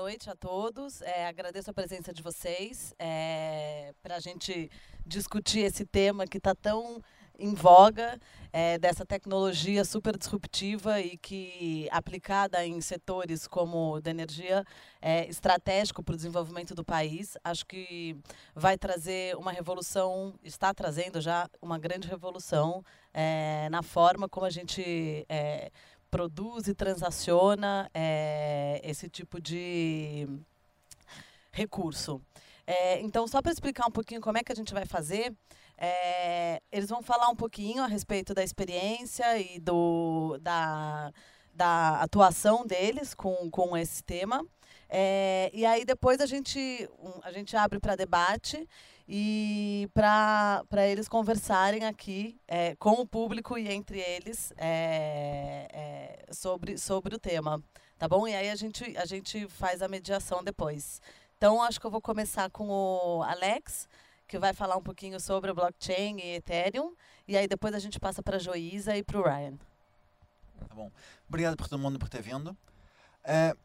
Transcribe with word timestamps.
noite 0.00 0.30
a 0.30 0.34
todos. 0.34 1.02
É, 1.02 1.26
agradeço 1.26 1.70
a 1.70 1.74
presença 1.74 2.10
de 2.10 2.22
vocês 2.22 2.94
é, 2.98 3.92
para 4.02 4.16
a 4.16 4.18
gente 4.18 4.70
discutir 5.04 5.60
esse 5.60 5.84
tema 5.84 6.26
que 6.26 6.38
está 6.38 6.54
tão 6.54 7.02
em 7.38 7.52
voga 7.52 8.18
é, 8.50 8.78
dessa 8.78 9.04
tecnologia 9.04 9.84
super 9.84 10.16
disruptiva 10.16 11.00
e 11.00 11.18
que, 11.18 11.86
aplicada 11.90 12.64
em 12.64 12.80
setores 12.80 13.46
como 13.46 14.00
da 14.00 14.10
energia, 14.10 14.64
é 15.02 15.28
estratégico 15.28 16.02
para 16.02 16.14
o 16.14 16.16
desenvolvimento 16.16 16.74
do 16.74 16.84
país. 16.84 17.36
Acho 17.44 17.66
que 17.66 18.16
vai 18.54 18.78
trazer 18.78 19.36
uma 19.36 19.52
revolução, 19.52 20.34
está 20.42 20.72
trazendo 20.72 21.20
já 21.20 21.46
uma 21.60 21.78
grande 21.78 22.08
revolução 22.08 22.82
é, 23.12 23.68
na 23.70 23.82
forma 23.82 24.30
como 24.30 24.46
a 24.46 24.50
gente 24.50 25.26
é, 25.28 25.70
produz 26.10 26.68
e 26.68 26.74
transaciona 26.74 27.90
é, 27.94 28.80
esse 28.84 29.08
tipo 29.08 29.40
de 29.40 30.28
recurso. 31.52 32.20
É, 32.66 33.00
então, 33.00 33.26
só 33.26 33.40
para 33.40 33.52
explicar 33.52 33.86
um 33.86 33.90
pouquinho 33.90 34.20
como 34.20 34.38
é 34.38 34.44
que 34.44 34.52
a 34.52 34.54
gente 34.54 34.72
vai 34.72 34.86
fazer, 34.86 35.34
é, 35.76 36.60
eles 36.70 36.88
vão 36.88 37.02
falar 37.02 37.28
um 37.28 37.36
pouquinho 37.36 37.82
a 37.82 37.86
respeito 37.86 38.34
da 38.34 38.44
experiência 38.44 39.38
e 39.38 39.58
do, 39.58 40.38
da, 40.40 41.12
da 41.54 42.00
atuação 42.00 42.66
deles 42.66 43.14
com, 43.14 43.50
com 43.50 43.76
esse 43.76 44.02
tema. 44.02 44.44
É, 44.88 45.50
e 45.54 45.64
aí 45.64 45.84
depois 45.84 46.20
a 46.20 46.26
gente, 46.26 46.88
a 47.22 47.32
gente 47.32 47.56
abre 47.56 47.78
para 47.78 47.96
debate 47.96 48.68
e 49.12 49.90
para 49.92 50.86
eles 50.86 51.08
conversarem 51.08 51.84
aqui 51.84 52.40
é, 52.46 52.76
com 52.76 52.92
o 52.92 53.06
público 53.06 53.58
e 53.58 53.68
entre 53.68 53.98
eles 53.98 54.52
é, 54.56 55.66
é, 55.72 56.32
sobre, 56.32 56.78
sobre 56.78 57.16
o 57.16 57.18
tema. 57.18 57.60
Tá 57.98 58.06
bom? 58.06 58.28
E 58.28 58.36
aí 58.36 58.48
a 58.48 58.54
gente, 58.54 58.96
a 58.96 59.04
gente 59.04 59.48
faz 59.48 59.82
a 59.82 59.88
mediação 59.88 60.44
depois. 60.44 61.02
Então, 61.36 61.60
acho 61.60 61.80
que 61.80 61.86
eu 61.86 61.90
vou 61.90 62.00
começar 62.00 62.50
com 62.50 62.68
o 62.68 63.22
Alex 63.24 63.88
que 64.28 64.38
vai 64.38 64.54
falar 64.54 64.76
um 64.76 64.82
pouquinho 64.82 65.18
sobre 65.18 65.50
o 65.50 65.54
blockchain 65.56 66.18
e 66.20 66.36
Ethereum. 66.36 66.94
E 67.26 67.36
aí 67.36 67.48
depois 67.48 67.74
a 67.74 67.80
gente 67.80 67.98
passa 67.98 68.22
para 68.22 68.36
a 68.36 68.38
Joísa 68.38 68.96
e 68.96 69.02
para 69.02 69.18
o 69.18 69.24
Ryan. 69.24 69.54
Tá 70.68 70.72
bom. 70.72 70.88
Obrigado 71.28 71.56
por 71.56 71.68
todo 71.68 71.80
mundo 71.80 71.98
por 71.98 72.08
ter 72.08 72.22
vindo. 72.22 72.56
É, 73.24 73.56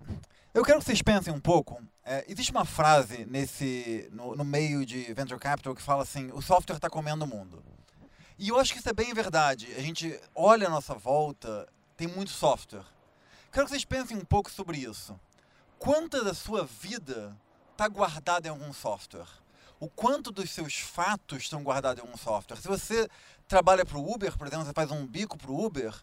eu 0.56 0.64
quero 0.64 0.80
que 0.80 0.86
vocês 0.86 1.02
pensem 1.02 1.34
um 1.34 1.40
pouco. 1.40 1.84
É, 2.02 2.24
existe 2.30 2.50
uma 2.50 2.64
frase 2.64 3.26
nesse 3.26 4.08
no, 4.14 4.38
no, 4.38 4.46
meio 4.46 4.86
de 4.86 5.14
venture 5.14 5.38
capital 5.38 5.76
que 5.76 5.82
fala 5.82 6.04
assim: 6.04 6.32
o 6.32 6.42
software 6.42 6.78
está 6.78 6.90
comendo 6.90 7.26
o 7.26 7.28
mundo. 7.28 7.62
E 8.40 8.48
eu 8.48 8.58
acho 8.58 8.72
que 8.72 8.80
isso 8.80 8.90
é 8.90 8.94
bem 8.94 9.14
verdade. 9.14 9.68
A 9.78 9.82
gente 9.82 10.18
olha 10.34 10.68
a 10.68 10.70
nossa 10.70 10.96
volta, 10.96 11.68
tem 11.98 12.08
muito 12.08 12.32
software. 12.32 12.86
Quero 13.52 13.66
que 13.66 13.72
vocês 13.72 13.84
pensem 13.84 14.16
um 14.16 14.24
pouco 14.24 14.50
sobre 14.50 14.78
isso. 14.78 15.20
Quanta 15.78 16.24
da 16.24 16.34
sua 16.34 16.64
vida 16.64 17.36
está 17.74 17.88
guardada 17.90 18.48
em 18.48 18.52
algum 18.52 18.72
software? 18.72 19.28
o 19.80 19.90
quanto 19.90 20.32
dos 20.32 20.52
seus 20.52 20.76
fatos 20.76 21.44
estão 21.44 21.62
guardados 21.62 22.04
em 22.04 22.08
um 22.08 22.18
software. 22.18 22.58
Se 22.58 22.68
você 22.68 23.10
trabalha 23.48 23.86
para 23.86 23.98
o 23.98 24.14
Uber, 24.14 24.36
por 24.38 24.48
exemplo, 24.48 24.66
você 24.66 24.74
faz 24.74 24.90
um 24.90 25.06
bico 25.06 25.38
para 25.38 25.52
o 25.52 25.66
Uber, 25.66 25.94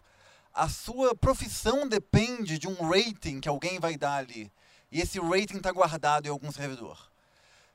a 0.53 0.69
sua 0.69 1.15
profissão 1.15 1.87
depende 1.87 2.59
de 2.59 2.67
um 2.67 2.75
rating 2.89 3.39
que 3.39 3.49
alguém 3.49 3.79
vai 3.79 3.97
dar 3.97 4.17
ali. 4.17 4.51
E 4.91 5.01
esse 5.01 5.19
rating 5.19 5.57
está 5.57 5.71
guardado 5.71 6.27
em 6.27 6.29
algum 6.29 6.51
servidor. 6.51 7.11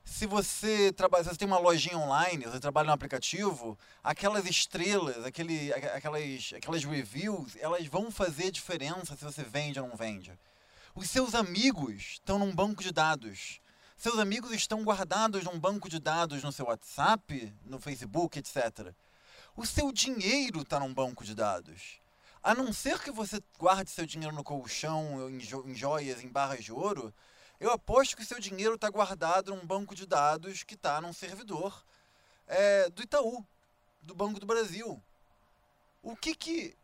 Se 0.05 0.27
você 0.27 0.93
trabalha, 0.93 1.25
se 1.25 1.31
você 1.31 1.37
tem 1.37 1.49
uma 1.49 1.59
lojinha 1.59 1.99
online, 1.99 2.45
você 2.45 2.61
trabalha 2.61 2.87
no 2.87 2.93
aplicativo, 2.93 3.79
aquelas 4.03 4.47
estrelas, 4.47 5.25
aquele, 5.25 5.73
aquelas, 5.73 6.53
aquelas 6.57 6.85
reviews, 6.85 7.57
elas 7.57 7.87
vão 7.87 8.11
fazer 8.11 8.51
diferença 8.51 9.17
se 9.17 9.25
você 9.25 9.43
vende 9.43 9.79
ou 9.79 9.89
não 9.89 9.97
vende. 9.97 10.33
Os 10.95 11.11
seus 11.11 11.35
amigos 11.35 12.13
estão 12.13 12.39
num 12.39 12.55
banco 12.55 12.83
de 12.83 12.93
dados 12.93 13.61
seus 13.99 14.21
amigos 14.21 14.53
estão 14.53 14.85
guardados 14.85 15.43
num 15.43 15.59
banco 15.59 15.89
de 15.89 15.99
dados 15.99 16.45
no 16.45 16.53
seu 16.53 16.67
WhatsApp, 16.67 17.53
no 17.65 17.81
Facebook, 17.81 18.39
etc. 18.39 18.95
O 19.57 19.67
seu 19.67 19.91
dinheiro 19.91 20.61
está 20.61 20.79
num 20.79 20.95
banco 20.95 21.25
de 21.25 21.35
dados. 21.35 22.01
A 22.43 22.55
não 22.55 22.73
ser 22.73 23.01
que 23.01 23.11
você 23.11 23.43
guarde 23.59 23.91
seu 23.91 24.07
dinheiro 24.07 24.35
no 24.35 24.45
colchão, 24.45 25.29
em, 25.29 25.41
jo 25.41 25.65
em 25.67 25.75
joias, 25.75 26.23
em 26.23 26.29
barras 26.29 26.65
de 26.65 26.73
ouro, 26.73 27.13
eu 27.61 27.71
aposto 27.73 28.17
que 28.17 28.25
seu 28.25 28.39
dinheiro 28.39 28.77
está 28.77 28.89
guardado 28.89 29.55
num 29.55 29.67
banco 29.67 29.95
de 29.95 30.07
dados 30.07 30.63
que 30.63 30.75
está 30.75 31.01
num 31.01 31.13
servidor 31.13 31.85
é, 32.47 32.89
do 32.91 33.03
Itaú, 33.03 33.45
do 34.01 34.15
Banco 34.15 34.39
do 34.39 34.47
Brasil. 34.47 35.03
O 36.03 36.17
que 36.17 36.35
que. 36.35 36.77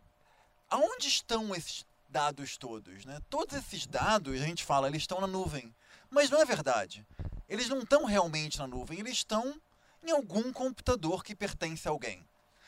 Aonde 0.68 1.06
estão 1.06 1.54
esses 1.54 1.86
dados 2.08 2.56
todos? 2.56 3.04
Né? 3.04 3.20
Todos 3.30 3.56
esses 3.56 3.86
dados, 3.86 4.40
a 4.40 4.44
gente 4.44 4.64
fala, 4.64 4.88
eles 4.88 5.02
estão 5.02 5.20
na 5.20 5.26
nuvem. 5.26 5.74
Mas 6.10 6.30
não 6.30 6.40
é 6.40 6.44
verdade. 6.44 7.06
Eles 7.48 7.68
não 7.68 7.80
estão 7.80 8.04
realmente 8.04 8.58
na 8.58 8.66
nuvem, 8.66 8.98
eles 8.98 9.12
estão 9.12 9.60
em 10.02 10.10
algum 10.10 10.52
computador 10.52 11.22
que 11.22 11.34
pertence 11.34 11.86
a 11.86 11.90
alguém. 11.90 12.26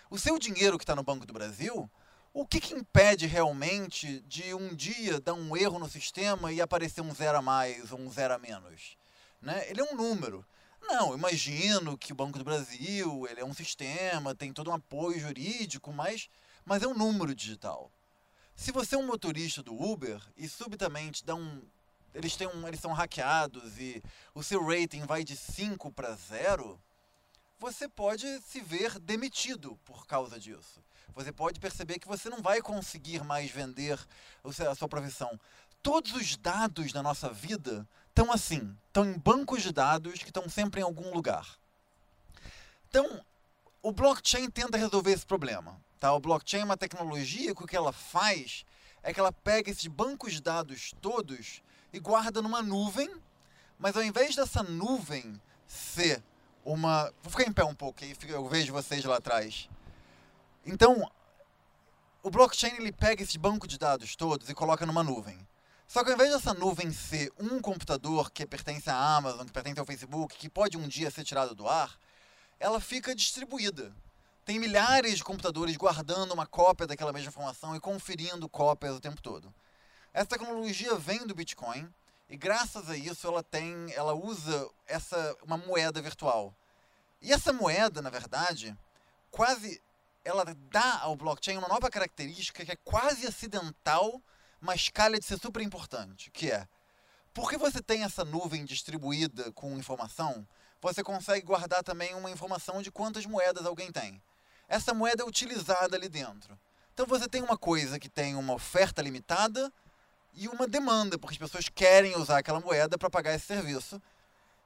O 0.08 0.18
seu 0.18 0.38
dinheiro 0.38 0.78
que 0.78 0.84
está 0.84 0.94
no 0.94 1.03
Banco 1.03 1.26
do 1.26 1.32
Brasil, 1.32 1.91
o 2.38 2.47
que, 2.47 2.60
que, 2.60 2.74
impede 2.74 3.26
realmente 3.26 4.20
de 4.20 4.52
um 4.52 4.74
dia 4.74 5.19
dar 5.19 5.32
um 5.32 5.56
erro 5.56 5.78
no 5.78 5.88
sistema 5.88 6.52
e 6.52 6.60
aparecer 6.60 7.00
um 7.00 7.14
zero 7.14 7.38
a 7.38 7.41
mais 7.41 7.91
ou 7.91 7.98
um 7.98 8.10
zero 8.12 8.34
a 8.34 8.38
menos? 8.38 8.98
Né? 9.41 9.66
Ele 9.70 9.80
é 9.80 9.84
um 9.84 9.97
número. 9.97 10.44
Não, 10.82 11.14
imagino 11.14 11.97
que 11.97 12.12
o 12.12 12.14
Banco 12.14 12.38
do 12.38 12.44
Brasil 12.44 13.26
ele 13.26 13.41
é 13.41 13.44
um 13.44 13.54
sistema, 13.54 14.34
tem 14.34 14.52
todo 14.52 14.69
um 14.69 14.74
apoio 14.74 15.19
jurídico, 15.19 15.91
mas, 15.94 16.28
mas 16.62 16.82
é 16.82 16.86
um 16.86 16.92
número 16.92 17.34
digital. 17.34 17.91
Se 18.54 18.70
você 18.70 18.97
é 18.97 18.98
um 18.98 19.06
motorista 19.06 19.62
do 19.62 19.72
Uber 19.72 20.20
e 20.36 20.47
subitamente 20.47 21.24
dá 21.24 21.34
um, 21.34 21.62
eles, 22.12 22.36
têm 22.36 22.48
um, 22.48 22.68
eles 22.68 22.80
são 22.80 22.92
hackeados 22.92 23.78
e 23.78 24.03
o 24.34 24.42
seu 24.42 24.62
rating 24.62 25.06
vai 25.06 25.24
de 25.24 25.34
5 25.34 25.91
para 25.91 26.12
0, 26.12 26.78
você 27.58 27.88
pode 27.88 28.26
se 28.42 28.60
ver 28.60 28.98
demitido 28.98 29.78
por 29.86 30.06
causa 30.06 30.38
disso. 30.38 30.84
Você 31.16 31.32
pode 31.32 31.59
perceber 31.59 31.99
que 31.99 32.06
você 32.06 32.28
não 32.28 32.43
vai 32.43 32.60
conseguir 32.60 33.25
mais 33.25 33.50
vender 33.50 33.99
a 34.44 34.75
sua 34.75 34.87
profissão. 34.87 35.41
Todos 35.82 36.12
os 36.12 36.37
dados 36.37 36.93
da 36.93 37.03
nossa 37.03 37.32
vida 37.32 37.88
estão 38.09 38.31
assim, 38.31 38.77
estão 38.87 39.06
em 39.06 39.19
bancos 39.19 39.62
de 39.62 39.72
dados 39.72 40.19
que 40.19 40.28
estão 40.28 40.47
sempre 40.47 40.82
em 40.82 40.84
algum 40.84 41.15
lugar. 41.15 41.59
Então, 42.91 43.25
o 43.81 43.91
blockchain 43.93 44.50
tenta 44.50 44.77
resolver 44.77 45.12
esse 45.12 45.25
problema. 45.25 45.81
Tá? 45.99 46.12
O 46.12 46.21
blockchain 46.21 46.60
é 46.60 46.65
uma 46.65 46.77
tecnologia 46.77 47.54
que 47.54 47.65
o 47.65 47.66
que 47.66 47.77
ela 47.77 47.93
faz 47.93 48.66
é 49.03 49.10
que 49.10 49.19
ela 49.19 49.33
pega 49.33 49.71
esses 49.71 49.87
bancos 49.87 50.34
de 50.34 50.43
dados 50.43 50.93
todos 51.00 51.62
e 51.94 51.98
guarda 51.98 52.43
numa 52.43 52.60
nuvem, 52.60 53.10
mas 53.78 53.97
ao 53.97 54.03
invés 54.03 54.37
dessa 54.37 54.62
nuvem 54.62 55.41
ser 55.66 56.22
uma. 56.62 57.10
Vou 57.22 57.31
ficar 57.31 57.44
em 57.48 57.53
pé 57.53 57.65
um 57.65 57.75
pouco, 57.75 58.04
aí 58.04 58.15
eu 58.28 58.48
vejo 58.48 58.75
vocês 58.75 59.03
lá 59.03 59.16
atrás. 59.16 59.71
Então, 60.66 61.09
o 62.25 62.28
blockchain 62.28 62.75
ele 62.75 62.91
pega 62.91 63.22
esse 63.22 63.38
banco 63.38 63.69
de 63.69 63.78
dados 63.78 64.16
todos 64.16 64.50
e 64.50 64.54
coloca 64.54 64.84
numa 64.84 65.04
nuvem. 65.04 65.38
Só 65.87 66.03
que 66.03 66.10
ao 66.10 66.16
invés 66.16 66.32
dessa 66.32 66.53
nuvem 66.53 66.93
ser 66.93 67.32
um 67.38 67.60
computador 67.60 68.32
que 68.32 68.44
pertence 68.44 68.91
à 68.91 69.16
Amazon, 69.16 69.47
que 69.47 69.53
pertence 69.53 69.78
ao 69.78 69.87
Facebook, 69.87 70.37
que 70.37 70.49
pode 70.49 70.77
um 70.77 70.88
dia 70.88 71.09
ser 71.09 71.22
tirado 71.22 71.54
do 71.54 71.69
ar, 71.69 71.97
ela 72.59 72.81
fica 72.81 73.15
distribuída. 73.15 73.94
Tem 74.44 74.59
milhares 74.59 75.19
de 75.19 75.25
computadores 75.25 75.77
guardando 75.77 76.34
uma 76.34 76.47
cópia 76.47 76.87
daquela 76.87 77.12
mesma 77.12 77.28
informação 77.28 77.77
e 77.77 77.81
conferindo 77.81 78.48
cópias 78.48 78.97
o 78.97 79.00
tempo 79.00 79.22
todo. 79.22 79.54
Essa 80.12 80.27
tecnologia 80.27 80.97
vem 80.97 81.25
do 81.25 81.34
Bitcoin 81.34 81.89
e 82.28 82.36
graças 82.36 82.91
a 82.91 82.97
isso 82.97 83.24
ela 83.28 83.45
tem, 83.45 83.92
ela 83.92 84.15
usa 84.15 84.69
essa 84.89 85.36
uma 85.45 85.57
moeda 85.57 86.03
virtual. 86.03 86.53
E 87.22 87.33
essa 87.33 87.53
moeda, 87.53 88.03
na 88.03 88.10
verdade, 88.10 88.77
quase 89.30 89.80
ela 90.26 90.44
dá 90.70 91.00
ao 91.00 91.14
blockchain 91.14 91.56
uma 91.56 91.68
nova 91.68 91.88
característica 91.88 92.64
que 92.64 92.72
é 92.72 92.76
quase 92.76 93.26
acidental, 93.26 94.20
mas 94.60 94.88
calha 94.88 95.18
de 95.18 95.24
ser 95.24 95.38
super 95.38 95.62
importante, 95.62 96.30
que 96.30 96.50
é 96.50 96.66
porque 97.32 97.58
você 97.58 97.82
tem 97.82 98.02
essa 98.02 98.24
nuvem 98.24 98.64
distribuída 98.64 99.52
com 99.52 99.76
informação, 99.76 100.48
você 100.80 101.02
consegue 101.02 101.44
guardar 101.44 101.82
também 101.84 102.14
uma 102.14 102.30
informação 102.30 102.80
de 102.80 102.90
quantas 102.90 103.26
moedas 103.26 103.66
alguém 103.66 103.92
tem. 103.92 104.22
Essa 104.66 104.94
moeda 104.94 105.22
é 105.22 105.26
utilizada 105.26 105.96
ali 105.96 106.08
dentro. 106.08 106.58
Então 106.94 107.06
você 107.06 107.28
tem 107.28 107.42
uma 107.42 107.58
coisa 107.58 107.98
que 107.98 108.08
tem 108.08 108.34
uma 108.34 108.54
oferta 108.54 109.02
limitada 109.02 109.70
e 110.32 110.48
uma 110.48 110.66
demanda, 110.66 111.18
porque 111.18 111.34
as 111.34 111.38
pessoas 111.38 111.68
querem 111.68 112.16
usar 112.16 112.38
aquela 112.38 112.58
moeda 112.58 112.96
para 112.96 113.10
pagar 113.10 113.34
esse 113.34 113.46
serviço 113.46 114.00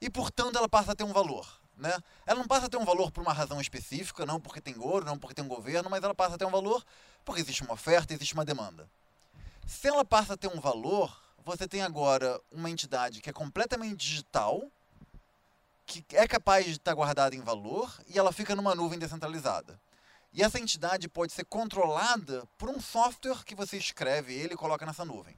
e, 0.01 0.09
portanto, 0.09 0.57
ela 0.57 0.69
passa 0.69 0.93
a 0.93 0.95
ter 0.95 1.05
um 1.05 1.13
valor. 1.13 1.60
Né? 1.81 1.99
Ela 2.27 2.39
não 2.39 2.47
passa 2.47 2.67
a 2.67 2.69
ter 2.69 2.77
um 2.77 2.85
valor 2.85 3.11
por 3.11 3.23
uma 3.23 3.33
razão 3.33 3.59
específica, 3.59 4.27
não 4.27 4.39
porque 4.39 4.61
tem 4.61 4.79
ouro, 4.79 5.07
não 5.07 5.19
porque 5.19 5.35
tem 5.35 5.43
um 5.43 5.49
governo, 5.49 5.89
mas 5.89 6.05
ela 6.05 6.15
passa 6.15 6.35
a 6.35 6.39
ter 6.39 6.45
um 6.45 6.51
valor 6.51 6.85
porque 7.25 7.41
existe 7.41 7.63
uma 7.63 7.73
oferta, 7.73 8.13
existe 8.13 8.35
uma 8.35 8.45
demanda. 8.45 8.87
Se 9.67 9.89
ela 9.89 10.05
passa 10.05 10.35
a 10.35 10.37
ter 10.37 10.49
um 10.49 10.61
valor, 10.61 11.11
você 11.43 11.67
tem 11.67 11.81
agora 11.81 12.39
uma 12.53 12.69
entidade 12.69 13.23
que 13.23 13.31
é 13.31 13.33
completamente 13.33 13.97
digital, 13.97 14.63
que 15.87 16.05
é 16.13 16.29
capaz 16.29 16.67
de 16.67 16.73
estar 16.73 16.93
guardada 16.93 17.35
em 17.35 17.41
valor 17.41 17.91
e 18.07 18.19
ela 18.19 18.31
fica 18.31 18.55
numa 18.55 18.75
nuvem 18.75 18.99
descentralizada. 18.99 19.81
E 20.35 20.43
essa 20.43 20.61
entidade 20.61 21.09
pode 21.09 21.33
ser 21.33 21.47
controlada 21.47 22.47
por 22.59 22.69
um 22.69 22.79
software 22.79 23.43
que 23.43 23.55
você 23.55 23.79
escreve 23.79 24.35
ele 24.35 24.53
e 24.53 24.57
coloca 24.57 24.85
nessa 24.85 25.05
nuvem. 25.05 25.37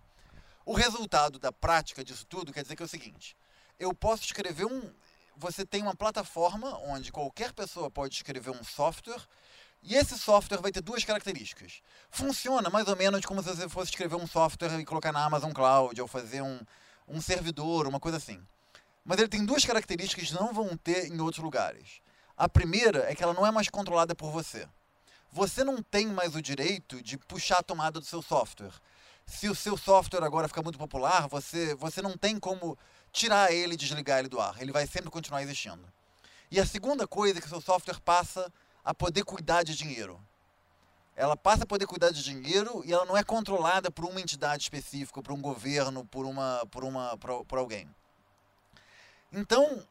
O 0.66 0.74
resultado 0.74 1.38
da 1.38 1.52
prática 1.52 2.04
disso 2.04 2.26
tudo 2.26 2.52
quer 2.52 2.62
dizer 2.62 2.74
que 2.74 2.82
é 2.82 2.86
o 2.86 2.88
seguinte: 2.88 3.36
eu 3.78 3.94
posso 3.94 4.24
escrever 4.24 4.64
um. 4.64 4.92
Você 5.42 5.66
tem 5.66 5.82
uma 5.82 5.96
plataforma 5.96 6.78
onde 6.84 7.10
qualquer 7.10 7.52
pessoa 7.52 7.90
pode 7.90 8.14
escrever 8.14 8.50
um 8.50 8.62
software 8.62 9.20
e 9.82 9.96
esse 9.96 10.16
software 10.16 10.60
vai 10.60 10.70
ter 10.70 10.80
duas 10.80 11.04
características. 11.04 11.82
Funciona 12.12 12.70
mais 12.70 12.86
ou 12.86 12.94
menos 12.94 13.26
como 13.26 13.42
se 13.42 13.48
você 13.48 13.68
fosse 13.68 13.90
escrever 13.90 14.14
um 14.14 14.26
software 14.28 14.78
e 14.78 14.84
colocar 14.84 15.10
na 15.10 15.24
Amazon 15.24 15.50
Cloud 15.50 16.00
ou 16.00 16.06
fazer 16.06 16.42
um, 16.42 16.60
um 17.08 17.20
servidor, 17.20 17.88
uma 17.88 17.98
coisa 17.98 18.18
assim. 18.18 18.40
Mas 19.04 19.18
ele 19.18 19.26
tem 19.26 19.44
duas 19.44 19.64
características 19.64 20.28
que 20.28 20.34
não 20.34 20.54
vão 20.54 20.76
ter 20.76 21.08
em 21.08 21.20
outros 21.20 21.42
lugares. 21.42 22.00
A 22.36 22.48
primeira 22.48 23.10
é 23.10 23.14
que 23.16 23.24
ela 23.24 23.34
não 23.34 23.44
é 23.44 23.50
mais 23.50 23.68
controlada 23.68 24.14
por 24.14 24.30
você. 24.30 24.68
Você 25.32 25.64
não 25.64 25.82
tem 25.82 26.06
mais 26.06 26.36
o 26.36 26.40
direito 26.40 27.02
de 27.02 27.18
puxar 27.18 27.58
a 27.58 27.62
tomada 27.64 27.98
do 27.98 28.06
seu 28.06 28.22
software. 28.22 28.74
Se 29.26 29.48
o 29.48 29.56
seu 29.56 29.76
software 29.76 30.22
agora 30.22 30.46
ficar 30.46 30.62
muito 30.62 30.78
popular, 30.78 31.26
você, 31.26 31.74
você 31.74 32.00
não 32.00 32.16
tem 32.16 32.38
como 32.38 32.78
tirar 33.12 33.52
ele 33.52 33.74
e 33.74 33.76
desligar 33.76 34.18
ele 34.18 34.28
do 34.28 34.40
ar. 34.40 34.60
Ele 34.60 34.72
vai 34.72 34.86
sempre 34.86 35.10
continuar 35.10 35.42
existindo. 35.42 35.84
E 36.50 36.58
a 36.58 36.66
segunda 36.66 37.06
coisa 37.06 37.38
é 37.38 37.42
que 37.42 37.48
seu 37.48 37.60
software 37.60 38.00
passa 38.00 38.52
a 38.84 38.92
poder 38.92 39.24
cuidar 39.24 39.62
de 39.62 39.76
dinheiro. 39.76 40.20
Ela 41.14 41.36
passa 41.36 41.64
a 41.64 41.66
poder 41.66 41.86
cuidar 41.86 42.10
de 42.10 42.22
dinheiro 42.22 42.82
e 42.84 42.92
ela 42.92 43.04
não 43.04 43.16
é 43.16 43.22
controlada 43.22 43.90
por 43.90 44.04
uma 44.06 44.20
entidade 44.20 44.62
específica, 44.62 45.22
por 45.22 45.32
um 45.32 45.40
governo, 45.40 46.04
por 46.06 46.24
uma, 46.24 46.66
por 46.70 46.84
uma, 46.84 47.16
por, 47.18 47.44
por 47.44 47.58
alguém. 47.58 47.88
Então, 49.30 49.86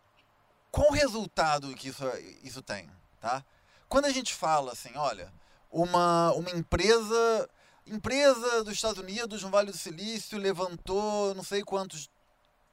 qual 0.71 0.89
o 0.89 0.93
resultado 0.93 1.73
que 1.75 1.89
isso, 1.89 2.03
isso 2.43 2.61
tem, 2.61 2.89
tá? 3.19 3.43
Quando 3.87 4.05
a 4.05 4.11
gente 4.11 4.33
fala 4.33 4.71
assim, 4.71 4.95
olha, 4.95 5.31
uma, 5.71 6.31
uma 6.33 6.49
empresa, 6.51 7.49
empresa 7.85 8.63
dos 8.63 8.73
Estados 8.73 9.01
Unidos, 9.01 9.43
no 9.43 9.49
Vale 9.49 9.71
do 9.71 9.77
Silício, 9.77 10.37
levantou 10.37 11.35
não 11.35 11.43
sei 11.43 11.61
quantos 11.63 12.09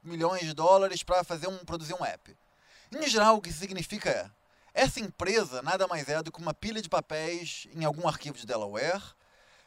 milhões 0.03 0.41
de 0.41 0.53
dólares 0.53 1.03
para 1.03 1.23
fazer 1.23 1.47
um 1.47 1.57
produzir 1.59 1.93
um 1.93 2.05
app. 2.05 2.35
Em 2.91 3.07
geral, 3.07 3.37
o 3.37 3.41
que 3.41 3.51
significa 3.51 4.09
é 4.09 4.31
essa 4.73 4.99
empresa 4.99 5.61
nada 5.61 5.87
mais 5.87 6.07
é 6.07 6.21
do 6.21 6.31
que 6.31 6.39
uma 6.39 6.53
pilha 6.53 6.81
de 6.81 6.89
papéis 6.89 7.67
em 7.73 7.83
algum 7.83 8.07
arquivo 8.07 8.37
de 8.37 8.45
Delaware. 8.45 9.01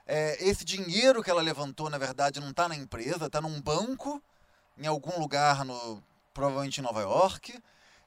É, 0.07 0.43
esse 0.45 0.65
dinheiro 0.65 1.23
que 1.23 1.31
ela 1.31 1.43
levantou, 1.43 1.89
na 1.89 1.99
verdade, 1.99 2.41
não 2.41 2.51
está 2.51 2.69
na 2.69 2.75
empresa, 2.75 3.27
está 3.27 3.41
num 3.41 3.61
banco, 3.61 4.23
em 4.77 4.87
algum 4.87 5.19
lugar, 5.21 5.65
no, 5.65 6.03
provavelmente 6.33 6.79
em 6.79 6.83
Nova 6.83 7.01
York. 7.01 7.61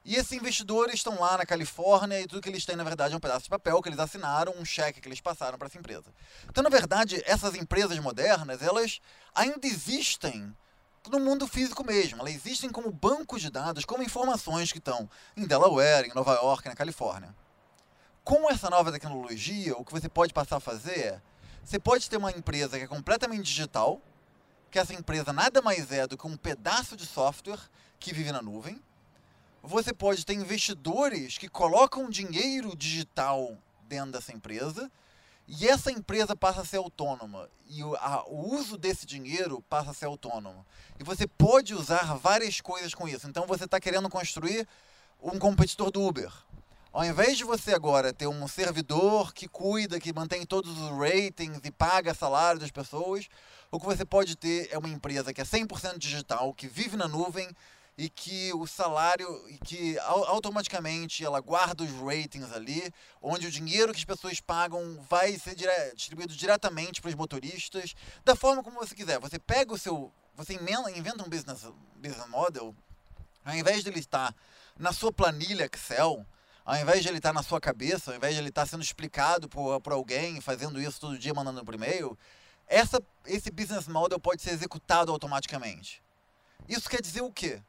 E 0.04 0.14
esses 0.14 0.32
investidores 0.32 0.96
estão 0.96 1.18
lá 1.18 1.36
na 1.38 1.44
Califórnia 1.46 2.20
e 2.20 2.26
tudo 2.26 2.40
que 2.40 2.48
eles 2.48 2.64
têm, 2.64 2.76
na 2.76 2.84
verdade, 2.84 3.14
é 3.14 3.16
um 3.16 3.20
pedaço 3.20 3.44
de 3.44 3.50
papel 3.50 3.82
que 3.82 3.88
eles 3.88 3.98
assinaram, 3.98 4.54
um 4.56 4.64
cheque 4.64 5.00
que 5.00 5.08
eles 5.08 5.20
passaram 5.20 5.58
para 5.58 5.66
essa 5.66 5.78
empresa. 5.78 6.12
Então, 6.48 6.62
na 6.62 6.70
verdade, 6.70 7.20
essas 7.26 7.54
empresas 7.56 7.98
modernas, 7.98 8.62
elas 8.62 9.00
ainda 9.34 9.66
existem 9.66 10.54
no 11.10 11.20
mundo 11.20 11.46
físico 11.46 11.84
mesmo. 11.84 12.20
Elas 12.20 12.34
existem 12.34 12.70
como 12.70 12.90
bancos 12.90 13.40
de 13.40 13.50
dados, 13.50 13.84
como 13.84 14.02
informações 14.02 14.72
que 14.72 14.78
estão 14.78 15.08
em 15.36 15.46
Delaware, 15.46 16.08
em 16.08 16.14
Nova 16.14 16.34
York, 16.34 16.68
na 16.68 16.74
Califórnia. 16.74 17.34
Com 18.24 18.50
essa 18.50 18.68
nova 18.68 18.90
tecnologia, 18.90 19.76
o 19.76 19.84
que 19.84 19.92
você 19.92 20.08
pode 20.08 20.34
passar 20.34 20.56
a 20.56 20.60
fazer 20.60 20.98
é, 20.98 21.22
você 21.64 21.78
pode 21.78 22.08
ter 22.08 22.16
uma 22.16 22.30
empresa 22.30 22.78
que 22.78 22.84
é 22.84 22.88
completamente 22.88 23.42
digital, 23.42 24.00
que 24.70 24.78
essa 24.78 24.94
empresa 24.94 25.32
nada 25.32 25.60
mais 25.60 25.90
é 25.90 26.06
do 26.06 26.16
que 26.16 26.26
um 26.26 26.36
pedaço 26.36 26.96
de 26.96 27.04
software 27.06 27.58
que 27.98 28.12
vive 28.12 28.30
na 28.30 28.40
nuvem. 28.40 28.80
Você 29.62 29.92
pode 29.92 30.24
ter 30.24 30.34
investidores 30.34 31.38
que 31.38 31.48
colocam 31.48 32.08
dinheiro 32.08 32.76
digital 32.76 33.56
dentro 33.88 34.12
dessa 34.12 34.32
empresa 34.32 34.90
e 35.48 35.68
essa 35.68 35.92
empresa 35.92 36.34
passa 36.34 36.62
a 36.62 36.64
ser 36.64 36.78
autônoma 36.78 37.48
e 37.68 37.82
o, 37.84 37.94
a, 37.96 38.24
o, 38.26 38.54
uso 38.56 38.76
desse 38.76 39.06
dinheiro 39.06 39.62
passa 39.68 39.90
a 39.90 39.94
ser 39.94 40.06
autônomo. 40.06 40.66
E 40.98 41.04
você 41.04 41.26
pode 41.26 41.72
usar 41.74 42.14
várias 42.16 42.60
coisas 42.60 42.94
com 42.94 43.08
isso. 43.08 43.28
Então 43.28 43.46
você 43.46 43.64
está 43.64 43.78
querendo 43.78 44.08
construir 44.08 44.66
um 45.22 45.38
competidor 45.38 45.90
do 45.90 46.02
Uber. 46.02 46.32
Ao 46.92 47.04
invés 47.04 47.36
de 47.36 47.44
você 47.44 47.74
agora 47.74 48.12
ter 48.12 48.26
um 48.26 48.48
servidor 48.48 49.32
que 49.32 49.46
cuida, 49.46 50.00
que 50.00 50.12
mantém 50.12 50.44
todos 50.46 50.78
os 50.80 50.90
ratings 50.98 51.60
e 51.62 51.70
paga 51.70 52.14
salário 52.14 52.58
das 52.58 52.70
pessoas, 52.70 53.28
o 53.70 53.78
que 53.78 53.86
você 53.86 54.04
pode 54.04 54.34
ter 54.34 54.68
é 54.72 54.78
uma 54.78 54.88
empresa 54.88 55.32
que 55.32 55.40
é 55.40 55.44
100% 55.44 55.98
digital, 55.98 56.54
que 56.54 56.66
vive 56.66 56.96
na 56.96 57.06
nuvem, 57.06 57.48
e 57.98 58.10
que 58.10 58.52
o 58.52 58.66
salário 58.66 59.48
e 59.48 59.58
que 59.58 59.98
automaticamente 59.98 61.24
ela 61.24 61.40
guarda 61.40 61.82
os 61.82 61.90
ratings 61.92 62.52
ali, 62.52 62.92
onde 63.22 63.46
o 63.46 63.50
dinheiro 63.50 63.92
que 63.92 63.98
as 63.98 64.04
pessoas 64.04 64.38
pagam 64.38 65.00
vai 65.08 65.38
ser 65.38 65.54
dire 65.54 65.72
distribuído 65.94 66.34
diretamente 66.34 67.00
para 67.00 67.08
os 67.08 67.14
motoristas, 67.14 67.94
da 68.24 68.36
forma 68.36 68.62
como 68.62 68.78
você 68.78 68.94
quiser. 68.94 69.18
Você 69.18 69.38
pega 69.38 69.72
o 69.72 69.78
seu, 69.78 70.12
você 70.34 70.52
inventa 70.54 71.22
um 71.22 71.28
business 71.28 71.66
business 71.96 72.28
model, 72.28 72.74
ao 73.44 73.54
invés 73.54 73.82
de 73.82 73.88
ele 73.88 74.00
estar 74.00 74.34
na 74.78 74.92
sua 74.92 75.10
planilha 75.10 75.70
Excel, 75.72 76.26
ao 76.66 76.76
invés 76.76 77.02
de 77.02 77.08
ele 77.08 77.18
estar 77.18 77.32
na 77.32 77.42
sua 77.42 77.60
cabeça, 77.60 78.10
ao 78.10 78.16
invés 78.16 78.34
de 78.34 78.40
ele 78.40 78.50
estar 78.50 78.66
sendo 78.66 78.82
explicado 78.82 79.48
por, 79.48 79.80
por 79.80 79.92
alguém, 79.94 80.40
fazendo 80.40 80.80
isso 80.80 81.00
todo 81.00 81.18
dia, 81.18 81.32
mandando 81.32 81.64
por 81.64 81.74
e-mail, 81.74 82.18
essa, 82.66 83.00
esse 83.24 83.50
business 83.50 83.86
model 83.88 84.18
pode 84.18 84.42
ser 84.42 84.50
executado 84.50 85.10
automaticamente. 85.12 86.02
Isso 86.68 86.90
quer 86.90 87.00
dizer 87.00 87.22
o 87.22 87.32
quê? 87.32 87.62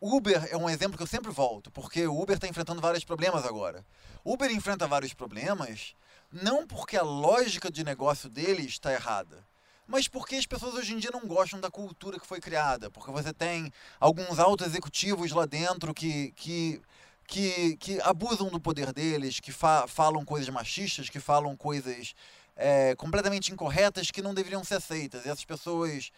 Uber 0.00 0.48
é 0.50 0.56
um 0.56 0.68
exemplo 0.68 0.96
que 0.96 1.02
eu 1.02 1.06
sempre 1.06 1.30
volto, 1.30 1.70
porque 1.70 2.06
o 2.06 2.18
Uber 2.18 2.36
está 2.36 2.48
enfrentando 2.48 2.80
vários 2.80 3.04
problemas 3.04 3.44
agora. 3.44 3.84
Uber 4.24 4.50
enfrenta 4.50 4.86
vários 4.86 5.12
problemas 5.12 5.94
não 6.32 6.66
porque 6.66 6.96
a 6.96 7.02
lógica 7.02 7.70
de 7.70 7.84
negócio 7.84 8.28
dele 8.28 8.64
está 8.64 8.92
errada, 8.92 9.44
mas 9.86 10.06
porque 10.06 10.36
as 10.36 10.46
pessoas 10.46 10.74
hoje 10.74 10.94
em 10.94 10.98
dia 10.98 11.10
não 11.12 11.26
gostam 11.26 11.60
da 11.60 11.70
cultura 11.70 12.18
que 12.18 12.26
foi 12.26 12.40
criada, 12.40 12.90
porque 12.90 13.10
você 13.10 13.32
tem 13.32 13.72
alguns 13.98 14.38
altos 14.38 14.66
executivos 14.66 15.32
lá 15.32 15.44
dentro 15.44 15.92
que, 15.92 16.32
que, 16.32 16.80
que, 17.26 17.76
que 17.76 18.00
abusam 18.02 18.48
do 18.48 18.60
poder 18.60 18.92
deles, 18.92 19.40
que 19.40 19.50
fa 19.50 19.86
falam 19.88 20.24
coisas 20.24 20.48
machistas, 20.48 21.10
que 21.10 21.18
falam 21.18 21.56
coisas 21.56 22.14
é, 22.56 22.94
completamente 22.94 23.52
incorretas 23.52 24.10
que 24.10 24.22
não 24.22 24.32
deveriam 24.32 24.62
ser 24.62 24.76
aceitas. 24.76 25.26
E 25.26 25.28
essas 25.28 25.44
pessoas 25.44 26.12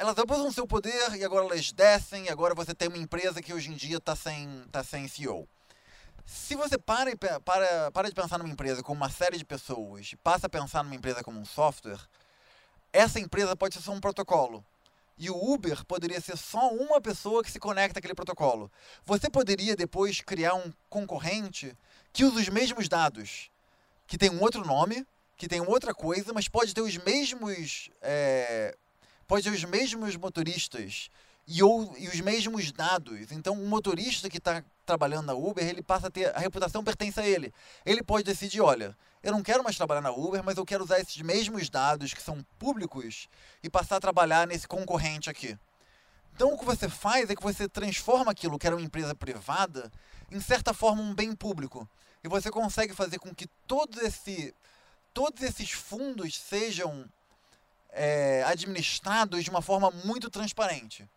elas 0.00 0.16
abusam 0.16 0.50
seu 0.50 0.66
poder 0.66 1.14
e 1.14 1.22
agora 1.22 1.44
elas 1.44 1.72
descem, 1.72 2.24
e 2.24 2.28
agora 2.30 2.54
você 2.54 2.74
tem 2.74 2.88
uma 2.88 2.96
empresa 2.96 3.42
que 3.42 3.52
hoje 3.52 3.70
em 3.70 3.74
dia 3.74 3.98
está 3.98 4.16
sem, 4.16 4.64
tá 4.72 4.82
sem 4.82 5.06
CEO. 5.06 5.46
Se 6.24 6.54
você 6.54 6.78
para, 6.78 7.14
para, 7.44 7.90
para 7.90 8.08
de 8.08 8.14
pensar 8.14 8.38
numa 8.38 8.48
empresa 8.48 8.82
como 8.82 8.98
uma 8.98 9.10
série 9.10 9.36
de 9.36 9.44
pessoas 9.44 10.10
e 10.10 10.16
passa 10.16 10.46
a 10.46 10.50
pensar 10.50 10.82
numa 10.82 10.94
empresa 10.94 11.22
como 11.22 11.38
um 11.38 11.44
software, 11.44 12.00
essa 12.90 13.20
empresa 13.20 13.54
pode 13.54 13.74
ser 13.74 13.82
só 13.82 13.92
um 13.92 14.00
protocolo. 14.00 14.64
E 15.18 15.28
o 15.28 15.36
Uber 15.36 15.84
poderia 15.84 16.18
ser 16.18 16.38
só 16.38 16.72
uma 16.72 16.98
pessoa 16.98 17.44
que 17.44 17.50
se 17.50 17.60
conecta 17.60 17.98
àquele 17.98 18.14
protocolo. 18.14 18.72
Você 19.04 19.28
poderia 19.28 19.76
depois 19.76 20.22
criar 20.22 20.54
um 20.54 20.72
concorrente 20.88 21.76
que 22.10 22.24
usa 22.24 22.40
os 22.40 22.48
mesmos 22.48 22.88
dados, 22.88 23.50
que 24.06 24.16
tem 24.16 24.30
um 24.30 24.40
outro 24.40 24.64
nome, 24.64 25.06
que 25.36 25.46
tem 25.46 25.60
outra 25.60 25.92
coisa, 25.92 26.32
mas 26.32 26.48
pode 26.48 26.72
ter 26.72 26.80
os 26.80 26.96
mesmos 26.96 27.90
é, 28.00 28.74
pode 29.30 29.44
ter 29.44 29.54
os 29.54 29.62
mesmos 29.62 30.16
motoristas 30.16 31.08
e, 31.46 31.62
ou, 31.62 31.96
e 31.96 32.08
os 32.08 32.20
mesmos 32.20 32.72
dados. 32.72 33.30
Então, 33.30 33.54
um 33.54 33.68
motorista 33.68 34.28
que 34.28 34.38
está 34.38 34.60
trabalhando 34.84 35.26
na 35.26 35.34
Uber, 35.34 35.64
ele 35.64 35.84
passa 35.84 36.08
a 36.08 36.10
ter 36.10 36.34
a 36.34 36.40
reputação 36.40 36.82
pertence 36.82 37.20
a 37.20 37.24
ele. 37.24 37.54
Ele 37.86 38.02
pode 38.02 38.24
decidir, 38.24 38.60
olha, 38.60 38.96
eu 39.22 39.30
não 39.30 39.40
quero 39.40 39.62
mais 39.62 39.76
trabalhar 39.76 40.00
na 40.00 40.10
Uber, 40.10 40.42
mas 40.42 40.56
eu 40.56 40.66
quero 40.66 40.82
usar 40.82 40.98
esses 40.98 41.16
mesmos 41.22 41.70
dados 41.70 42.12
que 42.12 42.20
são 42.20 42.44
públicos 42.58 43.28
e 43.62 43.70
passar 43.70 43.98
a 43.98 44.00
trabalhar 44.00 44.48
nesse 44.48 44.66
concorrente 44.66 45.30
aqui. 45.30 45.56
Então, 46.34 46.52
o 46.52 46.58
que 46.58 46.64
você 46.64 46.88
faz 46.88 47.30
é 47.30 47.36
que 47.36 47.42
você 47.42 47.68
transforma 47.68 48.32
aquilo 48.32 48.58
que 48.58 48.66
era 48.66 48.74
uma 48.74 48.84
empresa 48.84 49.14
privada 49.14 49.92
em 50.28 50.40
certa 50.40 50.74
forma 50.74 51.02
um 51.02 51.14
bem 51.14 51.36
público. 51.36 51.88
E 52.24 52.28
você 52.28 52.50
consegue 52.50 52.96
fazer 52.96 53.20
com 53.20 53.32
que 53.32 53.46
todo 53.68 54.00
esse, 54.00 54.52
todos 55.14 55.40
esses 55.40 55.70
fundos 55.70 56.36
sejam 56.36 57.08
é, 57.92 58.42
administrados 58.46 59.44
de 59.44 59.50
uma 59.50 59.62
forma 59.62 59.90
muito 60.04 60.30
transparente. 60.30 61.08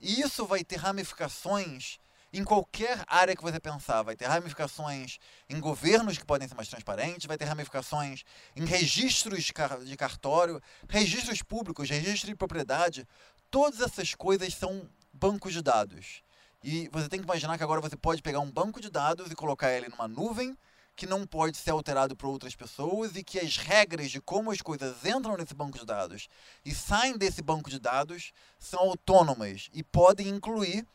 E 0.00 0.20
isso 0.20 0.46
vai 0.46 0.62
ter 0.62 0.76
ramificações 0.76 1.98
em 2.32 2.42
qualquer 2.42 3.02
área 3.06 3.36
que 3.36 3.42
você 3.42 3.60
pensar. 3.60 4.02
Vai 4.02 4.16
ter 4.16 4.26
ramificações 4.26 5.18
em 5.48 5.60
governos 5.60 6.18
que 6.18 6.24
podem 6.24 6.48
ser 6.48 6.54
mais 6.54 6.68
transparentes, 6.68 7.26
vai 7.26 7.38
ter 7.38 7.44
ramificações 7.44 8.24
em 8.56 8.64
registros 8.64 9.44
de 9.44 9.96
cartório, 9.96 10.60
registros 10.88 11.42
públicos, 11.42 11.88
registro 11.88 12.28
de 12.28 12.36
propriedade. 12.36 13.06
Todas 13.50 13.80
essas 13.80 14.14
coisas 14.14 14.52
são 14.54 14.88
bancos 15.12 15.52
de 15.52 15.62
dados. 15.62 16.22
E 16.62 16.88
você 16.90 17.08
tem 17.08 17.20
que 17.20 17.24
imaginar 17.24 17.56
que 17.56 17.62
agora 17.62 17.80
você 17.80 17.96
pode 17.96 18.20
pegar 18.20 18.40
um 18.40 18.50
banco 18.50 18.80
de 18.80 18.90
dados 18.90 19.30
e 19.30 19.34
colocar 19.34 19.70
ele 19.70 19.88
numa 19.88 20.08
nuvem 20.08 20.56
que 20.96 21.06
não 21.06 21.26
pode 21.26 21.56
ser 21.56 21.70
alterado 21.70 22.16
por 22.16 22.28
outras 22.28 22.54
pessoas 22.54 23.16
e 23.16 23.24
que 23.24 23.38
as 23.38 23.56
regras 23.56 24.10
de 24.10 24.20
como 24.20 24.50
as 24.50 24.60
coisas 24.60 25.04
entram 25.04 25.36
nesse 25.36 25.54
banco 25.54 25.78
de 25.78 25.84
dados 25.84 26.28
e 26.64 26.74
saem 26.74 27.18
desse 27.18 27.42
banco 27.42 27.68
de 27.68 27.80
dados 27.80 28.32
são 28.58 28.80
autônomas 28.80 29.68
e 29.72 29.82
podem 29.82 30.28
incluir 30.28 30.86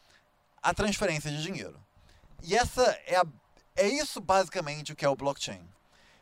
a 0.62 0.74
transferência 0.74 1.29
de 1.29 1.41
dinheiro. 1.41 1.79
E 2.44 2.56
essa 2.56 2.84
é, 3.06 3.18
a, 3.18 3.25
é 3.75 3.88
isso 3.88 4.22
basicamente 4.22 4.94
o 4.94 4.96
que 4.96 5.06
é 5.06 5.10
o 5.10 5.15
blockchain. 5.15 5.62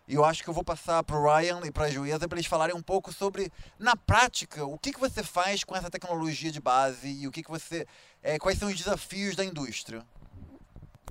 E 0.07 0.13
eu 0.13 0.23
acho 0.23 0.41
que 0.41 0.49
eu 0.49 0.53
vou 0.53 0.63
passar 0.63 1.03
para 1.03 1.17
o 1.17 1.23
Ryan 1.23 1.59
e 1.65 1.71
para 1.71 1.85
a 1.85 1.89
Juíza 1.89 2.27
para 2.27 2.37
eles 2.37 2.47
falarem 2.47 2.73
um 2.73 2.81
pouco 2.81 3.11
sobre, 3.11 3.51
na 3.77 3.95
prática, 3.95 4.65
o 4.65 4.77
que, 4.77 4.93
que 4.93 4.99
você 4.99 5.21
faz 5.21 5.65
com 5.65 5.75
essa 5.75 5.89
tecnologia 5.89 6.49
de 6.49 6.61
base 6.61 7.09
e 7.09 7.27
o 7.27 7.31
que, 7.31 7.43
que 7.43 7.49
você. 7.49 7.85
É, 8.23 8.39
quais 8.39 8.57
são 8.57 8.69
os 8.69 8.77
desafios 8.77 9.35
da 9.35 9.43
indústria. 9.43 10.05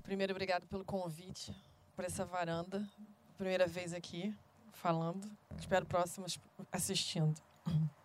Primeiro, 0.02 0.32
obrigado 0.32 0.66
pelo 0.66 0.84
convite 0.84 1.54
para 1.96 2.06
essa 2.06 2.26
varanda. 2.26 2.86
Primeira 3.38 3.66
vez 3.66 3.94
aqui 3.94 4.34
falando. 4.74 5.28
Espero 5.58 5.86
próximos 5.86 6.38
assistindo. 6.70 7.34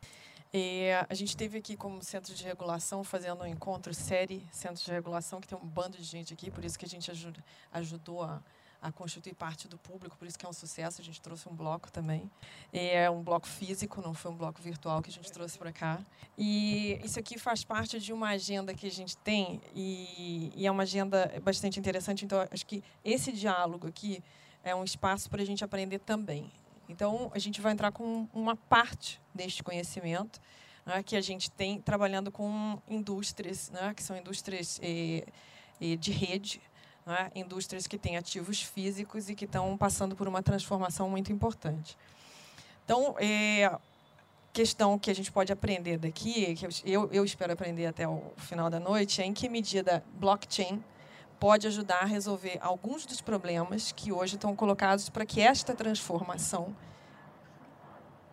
E 0.53 0.89
a 1.07 1.13
gente 1.13 1.37
teve 1.37 1.59
aqui 1.59 1.77
como 1.77 2.03
centro 2.03 2.35
de 2.35 2.43
regulação 2.43 3.05
fazendo 3.05 3.41
um 3.41 3.47
encontro 3.47 3.93
série 3.93 4.45
centro 4.51 4.83
de 4.83 4.91
regulação 4.91 5.39
que 5.39 5.47
tem 5.47 5.57
um 5.57 5.65
bando 5.65 5.95
de 5.95 6.03
gente 6.03 6.33
aqui, 6.33 6.51
por 6.51 6.65
isso 6.65 6.77
que 6.77 6.83
a 6.83 6.89
gente 6.89 7.09
ajuda, 7.09 7.41
ajudou 7.71 8.21
a 8.21 8.43
a 8.81 8.91
constituir 8.91 9.35
parte 9.35 9.67
do 9.67 9.77
público, 9.77 10.17
por 10.17 10.27
isso 10.27 10.39
que 10.39 10.45
é 10.45 10.49
um 10.49 10.53
sucesso. 10.53 11.01
A 11.01 11.03
gente 11.03 11.21
trouxe 11.21 11.47
um 11.47 11.53
bloco 11.53 11.91
também. 11.91 12.29
É 12.73 13.09
um 13.09 13.21
bloco 13.21 13.47
físico, 13.47 14.01
não 14.01 14.13
foi 14.13 14.31
um 14.31 14.35
bloco 14.35 14.59
virtual 14.61 15.01
que 15.01 15.09
a 15.09 15.13
gente 15.13 15.31
trouxe 15.31 15.57
para 15.57 15.71
cá. 15.71 15.99
E 16.37 16.99
isso 17.03 17.19
aqui 17.19 17.37
faz 17.37 17.63
parte 17.63 17.99
de 17.99 18.11
uma 18.11 18.29
agenda 18.29 18.73
que 18.73 18.87
a 18.87 18.91
gente 18.91 19.15
tem 19.17 19.61
e, 19.75 20.51
e 20.55 20.65
é 20.65 20.71
uma 20.71 20.83
agenda 20.83 21.31
bastante 21.43 21.79
interessante. 21.79 22.25
Então, 22.25 22.47
acho 22.51 22.65
que 22.65 22.83
esse 23.05 23.31
diálogo 23.31 23.87
aqui 23.87 24.23
é 24.63 24.73
um 24.73 24.83
espaço 24.83 25.29
para 25.29 25.43
a 25.43 25.45
gente 25.45 25.63
aprender 25.63 25.99
também. 25.99 26.51
Então, 26.89 27.31
a 27.33 27.39
gente 27.39 27.61
vai 27.61 27.73
entrar 27.73 27.91
com 27.91 28.27
uma 28.33 28.55
parte 28.55 29.21
deste 29.33 29.63
conhecimento 29.63 30.41
né, 30.85 31.03
que 31.03 31.15
a 31.15 31.21
gente 31.21 31.49
tem 31.51 31.79
trabalhando 31.79 32.31
com 32.31 32.81
indústrias, 32.87 33.69
né, 33.69 33.93
que 33.95 34.03
são 34.03 34.17
indústrias 34.17 34.79
eh, 34.83 35.25
eh, 35.79 35.95
de 35.95 36.11
rede, 36.11 36.61
né? 37.05 37.31
indústrias 37.35 37.87
que 37.87 37.97
têm 37.97 38.17
ativos 38.17 38.61
físicos 38.61 39.29
e 39.29 39.35
que 39.35 39.45
estão 39.45 39.77
passando 39.77 40.15
por 40.15 40.27
uma 40.27 40.41
transformação 40.41 41.09
muito 41.09 41.31
importante. 41.31 41.97
Então, 42.85 43.15
é, 43.19 43.71
questão 44.53 44.99
que 44.99 45.09
a 45.09 45.15
gente 45.15 45.31
pode 45.31 45.51
aprender 45.51 45.97
daqui, 45.97 46.55
que 46.55 46.67
eu, 46.85 47.09
eu 47.11 47.23
espero 47.23 47.53
aprender 47.53 47.85
até 47.85 48.07
o 48.07 48.21
final 48.37 48.69
da 48.69 48.79
noite, 48.79 49.21
é 49.21 49.25
em 49.25 49.33
que 49.33 49.47
medida 49.47 50.03
blockchain 50.15 50.83
pode 51.39 51.65
ajudar 51.67 52.03
a 52.03 52.05
resolver 52.05 52.59
alguns 52.61 53.05
dos 53.05 53.19
problemas 53.19 53.91
que 53.91 54.11
hoje 54.11 54.35
estão 54.35 54.55
colocados 54.55 55.09
para 55.09 55.25
que 55.25 55.41
esta 55.41 55.73
transformação 55.73 56.75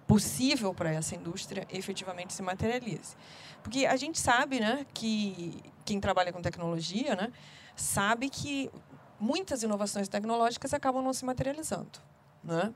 possível 0.08 0.72
para 0.72 0.90
essa 0.90 1.14
indústria 1.14 1.66
efetivamente 1.70 2.32
se 2.32 2.42
materialize. 2.42 3.14
Porque 3.62 3.84
a 3.84 3.94
gente 3.94 4.18
sabe 4.18 4.58
né, 4.58 4.86
que 4.94 5.62
quem 5.84 6.00
trabalha 6.00 6.32
com 6.32 6.40
tecnologia, 6.40 7.14
né, 7.14 7.30
sabe 7.76 8.30
que 8.30 8.70
muitas 9.20 9.62
inovações 9.62 10.08
tecnológicas 10.08 10.72
acabam 10.72 11.04
não 11.04 11.12
se 11.12 11.26
materializando. 11.26 12.00
Né? 12.42 12.72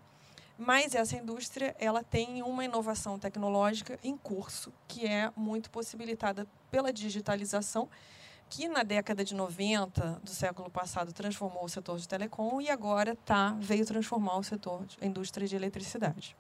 Mas 0.59 0.95
essa 0.95 1.17
indústria 1.17 1.75
ela 1.79 2.05
tem 2.05 2.43
uma 2.43 2.67
inovação 2.67 3.19
tecnológica 3.19 3.99
em 4.05 4.15
curso, 4.15 4.71
que 4.87 5.07
é 5.07 5.33
muito 5.35 5.71
possibilitada 5.71 6.47
pela 6.71 6.93
digitalização, 6.93 7.89
que 8.51 8.69
na 8.69 8.83
década 8.83 9.25
de 9.25 9.35
90 9.35 10.21
do 10.23 10.31
século 10.31 10.69
passado 10.69 11.15
transformou 11.15 11.65
o 11.65 11.69
setor 11.69 11.99
de 11.99 12.07
telecom 12.07 12.61
e 12.61 12.69
agora 12.69 13.17
tá, 13.17 13.57
veio 13.59 13.87
transformar 13.87 14.37
o 14.37 14.43
setor, 14.43 14.85
a 15.01 15.07
indústria 15.07 15.49
de 15.49 15.57
eletricidade. 15.57 16.37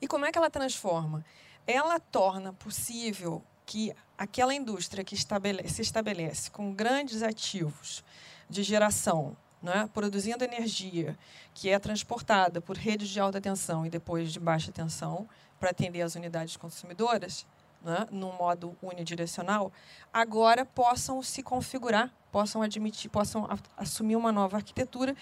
E 0.00 0.08
como 0.08 0.24
é 0.24 0.32
que 0.32 0.38
ela 0.38 0.50
transforma? 0.50 1.24
Ela 1.66 2.00
torna 2.00 2.52
possível 2.52 3.42
que 3.66 3.94
aquela 4.18 4.54
indústria 4.54 5.04
que 5.04 5.14
estabelece, 5.14 5.76
se 5.76 5.82
estabelece 5.82 6.50
com 6.50 6.72
grandes 6.74 7.22
ativos 7.22 8.02
de 8.48 8.62
geração, 8.62 9.36
né, 9.62 9.88
produzindo 9.92 10.42
energia 10.42 11.16
que 11.54 11.68
é 11.68 11.78
transportada 11.78 12.60
por 12.60 12.76
redes 12.76 13.08
de 13.08 13.20
alta 13.20 13.40
tensão 13.40 13.86
e 13.86 13.90
depois 13.90 14.32
de 14.32 14.40
baixa 14.40 14.72
tensão 14.72 15.28
para 15.58 15.70
atender 15.70 16.02
as 16.02 16.14
unidades 16.14 16.56
consumidoras, 16.56 17.46
né, 17.82 18.06
num 18.10 18.32
modo 18.32 18.76
unidirecional, 18.82 19.72
agora 20.12 20.64
possam 20.64 21.22
se 21.22 21.42
configurar, 21.42 22.12
possam 22.32 22.62
admitir, 22.62 23.10
possam 23.10 23.48
assumir 23.76 24.16
uma 24.16 24.32
nova 24.32 24.56
arquitetura 24.56 25.14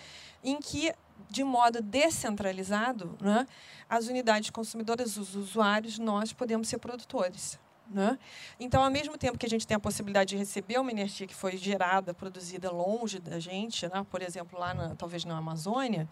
em 0.42 0.58
que, 0.60 0.92
de 1.28 1.44
modo 1.44 1.80
descentralizado, 1.82 3.16
né, 3.20 3.46
as 3.88 4.08
unidades 4.08 4.50
consumidoras, 4.50 5.16
os 5.16 5.34
usuários, 5.34 5.98
nós 5.98 6.32
podemos 6.32 6.68
ser 6.68 6.78
produtores. 6.78 7.58
Né? 7.90 8.18
Então, 8.60 8.84
ao 8.84 8.90
mesmo 8.90 9.16
tempo 9.16 9.38
que 9.38 9.46
a 9.46 9.48
gente 9.48 9.66
tem 9.66 9.74
a 9.74 9.80
possibilidade 9.80 10.30
de 10.30 10.36
receber 10.36 10.78
uma 10.78 10.90
energia 10.90 11.26
que 11.26 11.34
foi 11.34 11.56
gerada, 11.56 12.12
produzida 12.12 12.70
longe 12.70 13.18
da 13.18 13.40
gente, 13.40 13.88
né? 13.88 14.04
por 14.10 14.20
exemplo, 14.20 14.58
lá 14.58 14.74
na, 14.74 14.94
talvez 14.94 15.24
na 15.24 15.38
Amazônia, 15.38 16.06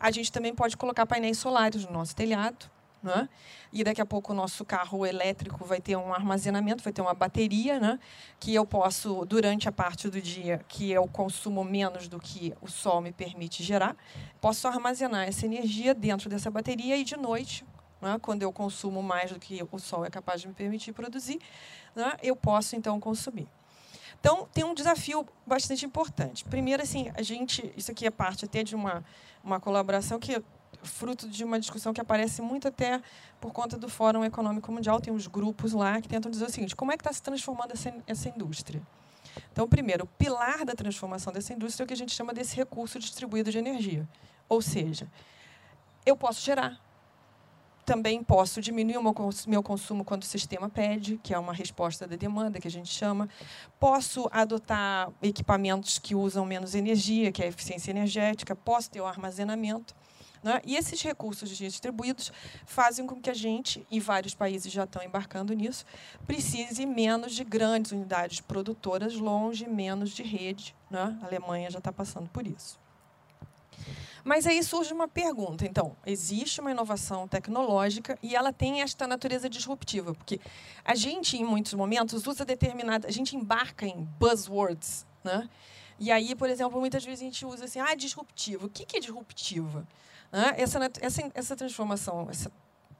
a 0.00 0.10
gente 0.10 0.32
também 0.32 0.52
pode 0.52 0.76
colocar 0.76 1.06
painéis 1.06 1.38
solares 1.38 1.84
no 1.84 1.92
nosso 1.92 2.16
telhado. 2.16 2.68
Né? 3.02 3.28
E 3.72 3.82
daqui 3.82 4.00
a 4.00 4.06
pouco 4.06 4.32
o 4.32 4.36
nosso 4.36 4.64
carro 4.64 5.04
elétrico 5.04 5.64
vai 5.64 5.80
ter 5.80 5.96
um 5.96 6.14
armazenamento, 6.14 6.84
vai 6.84 6.92
ter 6.92 7.02
uma 7.02 7.14
bateria, 7.14 7.80
né? 7.80 7.98
que 8.38 8.54
eu 8.54 8.64
posso, 8.64 9.24
durante 9.24 9.68
a 9.68 9.72
parte 9.72 10.08
do 10.08 10.20
dia 10.20 10.64
que 10.68 10.92
eu 10.92 11.06
consumo 11.08 11.64
menos 11.64 12.06
do 12.06 12.20
que 12.20 12.54
o 12.60 12.68
sol 12.68 13.00
me 13.00 13.10
permite 13.10 13.64
gerar, 13.64 13.96
posso 14.40 14.68
armazenar 14.68 15.26
essa 15.26 15.46
energia 15.46 15.94
dentro 15.94 16.30
dessa 16.30 16.48
bateria 16.50 16.96
e 16.96 17.02
de 17.02 17.16
noite 17.16 17.64
né, 18.02 18.18
quando 18.20 18.42
eu 18.42 18.52
consumo 18.52 19.02
mais 19.02 19.30
do 19.30 19.38
que 19.38 19.64
o 19.70 19.78
sol 19.78 20.04
é 20.04 20.10
capaz 20.10 20.40
de 20.40 20.48
me 20.48 20.54
permitir 20.54 20.92
produzir, 20.92 21.40
né, 21.94 22.16
eu 22.22 22.34
posso 22.34 22.74
então 22.74 22.98
consumir. 23.00 23.48
Então, 24.20 24.48
tem 24.52 24.62
um 24.62 24.74
desafio 24.74 25.26
bastante 25.44 25.84
importante. 25.84 26.44
Primeiro, 26.44 26.82
assim, 26.82 27.10
a 27.14 27.22
gente, 27.22 27.72
isso 27.76 27.90
aqui 27.90 28.06
é 28.06 28.10
parte 28.10 28.44
até 28.44 28.62
de 28.62 28.74
uma, 28.74 29.04
uma 29.42 29.58
colaboração 29.58 30.20
que 30.20 30.40
fruto 30.82 31.28
de 31.28 31.44
uma 31.44 31.58
discussão 31.58 31.92
que 31.92 32.00
aparece 32.00 32.42
muito 32.42 32.68
até 32.68 33.00
por 33.40 33.52
conta 33.52 33.76
do 33.78 33.88
Fórum 33.88 34.24
Econômico 34.24 34.70
Mundial. 34.72 35.00
Tem 35.00 35.12
uns 35.12 35.26
grupos 35.26 35.72
lá 35.72 36.00
que 36.00 36.08
tentam 36.08 36.30
dizer 36.30 36.44
o 36.44 36.50
seguinte: 36.50 36.76
como 36.76 36.92
é 36.92 36.96
que 36.96 37.02
está 37.02 37.12
se 37.12 37.22
transformando 37.22 37.72
essa, 37.72 37.94
essa 38.06 38.28
indústria? 38.28 38.82
Então, 39.52 39.68
primeiro, 39.68 40.04
o 40.04 40.06
pilar 40.06 40.64
da 40.64 40.74
transformação 40.74 41.32
dessa 41.32 41.52
indústria 41.52 41.82
é 41.82 41.84
o 41.84 41.88
que 41.88 41.94
a 41.94 41.96
gente 41.96 42.14
chama 42.14 42.32
desse 42.32 42.56
recurso 42.56 42.98
distribuído 42.98 43.50
de 43.50 43.58
energia. 43.58 44.08
Ou 44.48 44.60
seja, 44.60 45.10
eu 46.04 46.16
posso 46.16 46.44
gerar, 46.44 46.80
também 47.84 48.22
posso 48.22 48.60
diminuir 48.60 48.98
o 48.98 49.14
meu 49.46 49.62
consumo 49.62 50.04
quando 50.04 50.22
o 50.22 50.26
sistema 50.26 50.68
pede, 50.68 51.18
que 51.22 51.34
é 51.34 51.38
uma 51.38 51.52
resposta 51.52 52.06
da 52.06 52.16
demanda, 52.16 52.60
que 52.60 52.68
a 52.68 52.70
gente 52.70 52.88
chama. 52.88 53.28
Posso 53.78 54.28
adotar 54.30 55.10
equipamentos 55.22 55.98
que 55.98 56.14
usam 56.14 56.44
menos 56.44 56.74
energia, 56.74 57.32
que 57.32 57.42
é 57.42 57.46
a 57.46 57.48
eficiência 57.48 57.90
energética. 57.90 58.54
Posso 58.54 58.90
ter 58.90 59.00
o 59.00 59.06
armazenamento. 59.06 59.94
Né? 60.42 60.60
E 60.64 60.76
esses 60.76 61.00
recursos 61.00 61.56
distribuídos 61.56 62.32
fazem 62.66 63.06
com 63.06 63.20
que 63.20 63.30
a 63.30 63.34
gente, 63.34 63.86
e 63.90 64.00
vários 64.00 64.34
países 64.34 64.72
já 64.72 64.84
estão 64.84 65.02
embarcando 65.02 65.52
nisso, 65.52 65.84
precise 66.26 66.84
menos 66.84 67.32
de 67.32 67.44
grandes 67.44 67.92
unidades 67.92 68.40
produtoras 68.40 69.14
longe, 69.14 69.68
menos 69.68 70.10
de 70.10 70.22
rede. 70.22 70.74
Né? 70.90 71.16
A 71.22 71.26
Alemanha 71.26 71.70
já 71.70 71.78
está 71.78 71.92
passando 71.92 72.28
por 72.28 72.46
isso. 72.46 72.80
Mas 74.24 74.46
aí 74.46 74.62
surge 74.62 74.92
uma 74.92 75.08
pergunta. 75.08 75.66
Então, 75.66 75.96
existe 76.06 76.60
uma 76.60 76.70
inovação 76.70 77.26
tecnológica 77.26 78.16
e 78.22 78.36
ela 78.36 78.52
tem 78.52 78.82
esta 78.82 79.06
natureza 79.06 79.48
disruptiva, 79.48 80.14
porque 80.14 80.40
a 80.84 80.94
gente, 80.94 81.36
em 81.36 81.44
muitos 81.44 81.74
momentos, 81.74 82.26
usa 82.26 82.44
determinada. 82.44 83.08
A 83.08 83.10
gente 83.10 83.36
embarca 83.36 83.84
em 83.84 84.08
buzzwords. 84.18 85.04
Né? 85.24 85.48
E 85.98 86.10
aí, 86.10 86.34
por 86.34 86.48
exemplo, 86.48 86.78
muitas 86.78 87.04
vezes 87.04 87.20
a 87.20 87.24
gente 87.24 87.44
usa 87.44 87.64
assim, 87.64 87.80
ah, 87.80 87.94
disruptivo. 87.94 88.66
O 88.66 88.70
que 88.70 88.96
é 88.96 89.00
disruptiva? 89.00 89.86
Essa, 90.56 90.78
essa, 91.00 91.30
essa 91.34 91.56
transformação 91.56 92.28
essa 92.30 92.50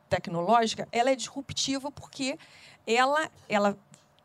tecnológica 0.08 0.86
ela 0.92 1.10
é 1.10 1.16
disruptiva 1.16 1.90
porque 1.90 2.38
ela, 2.86 3.30
ela 3.48 3.78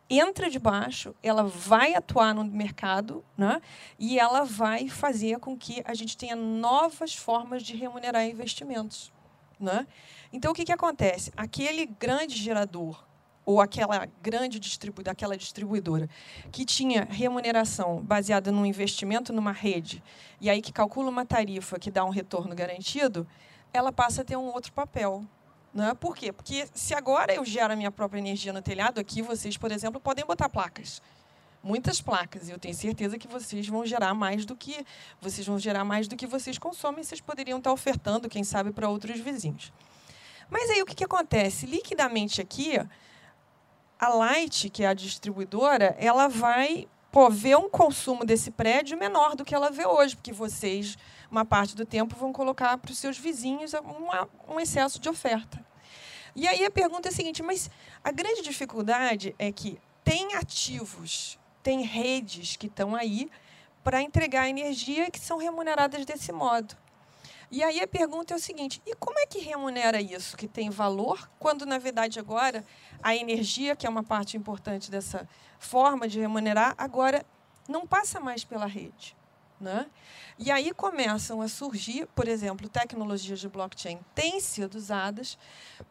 entra 0.09 0.49
de 0.49 0.59
baixo, 0.59 1.15
ela 1.23 1.43
vai 1.43 1.93
atuar 1.93 2.33
no 2.33 2.43
mercado 2.43 3.23
né? 3.37 3.61
e 3.97 4.19
ela 4.19 4.43
vai 4.43 4.89
fazer 4.89 5.39
com 5.39 5.57
que 5.57 5.81
a 5.85 5.93
gente 5.93 6.17
tenha 6.17 6.35
novas 6.35 7.15
formas 7.15 7.63
de 7.63 7.75
remunerar 7.75 8.25
investimentos. 8.25 9.11
Né? 9.59 9.87
Então, 10.31 10.51
o 10.51 10.53
que, 10.53 10.65
que 10.65 10.71
acontece? 10.71 11.31
Aquele 11.35 11.85
grande 11.85 12.35
gerador 12.35 13.06
ou 13.47 13.61
aquela 13.61 14.09
grande 14.21 14.59
distribuidora, 14.59 15.13
aquela 15.13 15.37
distribuidora 15.37 16.09
que 16.51 16.65
tinha 16.65 17.07
remuneração 17.09 18.01
baseada 18.01 18.51
num 18.51 18.65
investimento 18.65 19.31
numa 19.31 19.53
rede 19.53 20.03
e 20.41 20.49
aí 20.49 20.61
que 20.61 20.73
calcula 20.73 21.09
uma 21.09 21.25
tarifa 21.25 21.79
que 21.79 21.89
dá 21.89 22.03
um 22.03 22.09
retorno 22.09 22.53
garantido, 22.53 23.25
ela 23.71 23.89
passa 23.89 24.21
a 24.21 24.25
ter 24.25 24.35
um 24.35 24.47
outro 24.47 24.73
papel, 24.73 25.23
né? 25.73 25.93
Por 25.93 26.13
quê? 26.13 26.33
Porque 26.33 26.67
se 26.73 26.93
agora 26.93 27.33
eu 27.33 27.45
gero 27.45 27.71
a 27.71 27.75
minha 27.77 27.89
própria 27.89 28.19
energia 28.19 28.51
no 28.51 28.61
telhado, 28.61 28.99
aqui 28.99 29.21
vocês, 29.21 29.55
por 29.55 29.71
exemplo, 29.71 30.01
podem 30.01 30.25
botar 30.25 30.49
placas. 30.49 31.01
Muitas 31.63 32.01
placas, 32.01 32.49
e 32.49 32.51
eu 32.51 32.59
tenho 32.59 32.75
certeza 32.75 33.17
que 33.17 33.29
vocês 33.29 33.65
vão 33.67 33.85
gerar 33.85 34.13
mais 34.13 34.45
do 34.45 34.57
que 34.57 34.85
vocês 35.21 35.47
vão 35.47 35.57
gerar 35.57 35.85
mais 35.85 36.07
do 36.07 36.17
que 36.17 36.27
vocês 36.27 36.57
consomem, 36.57 37.01
vocês 37.01 37.21
poderiam 37.21 37.59
estar 37.59 37.71
ofertando, 37.71 38.27
quem 38.27 38.43
sabe, 38.43 38.73
para 38.73 38.89
outros 38.89 39.21
vizinhos. 39.21 39.71
Mas 40.49 40.69
aí 40.69 40.81
o 40.81 40.85
que, 40.85 40.95
que 40.95 41.03
acontece? 41.03 41.65
Liquidamente 41.65 42.41
aqui, 42.41 42.77
a 43.99 44.09
Light, 44.09 44.69
que 44.69 44.83
é 44.83 44.87
a 44.87 44.93
distribuidora, 44.93 45.95
ela 45.99 46.27
vai 46.27 46.87
pô, 47.11 47.29
ver 47.29 47.57
um 47.57 47.69
consumo 47.69 48.25
desse 48.25 48.51
prédio 48.51 48.97
menor 48.97 49.35
do 49.35 49.43
que 49.43 49.55
ela 49.55 49.71
vê 49.71 49.85
hoje, 49.85 50.15
porque 50.15 50.31
vocês 50.31 50.97
uma 51.29 51.43
parte 51.43 51.75
do 51.75 51.85
tempo 51.85 52.15
vão 52.15 52.31
colocar 52.31 52.77
para 52.77 52.91
os 52.91 52.97
seus 52.97 53.17
vizinhos 53.17 53.73
uma, 53.73 54.29
um 54.47 54.59
excesso 54.59 54.99
de 54.99 55.09
oferta. 55.09 55.65
E 56.35 56.47
aí 56.47 56.63
a 56.63 56.71
pergunta 56.71 57.09
é 57.09 57.11
a 57.11 57.13
seguinte: 57.13 57.41
mas 57.41 57.69
a 58.03 58.11
grande 58.11 58.41
dificuldade 58.41 59.35
é 59.39 59.51
que 59.51 59.79
tem 60.03 60.35
ativos, 60.35 61.39
tem 61.63 61.81
redes 61.81 62.55
que 62.55 62.67
estão 62.67 62.95
aí 62.95 63.29
para 63.83 64.01
entregar 64.01 64.47
energia 64.47 65.09
que 65.09 65.19
são 65.19 65.37
remuneradas 65.37 66.05
desse 66.05 66.31
modo. 66.31 66.75
E 67.49 67.63
aí 67.63 67.81
a 67.81 67.87
pergunta 67.87 68.33
é 68.33 68.37
o 68.37 68.39
seguinte: 68.39 68.81
e 68.85 68.93
como 68.95 69.19
é 69.19 69.25
que 69.25 69.39
remunera 69.39 70.01
isso 70.01 70.35
que 70.35 70.47
tem 70.47 70.69
valor, 70.69 71.29
quando 71.39 71.65
na 71.65 71.77
verdade 71.77 72.19
agora 72.19 72.63
a 73.01 73.15
energia, 73.15 73.75
que 73.75 73.87
é 73.87 73.89
uma 73.89 74.03
parte 74.03 74.35
importante 74.35 74.91
dessa 74.91 75.27
forma 75.57 76.07
de 76.07 76.19
remunerar, 76.19 76.75
agora 76.77 77.25
não 77.67 77.87
passa 77.87 78.19
mais 78.19 78.43
pela 78.43 78.65
rede? 78.65 79.15
Né? 79.59 79.87
E 80.37 80.51
aí 80.51 80.71
começam 80.71 81.41
a 81.41 81.47
surgir, 81.47 82.07
por 82.13 82.27
exemplo, 82.27 82.69
tecnologias 82.69 83.39
de 83.39 83.49
blockchain 83.49 83.99
têm 84.13 84.39
sido 84.39 84.75
usadas 84.75 85.35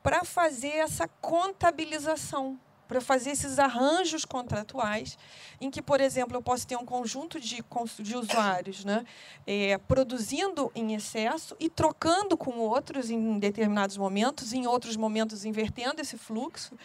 para 0.04 0.24
fazer 0.24 0.68
essa 0.68 1.08
contabilização 1.20 2.56
para 2.86 3.00
fazer 3.00 3.30
esses 3.30 3.58
arranjos 3.58 4.24
contratuais, 4.24 5.18
em 5.60 5.70
que, 5.70 5.82
por 5.82 6.00
exemplo, 6.00 6.36
eu 6.36 6.42
posso 6.42 6.66
ter 6.66 6.76
um 6.76 6.84
conjunto 6.84 7.40
de, 7.40 7.64
de 8.00 8.16
usuários 8.16 8.84
né, 8.84 9.04
é, 9.46 9.78
produzindo 9.78 10.70
em 10.74 10.94
excesso 10.94 11.56
e 11.58 11.68
trocando 11.68 12.36
com 12.36 12.58
outros 12.58 13.10
em 13.10 13.38
determinados 13.38 13.96
momentos, 13.96 14.52
em 14.52 14.66
outros 14.66 14.96
momentos 14.96 15.44
invertendo 15.44 16.00
esse 16.00 16.16
fluxo. 16.16 16.76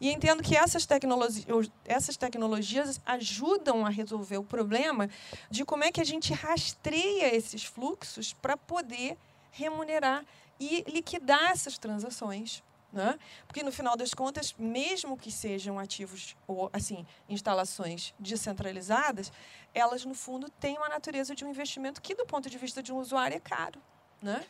E 0.00 0.10
entendo 0.10 0.42
que 0.42 0.56
essas, 0.56 0.86
tecnologi 0.86 1.46
essas 1.84 2.16
tecnologias 2.16 3.00
ajudam 3.04 3.84
a 3.84 3.90
resolver 3.90 4.38
o 4.38 4.44
problema 4.44 5.08
de 5.50 5.64
como 5.64 5.84
é 5.84 5.92
que 5.92 6.00
a 6.00 6.04
gente 6.04 6.32
rastreia 6.32 7.34
esses 7.34 7.64
fluxos 7.64 8.32
para 8.32 8.56
poder 8.56 9.16
remunerar 9.52 10.24
e 10.58 10.84
liquidar 10.88 11.50
essas 11.50 11.78
transações 11.78 12.62
né? 12.92 13.18
Porque, 13.46 13.62
no 13.62 13.70
final 13.70 13.96
das 13.96 14.12
contas, 14.12 14.54
mesmo 14.58 15.16
que 15.16 15.30
sejam 15.30 15.78
ativos 15.78 16.36
ou 16.46 16.68
assim 16.72 17.06
instalações 17.28 18.12
descentralizadas, 18.18 19.32
elas, 19.72 20.04
no 20.04 20.14
fundo, 20.14 20.50
têm 20.60 20.76
uma 20.76 20.88
natureza 20.88 21.34
de 21.34 21.44
um 21.44 21.50
investimento 21.50 22.02
que, 22.02 22.14
do 22.14 22.26
ponto 22.26 22.50
de 22.50 22.58
vista 22.58 22.82
de 22.82 22.92
um 22.92 22.96
usuário, 22.96 23.36
é 23.36 23.40
caro. 23.40 23.80
Né? 24.20 24.44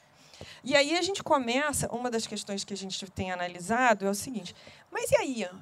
E 0.65 0.75
aí 0.75 0.97
a 0.97 1.03
gente 1.03 1.23
começa, 1.23 1.93
uma 1.93 2.11
das 2.11 2.27
questões 2.27 2.65
que 2.65 2.73
a 2.73 2.77
gente 2.77 3.05
tem 3.11 3.31
analisado 3.31 4.07
é 4.07 4.11
o 4.11 4.15
seguinte, 4.15 4.57
mas 4.91 5.11
e 5.11 5.17
aí, 5.17 5.45
o 5.45 5.61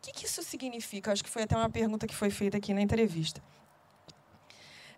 que, 0.00 0.12
que 0.12 0.26
isso 0.26 0.42
significa? 0.42 1.10
Acho 1.10 1.24
que 1.24 1.30
foi 1.30 1.42
até 1.42 1.56
uma 1.56 1.70
pergunta 1.70 2.06
que 2.06 2.14
foi 2.14 2.30
feita 2.30 2.58
aqui 2.58 2.72
na 2.72 2.80
entrevista. 2.80 3.42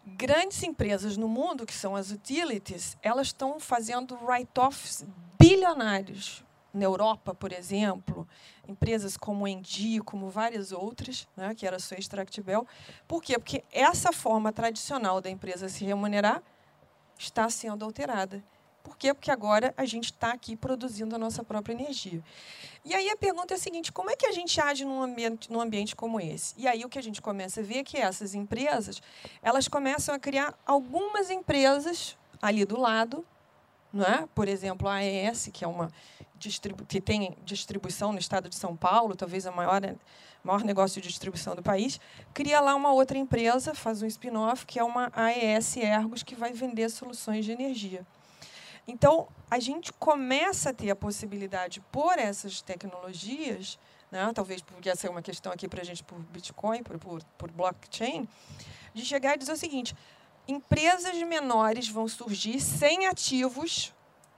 Grandes 0.05 0.63
empresas 0.63 1.17
no 1.17 1.29
mundo, 1.29 1.67
que 1.67 1.75
são 1.75 1.97
as 1.97 2.11
utilities, 2.11 2.97
elas 3.03 3.29
estão 3.29 3.59
fazendo 3.59 4.17
write-offs 4.23 5.05
bilionários 5.39 6.46
na 6.76 6.85
Europa, 6.85 7.35
por 7.35 7.52
exemplo, 7.52 8.28
empresas 8.68 9.16
como 9.16 9.49
Endi, 9.49 10.00
como 10.00 10.28
várias 10.28 10.73
outras, 10.73 11.26
né, 11.37 11.54
que 11.54 11.66
era 11.66 11.76
a 11.76 11.80
sua 11.80 11.97
Extractbel. 11.97 12.66
Por 13.09 13.23
quê? 13.23 13.38
Porque 13.38 13.64
essa 13.73 14.12
forma 14.12 14.52
tradicional 14.52 15.21
da 15.21 15.30
empresa 15.30 15.68
se 15.68 15.85
remunerar 15.85 16.42
está 17.18 17.49
sendo 17.49 17.85
alterada. 17.85 18.45
Por 18.87 18.97
quê? 18.97 19.12
Porque 19.12 19.33
agora 19.33 19.75
a 19.76 19.85
gente 19.85 20.12
está 20.12 20.33
aqui 20.33 20.54
produzindo 20.54 21.16
a 21.16 21.18
nossa 21.18 21.42
própria 21.42 21.75
energia. 21.75 22.23
E 22.85 22.95
aí 22.95 23.11
a 23.11 23.16
pergunta 23.16 23.52
é 23.52 23.56
a 23.56 23.59
seguinte: 23.59 23.90
como 23.90 24.11
é 24.11 24.14
que 24.14 24.26
a 24.26 24.30
gente 24.30 24.61
age 24.61 24.85
num 24.85 25.02
ambiente, 25.02 25.50
num 25.50 25.61
ambiente 25.61 25.97
como 25.97 26.21
esse? 26.21 26.54
E 26.56 26.68
aí 26.68 26.85
o 26.85 26.88
que 26.88 26.97
a 26.97 27.02
gente 27.02 27.21
começa 27.21 27.61
a 27.61 27.64
ver 27.64 27.78
é 27.78 27.85
que 27.85 27.97
essas 27.97 28.33
empresas 28.33 29.02
elas 29.43 29.67
começam 29.67 30.15
a 30.15 30.21
criar 30.21 30.54
algumas 30.65 31.30
empresas 31.30 32.17
ali 32.41 32.65
do 32.65 32.78
lado, 32.78 33.25
não 33.93 34.05
é? 34.05 34.27
por 34.35 34.49
exemplo, 34.49 34.89
a 34.89 34.97
AES, 34.97 35.51
que 35.53 35.65
é 35.65 35.69
uma 35.69 35.91
que 36.87 37.01
tem 37.01 37.37
distribuição 37.45 38.13
no 38.13 38.19
estado 38.19 38.49
de 38.49 38.57
São 38.57 38.77
Paulo, 38.77 39.17
talvez 39.17 39.47
a 39.47 39.53
maior, 39.53 39.81
maior 40.45 40.63
negócio 40.63 41.01
de 41.01 41.09
distribuição 41.09 41.57
do 41.57 41.63
país, 41.63 41.99
cria 42.35 42.61
lá 42.61 42.75
uma 42.75 42.93
outra 42.93 43.17
empresa, 43.17 43.75
faz 43.75 44.03
um 44.03 44.07
spin-off, 44.07 44.67
que 44.67 44.79
é 44.79 44.85
uma 44.85 45.11
AES 45.15 45.79
Ergos, 45.79 46.23
que 46.23 46.35
vai 46.35 46.53
vender 46.53 46.91
soluções 46.91 47.45
de 47.45 47.53
energia. 47.53 48.07
Então, 48.87 49.27
a 49.51 49.59
gente 49.59 49.93
começa 49.95 50.71
a 50.71 50.73
ter 50.73 50.91
a 50.91 50.97
possibilidade, 50.97 51.81
por 51.91 52.19
essas 52.19 52.61
tecnologias, 52.61 53.79
né, 54.11 54.31
talvez 54.33 54.63
porque 54.63 54.89
essa 54.89 55.07
é 55.07 55.11
uma 55.11 55.23
questão 55.23 55.51
aqui 55.51 55.67
para 55.67 55.81
a 55.81 55.85
gente 55.85 56.05
por 56.05 56.19
Bitcoin, 56.19 56.83
por, 56.83 56.99
por, 56.99 57.23
por 57.37 57.51
blockchain, 57.51 58.29
de 58.95 59.05
chegar 59.05 59.35
e 59.35 59.39
dizer 59.39 59.53
o 59.53 59.57
seguinte: 59.57 59.95
empresas 60.49 61.17
menores 61.23 61.89
vão 61.89 62.06
surgir 62.09 62.61
sem 62.61 63.06
ativos 63.06 63.93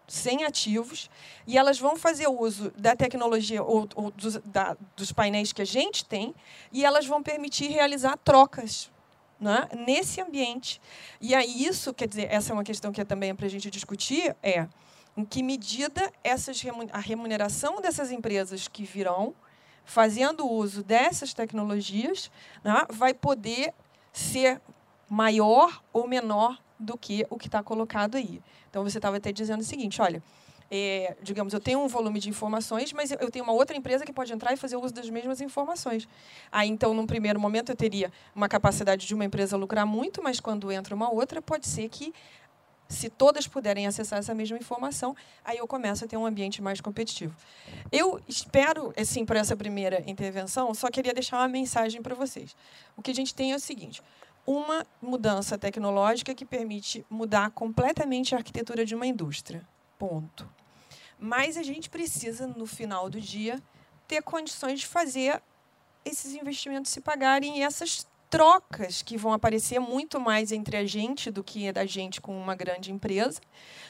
sem 0.09 0.43
ativos, 0.45 1.11
e 1.47 1.59
elas 1.59 1.79
vão 1.79 1.95
fazer 1.95 2.27
uso 2.29 2.73
da 2.77 2.97
tecnologia 2.97 3.63
ou, 3.63 3.87
ou 3.95 4.11
dos, 4.11 4.39
da, 4.39 4.77
dos 4.97 5.13
painéis 5.13 5.53
que 5.53 5.61
a 5.61 5.67
gente 5.67 6.05
tem, 6.05 6.35
e 6.73 6.85
elas 6.85 7.07
vão 7.07 7.23
permitir 7.23 7.69
realizar 7.69 8.17
trocas 8.17 8.91
né, 9.39 9.69
nesse 9.87 10.21
ambiente. 10.21 10.81
E 11.21 11.35
aí 11.35 11.65
isso, 11.65 11.93
quer 11.93 12.09
dizer, 12.09 12.29
essa 12.31 12.53
é 12.53 12.55
uma 12.55 12.65
questão 12.65 12.91
que 12.91 13.01
é 13.01 13.05
também 13.05 13.35
para 13.35 13.47
a 13.47 13.51
gente 13.51 13.71
discutir, 13.71 14.35
é 14.43 14.67
em 15.17 15.25
que 15.25 15.43
medida 15.43 16.11
essas, 16.25 16.61
a 16.93 16.99
remuneração 16.99 17.81
dessas 17.81 18.11
empresas 18.11 18.67
que 18.67 18.85
virão, 18.85 19.35
fazendo 19.85 20.49
uso 20.49 20.83
dessas 20.83 21.35
tecnologias, 21.35 22.31
né, 22.65 22.87
vai 22.91 23.13
poder 23.13 23.75
ser 24.13 24.61
maior 25.09 25.83
ou 25.93 26.07
menor 26.07 26.59
do 26.79 26.97
que 26.97 27.27
o 27.31 27.39
que 27.39 27.49
está 27.49 27.63
colocado 27.63 28.17
aí. 28.17 28.41
Então, 28.71 28.85
você 28.85 28.99
estava 28.99 29.17
até 29.17 29.33
dizendo 29.33 29.61
o 29.61 29.65
seguinte, 29.65 30.01
olha, 30.01 30.23
é, 30.71 31.17
digamos, 31.23 31.55
eu 31.55 31.61
tenho 31.61 31.81
um 31.81 31.89
volume 31.89 32.21
de 32.21 32.29
informações, 32.29 32.93
mas 32.93 33.11
eu 33.11 33.31
tenho 33.31 33.45
uma 33.45 33.55
outra 33.55 33.77
empresa 33.77 34.05
que 34.05 34.13
pode 34.13 34.33
entrar 34.33 34.53
e 34.53 34.57
fazer 34.57 34.77
uso 34.77 34.93
das 34.93 35.09
mesmas 35.09 35.41
informações. 35.41 36.07
Aí, 36.53 36.69
então, 36.69 36.93
num 36.93 37.07
primeiro 37.07 37.41
momento, 37.41 37.73
eu 37.73 37.77
teria 37.77 38.13
uma 38.35 38.49
capacidade 38.49 39.07
de 39.07 39.15
uma 39.15 39.25
empresa 39.25 39.57
lucrar 39.57 39.87
muito, 39.87 40.23
mas 40.23 40.41
quando 40.41 40.71
entra 40.71 40.95
uma 40.95 41.11
outra, 41.11 41.41
pode 41.41 41.67
ser 41.67 41.89
que, 41.89 42.13
se 42.87 43.09
todas 43.09 43.47
puderem 43.47 43.87
acessar 43.87 44.19
essa 44.19 44.35
mesma 44.35 44.59
informação, 44.59 45.17
aí 45.43 45.57
eu 45.57 45.67
começo 45.67 46.05
a 46.05 46.09
ter 46.09 46.19
um 46.19 46.27
ambiente 46.27 46.61
mais 46.61 46.83
competitivo. 46.83 47.35
Eu 47.91 48.21
espero, 48.29 48.93
assim, 48.95 49.25
para 49.25 49.41
essa 49.41 49.57
primeira 49.57 50.03
intervenção, 50.07 50.75
só 50.75 50.91
queria 50.91 51.15
deixar 51.15 51.39
uma 51.39 51.49
mensagem 51.49 52.03
para 52.03 52.15
vocês. 52.15 52.55
O 52.95 53.01
que 53.01 53.11
a 53.11 53.15
gente 53.15 53.35
tem 53.35 53.53
é 53.53 53.57
o 53.57 53.61
seguinte: 53.61 54.03
uma 54.49 54.87
mudança 55.03 55.59
tecnológica 55.59 56.35
que 56.35 56.47
permite 56.47 57.05
mudar 57.11 57.51
completamente 57.51 58.35
a 58.35 58.39
arquitetura 58.39 58.83
de 58.83 58.95
uma 58.95 59.07
indústria. 59.07 59.69
Ponto. 59.99 60.49
Mas 61.19 61.59
a 61.59 61.63
gente 61.63 61.91
precisa, 61.91 62.47
no 62.47 62.65
final 62.65 63.11
do 63.11 63.21
dia, 63.21 63.63
ter 64.07 64.23
condições 64.23 64.81
de 64.81 64.87
fazer 64.87 65.43
esses 66.03 66.33
investimentos 66.33 66.91
se 66.91 67.03
pagarem 67.03 67.59
e 67.59 67.63
essas 67.63 68.07
trocas 68.31 69.03
que 69.03 69.17
vão 69.17 69.33
aparecer 69.33 69.79
muito 69.79 70.21
mais 70.21 70.53
entre 70.53 70.77
a 70.77 70.85
gente 70.85 71.31
do 71.31 71.43
que 71.43 71.73
da 71.73 71.87
gente 71.87 72.21
com 72.21 72.39
uma 72.39 72.55
grande 72.55 72.93
empresa, 72.93 73.41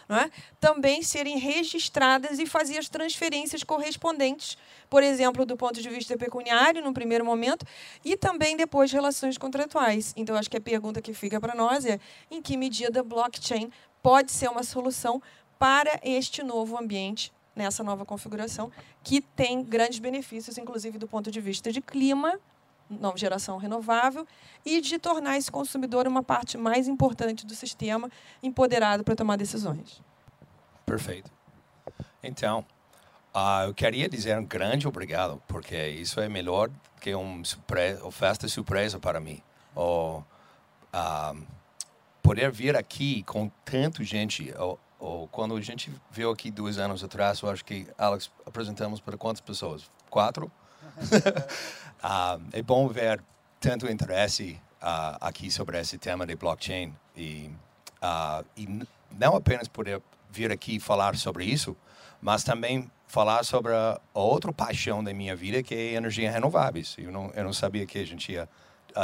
é? 0.09 0.31
também 0.61 1.03
serem 1.03 1.38
registradas 1.38 2.38
e 2.38 2.46
fazer 2.46 2.79
as 2.79 2.88
transferências 2.88 3.62
correspondentes, 3.62 4.57
por 4.88 5.03
exemplo, 5.03 5.44
do 5.44 5.57
ponto 5.57 5.83
de 5.83 5.88
vista 5.88 6.16
pecuniário, 6.16 6.83
no 6.83 6.94
primeiro 6.94 7.24
momento, 7.24 7.66
e 8.05 8.16
também 8.16 8.57
depois 8.57 8.90
relações 8.90 9.37
contratuais. 9.37 10.14
Então, 10.16 10.37
acho 10.37 10.51
que 10.51 10.57
a 10.57 10.61
pergunta 10.61 11.03
que 11.03 11.12
fica 11.12 11.40
para 11.40 11.55
nós 11.55 11.85
é 11.85 12.01
em 12.31 12.40
que 12.40 12.57
medida 12.57 13.03
blockchain 13.03 13.70
pode 14.03 14.33
ser 14.33 14.48
uma 14.48 14.62
solução 14.62 15.20
para 15.59 16.01
este 16.03 16.42
novo 16.42 16.79
ambiente 16.79 17.33
nessa 17.55 17.83
nova 17.83 18.07
configuração, 18.07 18.70
que 19.03 19.20
tem 19.20 19.64
grandes 19.64 19.98
benefícios, 19.98 20.57
inclusive 20.57 20.96
do 20.96 21.09
ponto 21.09 21.29
de 21.29 21.40
vista 21.40 21.72
de 21.72 21.81
clima, 21.81 22.38
nova 22.88 23.16
geração 23.16 23.57
renovável 23.59 24.27
e 24.64 24.81
de 24.81 24.98
tornar 24.98 25.37
esse 25.37 25.51
consumidor 25.51 26.07
uma 26.07 26.22
parte 26.22 26.57
mais 26.57 26.88
importante 26.88 27.46
do 27.46 27.55
sistema, 27.55 28.11
empoderado 28.42 29.05
para 29.05 29.14
tomar 29.14 29.37
decisões. 29.37 30.03
Perfeito. 30.87 31.31
Então, 32.22 32.64
uh, 33.35 33.66
eu 33.66 33.74
queria 33.74 34.09
dizer 34.09 34.38
um 34.38 34.44
grande 34.44 34.88
obrigado, 34.88 35.42
porque 35.46 35.77
isso 35.88 36.20
é 36.20 36.29
melhor 36.29 36.70
que 37.01 37.14
um 37.14 37.44
surpresa, 37.44 38.03
uma 38.03 38.12
festa 38.12 38.48
surpresa 38.48 38.98
para 38.98 39.20
mim. 39.20 39.42
Ou, 39.74 40.24
uh, 40.94 41.46
poder 42.22 42.51
vir 42.51 42.77
aqui 42.77 43.22
com 43.22 43.51
tanta 43.64 44.03
gente, 44.05 44.53
ou, 44.59 44.79
ou, 44.98 45.29
quando 45.29 45.57
a 45.57 45.61
gente 45.61 45.90
veio 46.11 46.31
aqui 46.31 46.51
dois 46.51 46.79
anos 46.79 47.03
atrás, 47.05 47.40
eu 47.40 47.51
acho 47.51 47.64
que, 47.64 47.87
Alex, 47.96 48.31
apresentamos 48.44 49.01
para 49.01 49.16
quantas 49.16 49.40
pessoas? 49.40 49.90
Quatro? 50.11 50.51
Uh, 52.02 52.42
é 52.52 52.62
bom 52.62 52.88
ver 52.88 53.22
tanto 53.60 53.90
interesse 53.90 54.60
uh, 54.82 55.18
aqui 55.20 55.50
sobre 55.50 55.78
esse 55.78 55.98
tema 55.98 56.26
de 56.26 56.36
blockchain 56.36 56.94
e, 57.16 57.50
uh, 58.02 58.44
e 58.56 58.86
não 59.18 59.36
apenas 59.36 59.68
poder 59.68 60.00
vir 60.30 60.52
aqui 60.52 60.78
falar 60.78 61.16
sobre 61.16 61.44
isso, 61.44 61.76
mas 62.20 62.44
também 62.44 62.90
falar 63.06 63.44
sobre 63.44 63.72
a, 63.72 64.00
outra 64.12 64.52
paixão 64.52 65.02
da 65.02 65.12
minha 65.14 65.34
vida, 65.34 65.62
que 65.62 65.74
é 65.74 65.94
energia 65.94 66.30
renováveis. 66.30 66.94
Eu 66.98 67.10
não, 67.10 67.30
eu 67.34 67.44
não 67.44 67.52
sabia 67.52 67.86
que 67.86 67.98
a 67.98 68.06
gente 68.06 68.32
ia 68.32 68.48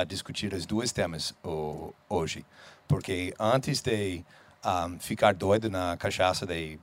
discutir 0.06 0.52
os 0.52 0.66
dois 0.66 0.92
temas 0.92 1.34
uh, 1.44 1.94
hoje, 2.08 2.44
porque 2.88 3.32
antes 3.38 3.80
de 3.80 4.24
um, 4.64 4.98
ficar 4.98 5.34
doido 5.34 5.70
na 5.70 5.96
cachaça 5.96 6.46
de 6.46 6.78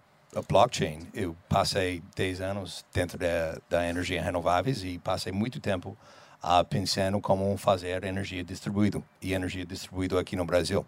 blockchain. 0.48 1.08
Eu 1.13 1.36
passei 1.50 2.02
10 2.15 2.41
anos 2.41 2.86
dentro 2.94 3.17
da, 3.17 3.58
da 3.70 3.88
energia 3.88 4.22
renováveis 4.22 4.84
e 4.84 4.98
passei 5.00 5.32
muito 5.32 5.60
tempo 5.60 5.98
uh, 6.41 6.63
pensando 6.65 7.20
como 7.20 7.56
fazer 7.58 8.04
energia 8.04 8.44
distribuída 8.44 9.02
e 9.22 9.34
energia 9.34 9.65
distribuída 9.65 10.20
aqui 10.20 10.36
no 10.36 10.46
Brasil. 10.46 10.86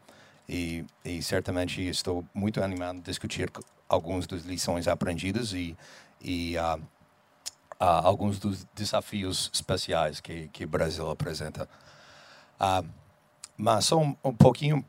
E, 0.48 0.86
e 1.04 1.22
certamente 1.22 1.82
estou 1.88 2.26
muito 2.34 2.62
animado 2.64 2.98
de 2.98 3.04
discutir 3.04 3.50
algumas 3.88 4.28
das 4.28 4.44
lições 4.44 4.88
aprendidas 4.88 5.54
e, 5.54 5.76
e 6.22 6.56
uh, 6.58 6.78
uh, 6.78 6.84
alguns 7.80 8.40
dos 8.40 8.66
desafios 8.74 9.50
especiais 9.54 10.22
que, 10.22 10.48
que 10.50 10.64
o 10.66 10.68
Brasil 10.68 11.10
apresenta. 11.10 11.68
Mas 13.58 13.86
só 13.86 14.00
um, 14.00 14.16
um, 14.24 14.34
pouquinho 14.34 14.84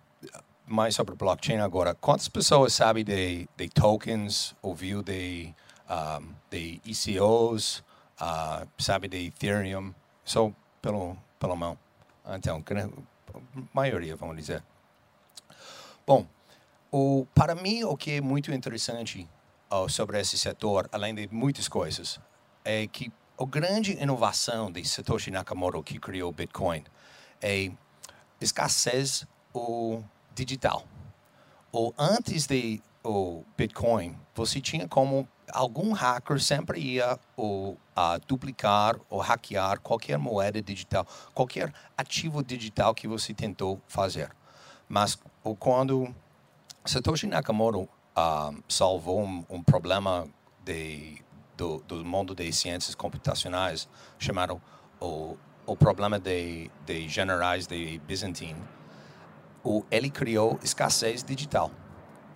mais 0.67 0.95
sobre 0.95 1.15
blockchain 1.15 1.59
agora. 1.59 1.95
Quantas 1.95 2.29
pessoas 2.29 2.75
sabem 2.75 3.05
de, 3.05 3.49
de 3.57 3.69
tokens, 3.69 4.55
ouviu 4.63 5.03
de, 5.03 5.55
um, 5.89 6.33
de 6.51 6.81
ECOs, 6.87 7.85
uh, 8.21 8.67
sabe 8.79 9.09
de 9.09 9.27
Ethereum? 9.27 9.95
Só 10.25 10.51
pelo, 10.81 11.17
pela 11.39 11.55
mão. 11.55 11.79
Então, 12.27 12.63
maioria, 13.73 14.17
vamos 14.17 14.37
dizer. 14.37 14.63
Bom, 16.07 16.27
o, 16.91 17.27
para 17.35 17.55
mim, 17.55 17.85
o 17.85 17.97
que 17.97 18.13
é 18.13 18.21
muito 18.21 18.53
interessante 18.53 19.29
uh, 19.71 19.89
sobre 19.89 20.21
esse 20.21 20.39
setor, 20.39 20.89
além 20.93 21.15
de 21.15 21.29
muitas 21.31 21.69
coisas, 21.69 22.19
é 22.65 22.87
que 22.87 23.13
a 23.39 23.45
grande 23.45 24.01
inovação 24.01 24.71
de 24.71 24.85
Satoshi 24.85 25.31
Nakamoto, 25.31 25.83
que 25.83 25.99
criou 25.99 26.31
o 26.31 26.33
Bitcoin, 26.33 26.85
é 27.43 27.71
escassez 28.41 29.27
o 29.53 30.03
digital. 30.35 30.85
Ou 31.73 31.95
antes 31.99 32.47
de 32.47 32.83
o 33.03 33.45
Bitcoin, 33.57 34.17
você 34.35 34.61
tinha 34.61 34.89
como 34.89 35.29
algum 35.53 35.93
hacker 35.93 36.41
sempre 36.41 36.81
ia 36.81 37.19
ou, 37.37 37.73
uh, 37.73 38.19
duplicar 38.27 38.97
ou 39.11 39.21
hackear 39.21 39.79
qualquer 39.81 40.19
moeda 40.19 40.63
digital, 40.63 41.07
qualquer 41.35 41.73
ativo 41.97 42.43
digital 42.43 42.95
que 42.95 43.07
você 43.07 43.35
tentou 43.35 43.81
fazer. 43.87 44.35
Mas 44.89 45.19
quando 45.59 46.15
Satoshi 46.85 47.27
Nakamoto 47.27 47.83
uh, 47.83 48.63
salvou 48.69 49.23
um, 49.23 49.45
um 49.51 49.63
problema 49.63 50.27
de, 50.65 51.23
do, 51.57 51.79
do, 51.87 52.05
mundo 52.05 52.35
das 52.35 52.57
ciências 52.57 52.95
computacionais 52.95 53.89
chamado 54.19 54.61
o, 55.01 55.37
o 55.67 55.77
problema 55.77 56.19
de, 56.19 56.71
de 56.87 57.09
generais 57.09 57.67
de 57.67 57.99
Byzantine, 58.07 58.63
o, 59.65 59.83
ele 59.91 60.11
criou 60.11 60.59
escassez 60.63 61.25
digital. 61.25 61.71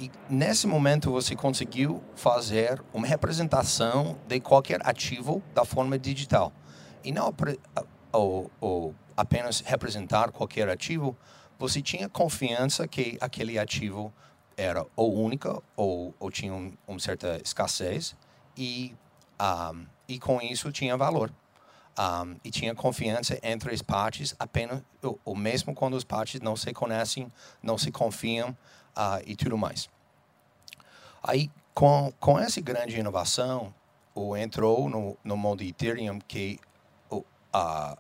E 0.01 0.11
nesse 0.31 0.67
momento 0.67 1.11
você 1.11 1.37
conseguiu 1.37 2.03
fazer 2.15 2.83
uma 2.93 3.07
representação 3.07 4.17
de 4.27 4.41
qualquer 4.41 4.81
ativo 4.87 5.43
da 5.53 5.65
forma 5.65 5.99
digital. 5.99 6.53
E 7.05 7.13
não 7.13 7.35
ou, 8.13 8.51
ou 8.61 8.95
apenas 9.17 9.61
representar 9.61 10.31
qualquer 10.31 10.69
ativo, 10.69 11.17
você 11.59 11.83
tinha 11.83 12.09
confiança 12.09 12.87
que 12.87 13.19
aquele 13.21 13.59
ativo 13.59 14.13
era 14.57 14.87
ou 14.97 15.15
única 15.15 15.61
ou, 15.77 16.15
ou 16.19 16.31
tinha 16.31 16.53
um, 16.53 16.73
uma 16.87 16.99
certa 16.99 17.41
escassez 17.45 18.17
e 18.57 18.95
um, 19.41 19.87
e 20.09 20.19
com 20.19 20.41
isso 20.41 20.73
tinha 20.73 20.97
valor 20.97 21.33
um, 21.99 22.37
e 22.45 22.51
tinha 22.51 22.75
confiança 22.75 23.39
entre 23.43 23.75
as 23.75 23.83
partes 23.83 24.35
apenas 24.39 24.83
ou, 25.25 25.35
mesmo 25.35 25.75
quando 25.75 25.97
as 25.97 26.05
partes 26.05 26.41
não 26.41 26.57
se 26.57 26.73
conhecem 26.73 27.33
não 27.63 27.77
se 27.77 27.91
confiam 27.91 28.51
uh, 28.97 29.23
e 29.27 29.35
tudo 29.35 29.59
mais 29.59 29.89
aí 31.23 31.51
com 31.75 32.13
com 32.21 32.39
essa 32.39 32.61
grande 32.61 32.99
inovação 32.99 33.75
o 34.15 34.37
entrou 34.37 34.89
no, 34.89 35.17
no 35.23 35.37
mundo 35.37 35.63
Ethereum 35.63 36.19
que 36.19 36.59
uh, 37.11 37.97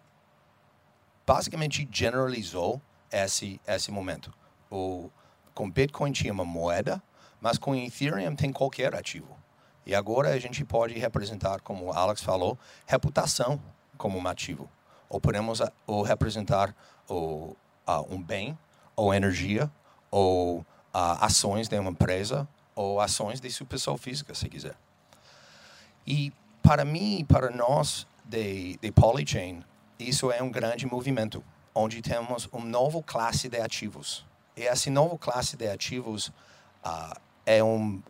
basicamente 1.27 1.89
generalizou 1.91 2.81
esse 3.11 3.61
esse 3.67 3.91
momento. 3.91 4.33
O 4.71 5.11
com 5.55 5.71
Bitcoin 5.71 6.13
tinha 6.13 6.33
uma 6.33 6.45
moeda, 6.45 7.03
mas 7.41 7.59
com 7.59 7.75
Ethereum 7.75 8.35
tem 8.35 8.53
qualquer 8.53 8.95
ativo. 8.95 9.37
E 9.85 9.95
agora 9.95 10.31
a 10.31 10.39
gente 10.39 10.65
pode 10.65 10.99
representar, 10.99 11.61
como 11.61 11.87
o 11.87 11.93
Alex 11.93 12.23
falou, 12.23 12.59
reputação 12.87 13.61
como 13.99 14.19
um 14.19 14.27
ativo. 14.27 14.69
Ou 15.09 15.21
podemos 15.21 15.61
ou 15.87 16.03
representar 16.03 16.75
o, 17.09 17.57
uh, 17.87 18.15
um 18.15 18.23
bem, 18.23 18.59
ou 18.97 19.13
energia, 19.13 19.71
ou 20.11 20.61
uh, 20.61 20.65
ações 21.21 21.69
de 21.69 21.79
uma 21.79 21.91
empresa, 21.91 22.49
ou 22.75 23.01
ações 23.01 23.41
de 23.41 23.51
sua 23.51 23.67
pessoa 23.67 23.99
física, 23.99 24.35
se 24.35 24.49
quiser. 24.49 24.77
E 26.07 26.33
para 26.63 26.85
mim, 26.85 27.25
para 27.29 27.51
nós 27.51 28.07
de, 28.25 28.79
de 28.81 28.93
Polychain, 28.93 29.63
isso 29.99 30.31
é 30.31 30.43
um 30.43 30.51
grande 30.51 30.87
movimento 30.87 31.43
onde 31.75 32.01
temos 32.03 32.49
uma 32.53 32.65
nova 32.65 33.03
classe 33.03 33.49
de 33.49 33.61
ativos. 33.61 34.25
E 34.57 34.63
essa 34.63 34.91
nova 34.91 35.17
classe 35.19 35.57
de 35.57 35.69
ativos 35.69 36.29
uh, 36.85 37.19
é 37.47 37.63
um, 37.63 38.03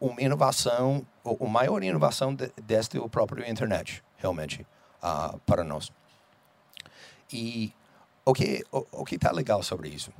uma 0.00 0.20
inovação, 0.20 1.04
a 1.24 1.48
maior 1.48 1.82
inovação 1.82 2.34
de, 2.34 2.52
desde 2.62 2.98
o 2.98 3.08
próprio 3.08 3.48
internet, 3.48 4.02
realmente, 4.20 4.66
uh, 5.02 5.38
para 5.40 5.64
nós. 5.64 5.90
E 7.32 7.72
o 8.24 8.32
que 8.32 8.64
o, 8.70 8.86
o 8.92 9.04
que 9.04 9.16
está 9.16 9.30
legal 9.32 9.62
sobre 9.62 9.88
isso? 9.88 10.12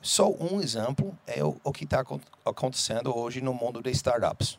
Só 0.00 0.30
um 0.30 0.60
exemplo 0.60 1.16
é 1.26 1.42
o, 1.42 1.60
o 1.64 1.72
que 1.72 1.84
está 1.84 2.04
acontecendo 2.44 3.16
hoje 3.16 3.40
no 3.40 3.52
mundo 3.52 3.82
de 3.82 3.90
startups. 3.90 4.58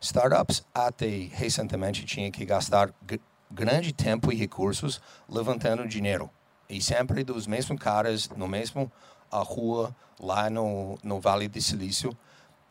Startups 0.00 0.64
até 0.74 1.06
recentemente 1.32 2.04
tinham 2.04 2.30
que 2.30 2.44
gastar 2.44 2.92
grande 3.50 3.92
tempo 3.92 4.32
e 4.32 4.36
recursos 4.36 5.00
levantando 5.28 5.86
dinheiro. 5.86 6.28
E 6.68 6.80
sempre 6.80 7.22
dos 7.22 7.46
mesmos 7.46 7.78
caras, 7.78 8.28
no 8.30 8.48
mesmo 8.48 8.90
a 9.30 9.38
rua, 9.38 9.94
lá 10.18 10.50
no, 10.50 10.98
no 11.02 11.20
Vale 11.20 11.46
do 11.46 11.60
Silício. 11.60 12.16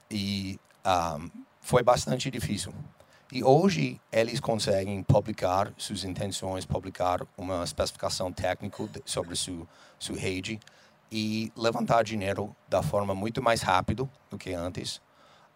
E 0.09 0.59
um, 0.85 1.29
foi 1.61 1.83
bastante 1.83 2.29
difícil. 2.29 2.73
E 3.31 3.45
hoje 3.45 3.99
eles 4.11 4.41
conseguem 4.41 5.01
publicar 5.03 5.73
suas 5.77 6.03
intenções, 6.03 6.65
publicar 6.65 7.25
uma 7.37 7.63
especificação 7.63 8.29
técnica 8.29 8.83
sobre 9.05 9.37
sua, 9.37 9.65
sua 9.97 10.17
rede 10.17 10.59
e 11.09 11.49
levantar 11.55 12.03
dinheiro 12.03 12.53
da 12.67 12.83
forma 12.83 13.15
muito 13.15 13.41
mais 13.41 13.61
rápido 13.61 14.09
do 14.29 14.37
que 14.37 14.53
antes. 14.53 14.97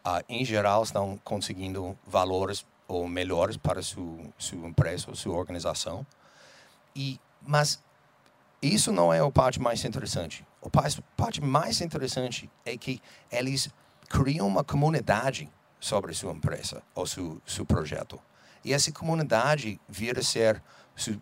Uh, 0.06 0.24
em 0.30 0.46
geral, 0.46 0.84
estão 0.84 1.20
conseguindo 1.22 1.98
valores 2.08 2.66
ou 2.88 3.10
melhores 3.10 3.58
para 3.58 3.82
sua, 3.82 4.20
sua 4.38 4.68
empresa 4.70 5.10
ou 5.10 5.16
sua 5.16 5.36
organização. 5.36 6.06
E, 6.96 7.20
mas 7.42 7.84
isso 8.62 8.90
não 8.90 9.14
é 9.14 9.20
a 9.20 9.32
parte 9.32 9.60
mais 9.60 9.84
interessante. 9.84 10.46
A 10.64 10.70
parte 11.18 11.42
mais 11.42 11.82
interessante 11.82 12.50
é 12.64 12.78
que 12.78 13.02
eles 13.30 13.70
criam 14.08 14.48
uma 14.48 14.64
comunidade 14.64 15.50
sobre 15.86 16.16
sua 16.16 16.34
empresa 16.34 16.82
ou 16.96 17.06
seu, 17.06 17.40
seu 17.46 17.64
projeto. 17.64 18.20
E 18.64 18.74
essa 18.74 18.92
comunidade 18.92 19.80
vira 19.88 20.24
ser 20.24 20.60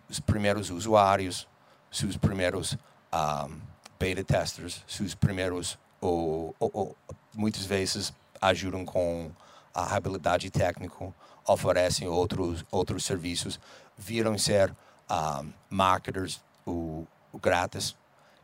os 0.08 0.18
primeiros 0.20 0.70
usuários, 0.70 1.46
seus 1.92 2.16
primeiros 2.16 2.74
um, 3.12 3.60
beta 4.00 4.24
testers, 4.24 4.82
seus 4.88 5.14
primeiros, 5.14 5.78
ou, 6.00 6.56
ou, 6.58 6.70
ou, 6.72 6.96
muitas 7.34 7.66
vezes 7.66 8.10
ajudam 8.40 8.86
com 8.86 9.30
a 9.74 9.94
habilidade 9.94 10.50
técnica, 10.50 11.12
oferecem 11.46 12.08
outros 12.08 12.64
outros 12.70 13.04
serviços, 13.04 13.60
viram 13.98 14.38
ser 14.38 14.74
um, 15.10 15.52
marketers 15.68 16.40
o, 16.64 17.06
o 17.30 17.38
grátis 17.38 17.94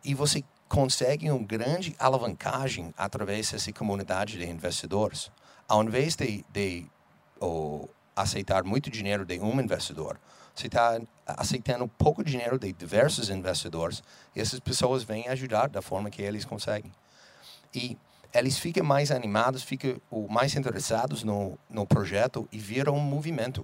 e 0.04 0.14
você 0.14 0.44
consegue 0.68 1.30
uma 1.30 1.42
grande 1.42 1.96
alavancagem 1.98 2.92
através 2.98 3.50
dessa 3.50 3.72
comunidade 3.72 4.36
de 4.36 4.44
investidores. 4.44 5.30
Ao 5.70 5.84
invés 5.84 6.16
de, 6.16 6.44
de 6.52 6.84
oh, 7.38 7.88
aceitar 8.16 8.64
muito 8.64 8.90
dinheiro 8.90 9.24
de 9.24 9.38
um 9.38 9.60
investidor, 9.60 10.18
você 10.52 10.66
está 10.66 11.00
aceitando 11.24 11.86
pouco 11.86 12.24
dinheiro 12.24 12.58
de 12.58 12.72
diversos 12.72 13.30
investidores 13.30 14.02
e 14.34 14.40
essas 14.40 14.58
pessoas 14.58 15.04
vêm 15.04 15.28
ajudar 15.28 15.68
da 15.68 15.80
forma 15.80 16.10
que 16.10 16.22
eles 16.22 16.44
conseguem. 16.44 16.90
E 17.72 17.96
eles 18.34 18.58
ficam 18.58 18.84
mais 18.84 19.12
animados, 19.12 19.62
ficam 19.62 20.02
mais 20.28 20.56
interessados 20.56 21.22
no, 21.22 21.56
no 21.68 21.86
projeto 21.86 22.48
e 22.50 22.58
viram 22.58 22.96
um 22.96 23.00
movimento. 23.00 23.60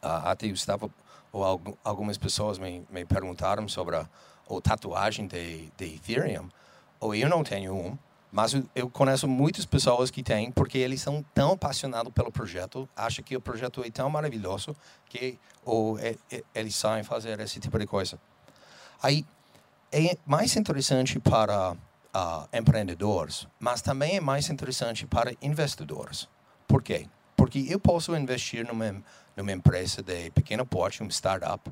Uh, 0.00 0.22
até 0.22 0.46
eu 0.46 0.54
estava, 0.54 0.88
ou 1.32 1.76
algumas 1.82 2.16
pessoas 2.16 2.60
me, 2.60 2.86
me 2.88 3.04
perguntaram 3.04 3.66
sobre 3.66 3.96
a, 3.96 4.02
a 4.02 4.60
tatuagem 4.62 5.26
de, 5.26 5.68
de 5.76 5.96
Ethereum. 5.96 6.48
Ou 7.00 7.12
eu 7.12 7.28
não 7.28 7.42
tenho 7.42 7.74
um, 7.74 7.98
mas 8.32 8.54
eu 8.74 8.88
conheço 8.88 9.28
muitas 9.28 9.66
pessoas 9.66 10.10
que 10.10 10.22
têm, 10.22 10.50
porque 10.50 10.78
eles 10.78 11.02
são 11.02 11.22
tão 11.34 11.52
apaixonados 11.52 12.10
pelo 12.14 12.32
projeto, 12.32 12.88
acham 12.96 13.22
que 13.22 13.36
o 13.36 13.40
projeto 13.40 13.84
é 13.84 13.90
tão 13.90 14.08
maravilhoso 14.08 14.74
que 15.06 15.38
ou, 15.62 15.98
é, 15.98 16.16
é, 16.30 16.42
eles 16.54 16.74
sabem 16.74 17.04
fazer 17.04 17.38
esse 17.40 17.60
tipo 17.60 17.78
de 17.78 17.86
coisa. 17.86 18.18
Aí, 19.02 19.26
é 19.92 20.16
mais 20.24 20.56
interessante 20.56 21.20
para 21.20 21.72
uh, 21.72 22.48
empreendedores, 22.56 23.46
mas 23.60 23.82
também 23.82 24.16
é 24.16 24.20
mais 24.20 24.48
interessante 24.48 25.06
para 25.06 25.34
investidores. 25.42 26.26
Por 26.66 26.82
quê? 26.82 27.06
Porque 27.36 27.66
eu 27.68 27.78
posso 27.78 28.16
investir 28.16 28.66
numa, 28.66 29.02
numa 29.36 29.52
empresa 29.52 30.02
de 30.02 30.30
pequeno 30.30 30.64
porte, 30.64 31.02
um 31.02 31.08
startup, 31.08 31.70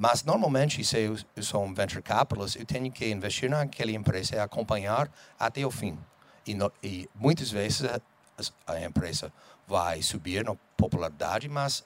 mas 0.00 0.24
normalmente, 0.24 0.82
se 0.82 0.98
eu, 0.98 1.14
eu, 1.36 1.42
sou 1.42 1.62
um 1.62 1.74
venture 1.74 2.00
capitalist, 2.00 2.56
eu 2.56 2.64
tenho 2.64 2.90
que 2.90 3.06
investir 3.10 3.50
naquela 3.50 3.90
empresa 3.90 4.34
e 4.34 4.38
acompanhar 4.38 5.12
até 5.38 5.62
o 5.66 5.70
fim. 5.70 5.98
E, 6.46 6.54
no, 6.54 6.72
e 6.82 7.06
muitas 7.14 7.50
vezes 7.50 7.84
a, 7.84 8.00
a, 8.66 8.80
empresa 8.80 9.30
vai 9.68 10.00
subir 10.00 10.42
na 10.42 10.56
popularidade, 10.74 11.50
mas 11.50 11.84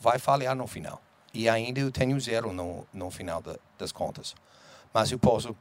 vai 0.00 0.18
falhar 0.18 0.56
no 0.56 0.66
final. 0.66 0.98
E 1.34 1.46
ainda 1.46 1.78
eu 1.78 1.92
tenho 1.92 2.18
zero 2.18 2.54
no, 2.54 2.86
no 2.90 3.10
final 3.10 3.42
da, 3.42 3.56
das 3.78 3.92
contas. 3.92 4.34
Mas 4.94 5.12
eu 5.12 5.18
posso, 5.18 5.54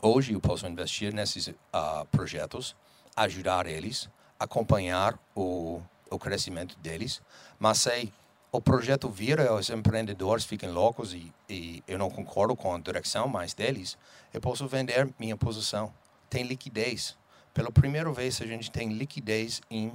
hoje 0.00 0.32
eu 0.32 0.40
posso 0.40 0.66
investir 0.66 1.12
nesses 1.12 1.48
uh, 1.48 2.06
projetos, 2.10 2.74
ajudar 3.14 3.66
eles, 3.66 4.08
acompanhar 4.40 5.18
o, 5.34 5.82
o 6.08 6.18
crescimento 6.18 6.74
deles, 6.78 7.20
mas 7.58 7.80
sei 7.80 8.14
o 8.52 8.60
projeto 8.60 9.08
vira, 9.08 9.52
os 9.52 9.68
empreendedores 9.70 10.44
ficam 10.44 10.72
loucos 10.72 11.12
e, 11.12 11.32
e, 11.48 11.82
eu 11.86 11.98
não 11.98 12.10
concordo 12.10 12.56
com 12.56 12.74
a 12.74 12.78
direção 12.78 13.28
mais 13.28 13.52
deles, 13.52 13.98
eu 14.32 14.40
posso 14.40 14.66
vender 14.66 15.08
minha 15.18 15.36
posição. 15.36 15.92
Tem 16.30 16.42
liquidez. 16.42 17.16
Pela 17.52 17.70
primeira 17.70 18.10
vez, 18.12 18.40
a 18.40 18.46
gente 18.46 18.70
tem 18.70 18.92
liquidez 18.92 19.60
em 19.70 19.92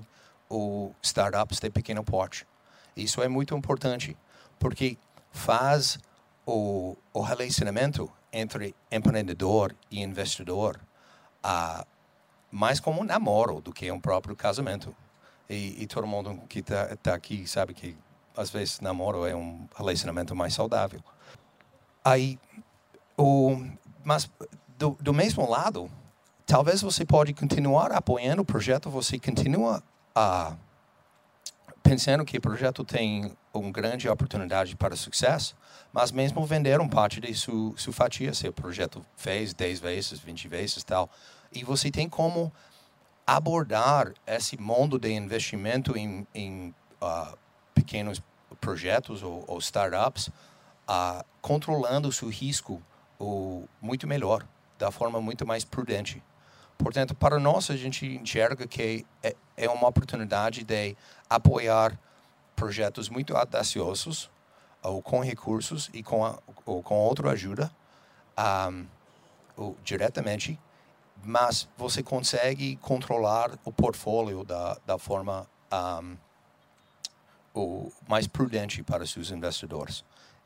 o 0.49 0.93
startups 1.01 1.59
de 1.59 1.69
pequeno 1.69 2.03
porte. 2.03 2.45
Isso 2.95 3.21
é 3.21 3.27
muito 3.27 3.55
importante, 3.55 4.17
porque 4.59 4.97
faz 5.31 5.97
o, 6.45 6.97
o 7.13 7.21
relacionamento 7.21 8.11
entre 8.33 8.75
empreendedor 8.91 9.75
e 9.89 10.01
investidor 10.01 10.79
uh, 11.43 11.85
mais 12.51 12.79
como 12.79 13.01
um 13.01 13.03
namoro 13.03 13.61
do 13.61 13.71
que 13.71 13.89
um 13.91 13.99
próprio 13.99 14.35
casamento. 14.35 14.95
E, 15.49 15.83
e 15.83 15.87
todo 15.87 16.05
mundo 16.05 16.41
que 16.47 16.59
está 16.59 16.95
tá 16.97 17.13
aqui 17.13 17.47
sabe 17.47 17.73
que 17.73 17.95
às 18.35 18.49
vezes 18.49 18.79
namoro 18.79 19.25
é 19.25 19.35
um 19.35 19.67
relacionamento 19.75 20.35
mais 20.35 20.53
saudável. 20.53 21.01
Aí, 22.03 22.39
o, 23.17 23.63
mas 24.03 24.29
do, 24.77 24.97
do 24.99 25.13
mesmo 25.13 25.47
lado, 25.49 25.89
talvez 26.45 26.81
você 26.81 27.05
pode 27.05 27.33
continuar 27.33 27.91
apoiando 27.91 28.41
o 28.41 28.45
projeto, 28.45 28.89
você 28.89 29.19
continua 29.19 29.83
a 30.15 30.55
pensando 31.83 32.23
que 32.23 32.37
o 32.37 32.41
projeto 32.41 32.83
tem 32.85 33.35
uma 33.53 33.71
grande 33.71 34.07
oportunidade 34.07 34.75
para 34.75 34.95
sucesso, 34.95 35.55
mas 35.91 36.11
mesmo 36.11 36.45
vender 36.45 36.79
um 36.79 36.87
parte 36.87 37.19
de 37.19 37.33
sua, 37.33 37.73
sua 37.75 37.91
fatia, 37.91 38.33
se 38.33 38.47
o 38.47 38.53
projeto 38.53 39.05
fez 39.17 39.53
10 39.53 39.79
vezes, 39.79 40.19
20 40.19 40.47
vezes 40.47 40.83
tal, 40.83 41.09
e 41.51 41.63
você 41.63 41.91
tem 41.91 42.07
como 42.07 42.51
abordar 43.25 44.13
esse 44.25 44.57
mundo 44.59 44.97
de 44.97 45.11
investimento 45.11 45.97
em, 45.97 46.25
em 46.33 46.73
uh, 47.01 47.37
pequenos 47.73 48.21
projetos 48.59 49.23
ou, 49.23 49.43
ou 49.47 49.57
startups, 49.59 50.27
uh, 50.27 51.23
controlando 51.41 52.11
seu 52.11 52.29
risco 52.29 52.81
o, 53.19 53.67
muito 53.81 54.07
melhor, 54.07 54.45
da 54.77 54.91
forma 54.91 55.21
muito 55.21 55.45
mais 55.45 55.63
prudente. 55.63 56.23
Portanto, 56.77 57.13
para 57.13 57.39
nós, 57.39 57.69
a 57.69 57.77
gente 57.77 58.05
enxerga 58.05 58.65
que 58.65 59.05
é, 59.21 59.35
é 59.55 59.69
uma 59.69 59.87
oportunidade 59.87 60.63
de 60.63 60.95
apoiar 61.29 61.97
projetos 62.55 63.09
muito 63.09 63.35
audaciosos, 63.35 64.29
ou 64.83 65.01
com 65.01 65.19
recursos 65.19 65.89
e 65.93 66.01
com, 66.01 66.25
a, 66.25 66.39
ou 66.65 66.81
com 66.81 66.95
outra 66.95 67.31
ajuda, 67.31 67.71
um, 68.69 68.85
ou 69.55 69.77
diretamente, 69.83 70.59
mas 71.23 71.69
você 71.77 72.01
consegue 72.01 72.77
controlar 72.77 73.51
o 73.63 73.71
portfólio 73.71 74.43
da, 74.43 74.77
da 74.85 74.97
forma 74.97 75.47
um, 75.71 76.17
o 77.53 77.91
mais 78.07 78.27
prudente 78.27 78.83
para 78.83 79.05
seus 79.05 79.31
investidores. 79.31 80.03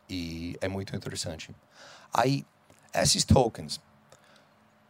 E 0.10 0.58
é 0.62 0.68
muito 0.68 0.96
interessante. 0.96 1.56
Aí, 2.14 2.46
esses 2.94 3.24
tokens, 3.24 3.82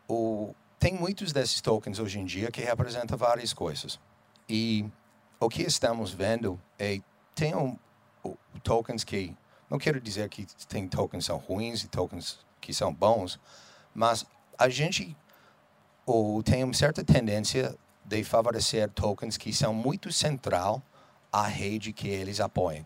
o, 0.07 0.53
tem 0.79 0.93
muitos 0.93 1.31
desses 1.31 1.61
tokens 1.61 1.99
hoje 1.99 2.19
em 2.19 2.25
dia 2.25 2.51
que 2.51 2.61
representam 2.61 3.17
várias 3.17 3.53
coisas. 3.53 3.99
E 4.47 4.85
o 5.39 5.49
que 5.49 5.63
estamos 5.63 6.11
vendo 6.11 6.59
é 6.77 6.99
tem 7.33 7.55
um, 7.55 7.77
tokens 8.63 9.03
que 9.03 9.35
não 9.69 9.77
quero 9.77 9.99
dizer 9.99 10.29
que 10.29 10.45
tem 10.67 10.87
tokens 10.87 11.25
são 11.25 11.37
ruins 11.37 11.83
e 11.83 11.87
tokens 11.87 12.39
que 12.61 12.73
são 12.73 12.93
bons, 12.93 13.39
mas 13.93 14.25
a 14.57 14.69
gente 14.69 15.15
ou 16.05 16.43
tem 16.43 16.63
uma 16.63 16.73
certa 16.73 17.03
tendência 17.03 17.75
de 18.03 18.23
favorecer 18.23 18.89
tokens 18.91 19.37
que 19.37 19.51
são 19.51 19.73
muito 19.73 20.11
central 20.11 20.81
à 21.35 21.47
rede 21.47 21.91
que 21.91 22.07
eles 22.07 22.39
apoiam. 22.39 22.85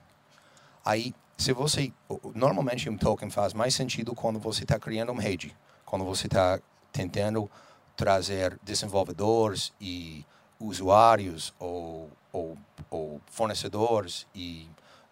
Aí, 0.84 1.14
se 1.38 1.54
você 1.54 1.94
normalmente 2.34 2.90
um 2.90 2.98
token 2.98 3.30
faz 3.30 3.54
mais 3.54 3.76
sentido 3.76 4.16
quando 4.16 4.40
você 4.40 4.64
está 4.64 4.80
criando 4.80 5.12
uma 5.12 5.22
rede, 5.22 5.56
quando 5.86 6.04
você 6.04 6.26
está 6.26 6.60
tentando 6.92 7.48
trazer 7.96 8.58
desenvolvedores 8.64 9.72
e 9.80 10.26
usuários 10.60 11.54
ou, 11.60 12.10
ou, 12.34 12.58
ou 12.90 13.22
fornecedores 13.28 14.26
e 14.34 14.68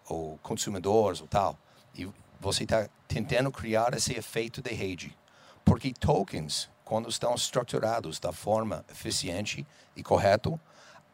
ou 0.08 0.36
consumidores 0.42 1.20
ou 1.20 1.28
tal. 1.28 1.56
E 1.94 2.10
você 2.40 2.64
está 2.64 2.88
tentando 3.06 3.52
criar 3.52 3.94
esse 3.94 4.18
efeito 4.18 4.60
de 4.60 4.74
rede. 4.74 5.16
Porque 5.64 5.92
tokens, 5.92 6.68
quando 6.84 7.08
estão 7.08 7.36
estruturados 7.36 8.18
da 8.18 8.32
forma 8.32 8.84
eficiente 8.90 9.64
e 9.94 10.02
correta, 10.02 10.58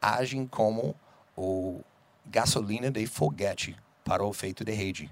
agem 0.00 0.46
como 0.46 0.94
o 1.36 1.82
gasolina 2.26 2.90
de 2.90 3.06
foguete 3.06 3.76
para 4.04 4.24
o 4.24 4.30
efeito 4.30 4.64
de 4.64 4.72
rede. 4.72 5.10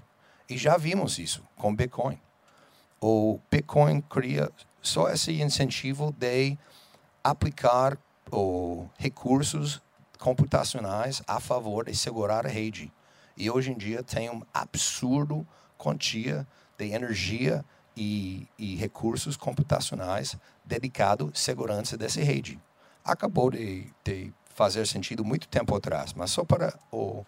E 0.49 0.57
já 0.57 0.77
vimos 0.77 1.17
isso 1.19 1.43
com 1.55 1.75
Bitcoin. 1.75 2.19
O 3.01 3.39
Bitcoin 3.49 4.01
cria 4.01 4.51
só 4.81 5.09
esse 5.09 5.41
incentivo 5.41 6.13
de 6.17 6.57
aplicar 7.23 7.97
o, 8.31 8.87
recursos 8.97 9.81
computacionais 10.19 11.21
a 11.27 11.39
favor 11.39 11.85
de 11.85 11.95
segurar 11.95 12.45
a 12.45 12.49
rede. 12.49 12.91
E 13.35 13.49
hoje 13.49 13.71
em 13.71 13.77
dia 13.77 14.03
tem 14.03 14.29
um 14.29 14.41
absurdo 14.53 15.45
quantia 15.77 16.47
de 16.77 16.91
energia 16.91 17.63
e, 17.95 18.47
e 18.57 18.75
recursos 18.75 19.35
computacionais 19.35 20.37
dedicado 20.63 21.31
à 21.33 21.37
segurança 21.37 21.97
dessa 21.97 22.21
rede. 22.21 22.59
Acabou 23.03 23.51
de, 23.51 23.87
de 24.03 24.33
fazer 24.53 24.85
sentido 24.87 25.23
muito 25.23 25.47
tempo 25.47 25.75
atrás, 25.75 26.13
mas 26.13 26.31
só 26.31 26.43
para 26.43 26.77
o, 26.91 27.25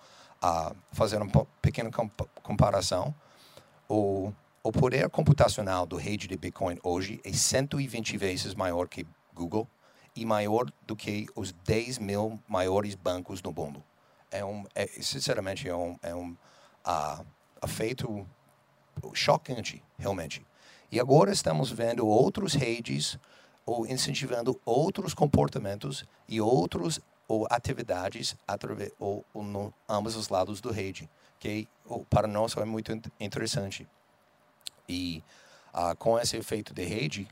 fazer 0.91 1.21
uma 1.21 1.45
pequena 1.61 1.89
comparação, 2.43 3.13
o, 3.89 4.31
o 4.63 4.71
poder 4.71 5.09
computacional 5.09 5.85
do 5.85 5.95
rede 5.95 6.27
de 6.27 6.37
Bitcoin 6.37 6.79
hoje 6.83 7.19
é 7.23 7.31
120 7.31 8.17
vezes 8.17 8.53
maior 8.53 8.87
que 8.87 9.05
Google 9.33 9.67
e 10.15 10.25
maior 10.25 10.71
do 10.85 10.95
que 10.95 11.25
os 11.35 11.51
10 11.51 11.99
mil 11.99 12.39
maiores 12.47 12.95
bancos 12.95 13.41
no 13.41 13.51
mundo 13.51 13.83
é 14.35 14.43
um, 14.43 14.65
é, 14.75 14.85
sinceramente, 14.87 15.67
é 15.67 15.75
um, 15.75 15.97
é 16.01 16.13
um 16.13 16.35
uh, 16.85 17.67
feito 17.67 18.27
chocante, 19.13 19.81
realmente. 19.97 20.45
E 20.91 20.99
agora 20.99 21.31
estamos 21.31 21.71
vendo 21.71 22.05
outros 22.05 22.53
redes 22.53 23.17
ou 23.65 23.87
incentivando 23.87 24.59
outros 24.65 25.13
comportamentos 25.13 26.05
e 26.27 26.39
outras 26.39 26.99
ou 27.27 27.47
atividades 27.49 28.35
através 28.47 28.91
ou, 28.99 29.25
ou 29.33 29.43
no 29.43 29.73
ambos 29.89 30.15
os 30.15 30.29
lados 30.29 30.61
do 30.61 30.71
rede, 30.71 31.09
que 31.39 31.67
ou, 31.85 32.05
para 32.05 32.27
nós 32.27 32.55
é 32.57 32.65
muito 32.65 32.91
interessante. 33.19 33.87
E 34.87 35.23
uh, 35.73 35.95
com 35.97 36.19
esse 36.19 36.37
efeito 36.37 36.73
de 36.73 36.83
rede, 36.83 37.27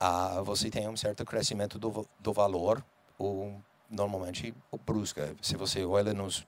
uh, 0.00 0.42
você 0.44 0.70
tem 0.70 0.88
um 0.88 0.96
certo 0.96 1.24
crescimento 1.24 1.78
do, 1.78 2.06
do 2.18 2.32
valor 2.32 2.84
ou 3.18 3.60
normalmente 3.90 4.54
o 4.70 4.78
brusca. 4.78 5.34
Se 5.42 5.56
você 5.56 5.84
olha 5.84 6.12
nos 6.12 6.46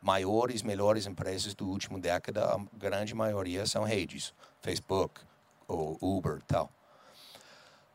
maiores, 0.00 0.62
melhores 0.62 1.06
empresas 1.06 1.54
do 1.54 1.66
último 1.66 1.98
década, 1.98 2.44
a 2.44 2.58
grande 2.76 3.14
maioria 3.14 3.66
são 3.66 3.82
redes, 3.84 4.32
Facebook, 4.60 5.20
ou 5.66 5.98
Uber, 6.00 6.40
tal. 6.46 6.70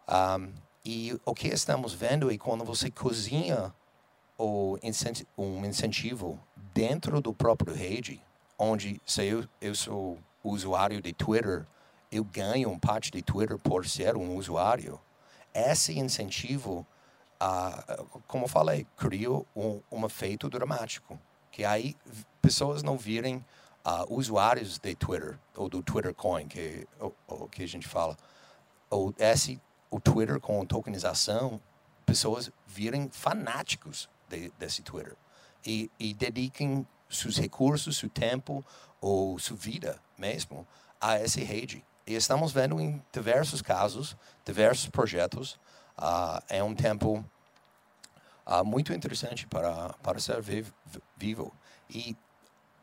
Um, 0.07 0.53
e 0.85 1.17
o 1.25 1.33
que 1.33 1.47
estamos 1.47 1.93
vendo 1.93 2.29
é 2.29 2.37
quando 2.37 2.65
você 2.65 2.91
cozinha 2.91 3.73
o 4.43 4.77
um 5.37 5.65
incentivo 5.65 6.39
dentro 6.73 7.21
do 7.21 7.33
próprio 7.33 7.73
rede, 7.73 8.21
onde 8.57 9.01
se 9.05 9.23
eu, 9.25 9.47
eu 9.61 9.75
sou 9.75 10.17
usuário 10.43 11.01
de 11.01 11.13
Twitter, 11.13 11.65
eu 12.11 12.23
ganho 12.23 12.69
um 12.69 12.77
parte 12.77 13.11
de 13.11 13.21
Twitter 13.21 13.57
por 13.57 13.87
ser 13.87 14.15
um 14.15 14.35
usuário. 14.35 14.99
Esse 15.53 15.97
incentivo 15.97 16.85
uh, 17.43 18.21
como 18.27 18.47
falei, 18.47 18.87
criou 18.97 19.45
um, 19.55 19.81
um 19.91 20.05
efeito 20.05 20.49
dramático. 20.49 21.19
Que 21.51 21.65
aí 21.65 21.95
pessoas 22.41 22.81
não 22.81 22.97
virem 22.97 23.37
uh, 23.85 24.13
usuários 24.13 24.77
de 24.77 24.95
Twitter, 24.95 25.37
ou 25.55 25.69
do 25.69 25.83
Twitter 25.83 26.13
Coin, 26.13 26.47
que, 26.47 26.87
ou, 26.99 27.47
que 27.47 27.63
a 27.63 27.67
gente 27.67 27.87
fala. 27.87 28.17
Ou 28.89 29.13
esse 29.17 29.61
o 29.89 29.99
Twitter 29.99 30.39
com 30.39 30.65
tokenização, 30.65 31.61
pessoas 32.05 32.51
virem 32.65 33.09
fanáticos 33.11 34.09
de, 34.29 34.51
desse 34.59 34.81
Twitter 34.81 35.15
e, 35.65 35.89
e 35.99 36.13
dediquem 36.13 36.85
seus 37.09 37.37
recursos, 37.37 37.97
seu 37.97 38.09
tempo 38.09 38.63
ou 38.99 39.37
sua 39.39 39.57
vida 39.57 39.99
mesmo 40.17 40.67
a 40.99 41.15
essa 41.15 41.39
rede. 41.39 41.83
E 42.05 42.15
estamos 42.15 42.51
vendo 42.51 42.79
em 42.79 43.01
diversos 43.11 43.61
casos, 43.61 44.17
diversos 44.45 44.89
projetos, 44.89 45.59
uh, 45.97 46.41
é 46.49 46.63
um 46.63 46.75
tempo 46.75 47.23
uh, 48.45 48.65
muito 48.65 48.93
interessante 48.93 49.47
para, 49.47 49.89
para 50.01 50.19
ser 50.19 50.41
vivo. 51.17 51.53
E 51.89 52.15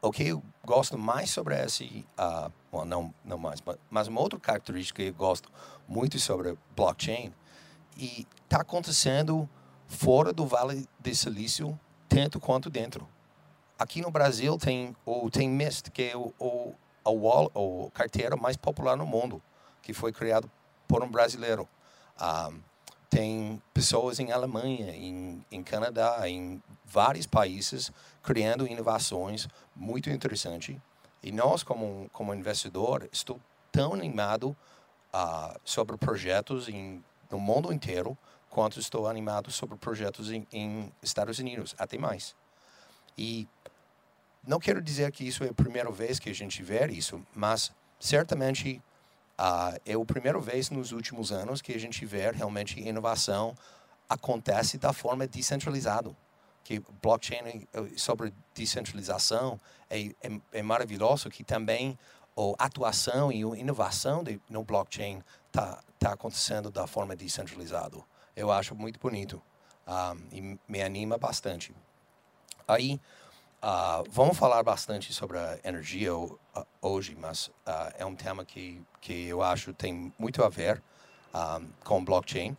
o 0.01 0.11
que 0.11 0.29
eu 0.29 0.43
gosto 0.65 0.97
mais 0.97 1.31
sobre 1.31 1.55
esse, 1.63 2.07
uh, 2.19 2.51
well, 2.73 2.87
não, 2.87 3.15
não 3.25 3.37
mais, 3.37 3.61
mas, 3.61 3.77
mas 3.91 4.09
uma 4.09 4.21
outra 4.21 4.39
característica 4.41 5.03
que 5.03 5.09
eu 5.11 5.15
gosto 5.15 5.51
muito 5.87 6.19
sobre 6.19 6.57
blockchain 6.75 7.33
e 7.97 8.27
está 8.45 8.63
acontecendo 8.63 9.49
fora 9.91 10.33
do 10.33 10.47
Vale 10.47 10.89
do 11.01 11.15
Silício 11.15 11.79
tanto 12.09 12.41
quanto 12.41 12.71
dentro. 12.71 13.07
Aqui 13.79 14.01
no 14.01 14.11
Brasil 14.11 14.57
tem 14.57 14.97
o 15.05 15.29
tem 15.29 15.49
Mist, 15.49 15.91
que 15.91 16.03
é 16.03 16.17
o, 16.17 16.33
o 16.39 16.75
a 17.05 17.11
wall, 17.11 17.51
a 17.55 17.91
carteira 17.91 18.37
mais 18.37 18.57
popular 18.57 18.97
no 18.97 19.07
mundo, 19.07 19.43
que 19.83 19.93
foi 19.93 20.13
criado 20.13 20.51
por 20.87 21.03
um 21.03 21.11
brasileiro. 21.11 21.69
Um, 22.21 22.61
tem 23.09 23.61
pessoas 23.75 24.21
em 24.21 24.31
Alemanha, 24.31 24.95
em, 24.95 25.45
em 25.51 25.63
Canadá, 25.63 26.29
em 26.29 26.63
vários 26.85 27.27
países 27.27 27.91
criando 28.23 28.67
inovações 28.67 29.49
muito 29.75 30.09
interessantes. 30.09 30.77
E 31.23 31.33
nós, 31.33 31.63
como 31.63 32.09
como 32.13 32.35
investidor, 32.35 33.09
estou 33.13 33.41
tão 33.73 33.93
animado 33.93 34.57
uh, 35.13 35.59
sobre 35.65 35.97
projetos 35.97 36.69
em, 36.69 37.03
no 37.31 37.41
mundo 37.41 37.73
inteiro 37.73 38.17
quanto 38.51 38.79
estou 38.81 39.07
animado 39.07 39.51
sobre 39.51 39.79
projetos 39.79 40.31
em, 40.31 40.47
em 40.53 40.93
Estados 41.03 41.39
Unidos, 41.39 41.75
até 41.79 41.97
mais. 41.97 42.35
E 43.17 43.49
não 44.47 44.59
quero 44.59 44.83
dizer 44.83 45.11
que 45.13 45.27
isso 45.27 45.45
é 45.45 45.49
a 45.49 45.55
primeira 45.55 45.91
vez 45.91 46.19
que 46.19 46.29
a 46.29 46.35
gente 46.35 46.63
vê 46.63 46.87
isso, 46.89 47.25
mas 47.35 47.73
certamente 47.99 48.83
uh, 49.39 49.81
é 49.87 49.95
a 49.95 50.05
primeira 50.05 50.39
vez 50.41 50.69
nos 50.69 50.93
últimos 50.93 51.31
anos 51.31 51.63
que 51.63 51.73
a 51.73 51.79
gente 51.79 52.05
vê 52.05 52.31
realmente 52.31 52.81
inovação 52.81 53.55
acontece 54.09 54.77
da 54.77 54.93
forma 54.93 55.27
descentralizada. 55.27 56.15
Que 56.65 56.83
blockchain 57.01 57.67
eh, 57.73 57.85
sobre 57.97 58.35
descentralização 58.55 59.59
é, 59.89 60.07
é, 60.23 60.41
é 60.53 60.63
maravilhoso 60.63 61.31
que 61.31 61.43
também 61.43 61.99
a 62.37 62.65
atuação 62.65 63.31
e 63.31 63.43
a 63.45 63.57
inovação 63.57 64.23
de, 64.23 64.41
no 64.49 64.65
blockchain 64.65 65.23
está 65.47 65.83
tá 65.99 66.13
acontecendo 66.13 66.71
da 66.71 66.87
forma 66.87 67.15
descentralizada. 67.15 67.99
Eu 68.41 68.51
acho 68.51 68.75
muito 68.75 68.99
bonito 68.99 69.41
ah, 69.87 70.15
e 70.33 70.59
me 70.67 70.83
anima 70.83 71.19
bastante. 71.19 71.75
Aí, 72.67 73.01
Uh, 73.63 74.09
vamos 74.11 74.39
falar 74.39 74.63
bastante 74.63 75.13
sobre 75.13 75.39
a 75.39 75.59
energia 75.63 76.17
uh, 76.17 76.39
hoje, 76.81 77.15
mas 77.21 77.49
uh, 77.49 77.93
é 77.99 78.07
um 78.07 78.17
tema 78.17 78.43
que, 78.43 78.81
que 79.03 79.29
eu 79.29 79.43
acho 79.43 79.75
tem 79.75 80.11
muito 80.19 80.43
a 80.43 80.49
ver 80.49 80.83
com 81.85 82.03
blockchain. 82.03 82.57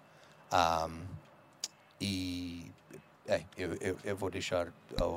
E 2.00 2.72
é, 3.28 3.41
eu, 3.58 3.74
eu, 3.82 3.98
eu, 4.04 4.15
vou 4.15 4.30
deixar 4.30 4.67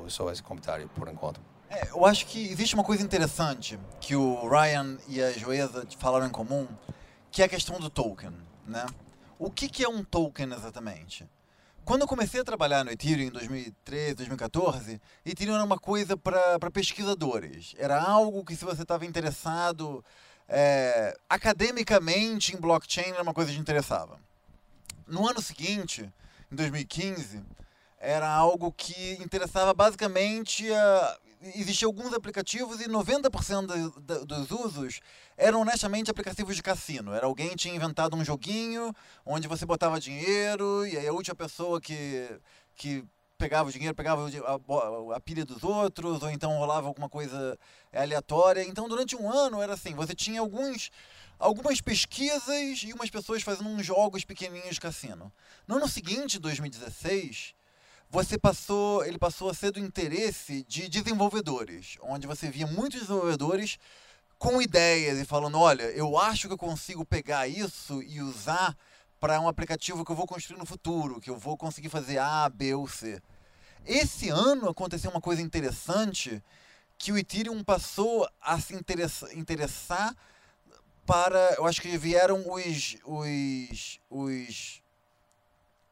só 0.09 0.31
esse 0.33 0.42
comentário 0.42 0.88
por 0.88 1.07
enquanto. 1.09 1.40
É, 1.70 1.90
eu 1.90 2.05
acho 2.05 2.27
que 2.27 2.48
existe 2.48 2.74
uma 2.74 2.85
coisa 2.85 3.03
interessante 3.03 3.79
que 4.00 4.16
o 4.16 4.48
Ryan 4.48 4.98
e 5.07 5.22
a 5.22 5.33
Joesa 5.33 5.87
falaram 5.98 6.27
em 6.27 6.31
comum, 6.31 6.66
que 7.31 7.42
é 7.42 7.44
a 7.44 7.48
questão 7.48 7.79
do 7.79 7.88
token. 7.88 8.33
Né? 8.66 8.87
O 9.38 9.51
que, 9.51 9.68
que 9.68 9.85
é 9.85 9.88
um 9.88 10.05
token 10.05 10.53
exatamente? 10.53 11.29
Quando 11.85 12.03
eu 12.03 12.09
comecei 12.09 12.40
a 12.40 12.44
trabalhar 12.44 12.85
no 12.85 12.90
Ethereum 12.90 13.27
em 13.27 13.31
2013, 13.31 14.14
2014, 14.14 15.01
Ethereum 15.25 15.55
era 15.55 15.64
uma 15.64 15.79
coisa 15.79 16.16
para 16.16 16.70
pesquisadores. 16.73 17.75
Era 17.77 18.01
algo 18.01 18.44
que, 18.44 18.57
se 18.57 18.64
você 18.64 18.83
estava 18.83 19.05
interessado 19.05 20.03
é, 20.49 21.14
academicamente 21.29 22.55
em 22.55 22.61
blockchain, 22.61 23.11
era 23.11 23.23
uma 23.23 23.35
coisa 23.35 23.51
que 23.51 23.57
te 23.57 23.61
interessava. 23.61 24.18
No 25.07 25.29
ano 25.29 25.42
seguinte, 25.42 26.11
em 26.51 26.57
2015, 26.57 27.42
era 27.99 28.29
algo 28.29 28.73
que 28.73 29.12
interessava 29.23 29.75
basicamente 29.75 30.73
a, 30.73 31.18
existiam 31.54 31.88
alguns 31.88 32.12
aplicativos 32.14 32.80
e 32.80 32.88
90% 32.88 34.24
dos 34.24 34.50
usos 34.50 35.00
eram 35.37 35.61
honestamente 35.61 36.11
aplicativos 36.11 36.57
de 36.57 36.62
cassino. 36.62 37.12
Era 37.12 37.26
alguém 37.26 37.54
tinha 37.54 37.74
inventado 37.74 38.16
um 38.16 38.24
joguinho 38.24 38.94
onde 39.24 39.46
você 39.48 39.66
botava 39.66 40.00
dinheiro 40.00 40.87
e 40.87 40.96
aí 40.96 41.07
a 41.07 41.12
última 41.12 41.35
pessoa 41.35 41.80
que, 41.80 42.28
que 42.74 43.04
pegava 43.37 43.68
o 43.68 43.72
dinheiro, 43.72 43.94
pegava 43.94 44.26
a, 44.26 45.16
a, 45.16 45.20
pilha 45.20 45.44
dos 45.44 45.62
outros, 45.62 46.22
ou 46.22 46.30
então 46.30 46.57
rolava 46.57 46.87
alguma 46.87 47.09
coisa 47.09 47.59
aleatória. 47.92 48.62
Então, 48.62 48.88
durante 48.88 49.16
um 49.16 49.30
ano, 49.30 49.61
era 49.61 49.74
assim: 49.74 49.94
você 49.94 50.14
tinha 50.14 50.40
alguns, 50.40 50.90
algumas 51.38 51.80
pesquisas 51.80 52.83
e 52.83 52.92
umas 52.92 53.11
pessoas 53.11 53.42
fazendo 53.42 53.68
uns 53.68 53.85
jogos 53.85 54.24
pequenininhos 54.24 54.76
de 54.76 54.80
cassino. 54.80 55.33
No 55.66 55.76
ano 55.76 55.88
seguinte, 55.88 56.38
2016, 56.38 57.54
você 58.14 58.38
passou, 58.38 59.05
ele 59.05 59.18
passou 59.18 59.50
a 59.50 59.55
ser 59.55 59.72
do 59.72 59.81
interesse 59.81 60.62
de 60.68 60.88
desenvolvedores, 60.88 61.98
onde 62.00 62.29
você 62.29 62.48
via 62.48 62.64
muitos 62.64 63.00
desenvolvedores 63.00 63.77
com 64.38 64.62
ideias 64.62 65.18
e 65.18 65.24
falando, 65.24 65.59
olha, 65.59 65.83
eu 65.83 66.16
acho 66.16 66.46
que 66.46 66.55
eu 66.55 66.59
consigo 66.59 67.05
pegar 67.05 67.48
isso 67.48 68.00
e 68.05 68.20
usar 68.20 68.77
para 69.18 69.40
um 69.40 69.48
aplicativo 69.48 70.05
que 70.05 70.12
eu 70.12 70.14
vou 70.14 70.29
construir 70.29 70.61
no 70.61 70.64
futuro, 70.64 71.20
que 71.20 71.29
eu 71.29 71.37
vou 71.37 71.57
conseguir 71.57 71.88
fazer 71.88 72.18
A, 72.18 72.48
B 72.48 72.72
ou 72.77 72.87
C. 72.87 73.20
Esse 73.85 74.29
ano 74.29 74.68
aconteceu 74.68 75.11
uma 75.11 75.20
coisa 75.20 75.42
interessante 75.42 76.40
que 76.96 77.11
o 77.11 77.18
Ethereum 77.18 77.64
passou 77.64 78.29
a 78.40 78.61
se 78.61 78.77
interessar 79.35 80.14
para, 81.05 81.55
eu 81.59 81.66
acho 81.66 81.83
que 81.83 81.98
vieram 81.98 82.44
os 82.48 82.96
os, 83.05 84.00
os 84.09 84.84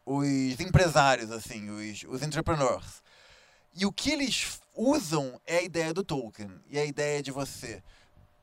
os 0.05 0.61
empresários, 0.61 1.31
assim, 1.31 1.71
os, 1.71 2.05
os 2.09 2.23
entrepreneurs. 2.23 3.03
E 3.75 3.87
o 3.87 3.93
que 3.93 4.11
eles 4.11 4.61
usam 4.75 5.41
é 5.47 5.59
a 5.59 5.63
ideia 5.63 5.95
do 5.95 6.05
token. 6.05 6.51
E 6.69 6.79
a 6.79 6.85
ideia 6.85 7.23
de 7.23 7.31
você 7.31 7.83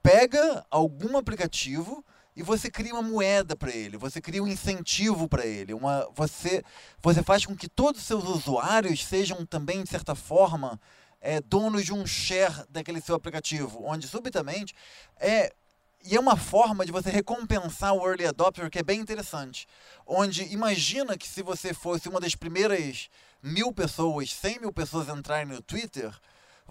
pega 0.02 0.66
algum 0.70 1.18
aplicativo 1.18 2.04
e 2.36 2.42
você 2.42 2.72
cria 2.72 2.94
uma 2.94 3.02
moeda 3.02 3.56
para 3.56 3.70
ele, 3.70 3.98
você 3.98 4.22
cria 4.22 4.42
um 4.42 4.48
incentivo 4.48 5.28
para 5.28 5.46
ele, 5.46 5.74
uma, 5.74 6.08
você, 6.16 6.64
você 7.02 7.22
faz 7.22 7.46
com 7.46 7.54
que 7.54 7.68
todos 7.68 8.00
os 8.00 8.08
seus 8.08 8.24
usuários 8.24 9.04
sejam 9.06 9.46
também, 9.46 9.84
de 9.84 9.90
certa 9.90 10.16
forma, 10.16 10.80
é, 11.20 11.42
donos 11.42 11.84
de 11.84 11.94
um 11.94 12.06
share 12.08 12.64
daquele 12.70 13.02
seu 13.02 13.14
aplicativo, 13.14 13.84
onde 13.84 14.08
subitamente 14.08 14.74
é 15.20 15.54
e 16.04 16.16
é 16.16 16.20
uma 16.20 16.38
forma 16.38 16.86
de 16.86 16.92
você 16.92 17.10
recompensar 17.10 17.94
o 17.94 18.08
early 18.08 18.26
adopter 18.26 18.70
que 18.70 18.80
é 18.80 18.84
bem 18.84 19.00
interessante. 19.00 19.68
Onde 20.06 20.44
imagina 20.54 21.18
que 21.18 21.28
se 21.28 21.42
você 21.42 21.74
fosse 21.74 22.08
uma 22.08 22.20
das 22.20 22.36
primeiras 22.36 23.10
mil 23.42 23.74
pessoas, 23.74 24.34
cem 24.34 24.60
mil 24.60 24.72
pessoas 24.72 25.10
entrarem 25.10 25.46
no 25.46 25.62
Twitter, 25.62 26.14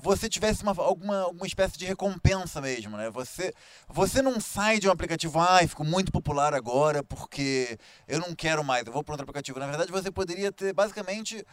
você 0.01 0.29
tivesse 0.29 0.63
uma, 0.63 0.73
alguma, 0.79 1.23
alguma 1.23 1.47
espécie 1.47 1.77
de 1.77 1.85
recompensa 1.85 2.61
mesmo, 2.61 2.97
né? 2.97 3.11
Você, 3.11 3.53
você 3.89 4.23
não 4.23 4.41
sai 4.41 4.79
de 4.79 4.89
um 4.89 4.93
aplicativo, 4.93 5.39
ah, 5.41 5.59
ficou 5.67 5.85
muito 5.85 6.13
popular 6.13 6.55
agora 6.55 7.03
porque 7.03 7.79
eu 8.07 8.21
não 8.21 8.35
quero 8.35 8.63
mais, 8.65 8.87
eu 8.87 8.93
vou 8.93 9.03
para 9.03 9.15
outro 9.15 9.25
aplicativo. 9.25 9.59
Na 9.59 9.67
verdade, 9.67 9.91
você 9.91 10.11
poderia 10.11 10.53
ter, 10.53 10.73
basicamente, 10.73 11.45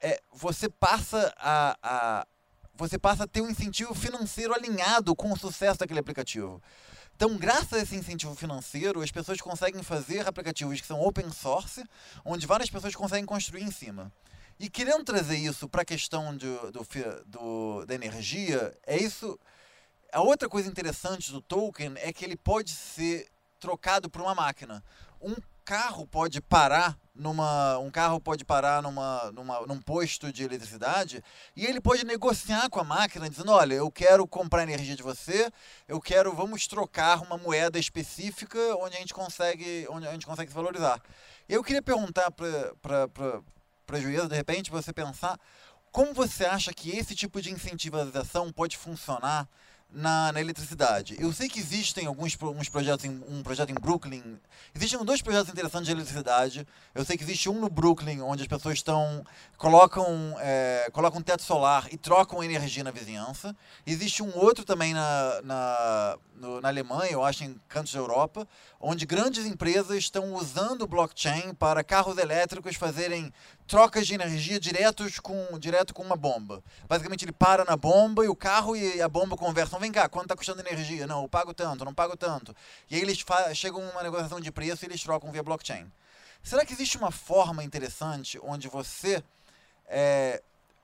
é, 0.00 0.20
você 0.32 0.68
passa 0.68 1.32
a, 1.38 1.76
a, 1.82 2.26
você 2.74 2.98
passa 2.98 3.24
a 3.24 3.26
ter 3.26 3.40
um 3.40 3.50
incentivo 3.50 3.94
financeiro 3.94 4.54
alinhado 4.54 5.14
com 5.14 5.32
o 5.32 5.38
sucesso 5.38 5.78
daquele 5.78 6.00
aplicativo. 6.00 6.62
Então, 7.14 7.36
graças 7.36 7.72
a 7.72 7.78
esse 7.78 7.94
incentivo 7.94 8.34
financeiro, 8.34 9.00
as 9.02 9.10
pessoas 9.10 9.40
conseguem 9.40 9.82
fazer 9.82 10.26
aplicativos 10.26 10.80
que 10.80 10.86
são 10.86 11.00
open 11.00 11.30
source, 11.30 11.84
onde 12.24 12.46
várias 12.46 12.70
pessoas 12.70 12.94
conseguem 12.94 13.26
construir 13.26 13.62
em 13.62 13.70
cima. 13.70 14.10
E 14.58 14.68
querendo 14.68 15.04
trazer 15.04 15.36
isso 15.36 15.68
para 15.68 15.82
a 15.82 15.84
questão 15.84 16.36
do, 16.36 16.72
do, 17.26 17.84
da 17.86 17.94
energia, 17.94 18.76
é 18.86 18.96
isso. 18.96 19.38
A 20.12 20.20
outra 20.20 20.48
coisa 20.48 20.68
interessante 20.68 21.32
do 21.32 21.40
token 21.40 21.94
é 21.96 22.12
que 22.12 22.24
ele 22.24 22.36
pode 22.36 22.70
ser 22.70 23.28
trocado 23.58 24.10
por 24.10 24.20
uma 24.20 24.34
máquina. 24.34 24.82
Um 25.20 25.34
carro 25.64 26.06
pode 26.06 26.40
parar 26.40 26.98
numa 27.14 27.78
um 27.78 27.90
carro 27.90 28.20
pode 28.20 28.44
parar 28.44 28.82
numa, 28.82 29.30
numa 29.32 29.60
num 29.66 29.80
posto 29.80 30.32
de 30.32 30.42
eletricidade 30.42 31.22
e 31.54 31.66
ele 31.66 31.80
pode 31.80 32.04
negociar 32.04 32.70
com 32.70 32.80
a 32.80 32.84
máquina 32.84 33.28
dizendo 33.28 33.52
olha 33.52 33.74
eu 33.74 33.90
quero 33.90 34.26
comprar 34.26 34.62
energia 34.62 34.96
de 34.96 35.02
você 35.02 35.50
eu 35.86 36.00
quero 36.00 36.32
vamos 36.34 36.66
trocar 36.66 37.22
uma 37.22 37.36
moeda 37.36 37.78
específica 37.78 38.58
onde 38.76 38.96
a 38.96 39.00
gente 39.00 39.12
consegue 39.12 39.86
onde 39.90 40.06
a 40.06 40.12
gente 40.12 40.26
consegue 40.26 40.50
se 40.50 40.54
valorizar. 40.54 41.00
Eu 41.48 41.62
queria 41.62 41.82
perguntar 41.82 42.30
para 42.30 43.08
para 43.86 44.00
juíza 44.00 44.28
de 44.28 44.34
repente 44.34 44.70
você 44.70 44.92
pensar 44.92 45.38
como 45.90 46.14
você 46.14 46.46
acha 46.46 46.72
que 46.72 46.96
esse 46.96 47.14
tipo 47.14 47.42
de 47.42 47.52
incentivação 47.52 48.50
pode 48.50 48.78
funcionar 48.78 49.46
na, 49.92 50.32
na 50.32 50.40
eletricidade. 50.40 51.16
Eu 51.18 51.32
sei 51.32 51.48
que 51.48 51.58
existem 51.60 52.06
alguns 52.06 52.36
uns 52.40 52.68
projetos, 52.68 53.04
em, 53.04 53.22
um 53.28 53.42
projeto 53.42 53.70
em 53.70 53.74
Brooklyn. 53.74 54.38
Existem 54.74 55.02
dois 55.04 55.20
projetos 55.20 55.50
interessantes 55.50 55.86
de 55.86 55.92
eletricidade. 55.92 56.66
Eu 56.94 57.04
sei 57.04 57.16
que 57.16 57.24
existe 57.24 57.48
um 57.48 57.60
no 57.60 57.68
Brooklyn, 57.68 58.20
onde 58.22 58.42
as 58.42 58.48
pessoas 58.48 58.74
estão 58.74 59.24
colocam, 59.56 60.34
é, 60.40 60.88
colocam 60.92 61.20
teto 61.22 61.42
solar 61.42 61.86
e 61.92 61.96
trocam 61.96 62.42
energia 62.42 62.82
na 62.82 62.90
vizinhança. 62.90 63.54
Existe 63.86 64.22
um 64.22 64.36
outro 64.36 64.64
também 64.64 64.92
na, 64.94 65.40
na, 65.42 66.18
no- 66.34 66.60
na 66.60 66.68
Alemanha, 66.68 67.12
eu 67.12 67.22
acho, 67.24 67.44
em 67.44 67.60
cantos 67.68 67.92
da 67.92 67.98
Europa, 67.98 68.48
onde 68.80 69.06
grandes 69.06 69.46
empresas 69.46 69.98
estão 69.98 70.34
usando 70.34 70.86
blockchain 70.86 71.54
para 71.54 71.84
carros 71.84 72.18
elétricos 72.18 72.76
fazerem 72.76 73.32
trocas 73.72 74.06
de 74.06 74.12
energia 74.12 74.60
diretos 74.60 75.18
com, 75.18 75.58
direto 75.58 75.94
com 75.94 76.02
uma 76.02 76.14
bomba. 76.14 76.62
Basicamente, 76.86 77.24
ele 77.24 77.32
para 77.32 77.64
na 77.64 77.74
bomba 77.74 78.22
e 78.22 78.28
o 78.28 78.36
carro 78.36 78.76
e 78.76 79.00
a 79.00 79.08
bomba 79.08 79.34
conversam. 79.34 79.80
Vem 79.80 79.90
cá, 79.90 80.10
quanto 80.10 80.26
está 80.26 80.36
custando 80.36 80.60
energia? 80.60 81.06
Não, 81.06 81.22
eu 81.22 81.28
pago 81.28 81.54
tanto, 81.54 81.82
não 81.82 81.94
pago 81.94 82.14
tanto. 82.14 82.54
E 82.90 82.96
aí 82.96 83.00
eles 83.00 83.24
chegam 83.54 83.82
a 83.82 83.90
uma 83.92 84.02
negociação 84.02 84.42
de 84.42 84.52
preço 84.52 84.84
e 84.84 84.88
eles 84.88 85.02
trocam 85.02 85.32
via 85.32 85.42
blockchain. 85.42 85.90
Será 86.42 86.66
que 86.66 86.74
existe 86.74 86.98
uma 86.98 87.10
forma 87.10 87.64
interessante 87.64 88.38
onde 88.42 88.68
você. 88.68 89.24
é, 89.88 90.42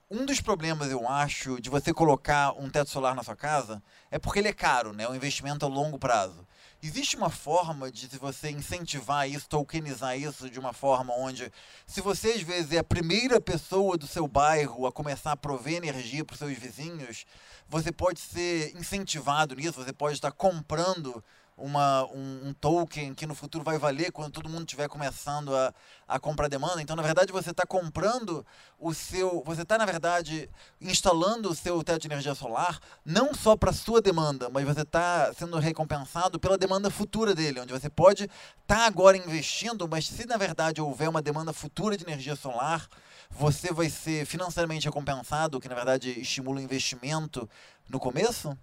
um 0.09 0.25
dos 0.25 0.41
problemas, 0.41 0.89
eu 0.89 1.07
acho, 1.07 1.61
de 1.61 1.69
você 1.69 1.93
colocar 1.93 2.53
um 2.59 2.71
teto 2.71 2.89
solar 2.89 3.13
na 3.13 3.21
sua 3.21 3.35
casa 3.35 3.83
é 4.09 4.17
porque 4.17 4.39
ele 4.39 4.47
é 4.47 4.53
caro, 4.53 4.93
né? 4.93 5.03
É 5.03 5.09
um 5.09 5.13
investimento 5.13 5.63
a 5.63 5.69
longo 5.69 5.99
prazo. 5.99 6.43
Existe 6.81 7.17
uma 7.17 7.29
forma 7.29 7.91
de 7.91 8.07
você 8.17 8.49
incentivar 8.49 9.29
isso, 9.29 9.49
tokenizar 9.49 10.17
isso 10.17 10.49
de 10.49 10.57
uma 10.57 10.71
forma 10.71 11.13
onde, 11.13 11.51
se 11.85 11.99
você 11.99 12.31
às 12.31 12.41
vezes 12.41 12.71
é 12.71 12.77
a 12.77 12.83
primeira 12.83 13.41
pessoa 13.41 13.97
do 13.97 14.07
seu 14.07 14.25
bairro 14.29 14.87
a 14.87 14.91
começar 14.91 15.33
a 15.33 15.37
prover 15.37 15.75
energia 15.75 16.23
para 16.23 16.35
os 16.35 16.39
seus 16.39 16.57
vizinhos, 16.57 17.25
você 17.67 17.91
pode 17.91 18.21
ser 18.21 18.73
incentivado 18.77 19.55
nisso, 19.55 19.83
você 19.83 19.91
pode 19.91 20.13
estar 20.15 20.31
comprando 20.31 21.21
uma, 21.59 22.05
um, 22.05 22.49
um 22.49 22.53
token 22.53 23.13
que 23.13 23.25
no 23.25 23.35
futuro 23.35 23.63
vai 23.63 23.77
valer 23.77 24.11
quando 24.11 24.31
todo 24.31 24.49
mundo 24.49 24.61
estiver 24.61 24.87
começando 24.87 25.55
a, 25.55 25.73
a 26.07 26.19
comprar 26.19 26.47
demanda. 26.47 26.81
Então, 26.81 26.95
na 26.95 27.03
verdade, 27.03 27.31
você 27.31 27.51
está 27.51 27.65
comprando 27.65 28.45
o 28.79 28.93
seu. 28.93 29.43
Você 29.45 29.61
está, 29.61 29.77
na 29.77 29.85
verdade, 29.85 30.49
instalando 30.81 31.49
o 31.49 31.55
seu 31.55 31.83
teto 31.83 32.01
de 32.01 32.07
energia 32.07 32.33
solar 32.33 32.79
não 33.05 33.33
só 33.33 33.55
para 33.55 33.73
sua 33.73 34.01
demanda, 34.01 34.49
mas 34.49 34.65
você 34.65 34.81
está 34.81 35.33
sendo 35.33 35.57
recompensado 35.59 36.39
pela 36.39 36.57
demanda 36.57 36.89
futura 36.89 37.35
dele, 37.35 37.59
onde 37.59 37.73
você 37.73 37.89
pode 37.89 38.29
estar 38.61 38.85
agora 38.85 39.17
investindo, 39.17 39.87
mas 39.87 40.07
se 40.07 40.25
na 40.25 40.37
verdade 40.37 40.81
houver 40.81 41.09
uma 41.09 41.21
demanda 41.21 41.51
futura 41.51 41.97
de 41.97 42.03
energia 42.03 42.35
solar, 42.35 42.87
você 43.29 43.73
vai 43.73 43.89
ser 43.89 44.25
financeiramente 44.25 44.85
recompensado, 44.85 45.57
o 45.57 45.61
que 45.61 45.69
na 45.69 45.75
verdade 45.75 46.19
estimula 46.19 46.59
o 46.59 46.63
investimento 46.63 47.49
no 47.89 47.99
começo? 47.99 48.57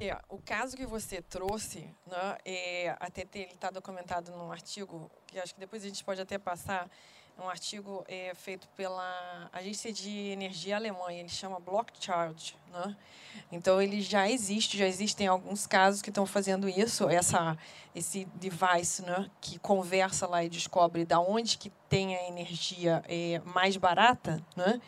É, 0.00 0.18
o 0.28 0.38
caso 0.38 0.76
que 0.76 0.84
você 0.84 1.22
trouxe, 1.22 1.88
né, 2.06 2.38
é, 2.44 2.96
até 2.98 3.26
ele 3.34 3.52
está 3.52 3.70
documentado 3.70 4.32
num 4.32 4.50
artigo, 4.50 5.10
que 5.26 5.38
acho 5.38 5.54
que 5.54 5.60
depois 5.60 5.84
a 5.84 5.86
gente 5.86 6.02
pode 6.02 6.20
até 6.20 6.36
passar, 6.36 6.90
um 7.38 7.48
artigo 7.48 8.04
é, 8.06 8.32
feito 8.34 8.68
pela 8.76 9.50
Agência 9.52 9.92
de 9.92 10.10
Energia 10.10 10.76
Alemã, 10.76 11.12
ele 11.12 11.28
chama 11.28 11.58
Block 11.58 11.92
Charge. 11.98 12.56
Né? 12.72 12.96
Então, 13.50 13.82
ele 13.82 14.00
já 14.00 14.30
existe, 14.30 14.78
já 14.78 14.86
existem 14.86 15.26
alguns 15.26 15.66
casos 15.66 16.00
que 16.00 16.10
estão 16.10 16.26
fazendo 16.26 16.68
isso, 16.68 17.08
essa, 17.08 17.58
esse 17.94 18.24
device 18.36 19.02
né, 19.02 19.28
que 19.40 19.58
conversa 19.58 20.26
lá 20.26 20.44
e 20.44 20.48
descobre 20.48 21.04
da 21.04 21.18
onde 21.18 21.58
que 21.58 21.70
tem 21.88 22.16
a 22.16 22.28
energia 22.28 23.02
é, 23.08 23.40
mais 23.44 23.76
barata, 23.76 24.40
né? 24.56 24.80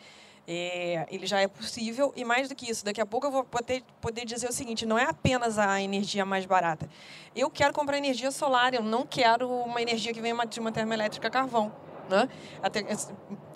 É, 0.48 1.06
ele 1.10 1.26
já 1.26 1.40
é 1.40 1.48
possível 1.48 2.12
e 2.14 2.24
mais 2.24 2.48
do 2.48 2.54
que 2.54 2.70
isso, 2.70 2.84
daqui 2.84 3.00
a 3.00 3.06
pouco 3.06 3.26
eu 3.26 3.32
vou 3.32 3.42
poder, 3.42 3.82
poder 4.00 4.24
dizer 4.24 4.48
o 4.48 4.52
seguinte: 4.52 4.86
não 4.86 4.96
é 4.96 5.04
apenas 5.04 5.58
a 5.58 5.80
energia 5.82 6.24
mais 6.24 6.46
barata. 6.46 6.88
Eu 7.34 7.50
quero 7.50 7.74
comprar 7.74 7.98
energia 7.98 8.30
solar, 8.30 8.72
eu 8.72 8.82
não 8.82 9.04
quero 9.04 9.50
uma 9.50 9.82
energia 9.82 10.14
que 10.14 10.20
venha 10.20 10.36
de 10.46 10.60
uma 10.60 10.70
termoelétrica 10.70 11.26
a 11.26 11.30
carvão. 11.30 11.72
Né? 12.08 12.28
Até, 12.62 12.84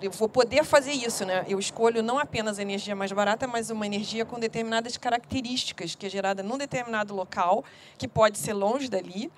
eu 0.01 0.11
vou 0.11 0.27
poder 0.27 0.65
fazer 0.65 0.91
isso, 0.91 1.23
né? 1.23 1.45
Eu 1.47 1.57
escolho 1.57 2.03
não 2.03 2.19
apenas 2.19 2.59
a 2.59 2.61
energia 2.61 2.93
mais 2.93 3.09
barata, 3.13 3.47
mas 3.47 3.69
uma 3.69 3.85
energia 3.85 4.25
com 4.25 4.37
determinadas 4.37 4.97
características, 4.97 5.95
que 5.95 6.05
é 6.05 6.09
gerada 6.09 6.43
num 6.43 6.57
determinado 6.57 7.15
local, 7.15 7.63
que 7.97 8.09
pode 8.09 8.37
ser 8.37 8.51
longe 8.51 8.89
dali, 8.89 9.31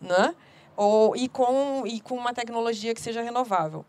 né? 0.00 0.36
Ou, 0.76 1.16
e, 1.16 1.28
com, 1.28 1.82
e 1.84 2.00
com 2.00 2.14
uma 2.14 2.32
tecnologia 2.32 2.94
que 2.94 3.00
seja 3.00 3.20
renovável. 3.20 3.84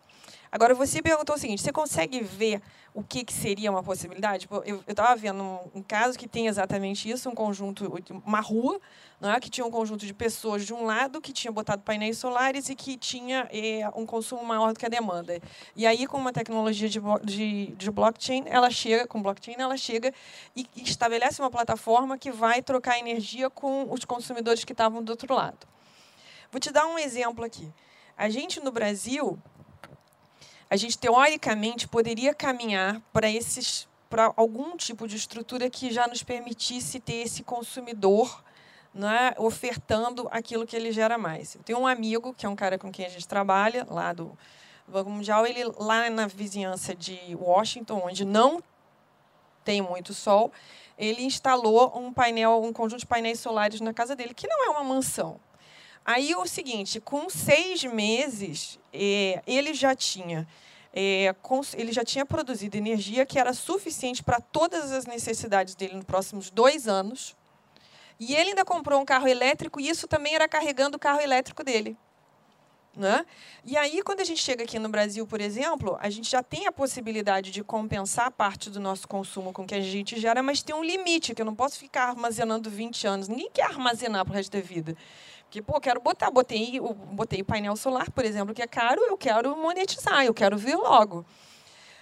Agora, 0.52 0.76
você 0.76 1.02
perguntou 1.02 1.36
o 1.36 1.40
seguinte: 1.40 1.62
você 1.62 1.72
consegue 1.72 2.20
ver 2.20 2.62
o 2.94 3.02
que, 3.02 3.24
que 3.24 3.32
seria 3.32 3.72
uma 3.72 3.82
possibilidade? 3.82 4.42
Tipo, 4.42 4.62
Eu 4.66 4.84
estava 4.86 5.16
vendo 5.16 5.42
um, 5.42 5.60
um, 5.76 5.82
caso 5.82 6.20
que 6.20 6.28
tem 6.28 6.48
exatamente 6.48 7.10
isso: 7.10 7.30
um 7.30 7.34
conjunto, 7.34 7.90
uma 8.26 8.42
rua, 8.42 8.78
né, 9.20 9.40
que 9.40 9.50
tinha 9.50 9.66
um 9.66 9.72
conjunto 9.72 10.06
de 10.06 10.14
pessoas 10.14 10.66
de 10.66 10.74
um 10.74 10.84
lado 10.84 11.22
que 11.22 11.32
tinha 11.32 11.54
botado 11.54 11.84
painéis 11.84 12.18
solares 12.18 12.68
e 12.68 12.76
que 12.76 12.98
tinha 12.98 13.48
é, 13.50 13.90
um 13.96 14.06
consumo 14.06 14.44
maior 14.44 14.74
do 14.74 14.80
que 14.80 14.86
a 14.86 14.90
demanda. 14.90 15.40
E 15.74 15.88
aí, 15.88 16.06
com 16.06 16.18
uma 16.18 16.34
tecnologia 16.34 16.90
de, 16.90 17.00
de, 17.24 17.68
de 17.68 17.92
blockchain, 17.92 18.44
ela 18.48 18.70
chega, 18.70 19.08
com 19.08 19.22
blockchain, 19.22 19.56
ela 19.58 19.78
chega 19.78 20.14
e 20.54 20.68
estabelece 20.76 21.42
uma 21.42 21.50
plataforma 21.50 22.18
que 22.18 22.30
vai 22.30 22.62
trocar 22.62 23.00
energia 23.00 23.50
com 23.50 23.90
os 23.90 24.04
consumidores 24.04 24.66
que 24.66 24.74
estavam 24.74 25.02
do 25.02 25.12
outro 25.12 25.34
lado. 25.34 25.66
Vou 26.52 26.60
te 26.60 26.72
dar 26.72 26.86
um 26.88 27.00
exemplo 27.00 27.46
aqui. 27.46 27.72
A 28.18 28.30
gente 28.30 28.60
no 28.60 28.74
Brasil 28.74 29.40
a 30.72 30.78
gente 30.78 30.98
teoricamente 30.98 31.86
poderia 31.86 32.34
caminhar 32.34 33.02
para 33.12 33.30
esses 33.30 33.90
para 34.10 34.34
algum 34.38 34.78
tipo 34.78 35.06
de 35.06 35.18
estrutura 35.18 35.70
que 35.70 35.92
já 35.92 36.08
nos 36.08 36.24
permitisse 36.24 37.00
ter 37.00 37.24
esse 37.24 37.44
consumidor 37.44 38.42
né, 38.94 39.34
ofertando 39.38 40.28
aquilo 40.32 40.66
que 40.66 40.76
ele 40.76 40.92
gera 40.92 41.18
mais. 41.18 41.56
Eu 41.56 41.64
tenho 41.64 41.80
um 41.80 41.88
amigo, 41.88 42.34
que 42.34 42.46
é 42.46 42.50
um 42.50 42.56
cara 42.56 42.78
com 42.78 42.92
quem 42.92 43.06
a 43.06 43.10
gente 43.10 43.28
trabalha, 43.28 43.86
lá 43.90 44.12
do 44.12 44.38
Banco 44.88 45.10
Mundial, 45.10 45.46
ele 45.46 45.64
lá 45.78 46.10
na 46.10 46.28
vizinhança 46.28 46.94
de 46.94 47.18
Washington, 47.36 48.02
onde 48.06 48.26
não 48.26 48.62
tem 49.64 49.82
muito 49.82 50.14
sol, 50.14 50.52
ele 50.98 51.24
instalou 51.24 51.98
um 51.98 52.12
painel, 52.14 52.62
um 52.64 52.74
conjunto 52.74 53.00
de 53.00 53.06
painéis 53.06 53.40
solares 53.40 53.80
na 53.80 53.94
casa 53.94 54.14
dele, 54.16 54.34
que 54.34 54.48
não 54.48 54.66
é 54.66 54.70
uma 54.70 54.84
mansão. 54.84 55.40
Aí 56.06 56.34
o 56.36 56.46
seguinte, 56.48 57.00
com 57.00 57.30
seis 57.30 57.84
meses, 57.84 58.80
é, 58.92 59.42
ele 59.46 59.74
já 59.74 59.96
tinha 59.96 60.48
é, 60.94 61.34
ele 61.78 61.92
já 61.92 62.04
tinha 62.04 62.26
produzido 62.26 62.76
energia 62.76 63.26
que 63.26 63.40
era 63.40 63.54
suficiente 63.54 64.22
para 64.22 64.42
todas 64.42 64.92
as 64.92 65.06
necessidades 65.06 65.74
dele 65.74 65.96
nos 65.96 66.06
próximos 66.06 66.50
dois 66.50 66.88
anos. 66.88 67.36
E 68.20 68.36
ele 68.36 68.50
ainda 68.50 68.66
comprou 68.66 69.02
um 69.02 69.06
carro 69.06 69.28
elétrico 69.28 69.80
e 69.80 69.88
isso 69.88 70.08
também 70.08 70.36
era 70.36 70.48
carregando 70.48 70.98
o 70.98 71.00
carro 71.00 71.22
elétrico 71.22 71.64
dele. 71.64 71.98
Né? 72.96 73.26
E 73.64 73.78
aí, 73.78 74.04
quando 74.04 74.20
a 74.20 74.24
gente 74.26 74.44
chega 74.44 74.66
aqui 74.66 74.78
no 74.78 74.90
Brasil, 74.90 75.26
por 75.26 75.40
exemplo, 75.40 75.98
a 76.02 76.10
gente 76.10 76.30
já 76.30 76.44
tem 76.44 76.68
a 76.68 76.74
possibilidade 76.74 77.50
de 77.50 77.64
compensar 77.64 78.30
parte 78.32 78.70
do 78.70 78.82
nosso 78.82 79.08
consumo 79.08 79.54
com 79.54 79.64
o 79.64 79.66
que 79.66 79.74
a 79.74 79.80
gente 79.80 80.20
gera, 80.20 80.44
mas 80.44 80.62
tem 80.62 80.76
um 80.76 80.84
limite, 80.84 81.34
que 81.34 81.42
eu 81.42 81.46
não 81.46 81.56
posso 81.56 81.80
ficar 81.80 82.10
armazenando 82.10 82.70
20 82.70 83.08
anos. 83.08 83.28
Ninguém 83.30 83.50
quer 83.50 83.64
armazenar 83.64 84.26
para 84.26 84.34
o 84.34 84.36
resto 84.36 84.52
da 84.52 84.60
vida. 84.60 84.96
Porque, 85.52 85.62
pô, 85.62 85.82
quero 85.82 86.00
botar, 86.00 86.32
botei, 86.32 86.80
botei 87.12 87.44
painel 87.44 87.76
solar, 87.76 88.10
por 88.10 88.24
exemplo, 88.24 88.56
que 88.56 88.62
é 88.62 88.68
caro, 88.68 89.02
eu 89.02 89.18
quero 89.18 89.54
monetizar, 89.58 90.24
eu 90.24 90.34
quero 90.34 90.58
ver 90.58 90.78
logo. 90.78 91.26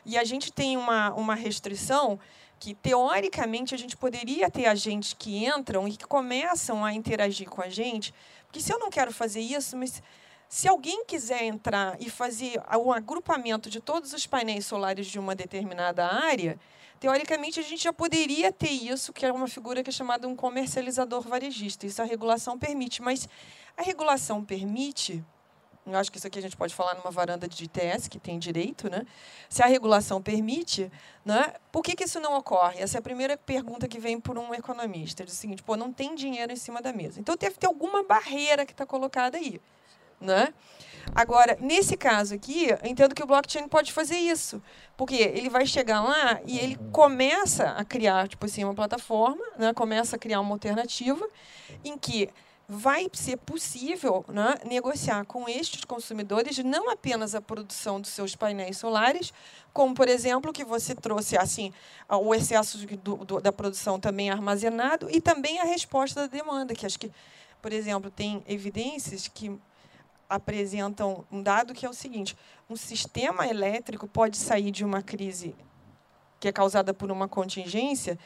E 0.06 0.20
a 0.20 0.24
gente 0.24 0.54
tem 0.54 0.78
uma, 0.78 1.12
uma 1.16 1.34
restrição 1.34 2.20
que, 2.60 2.76
teoricamente, 2.76 3.74
a 3.74 3.78
gente 3.78 3.98
poderia 3.98 4.52
ter 4.52 4.68
agentes 4.68 5.16
que 5.18 5.48
entram 5.48 5.88
e 5.88 5.98
que 5.98 6.06
começam 6.06 6.86
a 6.86 6.94
interagir 6.94 7.50
com 7.50 7.60
a 7.60 7.70
gente. 7.70 8.14
Porque 8.46 8.60
se 8.60 8.72
eu 8.72 8.78
não 8.78 8.92
quero 8.92 9.12
fazer 9.12 9.42
isso, 9.42 9.76
mas 9.76 10.04
se 10.48 10.68
alguém 10.68 11.04
quiser 11.04 11.44
entrar 11.44 11.98
e 12.00 12.08
fazer 12.08 12.62
um 12.78 12.92
agrupamento 12.92 13.68
de 13.68 13.80
todos 13.80 14.14
os 14.14 14.28
painéis 14.28 14.68
solares 14.68 15.08
de 15.08 15.18
uma 15.18 15.34
determinada 15.34 16.06
área, 16.06 16.60
teoricamente 17.00 17.60
a 17.60 17.64
gente 17.64 17.84
já 17.84 17.94
poderia 17.94 18.52
ter 18.52 18.70
isso, 18.70 19.14
que 19.14 19.26
é 19.26 19.32
uma 19.32 19.48
figura 19.48 19.82
que 19.84 19.90
é 19.90 19.94
chamada 19.94 20.28
um 20.28 20.36
comercializador 20.36 21.22
varejista. 21.22 21.86
Isso 21.86 22.02
a 22.02 22.06
regulação 22.06 22.58
permite, 22.60 23.02
mas 23.02 23.28
a 23.78 23.82
regulação 23.82 24.44
permite, 24.44 25.24
eu 25.86 25.98
acho 25.98 26.12
que 26.12 26.18
isso 26.18 26.28
aqui 26.28 26.38
a 26.38 26.42
gente 26.42 26.58
pode 26.58 26.76
falar 26.76 26.96
numa 26.96 27.10
varanda 27.10 27.48
de 27.48 27.64
ITS, 27.64 28.08
que 28.10 28.20
tem 28.20 28.38
direito, 28.38 28.90
né? 28.90 29.06
Se 29.48 29.64
a 29.64 29.66
regulação 29.66 30.22
permite, 30.22 30.92
né? 31.24 31.54
por 31.72 31.82
que, 31.82 31.96
que 31.96 32.04
isso 32.04 32.20
não 32.20 32.38
ocorre? 32.38 32.82
Essa 32.82 32.98
é 32.98 33.00
a 33.00 33.02
primeira 33.02 33.38
pergunta 33.38 33.88
que 33.88 34.00
vem 34.00 34.20
por 34.20 34.38
um 34.38 34.54
economista. 34.54 35.24
Diz 35.24 35.34
o 35.34 35.38
seguinte, 35.38 35.64
pô, 35.64 35.78
não 35.78 35.94
tem 35.94 36.14
dinheiro 36.16 36.52
em 36.52 36.58
cima 36.58 36.82
da 36.82 36.92
mesa. 36.92 37.20
Então 37.20 37.36
deve 37.38 37.56
ter 37.56 37.68
alguma 37.68 38.04
barreira 38.04 38.66
que 38.66 38.74
está 38.74 38.86
colocada 38.86 39.38
aí. 39.38 39.62
Né? 40.20 40.54
Agora, 41.14 41.58
nesse 41.60 41.98
caso 41.98 42.36
aqui, 42.36 42.68
entendo 42.84 43.16
que 43.16 43.24
o 43.24 43.28
blockchain 43.28 43.68
pode 43.68 43.92
fazer 43.92 44.18
isso, 44.18 44.62
porque 44.96 45.16
ele 45.16 45.50
vai 45.50 45.66
chegar 45.66 46.02
lá 46.02 46.40
e 46.46 46.60
ele 46.60 46.78
começa 46.92 47.72
a 47.72 47.84
criar, 47.84 48.28
tipo 48.28 48.46
assim, 48.46 48.64
uma 48.64 48.76
plataforma, 48.76 49.44
né? 49.58 49.74
começa 49.74 50.16
a 50.16 50.20
criar 50.20 50.40
uma 50.40 50.54
alternativa 50.54 51.28
em 51.84 51.98
que 51.98 52.30
vai 52.72 53.08
ser 53.14 53.36
possível 53.38 54.24
né, 54.28 54.54
negociar 54.64 55.26
com 55.26 55.50
estes 55.50 55.84
consumidores 55.84 56.60
não 56.60 56.92
apenas 56.92 57.34
a 57.34 57.42
produção 57.42 58.00
dos 58.00 58.12
seus 58.12 58.36
painéis 58.36 58.78
solares, 58.78 59.34
como, 59.74 59.96
por 59.96 60.08
exemplo, 60.08 60.54
que 60.54 60.64
você 60.64 60.94
trouxe 60.94 61.36
assim 61.36 61.74
o 62.08 62.34
excesso 62.36 62.78
do, 62.78 63.18
do, 63.26 63.42
da 63.42 63.52
produção 63.52 64.00
também 64.00 64.30
armazenado 64.30 65.10
e 65.10 65.20
também 65.20 65.60
a 65.60 65.64
resposta 65.64 66.22
da 66.22 66.28
demanda, 66.28 66.76
que 66.76 66.86
acho 66.86 67.00
que, 67.00 67.12
por 67.60 67.74
exemplo, 67.74 68.12
tem 68.12 68.44
evidências 68.48 69.28
que 69.28 69.60
apresentam 70.30 71.26
um 71.32 71.42
dado 71.42 71.74
que 71.74 71.86
é 71.86 71.90
o 71.90 71.94
seguinte: 71.94 72.38
um 72.70 72.76
sistema 72.76 73.48
elétrico 73.48 74.08
pode 74.08 74.38
sair 74.38 74.72
de 74.72 74.86
uma 74.86 75.02
crise 75.02 75.56
que 76.40 76.48
é 76.48 76.52
causada 76.52 76.94
por 76.94 77.12
uma 77.12 77.28
contingência 77.28 78.18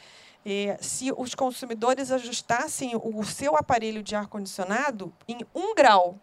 se 0.82 1.12
os 1.16 1.34
consumidores 1.34 2.12
ajustassem 2.12 2.91
o 2.95 3.24
seu 3.24 3.56
aparelho 3.56 4.04
de 4.04 4.16
ar-condicionado 4.16 5.14
em 5.28 5.39
um 5.56 5.74
grau, 5.74 6.20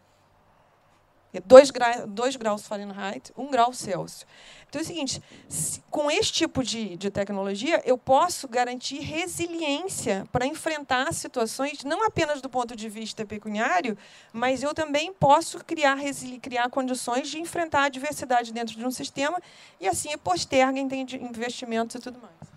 2 1.39 1.70
gra 1.70 2.07
dois 2.07 2.35
graus 2.35 2.66
Fahrenheit, 2.66 3.33
1 3.37 3.43
um 3.43 3.51
grau 3.51 3.72
Celsius. 3.72 4.26
Então 4.68 4.81
é 4.81 4.83
o 4.83 4.87
seguinte: 4.87 5.22
se, 5.49 5.81
com 5.91 6.11
esse 6.11 6.33
tipo 6.33 6.64
de, 6.64 6.97
de 6.97 7.11
tecnologia, 7.11 7.81
eu 7.85 7.97
posso 7.97 8.49
garantir 8.49 9.01
resiliência 9.01 10.26
para 10.33 10.47
enfrentar 10.47 11.12
situações, 11.12 11.85
não 11.85 12.05
apenas 12.05 12.41
do 12.41 12.49
ponto 12.49 12.74
de 12.74 12.89
vista 12.89 13.24
pecuniário, 13.24 13.97
mas 14.33 14.62
eu 14.62 14.74
também 14.74 15.12
posso 15.12 15.62
criar, 15.64 15.99
criar 16.43 16.68
condições 16.70 17.28
de 17.28 17.39
enfrentar 17.39 17.85
a 17.85 17.89
diversidade 17.89 18.53
dentro 18.53 18.76
de 18.76 18.85
um 18.85 18.91
sistema 18.91 19.41
e 19.78 19.87
assim 19.87 20.16
posterga 20.18 20.81
investimentos 20.81 21.97
e 21.97 22.01
tudo 22.01 22.18
mais. 22.18 22.51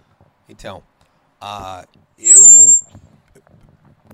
Então, 0.50 0.84
Uh, 1.44 1.86
eu 2.18 2.42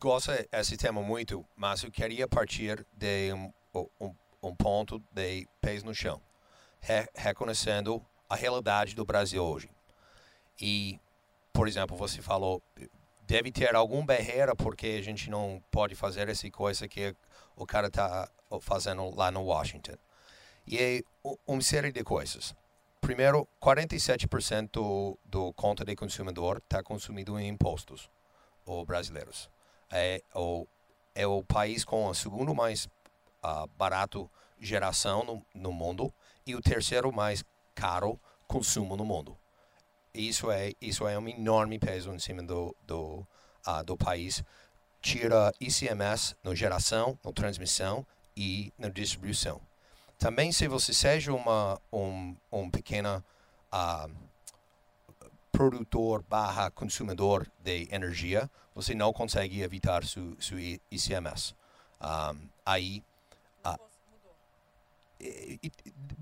gosto 0.01 0.31
desse 0.51 0.75
tema 0.75 0.99
muito, 1.03 1.45
mas 1.55 1.83
eu 1.83 1.91
queria 1.91 2.27
partir 2.27 2.83
de 2.91 3.31
um, 3.33 3.53
um, 4.01 4.15
um 4.41 4.55
ponto 4.55 5.01
de 5.11 5.47
pés 5.61 5.83
no 5.83 5.93
chão, 5.93 6.21
re 6.79 7.07
reconhecendo 7.15 8.03
a 8.29 8.35
realidade 8.35 8.95
do 8.95 9.05
Brasil 9.05 9.43
hoje. 9.43 9.69
E, 10.59 10.99
por 11.53 11.67
exemplo, 11.67 11.95
você 11.95 12.21
falou, 12.21 12.61
deve 13.25 13.51
ter 13.51 13.75
alguma 13.75 14.05
barreira 14.05 14.55
porque 14.55 14.97
a 14.99 15.01
gente 15.01 15.29
não 15.29 15.61
pode 15.71 15.95
fazer 15.95 16.29
essa 16.29 16.49
coisa 16.49 16.87
que 16.87 17.15
o 17.55 17.65
cara 17.65 17.87
está 17.87 18.29
fazendo 18.61 19.13
lá 19.15 19.31
no 19.31 19.43
Washington. 19.43 19.95
E 20.65 20.77
é 20.77 21.01
uma 21.47 21.61
série 21.61 21.91
de 21.91 22.03
coisas. 22.03 22.55
Primeiro, 23.01 23.47
47% 23.61 24.69
do, 24.71 25.17
do 25.25 25.53
conta 25.53 25.85
de 25.85 25.95
consumidor 25.95 26.57
está 26.57 26.83
consumido 26.83 27.39
em 27.39 27.47
impostos, 27.47 28.09
os 28.65 28.83
brasileiros. 28.85 29.49
É 29.91 30.21
o, 30.35 30.67
é 31.15 31.25
o 31.25 31.43
país 31.43 31.83
com 31.83 32.05
o 32.05 32.13
segundo 32.13 32.53
mais 32.53 32.87
uh, 33.43 33.67
barato 33.77 34.29
geração 34.59 35.23
no, 35.23 35.45
no 35.53 35.71
mundo 35.71 36.13
e 36.45 36.55
o 36.55 36.61
terceiro 36.61 37.11
mais 37.11 37.43
caro 37.73 38.19
consumo 38.47 38.97
no 38.97 39.05
mundo. 39.05 39.37
Isso 40.13 40.51
é, 40.51 40.73
isso 40.81 41.07
é 41.07 41.17
um 41.17 41.27
enorme 41.27 41.77
peso 41.77 42.11
em 42.11 42.19
cima 42.19 42.43
do, 42.43 42.75
do, 42.85 43.25
uh, 43.67 43.83
do 43.85 43.95
país. 43.95 44.43
Tira 45.01 45.53
ICMS 45.59 46.35
na 46.43 46.53
geração, 46.55 47.17
na 47.23 47.31
transmissão 47.31 48.05
e 48.35 48.73
na 48.77 48.89
distribuição. 48.89 49.61
Também 50.17 50.51
se 50.51 50.67
você 50.67 50.93
seja 50.93 51.31
uma, 51.31 51.79
um, 51.93 52.35
um 52.51 52.69
pequeno 52.69 53.23
uh, 53.71 54.11
produtor 55.51 56.23
barra 56.27 56.69
consumidor 56.71 57.47
de 57.59 57.87
energia, 57.91 58.49
você 58.73 58.93
não 58.95 59.13
consegue 59.13 59.61
evitar 59.61 60.05
seu, 60.05 60.35
seu 60.39 60.57
ICMS. 60.91 61.53
Um, 62.01 62.49
aí, 62.65 62.99
uh, 62.99 63.08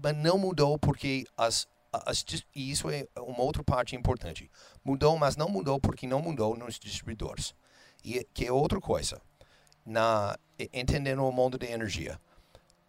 mas 0.01 0.15
não 0.17 0.37
mudou 0.37 0.77
porque 0.77 1.25
as, 1.37 1.67
as, 1.91 2.25
e 2.55 2.71
isso 2.71 2.89
é 2.89 3.07
uma 3.17 3.41
outra 3.41 3.63
parte 3.63 3.95
importante. 3.95 4.49
Mudou, 4.83 5.17
mas 5.17 5.35
não 5.35 5.49
mudou 5.49 5.79
porque 5.79 6.07
não 6.07 6.21
mudou 6.21 6.55
nos 6.57 6.79
distribuidores. 6.79 7.53
E 8.03 8.23
que 8.33 8.45
é 8.45 8.51
outra 8.51 8.79
coisa. 8.79 9.21
Na, 9.85 10.37
entendendo 10.73 11.23
o 11.23 11.31
mundo 11.31 11.57
de 11.57 11.67
energia 11.67 12.19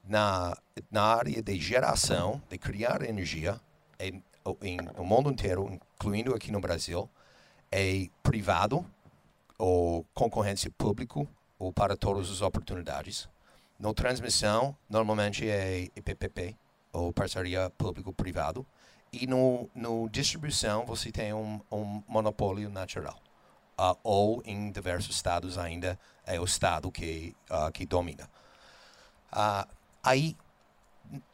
na, 0.09 0.57
na 0.91 1.03
área 1.03 1.43
de 1.43 1.61
geração, 1.61 2.43
de 2.49 2.59
criar 2.59 3.03
energia, 3.03 3.61
em, 4.01 4.23
em, 4.63 4.79
no 4.97 5.05
mundo 5.05 5.31
inteiro, 5.31 5.71
incluindo 5.95 6.35
aqui 6.35 6.51
no 6.51 6.61
Brasil, 6.61 7.09
é 7.71 8.09
privado 8.23 8.85
ou 9.59 10.05
concorrência 10.15 10.71
público 10.71 11.29
ou 11.59 11.73
para 11.73 11.97
todas 11.97 12.31
as 12.31 12.41
oportunidades. 12.41 13.29
Na 13.79 13.95
transmissão, 13.95 14.77
normalmente 14.89 15.49
é 15.49 15.89
PPP, 16.03 16.57
ou 16.93 17.13
parceria 17.13 17.71
público-privado. 17.71 18.67
E 19.13 19.27
no, 19.27 19.71
no 19.75 20.09
distribuição, 20.09 20.85
você 20.85 21.13
tem 21.13 21.33
um, 21.33 21.61
um 21.71 22.03
monopólio 22.09 22.69
natural. 22.69 23.19
Uh, 23.79 23.97
ou 24.03 24.43
em 24.45 24.73
diversos 24.73 25.15
estados 25.15 25.57
ainda 25.57 25.97
é 26.27 26.41
o 26.41 26.45
estado 26.45 26.91
que, 26.91 27.37
uh, 27.49 27.71
que 27.71 27.87
domina. 27.87 28.29
Uh, 29.33 29.79
Aí, 30.03 30.37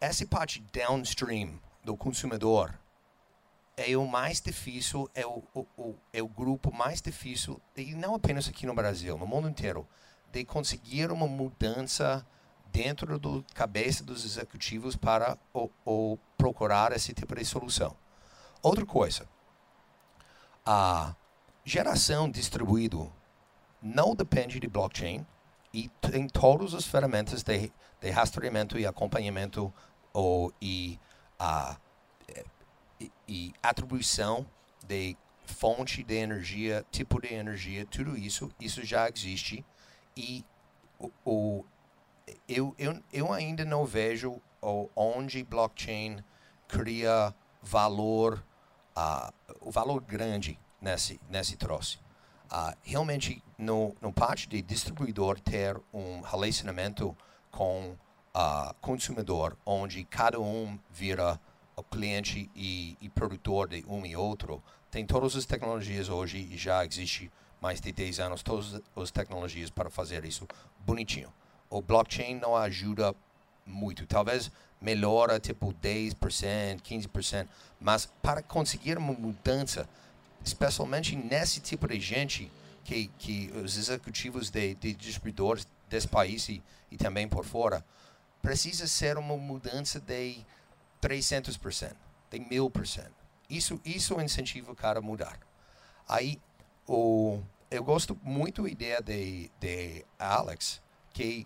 essa 0.01 0.27
parte 0.27 0.61
downstream 0.73 1.61
do 1.85 1.97
consumidor 1.97 2.77
é 3.77 3.97
o 3.97 4.05
mais 4.05 4.41
difícil, 4.41 5.09
é 5.15 5.27
o, 5.27 5.45
o, 5.55 5.67
o, 5.77 5.95
é 6.13 6.23
o 6.23 6.27
grupo 6.27 6.73
mais 6.73 7.01
difícil, 7.01 7.61
e 7.77 7.95
não 7.95 8.15
apenas 8.15 8.49
aqui 8.49 8.67
no 8.67 8.75
Brasil, 8.75 9.17
no 9.19 9.27
mundo 9.27 9.49
inteiro, 9.49 9.87
de 10.33 10.45
conseguir 10.45 11.13
uma 11.13 11.29
mudança 11.29 12.27
dentro 12.75 13.19
da 13.19 13.43
cabeça 13.55 14.03
dos 14.03 14.25
executivos 14.25 14.97
para 14.97 15.39
o, 15.55 15.71
o 15.87 16.19
procurar 16.37 16.93
esse 16.93 17.15
tipo 17.15 17.35
de 17.35 17.45
solução. 17.45 17.97
Outra 18.61 18.85
coisa, 18.85 19.29
a 20.67 21.15
geração 21.65 22.29
distribuída 22.29 22.99
não 23.81 24.15
depende 24.15 24.59
de 24.59 24.67
blockchain 24.67 25.25
e 25.73 25.89
tem 26.01 26.29
todas 26.29 26.75
as 26.75 26.85
ferramentas 26.85 27.43
de 27.43 27.73
de 28.05 28.11
rastreamento 28.11 28.79
e 28.79 28.87
acompanhamento 28.87 29.73
ou, 30.13 30.53
e, 30.61 31.01
uh, 31.41 31.75
e, 33.01 33.11
e 33.27 33.55
atribuição 33.63 34.47
de 34.87 35.17
fonte 35.47 36.03
de 36.03 36.15
energia, 36.15 36.85
tipo 36.91 37.19
de 37.19 37.33
energia, 37.33 37.87
tudo 37.87 38.15
isso, 38.15 38.51
isso 38.61 38.85
já 38.85 39.09
existe. 39.09 39.65
E 40.15 40.45
o, 40.99 41.11
o, 41.25 41.65
eu, 42.49 42.75
eu, 42.79 43.03
eu 43.13 43.33
ainda 43.33 43.65
não 43.65 43.85
vejo 43.85 44.41
onde 44.97 45.45
blockchain 45.45 46.23
cria 46.67 47.35
valor, 47.63 48.43
uh, 48.97 49.33
o 49.61 49.71
valor 49.71 50.01
grande 50.01 50.59
nesse, 50.81 51.21
nesse 51.29 51.57
troço. 51.57 52.03
Uh, 52.51 52.77
realmente, 52.83 53.43
no, 53.59 53.95
no 54.01 54.13
parte 54.13 54.49
de 54.49 54.63
distribuidor 54.63 55.41
ter 55.41 55.81
um 55.93 56.21
relacionamento 56.21 57.17
com 57.51 57.97
o 58.35 58.75
consumidor, 58.81 59.57
onde 59.65 60.05
cada 60.05 60.41
um 60.41 60.79
vira 60.91 61.41
o 61.77 61.83
cliente 61.83 62.51
e, 62.55 62.97
e, 63.01 63.09
produtor 63.09 63.69
de 63.69 63.85
um 63.89 64.05
e 64.05 64.17
outro. 64.17 64.63
Tem 64.91 65.07
todas 65.07 65.37
as 65.37 65.45
tecnologias 65.45 66.09
hoje 66.09 66.39
e 66.39 66.57
já 66.57 66.85
existe 66.85 67.31
mais 67.61 67.81
de 67.81 67.93
10 67.93 68.21
anos 68.21 68.43
todas 68.43 68.81
as 68.97 69.11
tecnologias 69.11 69.71
para 69.71 69.89
fazer 69.89 70.25
isso 70.25 70.47
bonitinho. 70.81 71.33
O 71.75 71.83
blockchain 71.83 72.37
não 72.37 72.55
ajuda 72.57 73.13
muito, 73.67 74.07
talvez 74.07 74.49
melhora 74.81 75.41
tipo 75.41 75.75
10%, 75.75 76.15
15%, 76.81 77.49
mas 77.81 78.07
para 78.23 78.41
conseguir 78.45 78.97
uma 78.97 79.13
mudança, 79.13 79.89
especialmente 80.45 81.17
nesse 81.17 81.59
tipo 81.59 81.89
de 81.89 81.99
gente 81.99 82.49
que, 82.85 83.09
que 83.19 83.51
os 83.57 83.77
executivos 83.77 84.51
de, 84.51 84.77
de 84.77 84.95
distribuidores 84.95 85.67
desse 85.91 86.07
país 86.07 86.49
e, 86.49 86.63
e 86.93 86.97
também 86.97 87.27
por 87.27 87.45
fora, 87.45 87.85
precisa 88.41 88.87
ser 88.87 89.19
uma 89.19 89.37
mudança 89.37 89.99
de 89.99 90.47
300%, 91.03 91.93
de 92.31 92.39
1000%. 92.39 93.11
Isso, 93.51 93.81
isso 93.85 94.21
incentiva 94.21 94.71
o 94.71 94.77
cara 94.77 95.01
a 95.01 95.03
mudar. 95.03 95.41
Aí, 96.09 96.41
o, 96.87 97.43
eu 97.69 97.83
gosto 97.83 98.17
muito 98.23 98.63
da 98.63 98.69
ideia 98.69 99.03
de, 99.03 99.51
de 99.59 100.05
Alex, 100.21 100.81
que 101.13 101.45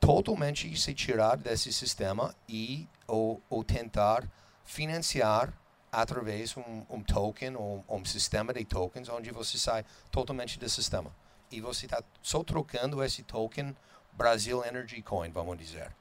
totalmente 0.00 0.74
se 0.76 0.94
tirar 0.94 1.36
desse 1.36 1.72
sistema 1.72 2.34
e 2.48 2.88
ou, 3.06 3.42
ou 3.48 3.64
tentar 3.64 4.28
financiar 4.64 5.52
através 5.90 6.50
de 6.50 6.60
um, 6.60 6.86
um 6.90 7.02
token 7.02 7.56
ou 7.56 7.84
um, 7.88 7.96
um 7.96 8.04
sistema 8.04 8.52
de 8.52 8.64
tokens 8.64 9.08
onde 9.08 9.30
você 9.30 9.58
sai 9.58 9.84
totalmente 10.10 10.58
do 10.58 10.68
sistema 10.68 11.10
e 11.50 11.60
você 11.60 11.86
está 11.86 12.02
só 12.22 12.44
trocando 12.44 13.02
esse 13.02 13.22
token 13.22 13.74
Brasil 14.12 14.64
Energy 14.64 15.00
Coin, 15.00 15.30
vamos 15.30 15.56
dizer. 15.56 15.94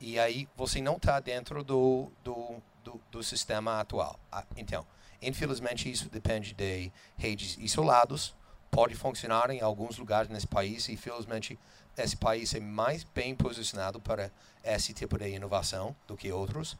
E 0.00 0.18
aí 0.18 0.48
você 0.56 0.80
não 0.80 0.96
está 0.96 1.20
dentro 1.20 1.62
do, 1.62 2.10
do, 2.22 2.56
do, 2.84 3.00
do, 3.10 3.22
sistema 3.22 3.80
atual. 3.80 4.18
Ah, 4.30 4.44
então, 4.56 4.86
infelizmente 5.22 5.90
isso 5.90 6.08
depende 6.08 6.52
de 6.52 6.90
redes 7.16 7.56
isolados 7.58 8.34
pode 8.70 8.94
funcionar 8.94 9.50
em 9.50 9.60
alguns 9.60 9.98
lugares 9.98 10.30
nesse 10.30 10.46
país 10.46 10.88
e, 10.88 10.96
felizmente, 10.96 11.58
esse 12.02 12.16
país 12.16 12.54
é 12.54 12.60
mais 12.60 13.04
bem 13.04 13.34
posicionado 13.34 14.00
para 14.00 14.30
esse 14.64 14.92
tipo 14.92 15.18
de 15.18 15.28
inovação 15.28 15.94
do 16.06 16.16
que 16.16 16.32
outros. 16.32 16.74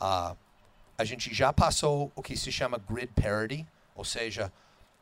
Uh, 0.00 0.36
a 0.98 1.04
gente 1.04 1.32
já 1.34 1.52
passou 1.52 2.10
o 2.14 2.22
que 2.22 2.36
se 2.36 2.50
chama 2.50 2.78
grid 2.78 3.12
parity, 3.12 3.66
ou 3.94 4.04
seja, 4.04 4.52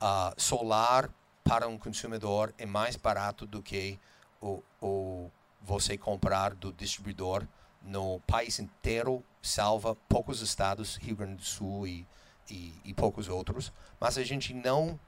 uh, 0.00 0.40
solar 0.40 1.10
para 1.42 1.68
um 1.68 1.78
consumidor 1.78 2.52
é 2.58 2.66
mais 2.66 2.96
barato 2.96 3.46
do 3.46 3.62
que 3.62 3.98
o, 4.40 4.62
o 4.80 5.30
você 5.60 5.96
comprar 5.96 6.54
do 6.54 6.72
distribuidor 6.72 7.46
no 7.82 8.20
país 8.20 8.58
inteiro, 8.58 9.22
salva 9.42 9.94
poucos 10.08 10.40
estados, 10.40 10.96
Rio 10.96 11.16
Grande 11.16 11.36
do 11.36 11.44
Sul 11.44 11.86
e, 11.86 12.06
e, 12.50 12.74
e 12.84 12.94
poucos 12.94 13.28
outros, 13.28 13.72
mas 14.00 14.16
a 14.18 14.24
gente 14.24 14.52
não 14.52 14.98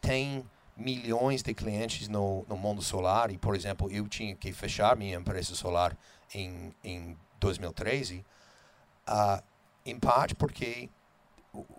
tem 0.00 0.44
milhões 0.76 1.42
de 1.42 1.54
clientes 1.54 2.08
no, 2.08 2.44
no 2.48 2.56
mundo 2.56 2.82
solar 2.82 3.30
e, 3.30 3.38
por 3.38 3.54
exemplo, 3.54 3.90
eu 3.90 4.08
tinha 4.08 4.34
que 4.34 4.52
fechar 4.52 4.96
minha 4.96 5.16
empresa 5.16 5.54
solar 5.54 5.96
em, 6.34 6.74
em 6.82 7.16
2013, 7.38 8.18
uh, 8.18 8.24
ah, 9.06 9.42
em 9.84 9.98
parte 9.98 10.34
porque 10.34 10.88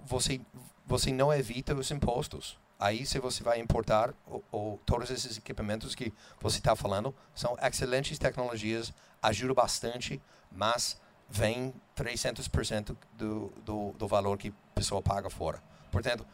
você, 0.06 0.40
você 0.86 1.12
não 1.12 1.34
evita 1.34 1.74
os 1.74 1.90
impostos. 1.90 2.58
Aí, 2.80 3.06
se 3.06 3.18
você 3.18 3.42
vai 3.42 3.60
importar, 3.60 4.14
ou, 4.52 4.80
todos 4.86 5.10
esses 5.10 5.38
equipamentos 5.38 5.96
que 5.96 6.14
você 6.40 6.58
está 6.58 6.76
falando 6.76 7.16
são 7.34 7.58
excelentes 7.62 8.20
tecnologias, 8.20 8.94
ajudam 9.22 9.56
bastante, 9.56 10.22
mas 10.52 11.00
vem 11.30 11.74
300% 11.96 12.96
do, 13.18 13.54
do, 13.66 13.92
do 13.98 14.08
valor 14.08 14.38
que 14.38 14.50
a 14.50 14.76
pessoa 14.76 15.02
paga 15.02 15.30
fora. 15.30 15.64
Portanto, 15.92 16.26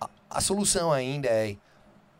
a, 0.00 0.10
a 0.28 0.40
solução 0.40 0.92
ainda 0.92 1.28
é 1.28 1.56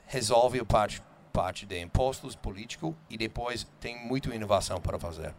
resolve 0.07 0.59
a 0.61 0.65
parte, 0.65 1.03
parte 1.33 1.67
de 1.67 1.79
impostos 1.81 2.35
político 2.35 2.97
e 3.11 3.17
depois 3.17 3.67
tem 3.81 4.07
muita 4.07 4.35
inovação 4.35 4.81
para 4.81 4.99
fazer. 4.99 5.35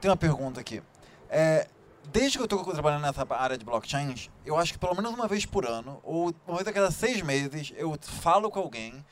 Tem 0.00 0.10
uma 0.10 0.16
pergunta 0.16 0.60
aqui. 0.60 0.82
É, 1.28 1.68
desde 2.10 2.38
que 2.38 2.42
eu 2.42 2.46
estou 2.46 2.64
trabalhando 2.64 3.02
nessa 3.02 3.26
área 3.34 3.56
de 3.56 3.64
blockchain, 3.64 4.14
eu 4.44 4.56
acho 4.56 4.72
que 4.72 4.78
pelo 4.78 4.94
menos 4.94 5.12
uma 5.12 5.28
vez 5.28 5.46
por 5.46 5.66
ano, 5.66 6.00
ou 6.02 6.34
uma 6.46 6.56
vez 6.56 6.66
a 6.66 6.72
cada 6.72 6.90
seis 6.90 7.22
meses, 7.22 7.72
eu 7.76 7.96
falo 8.00 8.50
com 8.50 8.60
alguém 8.60 9.04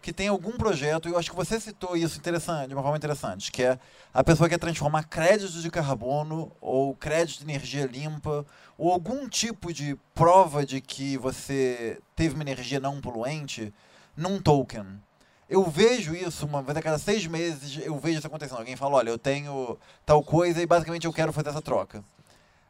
que 0.00 0.12
tem 0.12 0.28
algum 0.28 0.52
projeto, 0.52 1.08
eu 1.08 1.18
acho 1.18 1.30
que 1.30 1.36
você 1.36 1.58
citou 1.58 1.96
isso 1.96 2.18
interessante, 2.18 2.68
de 2.68 2.74
uma 2.74 2.82
forma 2.82 2.96
interessante, 2.96 3.50
que 3.50 3.62
é 3.62 3.78
a 4.14 4.22
pessoa 4.22 4.48
quer 4.48 4.58
transformar 4.58 5.04
crédito 5.04 5.60
de 5.60 5.70
carbono 5.70 6.52
ou 6.60 6.94
crédito 6.94 7.38
de 7.38 7.44
energia 7.44 7.86
limpa 7.86 8.46
ou 8.78 8.92
algum 8.92 9.28
tipo 9.28 9.72
de 9.72 9.98
prova 10.14 10.64
de 10.64 10.80
que 10.80 11.16
você 11.16 11.98
teve 12.14 12.34
uma 12.34 12.44
energia 12.44 12.78
não 12.78 13.00
poluente 13.00 13.72
num 14.16 14.40
token. 14.40 15.00
Eu 15.48 15.64
vejo 15.64 16.14
isso 16.14 16.44
uma 16.44 16.62
vez 16.62 16.76
a 16.76 16.82
cada 16.82 16.98
seis 16.98 17.26
meses, 17.26 17.78
eu 17.84 17.96
vejo 17.98 18.18
isso 18.18 18.26
acontecendo. 18.26 18.58
Alguém 18.58 18.74
fala, 18.74 18.96
olha, 18.96 19.10
eu 19.10 19.18
tenho 19.18 19.78
tal 20.04 20.22
coisa 20.22 20.60
e 20.60 20.66
basicamente 20.66 21.06
eu 21.06 21.12
quero 21.12 21.32
fazer 21.32 21.50
essa 21.50 21.62
troca. 21.62 22.04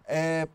É, 0.07 0.47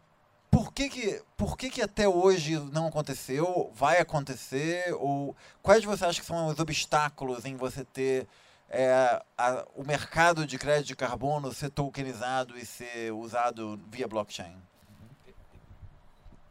por 0.52 0.74
que 0.74 0.90
que, 0.90 1.24
por 1.38 1.58
que 1.58 1.70
que 1.70 1.82
até 1.82 2.08
hoje 2.08 2.60
não 2.72 2.88
aconteceu? 2.88 3.72
Vai 3.74 4.00
acontecer? 4.00 4.94
Ou 5.00 5.34
quais 5.64 5.84
você 5.84 6.06
acha 6.06 6.20
que 6.20 6.28
são 6.28 6.48
os 6.48 6.60
obstáculos 6.60 7.46
em 7.46 7.56
você 7.56 7.86
ter 7.86 8.28
é, 8.70 9.22
a, 9.38 9.66
o 9.76 9.84
mercado 9.84 10.46
de 10.46 10.58
crédito 10.58 10.88
de 10.88 10.96
carbono 10.96 11.54
ser 11.54 11.70
tokenizado 11.70 12.58
e 12.58 12.66
ser 12.66 13.14
usado 13.14 13.80
via 13.90 14.08
blockchain? 14.08 14.56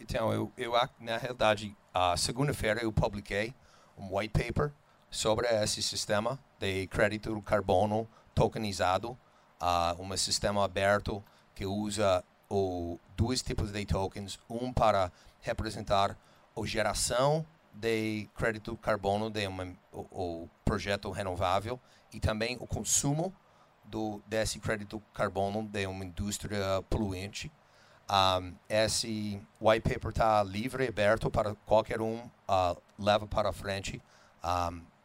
Então, 0.00 0.32
eu, 0.32 0.50
eu 0.56 0.72
na 0.98 1.18
realidade, 1.18 1.76
a 1.92 2.16
segunda-feira 2.16 2.82
eu 2.82 2.90
publiquei 2.90 3.54
um 3.98 4.16
white 4.16 4.32
paper 4.32 4.72
sobre 5.10 5.46
esse 5.46 5.82
sistema 5.82 6.38
de 6.58 6.86
crédito 6.86 7.40
carbono 7.42 8.08
tokenizado, 8.34 9.10
uh, 9.60 10.02
um 10.02 10.16
sistema 10.16 10.64
aberto 10.64 11.22
que 11.54 11.66
usa 11.66 12.24
o, 12.50 12.98
dois 13.16 13.40
tipos 13.40 13.72
de 13.72 13.86
tokens, 13.86 14.38
um 14.50 14.72
para 14.72 15.10
representar 15.40 16.18
a 16.56 16.66
geração 16.66 17.46
de 17.72 18.28
crédito 18.34 18.76
carbono 18.76 19.30
de 19.30 19.46
o, 19.92 20.48
projeto 20.64 21.10
renovável 21.10 21.80
e 22.12 22.18
também 22.18 22.56
o 22.60 22.66
consumo 22.66 23.32
do, 23.84 24.20
desse 24.26 24.58
crédito 24.58 25.00
carbono 25.14 25.66
de 25.66 25.86
uma 25.86 26.04
indústria 26.04 26.82
poluente. 26.90 27.50
Um, 28.10 28.54
esse 28.68 29.40
white 29.60 29.88
paper 29.88 30.10
está 30.10 30.42
livre, 30.42 30.88
aberto 30.88 31.30
para 31.30 31.54
qualquer 31.64 32.00
um 32.00 32.18
uh, 32.18 32.80
leva 32.98 33.26
para 33.26 33.52
frente. 33.52 34.02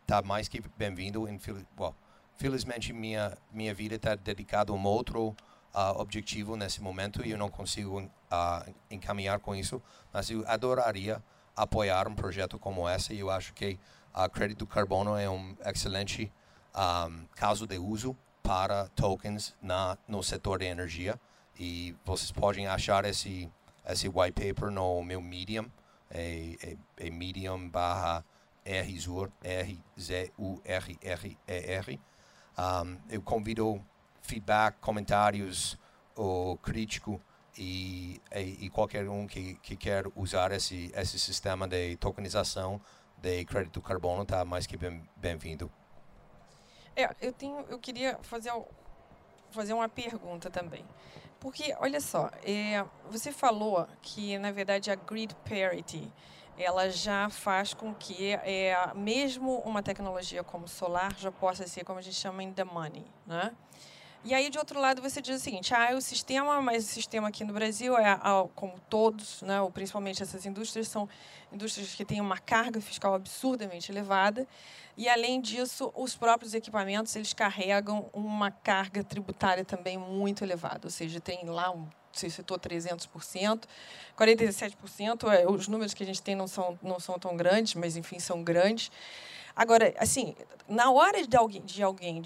Está 0.01 0.21
um, 0.21 0.25
mais 0.25 0.47
que 0.47 0.61
bem-vindo. 0.75 1.27
Well, 1.79 1.95
felizmente 2.35 2.91
minha 2.91 3.37
minha 3.51 3.73
vida 3.73 3.95
está 3.95 4.15
dedicada 4.15 4.71
a 4.71 4.75
um 4.75 4.83
outro 4.85 5.35
uh, 5.75 5.99
objetivo 5.99 6.55
nesse 6.55 6.81
momento 6.81 7.25
e 7.25 7.31
eu 7.31 7.37
não 7.37 7.49
consigo 7.49 7.99
uh, 8.01 8.75
encaminhar 8.89 9.39
com 9.39 9.53
isso, 9.53 9.81
mas 10.13 10.29
eu 10.31 10.43
adoraria 10.47 11.21
apoiar 11.55 12.07
um 12.07 12.15
projeto 12.15 12.57
como 12.57 12.89
esse 12.89 13.13
e 13.13 13.19
eu 13.19 13.29
acho 13.29 13.53
que 13.53 13.77
a 14.13 14.29
crédito 14.29 14.65
carbono 14.65 15.17
é 15.17 15.29
um 15.29 15.55
excelente 15.65 16.31
um, 16.73 17.25
caso 17.35 17.67
de 17.67 17.77
uso 17.77 18.15
para 18.41 18.87
tokens 18.89 19.55
na 19.61 19.97
no 20.07 20.23
setor 20.23 20.59
de 20.59 20.65
energia 20.65 21.19
e 21.57 21.95
vocês 22.05 22.31
podem 22.31 22.67
achar 22.67 23.05
esse 23.05 23.49
esse 23.87 24.09
white 24.09 24.33
paper 24.33 24.71
no 24.71 25.03
meu 25.03 25.21
Medium 25.21 25.69
é, 26.09 26.55
é, 26.61 27.07
é 27.07 27.09
Medium 27.09 27.69
barra 27.69 28.23
rzur 28.65 29.31
r 29.43 29.83
z 29.97 30.31
u 30.37 30.61
r 30.65 30.97
r 31.01 31.37
e 31.47 31.53
r 31.53 31.99
um, 32.57 32.97
eu 33.09 33.21
convido 33.21 33.81
feedback, 34.25 34.77
comentários 34.79 35.77
ou 36.15 36.57
crítico 36.57 37.21
e, 37.57 38.21
e, 38.33 38.65
e, 38.65 38.69
qualquer 38.69 39.07
um 39.09 39.27
que, 39.27 39.55
que 39.55 39.75
quer 39.75 40.05
usar 40.15 40.51
esse, 40.51 40.91
esse 40.93 41.17
sistema 41.19 41.67
de 41.67 41.95
tokenização 41.97 42.81
de 43.17 43.45
crédito 43.45 43.81
carbono 43.81 44.23
está 44.23 44.43
mais 44.43 44.67
que 44.67 44.77
bem-vindo. 45.15 45.71
é, 46.95 47.09
eu 47.21 47.31
tenho, 47.31 47.65
eu 47.69 47.79
queria 47.79 48.17
fazer 48.21 48.51
fazer 49.51 49.73
uma 49.73 49.87
pergunta 49.87 50.49
também, 50.49 50.85
porque 51.39 51.73
olha 51.79 52.01
só, 52.01 52.29
é, 52.43 52.83
você 53.09 53.31
falou 53.31 53.87
que 54.01 54.37
na 54.37 54.51
verdade 54.51 54.91
a 54.91 54.95
grid 54.95 55.33
parity 55.47 56.11
ela 56.57 56.89
já 56.89 57.29
faz 57.29 57.73
com 57.73 57.93
que 57.93 58.33
é, 58.33 58.75
mesmo 58.93 59.59
uma 59.59 59.81
tecnologia 59.81 60.43
como 60.43 60.67
solar 60.67 61.15
já 61.17 61.31
possa 61.31 61.67
ser 61.67 61.83
como 61.83 61.99
a 61.99 62.01
gente 62.01 62.15
chama 62.15 62.43
in 62.43 62.53
the 62.53 62.63
money, 62.63 63.05
né? 63.25 63.55
E 64.27 64.33
aí, 64.33 64.49
de 64.49 64.57
outro 64.57 64.79
lado, 64.79 65.03
você 65.03 65.21
diz 65.21 65.39
o 65.39 65.43
seguinte: 65.43 65.71
ah, 65.75 65.93
o 65.95 66.01
sistema, 66.01 66.59
mas 66.59 66.83
o 66.83 66.87
sistema 66.87 67.27
aqui 67.27 67.43
no 67.43 67.53
Brasil 67.53 67.95
é, 67.95 68.19
como 68.55 68.73
todos, 68.89 69.43
né, 69.43 69.61
ou 69.61 69.69
principalmente 69.69 70.23
essas 70.23 70.47
indústrias, 70.47 70.87
são 70.87 71.07
indústrias 71.53 71.93
que 71.93 72.03
têm 72.03 72.19
uma 72.19 72.39
carga 72.39 72.81
fiscal 72.81 73.13
absurdamente 73.13 73.91
elevada. 73.91 74.47
E, 74.97 75.07
além 75.07 75.39
disso, 75.39 75.91
os 75.93 76.15
próprios 76.15 76.55
equipamentos 76.55 77.15
eles 77.15 77.33
carregam 77.33 78.09
uma 78.11 78.49
carga 78.49 79.03
tributária 79.03 79.63
também 79.63 79.95
muito 79.95 80.43
elevada. 80.43 80.81
Ou 80.85 80.89
seja, 80.89 81.19
tem 81.19 81.45
lá 81.45 81.69
um 81.69 81.87
você 82.11 82.29
citou 82.29 82.57
300%, 82.57 83.65
47%, 84.17 85.33
é, 85.33 85.45
os 85.47 85.67
números 85.67 85.93
que 85.93 86.01
a 86.01 86.05
gente 86.05 86.21
tem 86.21 86.33
não 86.33 86.47
são, 86.47 86.79
não 86.81 86.97
são 86.97 87.19
tão 87.19 87.35
grandes, 87.35 87.75
mas, 87.75 87.97
enfim, 87.97 88.19
são 88.19 88.41
grandes. 88.41 88.89
Agora, 89.55 89.93
assim, 89.99 90.33
na 90.67 90.89
hora 90.91 91.27
de 91.27 91.37
alguém, 91.37 91.61
de 91.61 91.83
alguém 91.83 92.23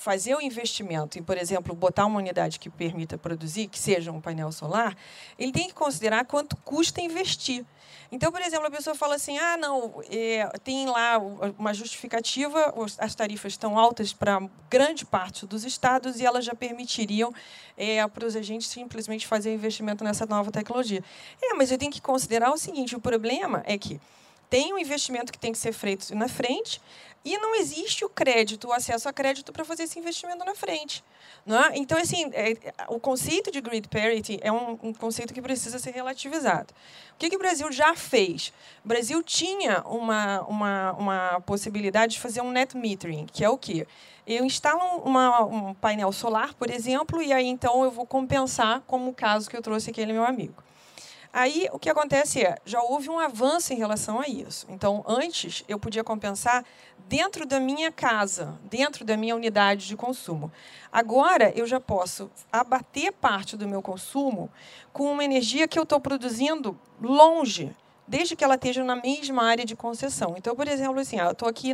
fazer 0.00 0.34
o 0.34 0.40
investimento 0.40 1.18
em, 1.18 1.22
por 1.22 1.36
exemplo, 1.36 1.74
botar 1.74 2.06
uma 2.06 2.18
unidade 2.18 2.58
que 2.58 2.70
permita 2.70 3.18
produzir, 3.18 3.68
que 3.68 3.78
seja 3.78 4.10
um 4.10 4.18
painel 4.18 4.50
solar, 4.50 4.96
ele 5.38 5.52
tem 5.52 5.68
que 5.68 5.74
considerar 5.74 6.24
quanto 6.24 6.56
custa 6.56 7.02
investir. 7.02 7.66
Então, 8.10 8.32
por 8.32 8.40
exemplo, 8.40 8.66
a 8.66 8.70
pessoa 8.70 8.96
fala 8.96 9.16
assim: 9.16 9.36
ah, 9.36 9.58
não, 9.58 10.02
é, 10.10 10.50
tem 10.64 10.86
lá 10.86 11.18
uma 11.58 11.74
justificativa, 11.74 12.74
as 12.98 13.14
tarifas 13.14 13.52
estão 13.52 13.78
altas 13.78 14.14
para 14.14 14.40
grande 14.70 15.04
parte 15.04 15.44
dos 15.44 15.66
estados 15.66 16.18
e 16.18 16.24
elas 16.24 16.46
já 16.46 16.54
permitiriam 16.54 17.32
é, 17.76 18.04
para 18.08 18.26
os 18.26 18.34
agentes 18.34 18.68
simplesmente 18.68 19.26
fazer 19.26 19.52
investimento 19.52 20.02
nessa 20.02 20.24
nova 20.24 20.50
tecnologia. 20.50 21.04
É, 21.42 21.52
mas 21.52 21.70
eu 21.70 21.76
tenho 21.76 21.92
que 21.92 22.00
considerar 22.00 22.50
o 22.50 22.56
seguinte: 22.56 22.96
o 22.96 23.00
problema 23.00 23.62
é 23.66 23.76
que 23.76 24.00
tem 24.50 24.74
um 24.74 24.78
investimento 24.78 25.32
que 25.32 25.38
tem 25.38 25.52
que 25.52 25.58
ser 25.58 25.72
feito 25.72 26.14
na 26.14 26.28
frente 26.28 26.80
e 27.24 27.38
não 27.38 27.54
existe 27.54 28.04
o 28.04 28.08
crédito, 28.08 28.68
o 28.68 28.72
acesso 28.72 29.08
a 29.08 29.12
crédito 29.12 29.52
para 29.52 29.64
fazer 29.64 29.84
esse 29.84 29.98
investimento 29.98 30.44
na 30.44 30.54
frente. 30.54 31.04
É? 31.46 31.78
Então, 31.78 31.98
assim, 31.98 32.30
é, 32.32 32.56
o 32.88 32.98
conceito 32.98 33.50
de 33.50 33.60
grid 33.60 33.88
parity 33.88 34.38
é 34.42 34.50
um, 34.50 34.78
um, 34.82 34.92
conceito 34.92 35.32
que 35.32 35.40
precisa 35.40 35.78
ser 35.78 35.90
relativizado. 35.90 36.72
O 37.14 37.18
que, 37.18 37.30
que 37.30 37.36
o 37.36 37.38
Brasil 37.38 37.70
já 37.70 37.94
fez? 37.94 38.52
O 38.84 38.88
Brasil 38.88 39.22
tinha 39.22 39.82
uma, 39.82 40.42
uma, 40.42 40.92
uma 40.92 41.40
possibilidade 41.42 42.14
de 42.14 42.20
fazer 42.20 42.40
um 42.40 42.50
net 42.50 42.76
metering, 42.76 43.26
que 43.26 43.44
é 43.44 43.48
o 43.48 43.56
quê? 43.58 43.86
Eu 44.26 44.44
instalo 44.44 45.02
uma, 45.02 45.42
um 45.44 45.74
painel 45.74 46.12
solar, 46.12 46.54
por 46.54 46.70
exemplo, 46.70 47.22
e 47.22 47.32
aí 47.32 47.46
então 47.46 47.84
eu 47.84 47.90
vou 47.90 48.06
compensar, 48.06 48.82
como 48.86 49.10
o 49.10 49.14
caso 49.14 49.48
que 49.48 49.56
eu 49.56 49.62
trouxe 49.62 49.90
aquele 49.90 50.12
meu 50.12 50.24
amigo. 50.24 50.62
Aí 51.32 51.68
o 51.72 51.78
que 51.78 51.88
acontece 51.88 52.44
é, 52.44 52.58
já 52.64 52.82
houve 52.82 53.08
um 53.08 53.18
avanço 53.18 53.72
em 53.72 53.76
relação 53.76 54.20
a 54.20 54.26
isso. 54.26 54.66
Então, 54.68 55.04
antes 55.06 55.62
eu 55.68 55.78
podia 55.78 56.02
compensar 56.02 56.64
dentro 57.08 57.46
da 57.46 57.60
minha 57.60 57.92
casa, 57.92 58.58
dentro 58.64 59.04
da 59.04 59.16
minha 59.16 59.36
unidade 59.36 59.86
de 59.86 59.96
consumo. 59.96 60.50
Agora 60.92 61.52
eu 61.56 61.66
já 61.66 61.78
posso 61.78 62.30
abater 62.52 63.12
parte 63.12 63.56
do 63.56 63.68
meu 63.68 63.80
consumo 63.80 64.50
com 64.92 65.04
uma 65.12 65.24
energia 65.24 65.68
que 65.68 65.78
eu 65.78 65.84
estou 65.84 66.00
produzindo 66.00 66.78
longe, 67.00 67.74
desde 68.10 68.34
que 68.34 68.42
ela 68.42 68.56
esteja 68.56 68.82
na 68.82 68.96
mesma 68.96 69.44
área 69.44 69.64
de 69.64 69.76
concessão. 69.76 70.34
Então, 70.36 70.56
por 70.56 70.66
exemplo, 70.66 70.98
assim, 70.98 71.16
eu 71.16 71.30
estou 71.30 71.48
aqui, 71.48 71.72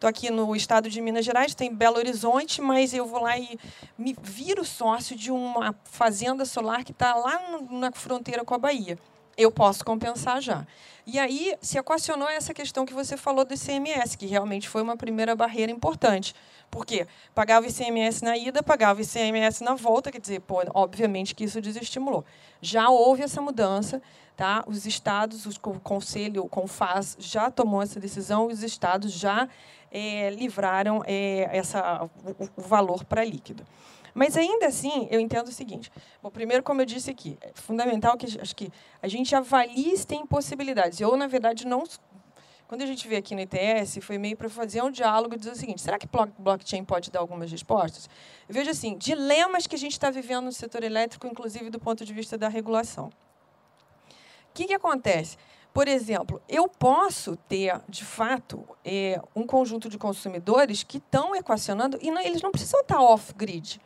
aqui 0.00 0.30
no 0.30 0.54
estado 0.54 0.88
de 0.88 1.00
Minas 1.00 1.24
Gerais, 1.24 1.56
tem 1.56 1.74
Belo 1.74 1.96
Horizonte, 1.96 2.62
mas 2.62 2.94
eu 2.94 3.04
vou 3.04 3.20
lá 3.20 3.36
e 3.36 3.58
me 3.98 4.16
viro 4.22 4.64
sócio 4.64 5.16
de 5.16 5.32
uma 5.32 5.74
fazenda 5.84 6.44
solar 6.44 6.84
que 6.84 6.92
está 6.92 7.16
lá 7.16 7.58
na 7.68 7.90
fronteira 7.90 8.44
com 8.44 8.54
a 8.54 8.58
Bahia. 8.58 8.96
Eu 9.36 9.50
posso 9.50 9.84
compensar 9.84 10.40
já. 10.40 10.64
E 11.04 11.18
aí 11.18 11.54
se 11.60 11.76
equacionou 11.78 12.28
essa 12.28 12.54
questão 12.54 12.86
que 12.86 12.94
você 12.94 13.16
falou 13.16 13.44
do 13.44 13.52
ICMS, 13.52 14.16
que 14.16 14.26
realmente 14.26 14.68
foi 14.68 14.82
uma 14.82 14.96
primeira 14.96 15.34
barreira 15.34 15.72
importante. 15.72 16.32
Por 16.70 16.84
quê? 16.84 17.06
Pagava 17.34 17.66
ICMS 17.66 18.22
na 18.24 18.36
ida, 18.36 18.62
pagava 18.62 19.00
ICMS 19.00 19.62
na 19.64 19.74
volta, 19.74 20.10
quer 20.10 20.20
dizer, 20.20 20.40
pô, 20.40 20.62
obviamente 20.74 21.34
que 21.34 21.44
isso 21.44 21.60
desestimulou. 21.60 22.24
Já 22.60 22.88
houve 22.88 23.22
essa 23.22 23.40
mudança, 23.40 24.02
Tá? 24.36 24.62
Os 24.66 24.84
estados, 24.84 25.46
o 25.46 25.80
Conselho, 25.80 26.44
o 26.44 26.48
CONFAS, 26.48 27.16
já 27.18 27.50
tomou 27.50 27.80
essa 27.80 27.98
decisão, 27.98 28.48
os 28.48 28.62
estados 28.62 29.10
já 29.10 29.48
é, 29.90 30.28
livraram 30.28 31.02
é, 31.06 31.48
essa, 31.56 32.04
o, 32.38 32.44
o 32.54 32.60
valor 32.60 33.02
para 33.04 33.24
líquido. 33.24 33.64
Mas 34.16 34.34
ainda 34.34 34.66
assim, 34.66 35.08
eu 35.10 35.20
entendo 35.20 35.48
o 35.48 35.52
seguinte. 35.52 35.92
Bom, 36.22 36.30
primeiro, 36.30 36.62
como 36.62 36.80
eu 36.80 36.86
disse 36.86 37.10
aqui, 37.10 37.36
é 37.40 37.50
fundamental 37.54 38.16
que 38.16 38.40
acho 38.40 38.56
que 38.56 38.70
a 39.02 39.08
gente 39.08 39.34
avalie 39.34 39.94
se 39.96 40.06
tem 40.06 40.26
possibilidades. 40.26 41.00
Eu, 41.00 41.14
na 41.16 41.26
verdade, 41.26 41.66
não. 41.66 41.84
Quando 42.68 42.82
a 42.82 42.86
gente 42.86 43.06
veio 43.06 43.18
aqui 43.20 43.34
no 43.34 43.40
ITS, 43.40 43.98
foi 44.02 44.18
meio 44.18 44.36
para 44.36 44.48
fazer 44.48 44.82
um 44.82 44.90
diálogo 44.90 45.34
e 45.34 45.38
dizer 45.38 45.52
o 45.52 45.56
seguinte: 45.56 45.80
será 45.80 45.98
que 45.98 46.08
blockchain 46.38 46.84
pode 46.84 47.10
dar 47.10 47.20
algumas 47.20 47.50
respostas? 47.50 48.08
Eu 48.48 48.54
vejo 48.54 48.70
assim, 48.70 48.96
dilemas 48.96 49.66
que 49.66 49.76
a 49.76 49.78
gente 49.78 49.92
está 49.92 50.10
vivendo 50.10 50.46
no 50.46 50.52
setor 50.52 50.82
elétrico, 50.82 51.26
inclusive 51.26 51.70
do 51.70 51.78
ponto 51.78 52.04
de 52.04 52.12
vista 52.12 52.36
da 52.36 52.48
regulação 52.48 53.10
que, 54.56 54.64
que 54.64 54.74
acontece? 54.74 55.36
Por 55.72 55.86
exemplo, 55.86 56.40
eu 56.48 56.66
posso 56.66 57.36
ter, 57.36 57.78
de 57.86 58.02
fato, 58.02 58.66
é, 58.82 59.20
um 59.34 59.46
conjunto 59.46 59.90
de 59.90 59.98
consumidores 59.98 60.82
que 60.82 60.96
estão 60.96 61.36
equacionando 61.36 61.98
e 62.00 62.08
eles 62.08 62.40
não 62.40 62.50
precisam 62.50 62.80
estar 62.80 62.98
off-grid. 62.98 63.78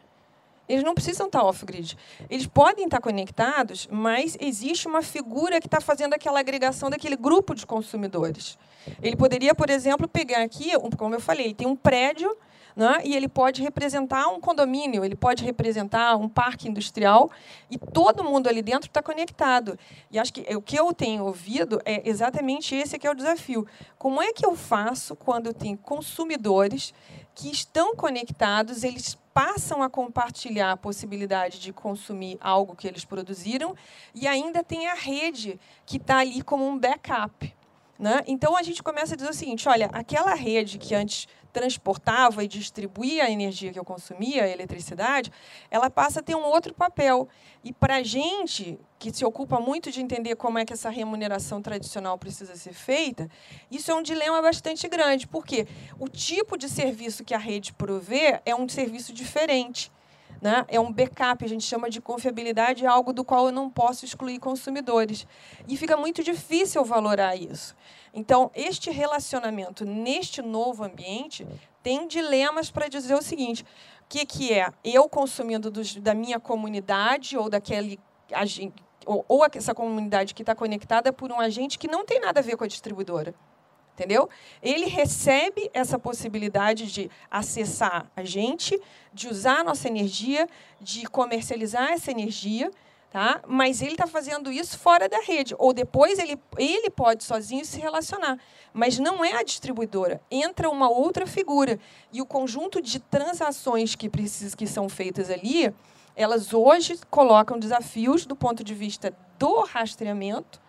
Eles 0.69 0.85
não 0.85 0.95
precisam 0.95 1.27
estar 1.27 1.43
off-grid. 1.43 1.99
Eles 2.31 2.47
podem 2.47 2.85
estar 2.85 3.01
conectados, 3.01 3.89
mas 3.91 4.37
existe 4.41 4.87
uma 4.87 5.03
figura 5.03 5.61
que 5.61 5.67
está 5.67 5.81
fazendo 5.81 6.15
aquela 6.15 6.39
agregação 6.39 6.89
daquele 6.89 7.17
grupo 7.17 7.57
de 7.57 7.67
consumidores. 7.67 8.57
Ele 9.03 9.17
poderia, 9.17 9.55
por 9.55 9.71
exemplo, 9.71 10.09
pegar 10.09 10.43
aqui, 10.43 10.71
como 10.97 11.15
eu 11.15 11.21
falei, 11.21 11.55
tem 11.55 11.67
um 11.67 11.77
prédio 11.77 12.37
né? 12.75 13.01
e 13.05 13.15
ele 13.15 13.29
pode 13.29 13.63
representar 13.63 14.29
um 14.29 14.41
condomínio, 14.41 15.05
ele 15.05 15.17
pode 15.17 15.45
representar 15.45 16.17
um 16.17 16.29
parque 16.29 16.69
industrial, 16.69 17.31
e 17.71 17.79
todo 17.79 18.25
mundo 18.25 18.49
ali 18.49 18.63
dentro 18.63 18.89
está 18.89 19.03
conectado. 19.03 19.79
E 20.11 20.19
acho 20.19 20.33
que 20.33 20.41
o 20.55 20.63
que 20.63 20.79
eu 20.79 20.93
tenho 20.93 21.25
ouvido 21.25 21.81
é 21.85 22.09
exatamente 22.09 22.75
esse 22.75 22.99
que 22.99 23.07
é 23.07 23.11
o 23.11 23.15
desafio. 23.15 23.67
Como 23.99 24.23
é 24.23 24.33
que 24.33 24.45
eu 24.45 24.55
faço 24.57 25.15
quando 25.17 25.47
eu 25.47 25.55
tenho 25.55 25.77
consumidores 25.77 26.95
que 27.35 27.51
estão 27.51 27.95
conectados, 27.95 28.83
eles 28.83 29.17
passam 29.33 29.83
a 29.83 29.89
compartilhar 29.89 30.73
a 30.73 30.77
possibilidade 30.77 31.61
de 31.61 31.73
consumir 31.73 32.37
algo 32.41 32.75
que 32.75 32.89
eles 32.89 33.05
produziram, 33.05 33.75
e 34.15 34.27
ainda 34.27 34.63
tem 34.65 34.89
a 34.89 34.95
rede 34.95 35.59
que 35.87 35.97
está 35.97 36.19
ali 36.19 36.43
como 36.43 36.67
um 36.67 36.79
backup. 36.79 37.55
Né? 38.01 38.23
Então 38.27 38.57
a 38.57 38.63
gente 38.63 38.83
começa 38.83 39.13
a 39.13 39.17
dizer 39.17 39.29
o 39.29 39.35
seguinte: 39.35 39.69
olha, 39.69 39.91
aquela 39.93 40.33
rede 40.33 40.79
que 40.79 40.95
antes 40.95 41.29
transportava 41.53 42.43
e 42.43 42.49
distribuía 42.49 43.25
a 43.25 43.31
energia 43.31 43.71
que 43.71 43.79
eu 43.79 43.85
consumia, 43.85 44.45
a 44.45 44.49
eletricidade, 44.49 45.31
ela 45.71 45.91
passa 45.91 46.21
a 46.21 46.23
ter 46.23 46.35
um 46.35 46.45
outro 46.45 46.73
papel. 46.73 47.29
E 47.63 47.75
para 47.75 47.97
a 47.97 48.03
gente, 48.03 48.79
que 48.99 49.13
se 49.13 49.23
ocupa 49.23 49.61
muito 49.61 49.91
de 49.91 50.01
entender 50.01 50.35
como 50.37 50.59
é 50.59 50.65
que 50.65 50.73
essa 50.73 50.89
remuneração 50.89 51.61
tradicional 51.61 52.17
precisa 52.17 52.57
ser 52.57 52.73
feita, 52.73 53.29
isso 53.71 53.91
é 53.91 53.95
um 53.95 54.03
dilema 54.03 54.41
bastante 54.41 54.89
grande, 54.89 55.27
porque 55.27 55.67
o 55.99 56.09
tipo 56.09 56.57
de 56.57 56.71
serviço 56.71 57.23
que 57.23 57.35
a 57.35 57.39
rede 57.39 57.75
provê 57.75 58.41
é 58.47 58.55
um 58.55 58.67
serviço 58.67 59.13
diferente. 59.13 59.93
Né? 60.41 60.65
É 60.69 60.81
um 60.81 60.91
backup, 60.91 61.45
a 61.45 61.49
gente 61.49 61.65
chama 61.65 61.91
de 61.91 62.01
confiabilidade, 62.01 62.87
algo 62.87 63.13
do 63.13 63.25
qual 63.25 63.47
eu 63.47 63.53
não 63.53 63.69
posso 63.69 64.05
excluir 64.05 64.39
consumidores. 64.39 65.27
E 65.69 65.77
fica 65.77 65.97
muito 65.97 66.23
difícil 66.23 66.85
valorar 66.85 67.37
isso. 67.37 67.77
Então, 68.15 68.51
este 68.55 68.91
relacionamento 68.91 69.85
neste 69.85 70.41
novo 70.41 70.83
ambiente 70.83 71.47
tem 71.83 72.09
dilemas 72.09 72.71
para 72.71 72.89
dizer 72.89 73.15
o 73.15 73.23
seguinte: 73.23 73.63
o 73.63 73.67
que, 74.09 74.25
que 74.25 74.53
é 74.53 74.71
eu 74.83 75.09
consumindo 75.09 75.71
dos, 75.71 75.95
da 75.97 76.15
minha 76.15 76.41
comunidade 76.41 77.37
ou 77.37 77.51
daquele 77.51 78.01
ou, 79.07 79.25
ou 79.29 79.47
essa 79.53 79.75
comunidade 79.75 80.35
que 80.35 80.43
está 80.43 80.55
conectada 80.55 81.13
por 81.13 81.31
um 81.31 81.41
agente 81.41 81.79
que 81.79 81.89
não 81.89 82.05
tem 82.05 82.21
nada 82.21 82.41
a 82.41 82.43
ver 82.43 82.57
com 82.57 82.65
a 82.65 82.69
distribuidora. 82.69 83.35
Entendeu? 83.95 84.29
Ele 84.63 84.87
recebe 84.87 85.71
essa 85.75 85.99
possibilidade 85.99 86.91
de 86.91 87.11
acessar 87.31 88.11
a 88.17 88.25
gente, 88.25 88.81
de 89.13 89.29
usar 89.29 89.61
a 89.61 89.65
nossa 89.65 89.89
energia, 89.89 90.49
de 90.81 91.07
comercializar 91.07 91.93
essa 91.93 92.11
energia 92.11 92.71
Tá? 93.11 93.41
Mas 93.45 93.83
ele 93.83 93.93
está 93.93 94.07
fazendo 94.07 94.53
isso 94.53 94.79
fora 94.79 95.09
da 95.09 95.21
rede. 95.21 95.53
Ou 95.59 95.73
depois 95.73 96.17
ele, 96.21 96.39
ele 96.57 96.89
pode 96.89 97.25
sozinho 97.25 97.65
se 97.65 97.81
relacionar. 97.81 98.39
Mas 98.73 99.01
não 99.01 99.25
é 99.25 99.33
a 99.33 99.43
distribuidora. 99.43 100.21
Entra 100.31 100.71
uma 100.71 100.89
outra 100.89 101.27
figura. 101.27 101.77
E 102.13 102.23
o 102.23 102.27
conjunto 102.27 102.81
de 102.81 103.01
transações 103.01 103.97
que, 103.97 104.09
precis, 104.09 104.55
que 104.55 104.65
são 104.65 104.89
feitas 104.89 105.29
ali, 105.29 105.75
elas 106.15 106.55
hoje 106.55 107.01
colocam 107.11 107.59
desafios 107.59 108.25
do 108.25 108.37
ponto 108.37 108.63
de 108.63 108.75
vista 108.75 109.13
do 109.41 109.65
rastreamento. 109.65 110.61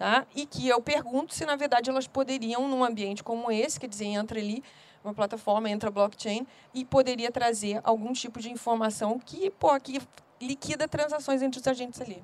Tá? 0.00 0.26
E 0.34 0.46
que 0.46 0.66
eu 0.66 0.80
pergunto 0.80 1.34
se, 1.34 1.44
na 1.44 1.56
verdade, 1.56 1.90
elas 1.90 2.06
poderiam, 2.06 2.66
num 2.66 2.82
ambiente 2.82 3.22
como 3.22 3.52
esse, 3.52 3.78
quer 3.78 3.86
dizer, 3.86 4.06
entra 4.06 4.40
ali 4.40 4.64
uma 5.04 5.12
plataforma, 5.12 5.68
entra 5.68 5.90
blockchain, 5.90 6.46
e 6.72 6.86
poderia 6.86 7.30
trazer 7.30 7.82
algum 7.84 8.10
tipo 8.14 8.40
de 8.40 8.50
informação 8.50 9.18
que, 9.18 9.50
pô, 9.50 9.78
que 9.78 10.00
liquida 10.40 10.88
transações 10.88 11.42
entre 11.42 11.60
os 11.60 11.66
agentes 11.66 12.00
ali. 12.00 12.22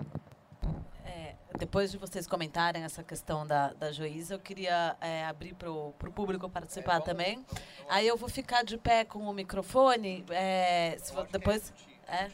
É, 1.05 1.35
depois 1.59 1.93
de 1.93 1.99
vocês 1.99 2.27
comentarem 2.27 2.83
essa 2.83 3.03
questão 3.03 3.47
da, 3.47 3.74
da 3.74 3.93
juíza, 3.93 4.33
eu 4.33 4.39
queria 4.39 4.97
é, 4.99 5.27
abrir 5.27 5.53
para 5.53 5.70
o 5.70 5.93
público 5.93 6.49
participar 6.49 6.97
é, 6.97 7.01
também. 7.01 7.45
Aí 7.91 8.07
eu 8.07 8.16
vou 8.16 8.31
ficar 8.31 8.64
de 8.64 8.79
pé 8.79 9.05
com 9.05 9.18
o 9.18 9.35
microfone. 9.35 10.24
É, 10.31 10.97
depois. 11.31 11.74
É, 12.09 12.31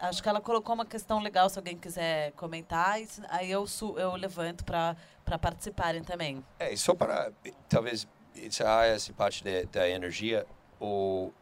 acho 0.00 0.22
que 0.22 0.28
ela 0.28 0.40
colocou 0.40 0.74
uma 0.74 0.84
questão 0.84 1.20
legal, 1.20 1.48
se 1.48 1.58
alguém 1.58 1.76
quiser 1.76 2.32
comentar. 2.32 2.96
Aí 3.28 3.50
eu, 3.50 3.64
eu 3.96 4.16
levanto 4.16 4.64
para 4.64 4.96
participarem 5.40 6.02
também. 6.02 6.44
É, 6.58 6.74
só 6.74 6.94
para, 6.94 7.32
talvez, 7.68 8.08
encerrar 8.34 8.86
essa 8.86 9.12
parte 9.12 9.44
da, 9.44 9.62
da 9.70 9.88
energia, 9.88 10.44
o, 10.80 11.32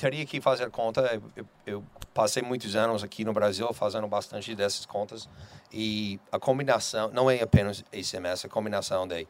teria 0.00 0.24
que 0.24 0.40
fazer 0.40 0.70
conta. 0.70 1.20
Eu, 1.36 1.46
eu 1.66 1.84
passei 2.14 2.42
muitos 2.42 2.74
anos 2.74 3.04
aqui 3.04 3.22
no 3.24 3.34
Brasil 3.34 3.70
fazendo 3.74 4.08
bastante 4.08 4.54
dessas 4.54 4.86
contas 4.86 5.28
e 5.70 6.18
a 6.32 6.38
combinação 6.38 7.10
não 7.12 7.30
é 7.30 7.42
apenas 7.42 7.84
ICMS, 7.92 8.46
a 8.46 8.48
combinação 8.48 9.06
de 9.06 9.28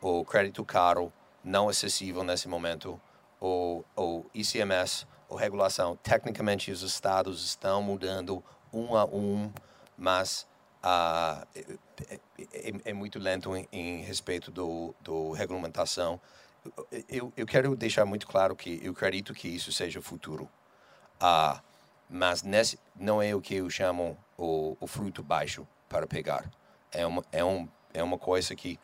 o 0.00 0.24
crédito 0.24 0.64
caro 0.64 1.12
não 1.44 1.68
acessível 1.68 2.22
nesse 2.22 2.48
momento, 2.48 3.00
o, 3.40 3.84
o 3.96 4.24
ICMS, 4.32 5.06
regulação. 5.36 5.96
Tecnicamente, 5.96 6.70
os 6.70 6.82
estados 6.82 7.44
estão 7.44 7.82
mudando 7.82 8.42
um 8.72 8.96
a 8.96 9.04
um, 9.04 9.52
mas 9.96 10.46
uh, 10.82 11.46
é, 11.54 12.20
é, 12.52 12.72
é, 12.86 12.92
muito 12.92 13.18
lento 13.18 13.54
em, 13.56 13.68
em 13.72 14.02
respeito 14.02 14.50
do, 14.50 14.94
do 15.00 15.32
regulamentação. 15.32 16.20
Eu, 17.08 17.32
eu 17.36 17.46
quero 17.46 17.74
deixar 17.74 18.04
muito 18.04 18.26
claro 18.26 18.54
que 18.54 18.80
eu 18.82 18.92
acredito 18.92 19.34
que 19.34 19.48
isso 19.48 19.72
seja 19.72 19.98
o 19.98 20.02
futuro. 20.02 20.48
Uh, 21.20 21.60
mas 22.08 22.42
nesse, 22.42 22.78
não 22.94 23.22
é 23.22 23.34
o 23.34 23.40
que 23.40 23.54
eu 23.54 23.70
chamo 23.70 24.16
o, 24.36 24.76
o 24.80 24.86
fruto 24.86 25.22
baixo 25.22 25.66
para 25.88 26.06
pegar. 26.06 26.50
É 26.90 27.06
uma, 27.06 27.24
é 27.32 27.44
um, 27.44 27.68
é 27.94 28.02
uma 28.02 28.18
coisa 28.18 28.54
que. 28.54 28.78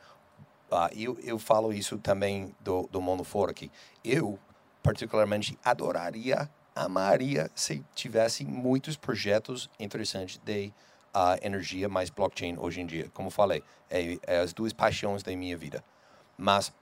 Uh, 0.71 0.89
eu, 0.95 1.19
eu 1.21 1.39
falo 1.39 1.73
isso 1.73 1.99
também 1.99 2.55
do, 2.61 2.87
do 2.91 3.01
mundo 3.01 3.25
fora, 3.25 3.55
que 3.55 3.71
eu, 4.05 4.39
particularmente, 4.83 5.59
adoraria, 5.65 6.49
amaria 6.75 7.51
se 7.55 7.85
tivesse 7.95 8.45
muitos 8.45 8.97
projetos 8.97 9.69
interessantes 9.79 10.39
de 10.45 10.73
uh, 11.15 11.39
energia 11.43 11.89
mais 11.89 12.11
blockchain 12.11 12.57
hoje 12.59 12.81
em 12.81 12.87
dia. 12.87 13.11
Como 13.13 13.31
falei, 13.31 13.63
é, 13.91 14.19
é 14.27 14.41
as 14.41 14.53
duas 14.53 14.73
paixões 14.73 15.23
da 15.23 15.35
minha 15.37 15.57
vida. 15.57 15.83
Mas 16.37 16.73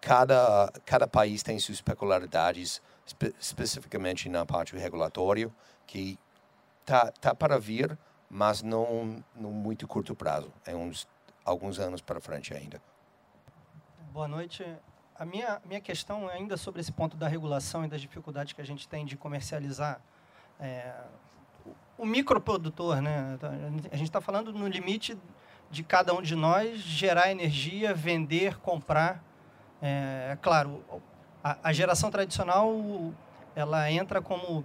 cada, 0.00 0.72
cada 0.84 1.06
país 1.06 1.42
tem 1.42 1.58
suas 1.58 1.80
peculiaridades, 1.80 2.82
espe 3.06 3.34
especificamente 3.40 4.28
na 4.28 4.44
parte 4.44 4.76
regulatória 4.76 5.50
que 5.86 6.18
tá, 6.84 7.12
tá 7.12 7.34
para 7.34 7.58
vir 7.58 7.96
mas 8.30 8.62
não 8.62 9.24
no 9.34 9.50
muito 9.50 9.86
curto 9.86 10.14
prazo, 10.14 10.52
é 10.66 10.74
uns 10.74 11.08
alguns 11.44 11.78
anos 11.78 12.00
para 12.00 12.20
frente 12.20 12.52
ainda. 12.54 12.80
Boa 14.12 14.28
noite. 14.28 14.64
A 15.18 15.24
minha, 15.24 15.60
minha 15.64 15.80
questão 15.80 16.30
é 16.30 16.34
ainda 16.34 16.56
sobre 16.56 16.80
esse 16.80 16.92
ponto 16.92 17.16
da 17.16 17.26
regulação 17.26 17.84
e 17.84 17.88
das 17.88 18.00
dificuldades 18.00 18.52
que 18.52 18.60
a 18.60 18.64
gente 18.64 18.86
tem 18.86 19.04
de 19.04 19.16
comercializar 19.16 20.00
é, 20.60 20.94
o 21.98 22.06
microprodutor. 22.06 23.02
Né? 23.02 23.36
A 23.90 23.96
gente 23.96 24.06
está 24.06 24.20
falando 24.20 24.52
no 24.52 24.68
limite 24.68 25.18
de 25.72 25.82
cada 25.82 26.14
um 26.14 26.22
de 26.22 26.36
nós 26.36 26.78
gerar 26.78 27.32
energia, 27.32 27.92
vender, 27.92 28.58
comprar. 28.60 29.20
É, 29.82 30.30
é 30.34 30.38
claro, 30.40 30.84
a, 31.42 31.58
a, 31.64 31.72
geração 31.72 32.12
tradicional 32.12 33.12
ela 33.56 33.90
entra 33.90 34.22
como 34.22 34.64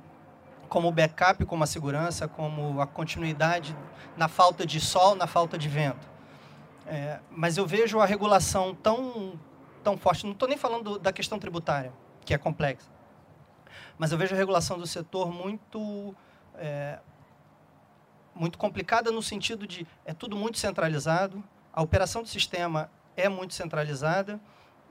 como 0.70 0.92
backup, 0.92 1.46
como 1.46 1.64
a 1.64 1.68
segurança, 1.68 2.28
como 2.28 2.82
a 2.82 2.88
continuidade 2.88 3.76
na 4.18 4.28
falta 4.28 4.66
de 4.66 4.80
sol, 4.80 5.16
na 5.16 5.28
falta 5.28 5.56
de 5.58 5.68
vento. 5.68 6.08
É, 6.88 7.20
mas 7.30 7.58
eu 7.58 7.66
vejo 7.66 8.00
a 8.00 8.06
regulação 8.06 8.74
tão 8.74 9.34
tão 9.84 9.98
forte. 9.98 10.26
Não 10.26 10.34
estou 10.34 10.48
nem 10.48 10.58
falando 10.58 10.98
da 10.98 11.12
questão 11.12 11.38
tributária, 11.38 11.94
que 12.26 12.34
é 12.34 12.38
complexa, 12.38 12.90
mas 13.98 14.12
eu 14.12 14.18
vejo 14.18 14.34
a 14.34 14.38
regulação 14.38 14.78
do 14.78 14.88
setor 14.88 15.32
muito 15.32 16.16
é, 16.56 17.00
muito 18.36 18.58
complicada 18.58 19.12
no 19.12 19.22
sentido 19.22 19.68
de 19.68 19.86
é 20.06 20.14
tudo 20.14 20.36
muito 20.36 20.58
centralizado, 20.58 21.44
a 21.72 21.82
operação 21.82 22.24
do 22.24 22.30
sistema 22.30 22.90
é 23.16 23.30
muito 23.30 23.54
centralizada 23.54 24.40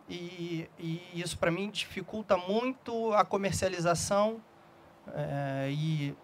e, 0.08 0.68
e 0.78 1.00
isso 1.14 1.38
para 1.38 1.50
mim 1.50 1.70
dificulta 1.70 2.36
muito 2.36 3.12
a 3.14 3.24
comercialização 3.24 4.40
é, 5.14 5.68
e 5.70 6.14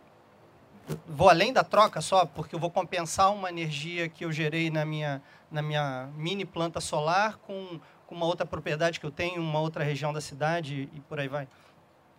vou 1.06 1.28
além 1.28 1.52
da 1.52 1.64
troca 1.64 2.00
só 2.00 2.24
porque 2.24 2.54
eu 2.54 2.58
vou 2.58 2.70
compensar 2.70 3.32
uma 3.32 3.48
energia 3.48 4.08
que 4.08 4.24
eu 4.24 4.32
gerei 4.32 4.70
na 4.70 4.84
minha 4.84 5.22
na 5.50 5.62
minha 5.62 6.08
mini 6.14 6.44
planta 6.44 6.80
solar 6.80 7.38
com, 7.38 7.80
com 8.08 8.14
uma 8.14 8.26
outra 8.26 8.44
propriedade 8.44 8.98
que 8.98 9.06
eu 9.06 9.10
tenho, 9.12 9.40
uma 9.40 9.60
outra 9.60 9.84
região 9.84 10.12
da 10.12 10.20
cidade 10.20 10.88
e 10.92 11.00
por 11.02 11.20
aí 11.20 11.28
vai 11.28 11.46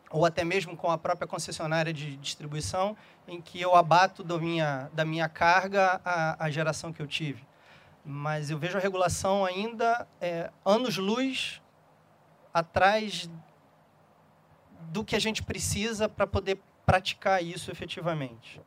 ou 0.10 0.26
até 0.26 0.44
mesmo 0.44 0.76
com 0.76 0.90
a 0.90 0.98
própria 0.98 1.28
concessionária 1.28 1.94
de 1.94 2.18
distribuição, 2.18 2.98
em 3.28 3.40
que 3.40 3.62
eu 3.62 3.76
abato 3.76 4.24
da 4.24 4.38
minha, 4.40 4.90
da 4.92 5.06
minha 5.06 5.30
carga 5.30 6.02
a, 6.04 6.46
a 6.46 6.50
geração 6.50 6.92
que 6.92 7.02
eu 7.02 7.08
tive. 7.08 7.44
Mas 8.04 8.50
eu 8.50 8.58
vejo 8.58 8.78
a 8.78 8.82
regulação 8.82 9.46
ainda 9.46 10.08
é, 10.20 10.50
anos-luz 10.66 11.62
atrás 12.52 13.30
do 14.92 15.04
que 15.04 15.16
a 15.16 15.20
gente 15.20 15.44
precisa 15.44 16.10
para 16.10 16.26
poder 16.26 16.60
praticar 16.86 17.44
isso 17.44 17.70
efetivamente. 17.70 18.60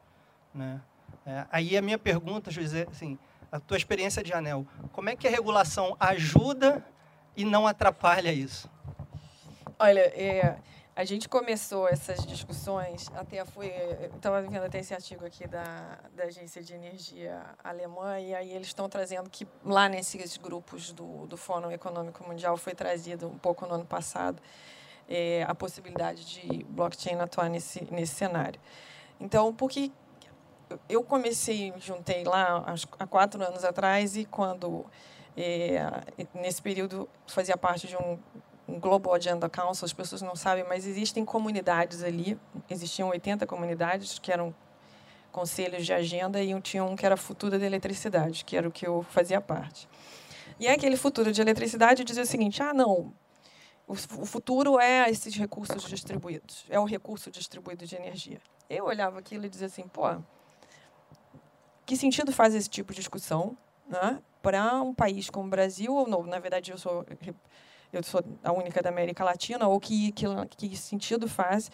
Né? 0.55 0.81
É, 1.27 1.47
aí 1.51 1.77
a 1.77 1.83
minha 1.83 1.99
pergunta, 1.99 2.53
José, 2.53 2.87
assim, 2.89 3.19
a 3.51 3.59
tua 3.59 3.77
experiência 3.77 4.23
de 4.23 4.33
anel, 4.33 4.65
como 4.93 5.09
é 5.09 5.17
que 5.17 5.27
a 5.27 5.31
regulação 5.31 5.97
ajuda 5.99 6.85
e 7.37 7.45
não 7.45 7.67
atrapalha 7.67 8.33
isso? 8.33 8.71
Olha, 9.79 10.01
é, 10.01 10.57
a 10.95 11.05
gente 11.05 11.29
começou 11.29 11.89
essas 11.89 12.25
discussões, 12.27 13.11
até 13.15 13.45
foi, 13.45 13.73
estava 14.15 14.43
vendo 14.43 14.63
até 14.63 14.79
esse 14.79 14.93
artigo 14.93 15.25
aqui 15.25 15.47
da, 15.47 15.99
da 16.15 16.25
Agência 16.25 16.63
de 16.63 16.75
Energia 16.75 17.43
Alemã, 17.65 18.21
e 18.21 18.35
aí 18.35 18.53
eles 18.53 18.69
estão 18.69 18.89
trazendo 18.89 19.29
que 19.31 19.47
lá 19.65 19.89
nesses 19.89 20.37
grupos 20.37 20.93
do, 20.93 21.27
do 21.27 21.37
Fórum 21.37 21.71
Econômico 21.71 22.23
Mundial 22.27 22.57
foi 22.57 22.75
trazido 22.75 23.27
um 23.27 23.39
pouco 23.39 23.67
no 23.67 23.75
ano 23.75 23.87
passado 23.87 24.41
é, 25.09 25.45
a 25.49 25.55
possibilidade 25.55 26.25
de 26.25 26.65
blockchain 26.65 27.17
atuar 27.21 27.49
nesse, 27.49 27.87
nesse 27.91 28.15
cenário. 28.15 28.61
Então, 29.21 29.55
porque 29.55 29.91
eu 30.89 31.03
comecei, 31.03 31.73
juntei 31.79 32.25
lá 32.25 32.65
há 32.99 33.07
quatro 33.07 33.43
anos 33.43 33.65
atrás, 33.65 34.17
e 34.17 34.25
quando, 34.25 34.87
é, 35.37 35.81
nesse 36.35 36.61
período, 36.61 37.09
fazia 37.27 37.57
parte 37.57 37.87
de 37.87 37.97
um 37.97 38.19
Global 38.79 39.15
Agenda 39.15 39.49
Council, 39.49 39.85
as 39.85 39.93
pessoas 39.93 40.23
não 40.23 40.37
sabem, 40.37 40.65
mas 40.69 40.87
existem 40.87 41.25
comunidades 41.25 42.03
ali, 42.03 42.39
existiam 42.71 43.09
80 43.09 43.47
comunidades 43.47 44.19
que 44.19 44.33
eram 44.33 44.55
conselhos 45.31 45.85
de 45.85 45.93
agenda 45.93 46.43
e 46.43 46.59
tinha 46.61 46.85
um 46.85 46.95
que 46.95 47.05
era 47.05 47.17
Futura 47.17 47.59
de 47.59 47.65
Eletricidade, 47.65 48.45
que 48.45 48.57
era 48.57 48.69
o 48.69 48.71
que 48.71 48.87
eu 48.87 49.03
fazia 49.03 49.41
parte. 49.41 49.89
E 50.61 50.69
aquele 50.69 50.97
Futuro 50.97 51.33
de 51.33 51.41
Eletricidade 51.41 52.05
dizia 52.05 52.23
o 52.23 52.27
seguinte, 52.27 52.63
ah, 52.63 52.73
não, 52.73 53.13
o 53.87 54.25
futuro 54.25 54.79
é 54.79 55.11
esses 55.11 55.35
recursos 55.35 55.83
distribuídos, 55.89 56.65
é 56.69 56.79
o 56.79 56.85
recurso 56.85 57.31
distribuído 57.31 57.85
de 57.85 57.97
energia. 57.97 58.41
Eu 58.71 58.85
olhava 58.87 59.19
aquilo 59.19 59.45
e 59.45 59.49
dizia 59.49 59.67
assim, 59.67 59.87
pô, 59.89 60.05
que 61.85 61.97
sentido 61.97 62.33
faz 62.33 62.55
esse 62.55 62.71
tipo 62.71 62.93
de 62.93 63.01
discussão 63.01 63.57
né, 63.89 64.23
para 64.43 64.83
um 64.83 64.93
país 64.93 65.31
como 65.31 65.47
o 65.47 65.51
Brasil, 65.51 65.95
ou 65.95 66.07
não, 66.07 66.25
na 66.25 66.39
verdade 66.39 66.73
eu 66.73 66.79
sou 66.79 67.07
eu 67.93 68.03
sou 68.03 68.25
a 68.43 68.51
única 68.53 68.83
da 68.83 68.89
América 68.89 69.23
Latina, 69.23 69.69
ou 69.69 69.79
que, 69.79 70.13
que, 70.13 70.25
que 70.57 70.77
sentido 70.77 71.29
faz 71.29 71.71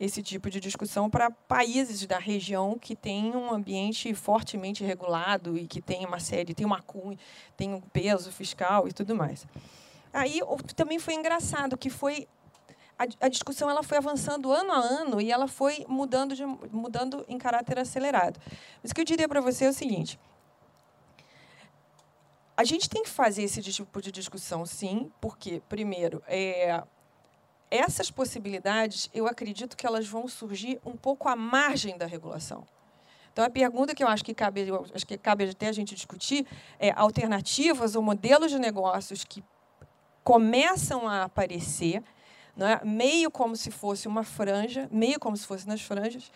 esse 0.00 0.22
tipo 0.22 0.48
de 0.48 0.60
discussão 0.60 1.10
para 1.10 1.30
países 1.30 2.06
da 2.06 2.18
região 2.18 2.78
que 2.78 2.96
têm 2.96 3.34
um 3.36 3.52
ambiente 3.52 4.14
fortemente 4.14 4.84
regulado 4.84 5.58
e 5.58 5.66
que 5.66 5.82
tem 5.82 6.06
uma 6.06 6.20
série, 6.20 6.54
tem 6.54 6.64
uma 6.64 6.80
cunha, 6.80 7.18
tem 7.56 7.74
um 7.74 7.80
peso 7.80 8.30
fiscal 8.30 8.88
e 8.88 8.92
tudo 8.92 9.14
mais. 9.14 9.46
Aí 10.12 10.40
também 10.74 10.98
foi 10.98 11.14
engraçado 11.14 11.76
que 11.76 11.90
foi 11.90 12.26
a, 12.98 13.26
a 13.26 13.28
discussão 13.28 13.68
ela 13.68 13.82
foi 13.82 13.98
avançando 13.98 14.50
ano 14.50 14.72
a 14.72 14.78
ano 14.78 15.20
e 15.20 15.30
ela 15.30 15.46
foi 15.46 15.84
mudando 15.88 16.34
de, 16.34 16.44
mudando 16.44 17.24
em 17.28 17.36
caráter 17.36 17.78
acelerado. 17.78 18.40
Mas 18.82 18.90
o 18.90 18.94
que 18.94 19.00
eu 19.00 19.04
diria 19.04 19.28
para 19.28 19.40
você 19.40 19.66
é 19.66 19.68
o 19.68 19.72
seguinte: 19.72 20.18
a 22.58 22.64
gente 22.64 22.90
tem 22.90 23.04
que 23.04 23.08
fazer 23.08 23.44
esse 23.44 23.62
tipo 23.62 24.02
de 24.02 24.10
discussão, 24.10 24.66
sim, 24.66 25.12
porque, 25.20 25.62
primeiro, 25.68 26.20
é, 26.26 26.82
essas 27.70 28.10
possibilidades, 28.10 29.08
eu 29.14 29.28
acredito 29.28 29.76
que 29.76 29.86
elas 29.86 30.08
vão 30.08 30.26
surgir 30.26 30.80
um 30.84 30.96
pouco 30.96 31.28
à 31.28 31.36
margem 31.36 31.96
da 31.96 32.04
regulação. 32.04 32.66
Então, 33.32 33.44
a 33.44 33.48
pergunta 33.48 33.94
que 33.94 34.02
eu 34.02 34.08
acho 34.08 34.24
que 34.24 34.34
cabe, 34.34 34.66
acho 34.92 35.06
que 35.06 35.16
cabe 35.16 35.48
até 35.48 35.68
a 35.68 35.72
gente 35.72 35.94
discutir 35.94 36.44
é 36.80 36.90
alternativas 36.90 37.94
ou 37.94 38.02
modelos 38.02 38.50
de 38.50 38.58
negócios 38.58 39.22
que 39.22 39.40
começam 40.24 41.06
a 41.06 41.22
aparecer, 41.22 42.02
é? 42.58 42.84
meio 42.84 43.30
como 43.30 43.54
se 43.54 43.70
fosse 43.70 44.08
uma 44.08 44.24
franja, 44.24 44.88
meio 44.90 45.20
como 45.20 45.36
se 45.36 45.46
fosse 45.46 45.64
nas 45.68 45.80
franjas, 45.80 46.32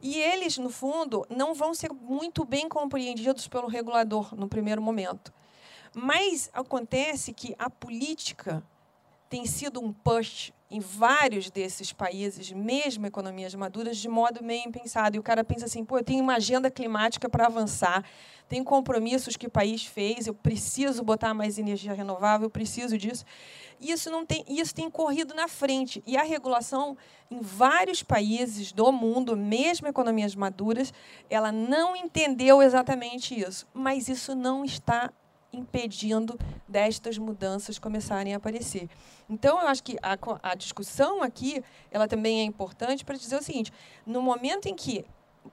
e 0.00 0.20
eles, 0.20 0.56
no 0.56 0.70
fundo, 0.70 1.26
não 1.28 1.52
vão 1.52 1.74
ser 1.74 1.92
muito 1.92 2.44
bem 2.44 2.68
compreendidos 2.68 3.48
pelo 3.48 3.66
regulador 3.66 4.36
no 4.36 4.46
primeiro 4.46 4.80
momento. 4.80 5.32
Mas 5.94 6.50
acontece 6.52 7.32
que 7.32 7.54
a 7.58 7.70
política 7.70 8.62
tem 9.28 9.46
sido 9.46 9.80
um 9.80 9.92
push 9.92 10.52
em 10.70 10.80
vários 10.80 11.50
desses 11.50 11.92
países, 11.92 12.50
mesmo 12.50 13.06
economias 13.06 13.54
maduras, 13.54 13.96
de 13.96 14.08
modo 14.08 14.42
meio 14.42 14.66
impensado. 14.66 15.16
E 15.16 15.18
o 15.18 15.22
cara 15.22 15.44
pensa 15.44 15.66
assim: 15.66 15.84
pô, 15.84 15.98
eu 15.98 16.04
tenho 16.04 16.22
uma 16.22 16.34
agenda 16.34 16.70
climática 16.70 17.28
para 17.28 17.46
avançar, 17.46 18.04
tenho 18.48 18.64
compromissos 18.64 19.36
que 19.36 19.46
o 19.46 19.50
país 19.50 19.84
fez, 19.84 20.26
eu 20.26 20.34
preciso 20.34 21.02
botar 21.02 21.32
mais 21.32 21.58
energia 21.58 21.92
renovável, 21.92 22.46
eu 22.46 22.50
preciso 22.50 22.98
disso. 22.98 23.24
Isso, 23.80 24.10
não 24.10 24.24
tem, 24.24 24.44
isso 24.48 24.74
tem 24.74 24.90
corrido 24.90 25.34
na 25.34 25.48
frente. 25.48 26.02
E 26.06 26.16
a 26.16 26.22
regulação, 26.22 26.96
em 27.30 27.40
vários 27.40 28.02
países 28.02 28.72
do 28.72 28.90
mundo, 28.92 29.36
mesmo 29.36 29.86
economias 29.88 30.34
maduras, 30.34 30.92
ela 31.28 31.52
não 31.52 31.94
entendeu 31.96 32.62
exatamente 32.62 33.38
isso. 33.38 33.66
Mas 33.74 34.08
isso 34.08 34.34
não 34.34 34.64
está 34.64 35.12
impedindo 35.54 36.38
destas 36.68 37.18
mudanças 37.18 37.78
começarem 37.78 38.34
a 38.34 38.36
aparecer. 38.36 38.88
Então, 39.28 39.60
eu 39.60 39.68
acho 39.68 39.82
que 39.82 39.96
a, 40.02 40.16
a 40.42 40.54
discussão 40.54 41.22
aqui 41.22 41.62
ela 41.90 42.06
também 42.06 42.40
é 42.40 42.44
importante 42.44 43.04
para 43.04 43.16
dizer 43.16 43.36
o 43.36 43.42
seguinte: 43.42 43.72
no 44.06 44.20
momento 44.20 44.66
em 44.66 44.74
que 44.74 45.04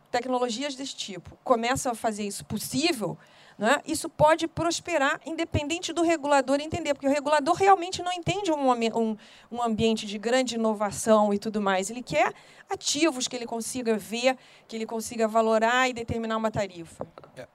tecnologias 0.10 0.76
desse 0.76 0.96
tipo 0.96 1.38
começam 1.44 1.92
a 1.92 1.96
fazer 1.96 2.24
isso 2.24 2.46
possível, 2.46 3.18
né, 3.58 3.80
isso 3.86 4.10
pode 4.10 4.48
prosperar 4.48 5.20
independente 5.26 5.94
do 5.94 6.02
regulador 6.02 6.60
entender, 6.60 6.94
porque 6.94 7.08
o 7.08 7.12
regulador 7.12 7.54
realmente 7.56 8.02
não 8.02 8.12
entende 8.12 8.52
um, 8.52 8.72
um, 8.72 9.18
um, 9.52 9.62
ambiente 9.62 10.08
de 10.08 10.18
grande 10.18 10.56
inovação 10.56 11.34
e 11.34 11.38
tudo 11.38 11.62
mais. 11.62 11.90
Ele 11.90 12.02
quer 12.02 12.34
ativos 12.70 13.28
que 13.28 13.36
ele 13.36 13.46
consiga 13.46 13.98
ver, 13.98 14.38
que 14.68 14.76
ele 14.76 14.86
consiga 14.86 15.28
valorar 15.28 15.88
e 15.90 15.94
determinar 15.94 16.38
uma 16.38 16.50
tarifa. 16.50 17.06
É, 17.36 17.48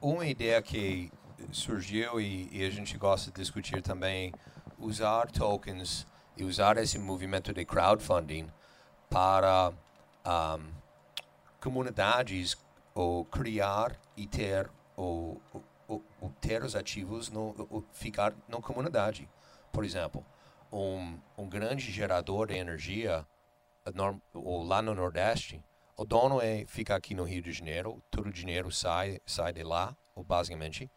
uma 0.00 0.26
ideia 0.26 0.62
que 0.62 1.10
surgiu 1.52 2.20
e, 2.20 2.48
e, 2.52 2.64
a 2.64 2.70
gente 2.70 2.96
gosta 2.96 3.30
de 3.30 3.36
discutir 3.36 3.82
também 3.82 4.32
usar 4.78 5.30
tokens 5.30 6.06
e 6.36 6.44
usar 6.44 6.76
esse 6.78 6.98
movimento 6.98 7.52
de 7.52 7.64
crowdfunding 7.64 8.48
para 9.08 9.72
um, 10.26 10.70
comunidades 11.60 12.56
ou 12.94 13.24
criar 13.24 13.96
e 14.16 14.26
ter 14.26 14.70
ou, 14.96 15.40
ou, 15.88 16.04
ou 16.20 16.30
ter 16.40 16.62
os 16.62 16.74
ativos 16.74 17.30
no 17.30 17.54
ou 17.70 17.84
ficar 17.92 18.32
na 18.48 18.60
comunidade 18.60 19.28
por 19.72 19.84
exemplo 19.84 20.24
um, 20.72 21.18
um 21.36 21.48
grande 21.48 21.90
gerador 21.90 22.48
de 22.48 22.54
energia 22.54 23.26
ou 24.34 24.62
lá 24.62 24.80
no 24.80 24.94
Nordeste 24.94 25.62
o 26.00 26.04
dono 26.06 26.40
é 26.40 26.64
fica 26.66 26.96
aqui 26.96 27.14
no 27.14 27.24
Rio 27.24 27.42
de 27.42 27.52
Janeiro, 27.52 28.02
todo 28.10 28.28
o 28.28 28.32
dinheiro 28.32 28.72
sai 28.72 29.20
sai 29.26 29.52
de 29.52 29.62
lá, 29.62 29.94
basicamente. 30.16 30.90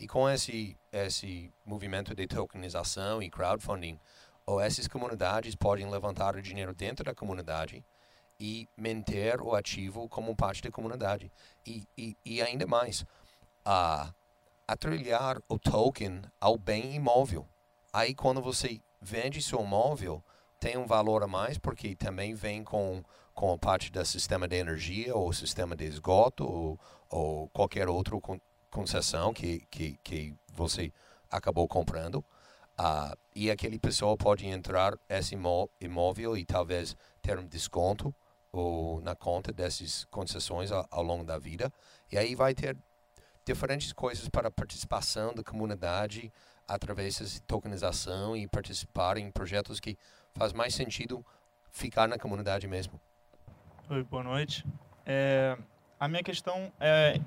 E 0.00 0.08
com 0.08 0.28
esse 0.28 0.76
esse 0.90 1.52
movimento 1.64 2.14
de 2.14 2.26
tokenização 2.26 3.22
e 3.22 3.30
crowdfunding, 3.30 4.00
ou 4.46 4.60
essas 4.60 4.88
comunidades 4.88 5.54
podem 5.54 5.88
levantar 5.88 6.34
o 6.34 6.42
dinheiro 6.42 6.74
dentro 6.74 7.04
da 7.04 7.14
comunidade 7.14 7.84
e 8.40 8.66
manter 8.76 9.40
o 9.40 9.54
ativo 9.54 10.08
como 10.08 10.34
parte 10.34 10.62
da 10.62 10.70
comunidade. 10.70 11.30
E, 11.66 11.86
e, 11.96 12.16
e 12.24 12.42
ainda 12.42 12.66
mais, 12.66 13.04
a, 13.64 14.12
a 14.66 14.76
trilhar 14.76 15.40
o 15.46 15.58
token 15.58 16.22
ao 16.40 16.56
bem 16.56 16.94
imóvel. 16.94 17.46
Aí 17.92 18.14
quando 18.14 18.40
você 18.40 18.80
vende 19.00 19.42
seu 19.42 19.60
imóvel, 19.60 20.24
tem 20.58 20.76
um 20.78 20.86
valor 20.86 21.22
a 21.22 21.26
mais, 21.26 21.58
porque 21.58 21.94
também 21.94 22.34
vem 22.34 22.64
com, 22.64 23.02
com 23.34 23.52
a 23.52 23.58
parte 23.58 23.92
do 23.92 24.04
sistema 24.04 24.48
de 24.48 24.56
energia, 24.56 25.14
ou 25.14 25.32
sistema 25.32 25.76
de 25.76 25.84
esgoto, 25.84 26.44
ou, 26.44 26.80
ou 27.08 27.48
qualquer 27.50 27.88
outra 27.88 28.16
concessão 28.70 29.32
que, 29.32 29.66
que, 29.70 29.98
que 30.02 30.34
você 30.52 30.92
acabou 31.30 31.66
comprando. 31.68 32.24
Uh, 32.78 33.16
e 33.34 33.50
aquele 33.50 33.78
pessoa 33.78 34.16
pode 34.16 34.46
entrar 34.46 34.96
esse 35.08 35.36
imóvel 35.80 36.36
e 36.36 36.44
talvez 36.44 36.96
ter 37.20 37.38
um 37.38 37.46
desconto 37.46 38.14
ou 38.50 39.00
na 39.02 39.14
conta 39.14 39.52
dessas 39.52 40.04
concessões 40.06 40.72
ao, 40.72 40.86
ao 40.90 41.02
longo 41.02 41.24
da 41.24 41.38
vida. 41.38 41.70
E 42.10 42.16
aí 42.16 42.34
vai 42.34 42.54
ter 42.54 42.76
diferentes 43.44 43.92
coisas 43.92 44.28
para 44.28 44.50
participação 44.50 45.34
da 45.34 45.42
comunidade 45.42 46.32
através 46.66 47.18
de 47.18 47.42
tokenização 47.42 48.36
e 48.36 48.46
participar 48.46 49.18
em 49.18 49.30
projetos 49.30 49.80
que 49.80 49.98
faz 50.34 50.52
mais 50.52 50.74
sentido 50.74 51.24
ficar 51.70 52.08
na 52.08 52.18
comunidade 52.18 52.66
mesmo. 52.66 53.00
Oi, 53.88 54.02
boa 54.04 54.22
noite. 54.22 54.64
É, 55.04 55.58
a 55.98 56.08
minha 56.08 56.22
questão 56.22 56.72
é 56.78 57.20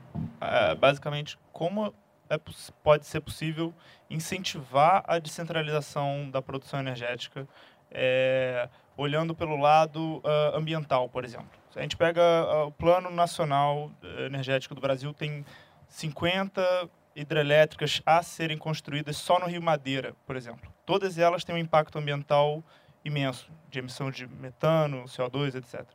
basicamente 0.80 1.38
como 1.52 1.94
é, 2.30 2.39
pode 2.84 3.06
ser 3.06 3.22
possível 3.22 3.74
incentivar 4.10 5.04
a 5.08 5.20
descentralização 5.20 6.30
da 6.30 6.41
produção 6.41 6.80
energética, 6.80 7.48
é, 7.91 8.68
olhando 8.98 9.36
pelo 9.36 9.56
lado 9.56 10.18
uh, 10.18 10.56
ambiental, 10.56 11.10
por 11.10 11.24
exemplo. 11.24 11.50
A 11.76 11.82
gente 11.82 11.98
pega 11.98 12.22
uh, 12.22 12.68
o 12.68 12.72
Plano 12.72 13.10
Nacional 13.10 13.91
Energético 14.26 14.74
do 14.74 14.82
Brasil, 14.82 15.14
tem 15.14 15.46
50 15.88 16.89
hidrelétricas 17.16 18.02
a 18.06 18.24
serem 18.24 18.58
construídas 18.58 19.18
só 19.18 19.39
no 19.39 19.46
Rio 19.46 19.62
Madeira, 19.62 20.16
por 20.26 20.36
exemplo. 20.36 20.72
Todas 20.86 21.18
elas 21.18 21.44
têm 21.44 21.56
um 21.56 21.60
impacto 21.60 21.98
ambiental 21.98 22.64
imenso, 23.06 23.52
de 23.70 23.80
emissão 23.80 24.10
de 24.10 24.28
metano, 24.28 25.04
CO2, 25.04 25.56
etc. 25.56 25.86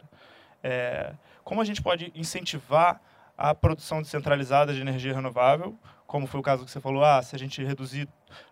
É, 0.62 1.14
como 1.42 1.60
a 1.60 1.64
gente 1.64 1.82
pode 1.82 2.12
incentivar 2.14 3.00
a 3.38 3.54
produção 3.54 4.02
descentralizada 4.02 4.74
de 4.74 4.80
energia 4.80 5.14
renovável, 5.14 5.78
como 6.08 6.26
foi 6.26 6.40
o 6.40 6.42
caso 6.42 6.64
que 6.64 6.70
você 6.70 6.80
falou, 6.80 7.04
ah, 7.04 7.22
se 7.22 7.36
a 7.36 7.38
gente 7.38 7.62
reduzir 7.62 8.08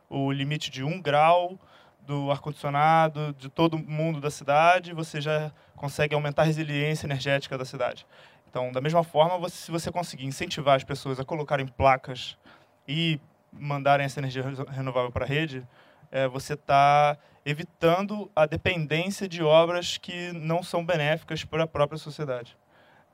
o 0.08 0.30
limite 0.30 0.70
de 0.70 0.84
um 0.84 1.02
grau 1.02 1.58
do 2.02 2.30
ar-condicionado 2.30 3.34
de 3.36 3.48
todo 3.48 3.76
mundo 3.76 4.20
da 4.20 4.30
cidade, 4.30 4.94
você 4.94 5.20
já 5.20 5.50
consegue 5.74 6.14
aumentar 6.14 6.42
a 6.42 6.44
resiliência 6.44 7.06
energética 7.06 7.58
da 7.58 7.64
cidade. 7.64 8.06
Então, 8.48 8.70
da 8.70 8.80
mesma 8.80 9.02
forma, 9.02 9.36
você, 9.38 9.56
se 9.56 9.70
você 9.72 9.90
conseguir 9.90 10.24
incentivar 10.24 10.76
as 10.76 10.84
pessoas 10.84 11.18
a 11.18 11.24
colocarem 11.24 11.66
placas 11.66 12.38
e 12.86 13.20
mandarem 13.50 14.06
essa 14.06 14.20
energia 14.20 14.44
renovável 14.70 15.10
para 15.10 15.24
a 15.24 15.28
rede, 15.28 15.66
é, 16.12 16.28
você 16.28 16.54
está 16.54 17.18
evitando 17.44 18.30
a 18.36 18.46
dependência 18.46 19.28
de 19.28 19.42
obras 19.42 19.98
que 19.98 20.32
não 20.32 20.62
são 20.62 20.84
benéficas 20.84 21.44
para 21.44 21.64
a 21.64 21.66
própria 21.66 21.98
sociedade. 21.98 22.56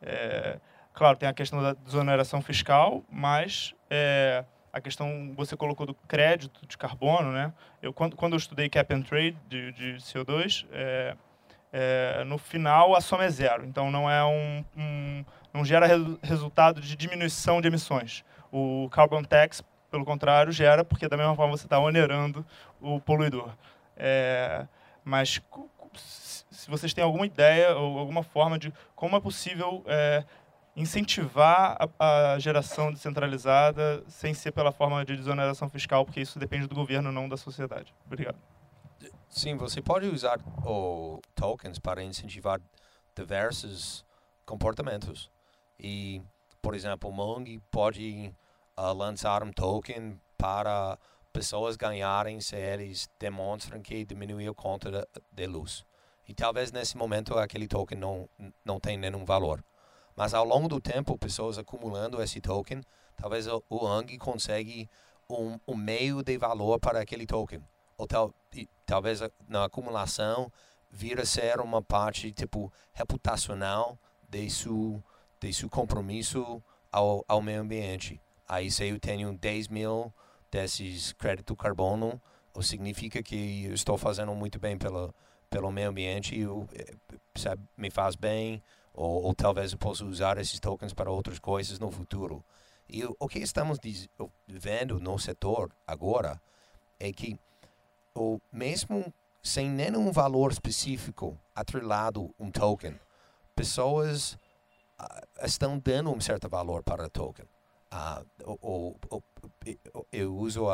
É, 0.03 0.59
claro, 0.93 1.17
tem 1.17 1.29
a 1.29 1.33
questão 1.33 1.63
da 1.63 1.73
desoneração 1.73 2.41
fiscal, 2.41 3.03
mas 3.11 3.75
é, 3.91 4.45
a 4.73 4.81
questão 4.81 5.33
você 5.37 5.57
colocou 5.57 5.87
do 5.87 5.95
crédito 5.95 6.67
de 6.67 6.79
carbono, 6.79 7.33
né? 7.33 7.53
Eu 7.83 7.93
quando, 7.93 8.17
quando 8.17 8.33
eu 8.33 8.39
estudei 8.39 8.69
cap 8.69 8.93
and 8.95 9.03
trade 9.03 9.37
de, 9.49 9.73
de 9.73 9.95
CO2, 9.99 10.67
é, 10.73 11.17
é, 11.73 12.25
no 12.25 12.39
final 12.39 12.95
a 12.95 13.01
soma 13.01 13.25
é 13.25 13.31
zero. 13.31 13.65
Então 13.65 13.91
não 13.91 14.11
é 14.11 14.25
um, 14.25 14.65
um 14.77 15.25
não 15.53 15.65
gera 15.65 15.87
re, 15.87 16.19
resultado 16.23 16.81
de 16.81 16.97
diminuição 16.97 17.61
de 17.61 17.69
emissões. 17.69 18.25
O 18.51 18.89
carbon 18.91 19.23
tax, 19.23 19.63
pelo 19.91 20.05
contrário, 20.05 20.53
gera 20.53 20.85
porque 20.85 21.09
da 21.09 21.17
mesma 21.17 21.35
forma 21.35 21.57
você 21.57 21.67
está 21.67 21.79
onerando 21.79 22.45
o 22.81 23.01
poluidor. 23.01 23.51
É, 23.97 24.67
mas 25.05 25.41
se 25.95 26.71
vocês 26.71 26.95
têm 26.95 27.05
alguma 27.05 27.27
ideia 27.27 27.75
ou 27.77 27.99
alguma 27.99 28.23
forma 28.23 28.59
de 28.59 28.73
como 28.95 29.17
é 29.17 29.21
possível 29.21 29.83
é, 29.87 30.25
incentivar 30.75 31.77
a, 31.99 32.33
a, 32.33 32.39
geração 32.39 32.91
descentralizada 32.91 34.03
sem 34.09 34.33
ser 34.33 34.53
pela 34.53 34.73
forma 34.73 35.05
de 35.05 35.17
desoneração 35.17 35.69
fiscal, 35.69 36.05
porque 36.05 36.21
isso 36.21 36.39
depende 36.39 36.67
do 36.67 36.75
governo, 36.75 37.13
não 37.13 37.29
da 37.29 37.37
sociedade. 37.37 37.95
Obrigado. 38.07 38.39
Sim, 39.29 39.57
você 39.57 39.81
pode 39.81 40.07
usar 40.07 40.39
o 40.65 41.21
tokens 41.35 41.79
para 41.79 42.03
incentivar 42.03 42.61
diversos 43.15 44.05
comportamentos. 44.45 45.31
E, 45.79 46.23
por 46.61 46.75
exemplo, 46.75 47.09
o 47.09 47.13
Mong 47.13 47.61
pode 47.71 48.35
uh, 48.77 48.93
lançar 48.93 49.43
um 49.43 49.51
token 49.51 50.21
para 50.37 50.99
pessoas 51.33 51.77
ganharem 51.77 52.41
se 52.41 52.57
eles 52.57 53.09
demonstram 53.19 53.81
que 53.81 54.05
diminuiu 54.05 54.53
a 54.53 54.55
conta 54.55 54.91
de, 54.91 55.07
de 55.33 55.47
luz. 55.47 55.85
E 56.29 56.35
talvez 56.35 56.71
nesse 56.71 56.97
momento 56.97 57.37
aquele 57.39 57.67
token 57.67 57.99
não, 57.99 58.29
não 58.65 58.79
tenha 58.79 58.99
nenhum 58.99 59.25
valor. 59.25 59.65
Mas 60.17 60.35
ao 60.35 60.45
longo 60.45 60.69
do 60.69 60.81
tempo, 60.81 61.17
pessoas 61.19 61.59
acumulando 61.59 62.23
esse 62.23 62.41
token, 62.41 62.83
talvez 63.17 63.47
o, 63.47 63.63
o 63.69 63.87
ANG 63.87 64.19
consegue 64.19 64.89
um, 65.29 65.59
um 65.67 65.75
meio 65.75 66.23
de 66.23 66.37
valor 66.37 66.79
para 66.79 67.01
aquele 67.01 67.27
token. 67.27 67.63
Ou 67.97 68.07
tal, 68.07 68.35
e, 68.55 68.69
talvez 68.87 69.21
na 69.49 69.65
acumulação 69.65 70.51
vira 70.91 71.25
ser 71.25 71.61
uma 71.61 71.83
parte 71.83 72.33
tipo 72.33 72.73
reputacional 72.93 73.99
de 74.29 74.51
seu, 74.51 75.03
de 75.41 75.53
seu 75.53 75.69
compromisso 75.69 76.63
ao, 76.91 77.25
ao 77.27 77.41
meio 77.41 77.63
ambiente. 77.63 78.21
Aí 78.47 78.71
se 78.71 78.87
eu 78.87 79.01
tenho 79.01 79.33
10 79.33 79.69
mil 79.69 80.13
desses 80.51 81.13
crédito 81.15 81.57
carbono, 81.57 82.21
significa 82.61 83.23
que 83.23 83.65
eu 83.65 83.73
estou 83.73 83.97
fazendo 83.97 84.35
muito 84.35 84.59
bem 84.59 84.77
pelo, 84.77 85.15
pelo 85.49 85.73
meio 85.73 85.89
ambiente, 85.89 86.39
eu, 86.39 86.69
eh, 86.75 86.95
sabe, 87.35 87.63
me 87.77 87.91
faz 87.91 88.15
bem, 88.15 88.63
ou, 88.93 89.25
ou, 89.25 89.35
talvez 89.35 89.73
eu 89.73 89.79
possa 89.79 90.05
usar 90.05 90.39
esses 90.39 90.61
tokens 90.61 90.93
para 90.93 91.11
outras 91.11 91.39
coisas 91.39 91.79
no 91.79 91.91
futuro. 91.91 92.45
E 92.89 93.05
o, 93.05 93.17
o 93.19 93.29
que 93.29 93.39
estamos 93.39 93.79
vendo 94.47 95.01
no 95.01 95.19
setor 95.19 95.71
agora 95.87 96.41
é 97.01 97.13
que 97.13 97.39
o 98.15 98.41
mesmo 98.53 99.13
sem 99.43 99.69
nenhum 99.69 100.13
valor 100.13 100.53
específico 100.53 101.37
atrelado 101.55 102.33
um 102.39 102.51
token, 102.51 102.99
pessoas 103.57 104.35
uh, 105.01 105.45
estão 105.45 105.79
dando 105.79 106.13
um 106.13 106.21
certo 106.21 106.49
valor 106.49 106.83
para 106.83 107.05
o 107.05 107.11
token. 107.11 107.47
Uh, 107.93 108.57
o, 108.63 108.97
o, 109.11 109.23
eu 110.13 110.35
uso 110.35 110.67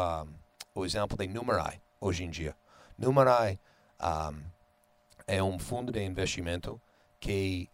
o 0.75 0.85
exemplo 0.85 1.17
de 1.17 1.27
Numerai 1.27 1.81
hoje 2.01 2.25
em 2.25 2.31
dia. 2.31 2.55
Numerai 2.97 3.59
um, 4.01 4.43
é 5.27 5.43
um 5.43 5.59
fundo 5.59 5.91
de 5.91 6.05
investimento 6.05 6.81
que 7.19 7.69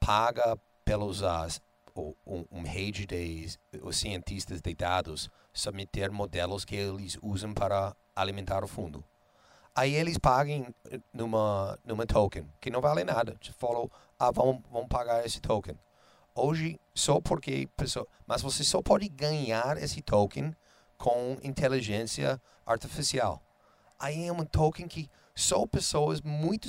paga 0.00 0.58
pelos 0.84 1.20
uh, 1.20 1.60
um, 2.26 2.44
um 2.50 2.62
rede 2.62 3.06
de 3.06 3.48
os 3.82 3.96
cientistas 3.96 4.60
de 4.60 4.74
dados 4.74 5.30
submeter 5.52 6.10
modelos 6.10 6.64
que 6.64 6.74
eles 6.74 7.18
usam 7.22 7.52
para 7.52 7.94
alimentar 8.16 8.64
o 8.64 8.68
fundo. 8.68 9.04
Aí 9.74 9.94
eles 9.94 10.18
pagam 10.18 10.74
numa 11.12 11.78
numa 11.84 12.06
token 12.06 12.44
que 12.60 12.70
não 12.70 12.80
vale 12.80 13.04
nada. 13.04 13.36
Falou, 13.56 13.90
ah, 14.18 14.30
vamos, 14.30 14.62
vamos 14.70 14.88
pagar 14.88 15.24
esse 15.24 15.40
token. 15.40 15.78
Hoje, 16.34 16.80
só 16.94 17.20
porque 17.20 17.68
pessoa, 17.76 18.06
mas 18.26 18.42
você 18.42 18.64
só 18.64 18.80
pode 18.80 19.08
ganhar 19.08 19.76
esse 19.76 20.00
token 20.02 20.54
com 20.96 21.36
inteligência 21.42 22.40
artificial. 22.66 23.42
Aí 23.98 24.26
é 24.26 24.32
um 24.32 24.44
token 24.44 24.88
que 24.88 25.10
só 25.34 25.66
pessoas 25.66 26.20
muito 26.20 26.68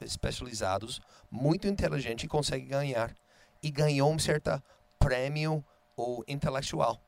especializadas, 0.00 1.00
muito 1.30 1.66
inteligentes 1.66 2.28
conseguem 2.28 2.68
ganhar. 2.68 3.14
E 3.62 3.70
ganhou 3.70 4.10
um 4.10 4.18
certo 4.18 4.62
prêmio 4.98 5.64
ou 5.96 6.24
intelectual. 6.26 6.98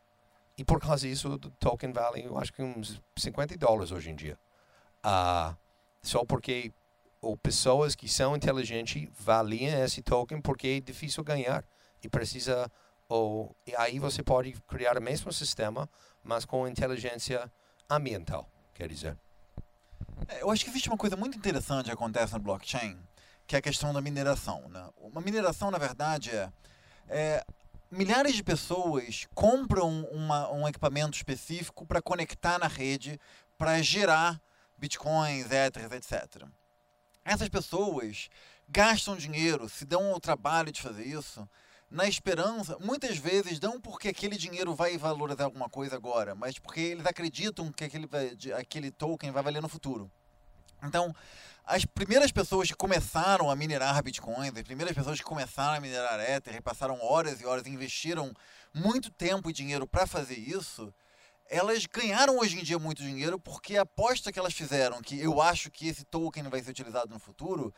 E 0.57 0.65
por 0.65 0.81
causa 0.81 1.09
disso, 1.09 1.31
o 1.31 1.39
token 1.39 1.93
vale, 1.93 2.25
eu 2.25 2.37
acho 2.39 2.53
que 2.53 2.63
uns 2.63 3.01
50 3.17 3.57
dólares 3.57 3.91
hoje 3.91 4.11
em 4.11 4.15
dia. 4.15 4.39
Uh, 5.05 5.57
só 6.03 6.25
porque 6.25 6.73
ou 7.21 7.37
pessoas 7.37 7.95
que 7.95 8.09
são 8.09 8.37
inteligentes 8.37 9.09
valiam 9.19 9.83
esse 9.85 10.03
token 10.03 10.41
porque 10.41 10.67
é 10.67 10.81
difícil 10.81 11.23
ganhar 11.23 11.65
e 12.03 12.09
precisa 12.09 12.71
ou 13.09 13.55
e 13.65 13.75
aí 13.77 14.01
você 14.01 14.23
pode 14.23 14.53
criar 14.67 14.99
o 14.99 15.01
mesmo 15.01 15.33
sistema 15.33 15.89
mas 16.25 16.45
com 16.45 16.67
inteligência 16.67 17.51
ambiental 17.89 18.49
quer 18.75 18.89
dizer 18.89 19.17
eu 20.41 20.51
acho 20.51 20.65
que 20.65 20.71
existe 20.71 20.89
uma 20.89 20.97
coisa 20.97 21.17
muito 21.17 21.37
interessante 21.37 21.87
que 21.87 21.93
acontece 21.93 22.33
no 22.33 22.41
blockchain, 22.41 22.99
que 23.47 23.57
é 23.57 23.59
a 23.59 23.63
questão 23.63 23.93
da 23.93 24.01
mineração. 24.01 24.69
Né? 24.69 24.89
Uma 24.97 25.21
mineração, 25.21 25.71
na 25.71 25.79
verdade, 25.79 26.31
é, 26.31 26.51
é 27.09 27.45
milhares 27.91 28.35
de 28.35 28.43
pessoas 28.43 29.27
compram 29.35 30.05
uma, 30.07 30.51
um 30.51 30.67
equipamento 30.67 31.17
específico 31.17 31.87
para 31.87 32.01
conectar 32.01 32.59
na 32.59 32.67
rede, 32.67 33.21
para 33.59 33.81
gerar 33.83 34.41
bitcoins, 34.79 35.51
ethers, 35.51 35.93
etc. 35.93 36.47
Essas 37.25 37.49
pessoas 37.49 38.29
gastam 38.69 39.17
dinheiro, 39.17 39.69
se 39.69 39.85
dão 39.85 40.13
o 40.13 40.21
trabalho 40.21 40.73
de 40.73 40.81
fazer 40.81 41.07
isso, 41.07 41.49
na 41.93 42.09
esperança, 42.09 42.79
muitas 42.81 43.19
vezes 43.19 43.61
não 43.61 43.79
porque 43.79 44.09
aquele 44.09 44.39
dinheiro 44.39 44.75
vai 44.75 44.97
valorizar 44.97 45.45
alguma 45.45 45.69
coisa 45.69 45.95
agora, 45.95 46.35
mas 46.35 46.59
porque 46.59 46.81
eles 46.81 47.05
acreditam 47.05 47.71
que 47.71 47.85
aquele, 47.85 48.09
aquele 48.59 48.91
token 48.91 49.31
vai 49.31 49.43
valer 49.43 49.61
no 49.61 49.69
futuro. 49.69 50.11
Então, 50.83 51.15
as 51.67 51.85
primeiras 51.85 52.33
pessoas 52.33 52.69
que 52.69 52.77
começaram 52.77 53.51
a 53.51 53.55
minerar 53.55 54.03
bitcoins, 54.03 54.57
as 54.57 54.63
primeiras 54.63 54.97
pessoas 54.97 55.19
que 55.19 55.25
começaram 55.25 55.75
a 55.75 55.81
minerar 55.81 56.19
Ether 56.19 56.63
passaram 56.63 56.99
horas 57.03 57.43
e 57.43 57.47
horas 57.47 57.67
investiram 57.67 58.33
muito 58.73 59.11
tempo 59.11 59.51
e 59.51 59.53
dinheiro 59.53 59.87
para 59.87 60.07
fazer 60.07 60.39
isso, 60.39 60.93
elas 61.47 61.85
ganharam 61.85 62.39
hoje 62.39 62.59
em 62.59 62.65
dia 62.65 62.79
muito 62.79 63.03
dinheiro 63.03 63.39
porque 63.39 63.77
a 63.77 63.83
aposta 63.83 64.33
que 64.33 64.39
elas 64.39 64.55
fizeram, 64.55 65.03
que 65.03 65.21
eu 65.21 65.43
acho 65.43 65.71
que 65.71 65.89
esse 65.89 66.05
token 66.07 66.45
vai 66.45 66.63
ser 66.63 66.71
utilizado 66.71 67.13
no 67.13 67.21
futuro, 67.21 67.73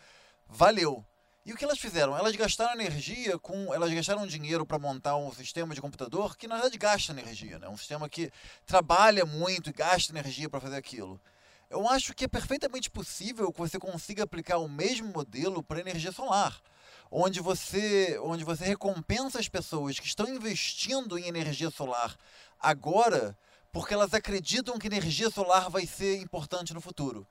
valeu. 0.47 1.05
E 1.45 1.53
o 1.53 1.57
que 1.57 1.65
elas 1.65 1.79
fizeram? 1.79 2.17
Elas 2.17 2.35
gastaram 2.35 2.81
energia 2.81 3.39
com. 3.39 3.75
Elas 3.75 3.93
gastaram 3.93 4.27
dinheiro 4.27 4.65
para 4.65 4.79
montar 4.79 5.17
um 5.17 5.31
sistema 5.31 5.75
de 5.75 5.81
computador 5.81 6.37
que 6.39 6.49
na 6.49 6.55
verdade 6.55 6.79
gasta 6.79 7.13
energia, 7.13 7.59
né? 7.59 7.69
Um 7.69 7.77
sistema 7.77 8.09
que 8.09 8.31
trabalha 8.65 9.27
muito 9.27 9.69
e 9.69 9.73
gasta 9.73 10.11
energia 10.11 10.49
para 10.49 10.59
fazer 10.59 10.77
aquilo. 10.77 11.21
Eu 11.69 11.87
acho 11.89 12.15
que 12.15 12.25
é 12.25 12.29
perfeitamente 12.29 12.91
possível 12.91 13.53
que 13.53 13.59
você 13.59 13.79
consiga 13.79 14.23
aplicar 14.23 14.57
o 14.57 14.69
mesmo 14.69 15.09
modelo 15.13 15.63
para 15.63 15.81
energia 15.81 16.13
solar, 16.13 16.63
onde 17.11 17.41
você, 17.41 18.19
onde 18.23 18.45
você 18.45 18.65
recompensa 18.65 19.39
as 19.39 19.49
pessoas 19.49 19.99
que 19.99 20.07
estão 20.07 20.29
investindo 20.29 21.19
em 21.19 21.27
energia 21.27 21.71
solar 21.71 22.17
agora, 22.59 23.37
porque 23.71 23.93
elas 23.93 24.15
acreditam 24.15 24.79
que 24.79 24.87
energia 24.87 25.29
solar 25.29 25.69
vai 25.69 25.85
ser 25.85 26.17
importante 26.23 26.73
no 26.73 26.81
futuro. 26.81 27.27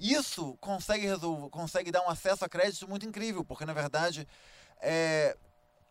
Isso 0.00 0.56
consegue 0.60 1.06
resolver, 1.06 1.50
consegue 1.50 1.90
dar 1.90 2.02
um 2.02 2.10
acesso 2.10 2.44
a 2.44 2.48
crédito 2.48 2.88
muito 2.88 3.06
incrível, 3.06 3.44
porque 3.44 3.64
na 3.64 3.72
verdade 3.72 4.26
é, 4.80 5.36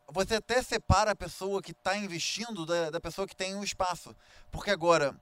você 0.08 0.36
até 0.36 0.62
separa 0.62 1.12
a 1.12 1.16
pessoa 1.16 1.62
que 1.62 1.72
está 1.72 1.98
investindo 1.98 2.66
da, 2.66 2.90
da 2.90 3.00
pessoa 3.00 3.28
que 3.28 3.36
tem 3.36 3.56
o 3.56 3.60
um 3.60 3.64
espaço. 3.64 4.16
Porque 4.52 4.70
agora, 4.70 5.16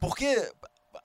porque 0.00 0.52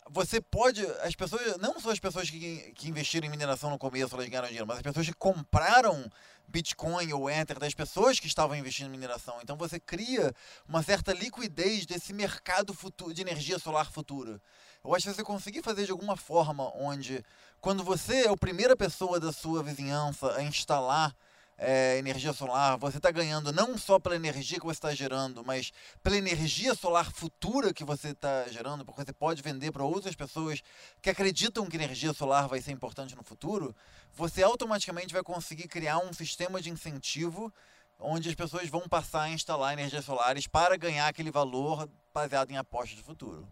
você 0.10 0.42
pode. 0.42 0.86
As 1.02 1.16
pessoas. 1.16 1.58
Não 1.58 1.80
só 1.80 1.92
as 1.92 2.00
pessoas 2.00 2.30
que, 2.30 2.72
que 2.76 2.90
investiram 2.90 3.28
em 3.28 3.30
mineração 3.30 3.70
no 3.70 3.78
começo, 3.78 4.16
elas 4.16 4.28
ganharam 4.28 4.48
dinheiro, 4.48 4.68
mas 4.68 4.78
as 4.78 4.84
pessoas 4.84 5.06
que 5.06 5.14
compraram 5.14 6.10
Bitcoin 6.48 7.14
ou 7.14 7.30
Ether 7.30 7.60
das 7.60 7.74
pessoas 7.74 8.20
que 8.20 8.28
estavam 8.28 8.56
investindo 8.56 8.88
em 8.88 8.92
mineração. 8.92 9.40
Então 9.42 9.56
você 9.56 9.80
cria 9.80 10.34
uma 10.68 10.82
certa 10.82 11.14
liquidez 11.14 11.86
desse 11.86 12.12
mercado 12.12 12.74
futuro, 12.74 13.14
de 13.14 13.22
energia 13.22 13.60
solar 13.60 13.92
futura. 13.92 14.42
Eu 14.84 14.96
acho 14.96 15.08
que 15.08 15.14
você 15.14 15.24
conseguir 15.24 15.62
fazer 15.62 15.86
de 15.86 15.92
alguma 15.92 16.18
forma 16.18 16.72
onde, 16.76 17.24
quando 17.62 17.84
você 17.84 18.26
é 18.26 18.30
a 18.30 18.38
primeira 18.38 18.76
pessoa 18.76 19.20
da 19.20 19.32
sua 19.32 19.62
vizinhança 19.62 20.36
a 20.36 20.44
instalar 20.44 21.16
é, 21.60 21.98
energia 21.98 22.32
solar, 22.32 22.78
você 22.78 22.98
está 22.98 23.12
ganhando 23.12 23.52
não 23.52 23.78
só 23.78 24.00
pela 24.00 24.16
energia 24.16 24.58
que 24.58 24.66
você 24.66 24.78
está 24.78 24.96
gerando, 24.96 25.44
mas 25.44 25.72
pela 26.02 26.16
energia 26.16 26.74
solar 26.74 27.12
futura 27.12 27.74
que 27.74 27.84
você 27.84 28.10
está 28.10 28.48
gerando, 28.48 28.86
porque 28.86 29.04
você 29.04 29.12
pode 29.12 29.42
vender 29.42 29.72
para 29.72 29.84
outras 29.84 30.16
pessoas 30.16 30.62
que 31.02 31.10
acreditam 31.10 31.68
que 31.68 31.76
energia 31.76 32.14
solar 32.14 32.48
vai 32.48 32.62
ser 32.62 32.72
importante 32.72 33.14
no 33.16 33.24
futuro, 33.24 33.76
você 34.14 34.42
automaticamente 34.42 35.14
vai 35.14 35.22
conseguir 35.22 35.68
criar 35.68 36.00
um 36.00 36.14
sistema 36.14 36.62
de 36.62 36.70
incentivo 36.70 37.54
onde 38.00 38.30
as 38.30 38.36
pessoas 38.36 38.70
vão 38.70 38.88
passar 38.88 39.24
a 39.24 39.30
instalar 39.30 39.74
energias 39.74 40.06
solares 40.06 40.48
para 40.48 40.78
ganhar 40.78 41.08
aquele 41.08 41.30
valor 41.30 41.90
baseado 42.14 42.52
em 42.52 42.58
apostas 42.58 42.96
de 42.98 43.04
futuro. 43.04 43.46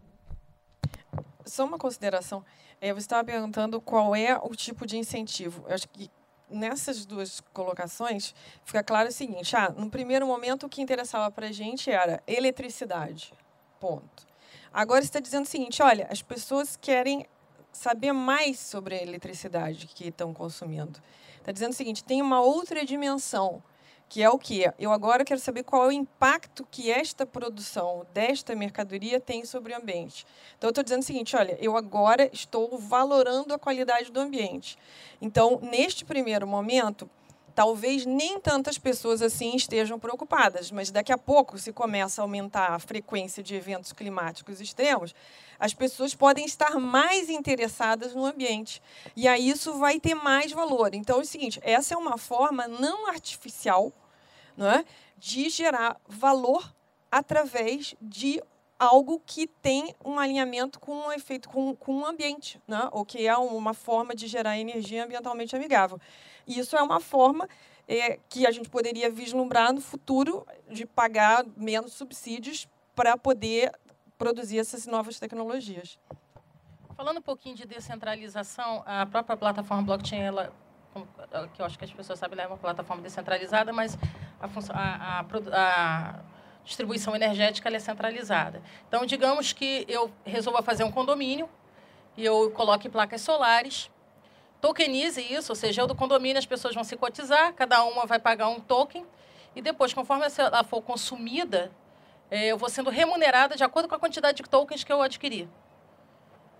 Só 1.44 1.66
uma 1.66 1.78
consideração. 1.78 2.42
É, 2.80 2.92
você 2.92 3.00
estava 3.00 3.24
perguntando 3.24 3.80
qual 3.80 4.16
é 4.16 4.38
o 4.38 4.54
tipo 4.54 4.86
de 4.86 4.96
incentivo. 4.96 5.64
Eu 5.68 5.74
acho 5.74 5.88
que 5.88 6.10
nessas 6.50 7.04
duas 7.04 7.40
colocações, 7.52 8.34
fica 8.64 8.82
claro 8.82 9.08
o 9.08 9.12
seguinte: 9.12 9.56
ah, 9.56 9.72
no 9.76 9.90
primeiro 9.90 10.26
momento, 10.26 10.66
o 10.66 10.68
que 10.68 10.82
interessava 10.82 11.30
para 11.30 11.48
a 11.48 11.52
gente 11.52 11.90
era 11.90 12.22
eletricidade. 12.26 13.32
Ponto. 13.80 14.26
Agora 14.72 15.04
está 15.04 15.20
dizendo 15.20 15.44
o 15.44 15.48
seguinte: 15.48 15.82
olha, 15.82 16.06
as 16.10 16.22
pessoas 16.22 16.76
querem 16.76 17.26
saber 17.72 18.12
mais 18.12 18.58
sobre 18.58 18.94
a 18.94 19.02
eletricidade 19.02 19.86
que 19.86 20.08
estão 20.08 20.34
consumindo. 20.34 21.00
Está 21.38 21.52
dizendo 21.52 21.72
o 21.72 21.76
seguinte: 21.76 22.04
tem 22.04 22.20
uma 22.20 22.40
outra 22.40 22.84
dimensão 22.84 23.62
que 24.08 24.22
é 24.22 24.30
o 24.30 24.38
que? 24.38 24.64
Eu 24.78 24.92
agora 24.92 25.24
quero 25.24 25.40
saber 25.40 25.62
qual 25.62 25.84
é 25.84 25.88
o 25.88 25.92
impacto 25.92 26.66
que 26.70 26.90
esta 26.90 27.26
produção 27.26 28.06
desta 28.14 28.54
mercadoria 28.54 29.20
tem 29.20 29.44
sobre 29.44 29.72
o 29.72 29.76
ambiente. 29.76 30.26
Então, 30.56 30.68
eu 30.68 30.70
estou 30.70 30.82
dizendo 30.82 31.02
o 31.02 31.04
seguinte: 31.04 31.36
olha, 31.36 31.58
eu 31.60 31.76
agora 31.76 32.28
estou 32.32 32.78
valorando 32.78 33.52
a 33.52 33.58
qualidade 33.58 34.10
do 34.10 34.20
ambiente. 34.20 34.78
Então, 35.20 35.58
neste 35.60 36.04
primeiro 36.04 36.46
momento, 36.46 37.08
talvez 37.58 38.06
nem 38.06 38.38
tantas 38.38 38.78
pessoas 38.78 39.20
assim 39.20 39.56
estejam 39.56 39.98
preocupadas, 39.98 40.70
mas 40.70 40.92
daqui 40.92 41.12
a 41.12 41.18
pouco, 41.18 41.58
se 41.58 41.72
começa 41.72 42.20
a 42.20 42.24
aumentar 42.24 42.68
a 42.68 42.78
frequência 42.78 43.42
de 43.42 43.52
eventos 43.56 43.92
climáticos 43.92 44.60
extremos, 44.60 45.12
as 45.58 45.74
pessoas 45.74 46.14
podem 46.14 46.46
estar 46.46 46.78
mais 46.78 47.28
interessadas 47.28 48.14
no 48.14 48.24
ambiente. 48.24 48.80
E 49.16 49.26
aí 49.26 49.48
isso 49.48 49.76
vai 49.76 49.98
ter 49.98 50.14
mais 50.14 50.52
valor. 50.52 50.94
Então 50.94 51.18
é 51.18 51.22
o 51.22 51.24
seguinte: 51.24 51.58
essa 51.64 51.94
é 51.94 51.96
uma 51.96 52.16
forma 52.16 52.68
não 52.68 53.08
artificial 53.08 53.92
não 54.56 54.70
é, 54.70 54.84
de 55.16 55.50
gerar 55.50 56.00
valor 56.06 56.72
através 57.10 57.92
de 58.00 58.40
algo 58.78 59.20
que 59.26 59.46
tem 59.46 59.94
um 60.04 60.18
alinhamento 60.18 60.78
com 60.78 60.92
um 60.92 61.12
efeito 61.12 61.48
com, 61.48 61.74
com 61.74 61.98
o 61.98 62.06
ambiente, 62.06 62.60
né? 62.66 62.88
ou 62.92 63.04
que 63.04 63.26
é 63.26 63.36
uma 63.36 63.74
forma 63.74 64.14
de 64.14 64.26
gerar 64.28 64.58
energia 64.58 65.04
ambientalmente 65.04 65.56
amigável. 65.56 66.00
E 66.46 66.58
isso 66.58 66.76
é 66.76 66.82
uma 66.82 67.00
forma 67.00 67.48
é, 67.88 68.18
que 68.28 68.46
a 68.46 68.50
gente 68.52 68.68
poderia 68.68 69.10
vislumbrar 69.10 69.72
no 69.72 69.80
futuro 69.80 70.46
de 70.70 70.86
pagar 70.86 71.44
menos 71.56 71.92
subsídios 71.92 72.68
para 72.94 73.16
poder 73.16 73.72
produzir 74.16 74.58
essas 74.58 74.86
novas 74.86 75.18
tecnologias. 75.18 75.98
Falando 76.96 77.18
um 77.18 77.22
pouquinho 77.22 77.54
de 77.54 77.64
descentralização, 77.66 78.82
a 78.84 79.06
própria 79.06 79.36
plataforma 79.36 79.82
blockchain, 79.82 80.20
ela, 80.20 80.52
que 81.54 81.62
eu 81.62 81.66
acho 81.66 81.78
que 81.78 81.84
as 81.84 81.92
pessoas 81.92 82.18
sabem, 82.18 82.34
ela 82.36 82.42
é 82.42 82.46
uma 82.48 82.58
plataforma 82.58 83.02
descentralizada, 83.02 83.72
mas 83.72 83.96
a, 84.40 84.46
a, 84.74 85.20
a, 85.20 85.24
a 85.52 86.20
distribuição 86.68 87.16
energética 87.16 87.74
é 87.74 87.78
centralizada. 87.78 88.62
Então, 88.86 89.06
digamos 89.06 89.54
que 89.54 89.86
eu 89.88 90.12
resolva 90.24 90.62
fazer 90.62 90.84
um 90.84 90.92
condomínio 90.92 91.48
e 92.14 92.24
eu 92.24 92.50
coloque 92.50 92.90
placas 92.90 93.22
solares, 93.22 93.90
tokenize 94.60 95.20
isso, 95.20 95.50
ou 95.50 95.56
seja, 95.56 95.80
eu 95.82 95.86
do 95.86 95.94
condomínio 95.94 96.38
as 96.38 96.44
pessoas 96.44 96.74
vão 96.74 96.84
se 96.84 96.94
cotizar, 96.96 97.54
cada 97.54 97.82
uma 97.84 98.04
vai 98.04 98.18
pagar 98.18 98.48
um 98.48 98.60
token, 98.60 99.06
e 99.56 99.62
depois, 99.62 99.94
conforme 99.94 100.26
ela 100.36 100.62
for 100.62 100.82
consumida, 100.82 101.72
é, 102.30 102.48
eu 102.48 102.58
vou 102.58 102.68
sendo 102.68 102.90
remunerada 102.90 103.56
de 103.56 103.64
acordo 103.64 103.88
com 103.88 103.94
a 103.94 103.98
quantidade 103.98 104.36
de 104.36 104.48
tokens 104.48 104.84
que 104.84 104.92
eu 104.92 105.00
adquiri. 105.00 105.48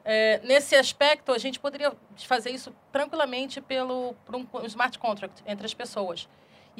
É, 0.04 0.40
nesse 0.42 0.74
aspecto, 0.74 1.32
a 1.32 1.38
gente 1.38 1.60
poderia 1.60 1.92
fazer 2.16 2.50
isso 2.50 2.74
tranquilamente 2.90 3.60
pelo, 3.60 4.14
por 4.24 4.36
um 4.36 4.64
smart 4.64 4.98
contract 4.98 5.42
entre 5.46 5.66
as 5.66 5.74
pessoas. 5.74 6.26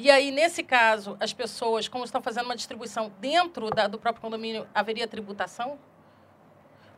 E 0.01 0.09
aí, 0.09 0.31
nesse 0.31 0.63
caso, 0.63 1.17
as 1.19 1.33
pessoas, 1.33 1.89
como 1.89 2.05
estão 2.05 2.21
fazendo 2.21 2.45
uma 2.45 2.55
distribuição 2.55 3.11
dentro 3.19 3.69
da, 3.69 3.85
do 3.85 3.99
próprio 3.99 4.21
condomínio, 4.21 4.65
haveria 4.73 5.05
tributação? 5.05 5.77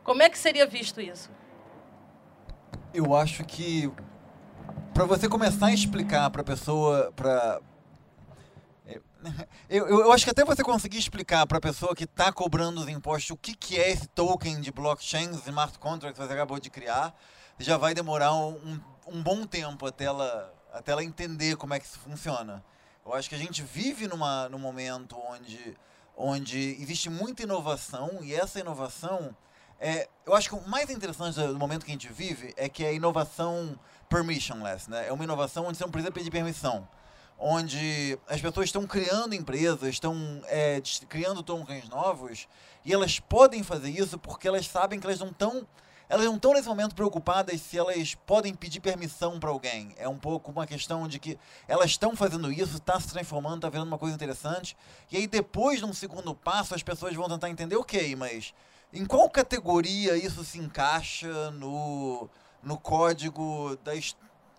Como 0.04 0.22
é 0.22 0.30
que 0.30 0.38
seria 0.38 0.68
visto 0.68 1.00
isso? 1.00 1.28
Eu 2.94 3.12
acho 3.16 3.42
que 3.42 3.90
para 4.94 5.04
você 5.04 5.28
começar 5.28 5.66
a 5.66 5.72
explicar 5.72 6.30
para 6.30 6.42
a 6.42 6.44
pessoa, 6.44 7.12
para 7.16 7.60
eu, 9.68 9.88
eu, 9.88 10.00
eu, 10.02 10.12
acho 10.12 10.24
que 10.24 10.30
até 10.30 10.44
você 10.44 10.62
conseguir 10.62 10.98
explicar 10.98 11.44
para 11.44 11.58
a 11.58 11.60
pessoa 11.60 11.96
que 11.96 12.04
está 12.04 12.32
cobrando 12.32 12.82
os 12.82 12.88
impostos 12.88 13.30
o 13.30 13.36
que, 13.36 13.56
que 13.56 13.80
é 13.80 13.90
esse 13.90 14.06
token 14.06 14.60
de 14.60 14.70
blockchain, 14.70 15.28
smart 15.44 15.76
contract 15.80 16.16
que 16.16 16.24
você 16.24 16.32
acabou 16.34 16.60
de 16.60 16.70
criar, 16.70 17.12
já 17.58 17.76
vai 17.76 17.94
demorar 17.94 18.32
um, 18.32 18.80
um 19.08 19.20
bom 19.20 19.44
tempo 19.44 19.86
até 19.86 20.04
ela, 20.04 20.54
até 20.72 20.92
ela 20.92 21.02
entender 21.02 21.56
como 21.56 21.74
é 21.74 21.80
que 21.80 21.86
isso 21.86 21.98
funciona. 21.98 22.62
Eu 23.04 23.14
acho 23.14 23.28
que 23.28 23.34
a 23.34 23.38
gente 23.38 23.62
vive 23.62 24.06
numa, 24.06 24.48
num 24.48 24.58
momento 24.58 25.16
onde, 25.28 25.76
onde 26.16 26.58
existe 26.80 27.10
muita 27.10 27.42
inovação 27.42 28.18
e 28.22 28.34
essa 28.34 28.60
inovação, 28.60 29.36
é, 29.80 30.08
eu 30.24 30.34
acho 30.34 30.48
que 30.48 30.54
o 30.54 30.68
mais 30.68 30.88
interessante 30.88 31.34
do 31.34 31.58
momento 31.58 31.84
que 31.84 31.90
a 31.90 31.94
gente 31.94 32.12
vive 32.12 32.54
é 32.56 32.68
que 32.68 32.84
é 32.84 32.88
a 32.88 32.92
inovação 32.92 33.78
permissionless, 34.08 34.88
né? 34.88 35.08
É 35.08 35.12
uma 35.12 35.24
inovação 35.24 35.66
onde 35.66 35.78
você 35.78 35.84
não 35.84 35.90
precisa 35.90 36.12
pedir 36.12 36.30
permissão 36.30 36.88
onde 37.42 38.16
as 38.28 38.40
pessoas 38.40 38.66
estão 38.66 38.86
criando 38.86 39.34
empresas, 39.34 39.88
estão 39.88 40.16
é, 40.46 40.80
criando 41.08 41.42
tokens 41.42 41.88
novos, 41.88 42.46
e 42.84 42.92
elas 42.92 43.18
podem 43.18 43.64
fazer 43.64 43.90
isso 43.90 44.16
porque 44.16 44.46
elas 44.46 44.68
sabem 44.68 45.00
que 45.00 45.06
elas 45.06 45.18
não 45.18 45.28
estão 45.28 45.66
elas 46.12 46.26
não 46.26 46.36
estão 46.36 46.52
nesse 46.52 46.68
momento 46.68 46.94
preocupadas 46.94 47.58
se 47.62 47.78
elas 47.78 48.14
podem 48.14 48.54
pedir 48.54 48.80
permissão 48.80 49.40
para 49.40 49.48
alguém. 49.48 49.94
É 49.96 50.06
um 50.06 50.18
pouco 50.18 50.50
uma 50.50 50.66
questão 50.66 51.08
de 51.08 51.18
que 51.18 51.38
elas 51.66 51.92
estão 51.92 52.14
fazendo 52.14 52.52
isso, 52.52 52.76
está 52.76 53.00
se 53.00 53.08
transformando, 53.08 53.56
está 53.56 53.70
virando 53.70 53.88
uma 53.88 53.96
coisa 53.96 54.14
interessante. 54.14 54.76
E 55.10 55.16
aí 55.16 55.26
depois, 55.26 55.80
num 55.80 55.94
segundo 55.94 56.34
passo, 56.34 56.74
as 56.74 56.82
pessoas 56.82 57.14
vão 57.14 57.30
tentar 57.30 57.48
entender, 57.48 57.76
ok, 57.76 58.14
mas 58.14 58.52
em 58.92 59.06
qual 59.06 59.30
categoria 59.30 60.14
isso 60.14 60.44
se 60.44 60.58
encaixa 60.58 61.50
no, 61.52 62.28
no 62.62 62.76
código 62.76 63.74
da 63.82 63.92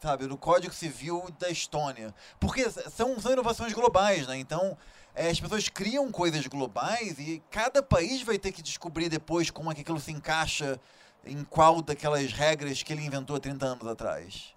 sabe, 0.01 0.25
no 0.25 0.38
Código 0.39 0.73
Civil 0.73 1.23
da 1.38 1.51
Estônia? 1.51 2.15
Porque 2.39 2.67
são, 2.71 3.19
são 3.21 3.31
inovações 3.31 3.73
globais, 3.73 4.25
né? 4.25 4.39
Então, 4.39 4.75
é, 5.13 5.30
as 5.30 5.39
pessoas 5.39 5.69
criam 5.69 6.11
coisas 6.11 6.47
globais 6.47 7.19
e 7.19 7.43
cada 7.51 7.84
país 7.84 8.23
vai 8.23 8.39
ter 8.39 8.51
que 8.51 8.63
descobrir 8.63 9.07
depois 9.07 9.51
como 9.51 9.71
é 9.71 9.75
que 9.75 9.81
aquilo 9.81 9.99
se 9.99 10.11
encaixa 10.11 10.80
em 11.26 11.44
qual 11.44 11.82
daquelas 11.82 12.32
regras 12.32 12.84
que 12.84 12.91
ele 12.91 13.06
inventou 13.06 13.40
30 13.40 13.66
anos 13.66 13.88
atrás? 13.88 14.54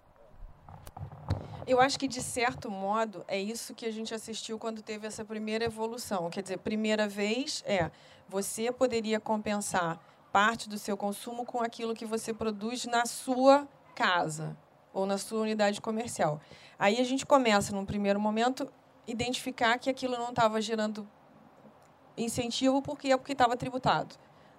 Eu 1.65 1.81
acho 1.81 1.99
que, 1.99 2.07
de 2.07 2.21
certo 2.21 2.71
modo, 2.71 3.25
é 3.27 3.37
isso 3.39 3.73
que 3.73 3.85
a 3.85 3.91
gente 3.91 4.13
assistiu 4.13 4.57
quando 4.57 4.81
teve 4.81 5.05
essa 5.05 5.25
primeira 5.25 5.65
evolução. 5.65 6.29
Quer 6.29 6.41
dizer, 6.41 6.57
primeira 6.59 7.07
vez 7.07 7.63
é 7.65 7.91
você 8.27 8.71
poderia 8.71 9.19
compensar 9.19 9.99
parte 10.31 10.69
do 10.69 10.77
seu 10.77 10.95
consumo 10.95 11.45
com 11.45 11.61
aquilo 11.61 11.93
que 11.93 12.05
você 12.05 12.33
produz 12.33 12.85
na 12.85 13.05
sua 13.05 13.67
casa 13.95 14.55
ou 14.93 15.05
na 15.05 15.17
sua 15.17 15.41
unidade 15.41 15.81
comercial. 15.81 16.39
Aí 16.79 16.99
a 16.99 17.03
gente 17.03 17.25
começa, 17.25 17.73
num 17.73 17.85
primeiro 17.85 18.19
momento, 18.19 18.71
identificar 19.05 19.77
que 19.77 19.89
aquilo 19.89 20.17
não 20.17 20.29
estava 20.29 20.61
gerando 20.61 21.07
incentivo 22.17 22.81
porque 22.81 23.11
é 23.11 23.17
porque 23.17 23.33
estava 23.33 23.55
tributado 23.57 24.15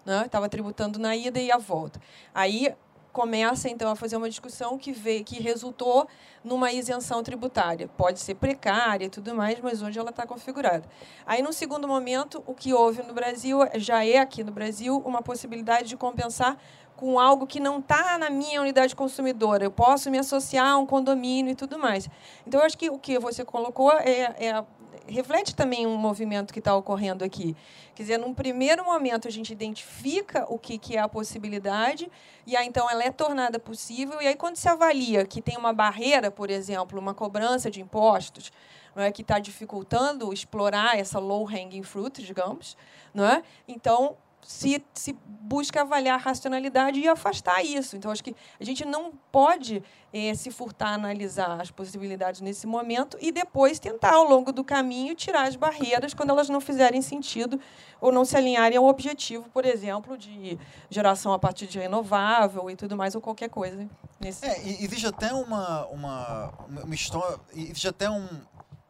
né? 0.09 0.25
Estava 0.25 0.49
tributando 0.49 0.99
na 0.99 1.15
ida 1.15 1.39
e 1.39 1.53
a 1.53 1.59
volta. 1.59 2.01
Aí 2.35 2.75
começa 3.13 3.69
então 3.69 3.91
a 3.91 3.97
fazer 3.97 4.17
uma 4.17 4.29
discussão 4.29 4.79
que 4.79 4.93
vê 4.93 5.23
que 5.23 5.43
resultou 5.43 6.09
numa 6.43 6.73
isenção 6.73 7.23
tributária. 7.23 7.89
Pode 7.89 8.21
ser 8.21 8.35
precária 8.37 9.05
e 9.07 9.11
tudo 9.11 9.35
mais, 9.35 9.61
mas 9.61 9.83
onde 9.83 9.99
ela 9.99 10.11
está 10.11 10.27
configurada. 10.27 10.89
Aí, 11.27 11.43
no 11.43 11.53
segundo 11.53 11.87
momento, 11.87 12.43
o 12.47 12.55
que 12.55 12.73
houve 12.73 13.03
no 13.03 13.13
Brasil, 13.13 13.59
já 13.75 14.05
é 14.05 14.19
aqui 14.19 14.43
no 14.43 14.53
Brasil, 14.53 15.03
uma 15.05 15.21
possibilidade 15.21 15.89
de 15.89 15.97
compensar 15.97 16.57
com 16.97 17.19
algo 17.19 17.47
que 17.47 17.61
não 17.61 17.79
está 17.79 18.19
na 18.19 18.31
minha 18.31 18.61
unidade 18.61 18.95
consumidora. 18.97 19.65
Eu 19.65 19.71
posso 19.71 20.11
me 20.11 20.19
associar 20.19 20.69
a 20.69 20.79
um 20.79 20.87
condomínio 20.87 21.53
e 21.53 21.55
tudo 21.55 21.79
mais. 21.79 22.09
Então, 22.47 22.61
eu 22.61 22.67
acho 22.67 22.79
que 22.79 22.89
o 22.89 22.99
que 22.99 23.19
você 23.19 23.45
colocou 23.45 23.93
é, 23.93 24.35
é 24.39 24.65
reflete 25.09 25.55
também 25.55 25.87
um 25.87 25.97
movimento 25.97 26.53
que 26.53 26.59
está 26.59 26.75
ocorrendo 26.75 27.25
aqui. 27.25 27.57
Quer 27.95 28.03
dizer, 28.03 28.19
num 28.19 28.33
primeiro 28.33 28.85
momento 28.85 29.27
a 29.27 29.31
gente 29.31 29.53
identifica 29.53 30.47
o 30.49 30.59
que, 30.59 30.79
que 30.79 30.97
é 30.97 31.01
a 31.01 31.09
possibilidade 31.09 32.11
e 32.47 32.57
aí 32.57 32.67
então 32.67 32.89
ela 32.91 33.03
é 33.03 33.11
tornada 33.11 33.59
possível 33.59 34.21
e 34.23 34.27
aí 34.27 34.37
quando 34.37 34.57
se 34.57 34.69
avalia 34.69 35.27
que 35.27 35.43
tem 35.43 35.57
uma 35.57 35.73
barreira, 35.73 36.31
por 36.31 36.51
exemplo, 36.51 36.99
uma 36.99 37.15
cobrança 37.15 37.71
de 37.71 37.81
impostos, 37.81 38.53
não 38.95 39.03
é 39.03 39.13
que 39.13 39.23
está 39.23 39.39
dificultando 39.39 40.33
explorar 40.33 40.99
essa 40.99 41.19
low 41.19 41.47
hanging 41.49 41.83
fruit, 41.83 42.23
digamos, 42.23 42.77
não 43.15 43.25
é? 43.25 43.43
Então 43.67 44.17
se, 44.49 44.83
se 44.95 45.13
busca 45.29 45.83
avaliar 45.83 46.15
a 46.15 46.23
racionalidade 46.23 46.99
e 46.99 47.07
afastar 47.07 47.63
isso. 47.63 47.99
Então, 47.99 48.11
acho 48.11 48.25
que 48.25 48.35
a 48.59 48.65
gente 48.65 48.83
não 48.83 49.13
pode 49.31 49.83
eh, 50.11 50.35
se 50.35 50.51
furtar 50.51 50.89
a 50.89 50.95
analisar 50.95 51.61
as 51.61 51.71
possibilidades 51.71 52.41
nesse 52.41 52.67
momento 52.67 53.19
e 53.21 53.31
depois 53.31 53.79
tentar, 53.79 54.15
ao 54.15 54.25
longo 54.25 54.51
do 54.51 54.65
caminho, 54.65 55.15
tirar 55.15 55.47
as 55.47 55.55
barreiras 55.55 56.15
quando 56.15 56.31
elas 56.31 56.49
não 56.49 56.63
fizerem 56.63 57.03
sentido 57.03 57.61
ou 58.01 58.11
não 58.11 58.25
se 58.25 58.39
alinharem 58.39 58.79
ao 58.79 58.87
objetivo, 58.87 59.51
por 59.51 59.67
exemplo, 59.67 60.17
de 60.17 60.59
geração 60.89 61.35
a 61.35 61.39
partir 61.39 61.67
de 61.67 61.79
renovável 61.79 62.71
e 62.71 62.75
tudo 62.75 62.97
mais, 62.97 63.15
ou 63.15 63.21
qualquer 63.21 63.51
coisa. 63.51 63.87
Nesse... 64.19 64.47
É, 64.47 64.67
existe 64.83 65.07
até 65.07 65.31
uma, 65.31 65.85
uma, 65.89 66.55
uma 66.67 66.95
história, 66.95 67.39
existe 67.55 67.89
até 67.89 68.09
um, 68.09 68.27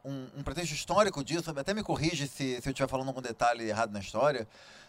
um, 0.05 0.28
um 0.36 0.43
pretexto 0.44 0.72
histórico 0.72 1.24
disso, 1.24 1.51
até 1.51 1.74
me 1.74 1.82
corrige 1.82 2.28
se, 2.28 2.60
se 2.62 2.68
eu 2.68 2.70
estiver 2.70 2.89
falando 2.89 3.09
algum 3.09 3.20
detalhe 3.20 3.68
errado 3.68 3.90
na 3.90 3.98
história, 3.98 4.47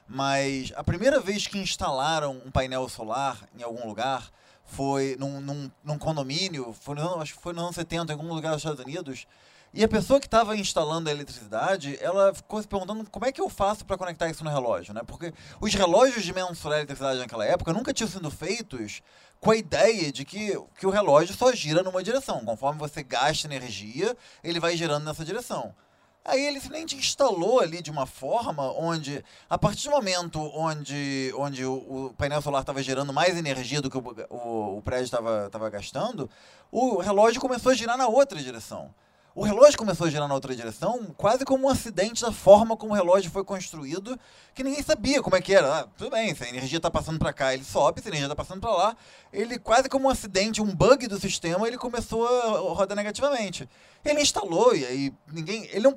mas 0.09 0.73
a 0.75 0.83
primeira 0.83 1.19
vez 1.19 1.45
que 1.45 1.59
instalaram 1.59 2.41
um 2.43 2.49
painel 2.49 2.89
solar 2.89 3.47
em 3.55 3.61
algum 3.61 3.87
lugar 3.87 4.31
foi 4.65 5.15
num, 5.19 5.39
num, 5.39 5.71
num 5.83 5.99
condomínio, 5.99 6.73
foi 6.73 6.95
no, 6.95 7.21
acho 7.21 7.35
que 7.35 7.41
foi 7.41 7.53
nos 7.53 7.63
anos 7.63 7.75
70, 7.75 8.11
em 8.11 8.15
algum 8.15 8.33
lugar 8.33 8.53
dos 8.53 8.59
Estados 8.59 8.83
Unidos. 8.83 9.27
E 9.71 9.83
a 9.83 9.87
pessoa 9.87 10.19
que 10.19 10.25
estava 10.25 10.57
instalando 10.57 11.09
a 11.09 11.11
eletricidade, 11.11 11.95
ela 12.01 12.33
ficou 12.33 12.59
se 12.59 12.67
perguntando 12.67 13.07
como 13.11 13.25
é 13.27 13.31
que 13.31 13.39
eu 13.39 13.49
faço 13.49 13.85
para 13.85 13.97
conectar 13.99 14.27
isso 14.27 14.43
no 14.43 14.49
relógio, 14.49 14.95
né? 14.95 15.01
Porque 15.05 15.31
os 15.61 15.71
relógios 15.75 16.23
de 16.23 16.33
mensurar 16.33 16.77
a 16.77 16.79
eletricidade 16.79 17.19
naquela 17.19 17.45
época 17.45 17.71
nunca 17.71 17.93
tinham 17.93 18.09
sido 18.09 18.31
feitos 18.31 19.03
com 19.39 19.51
a 19.51 19.55
ideia 19.55 20.11
de 20.11 20.25
que, 20.25 20.59
que 20.79 20.87
o 20.87 20.89
relógio 20.89 21.35
só 21.35 21.53
gira 21.53 21.83
numa 21.83 22.01
direção. 22.01 22.43
Conforme 22.43 22.79
você 22.79 23.03
gasta 23.03 23.45
energia, 23.45 24.17
ele 24.43 24.59
vai 24.59 24.75
girando 24.75 25.05
nessa 25.05 25.23
direção. 25.23 25.75
Aí 26.23 26.45
ele 26.45 26.59
simplesmente 26.59 26.95
instalou 26.95 27.59
ali 27.59 27.81
de 27.81 27.89
uma 27.89 28.05
forma 28.05 28.71
onde, 28.73 29.23
a 29.49 29.57
partir 29.57 29.85
do 29.85 29.91
momento 29.91 30.39
onde, 30.53 31.33
onde 31.37 31.65
o, 31.65 31.73
o 32.07 32.13
painel 32.17 32.41
solar 32.41 32.61
estava 32.61 32.83
gerando 32.83 33.13
mais 33.13 33.37
energia 33.37 33.81
do 33.81 33.89
que 33.89 33.97
o, 33.97 34.03
o, 34.29 34.77
o 34.77 34.81
prédio 34.81 35.05
estava 35.05 35.69
gastando, 35.69 36.29
o 36.71 36.97
relógio 36.97 37.41
começou 37.41 37.71
a 37.71 37.75
girar 37.75 37.97
na 37.97 38.07
outra 38.07 38.39
direção. 38.39 38.93
O 39.35 39.43
relógio 39.43 39.77
começou 39.77 40.07
a 40.07 40.09
girar 40.09 40.27
na 40.27 40.33
outra 40.33 40.55
direção, 40.55 41.15
quase 41.15 41.45
como 41.45 41.67
um 41.67 41.69
acidente 41.69 42.21
da 42.21 42.31
forma 42.31 42.75
como 42.75 42.91
o 42.91 42.95
relógio 42.95 43.31
foi 43.31 43.43
construído, 43.43 44.19
que 44.53 44.63
ninguém 44.63 44.83
sabia 44.83 45.21
como 45.21 45.35
é 45.35 45.41
que 45.41 45.53
era. 45.53 45.79
Ah, 45.79 45.87
tudo 45.97 46.09
bem, 46.09 46.35
se 46.35 46.43
a 46.43 46.49
energia 46.49 46.77
está 46.77 46.91
passando 46.91 47.17
para 47.17 47.31
cá, 47.31 47.53
ele 47.53 47.63
sobe, 47.63 48.01
se 48.01 48.07
a 48.07 48.11
energia 48.11 48.25
está 48.25 48.35
passando 48.35 48.59
para 48.59 48.71
lá, 48.71 48.97
ele 49.31 49.57
quase 49.57 49.87
como 49.87 50.07
um 50.07 50.09
acidente, 50.09 50.61
um 50.61 50.75
bug 50.75 51.07
do 51.07 51.19
sistema, 51.19 51.67
ele 51.67 51.77
começou 51.77 52.27
a 52.27 52.73
rodar 52.73 52.97
negativamente. 52.97 53.69
Ele 54.03 54.21
instalou 54.21 54.75
e 54.75 54.85
aí 54.85 55.13
ninguém, 55.31 55.69
ele 55.71 55.87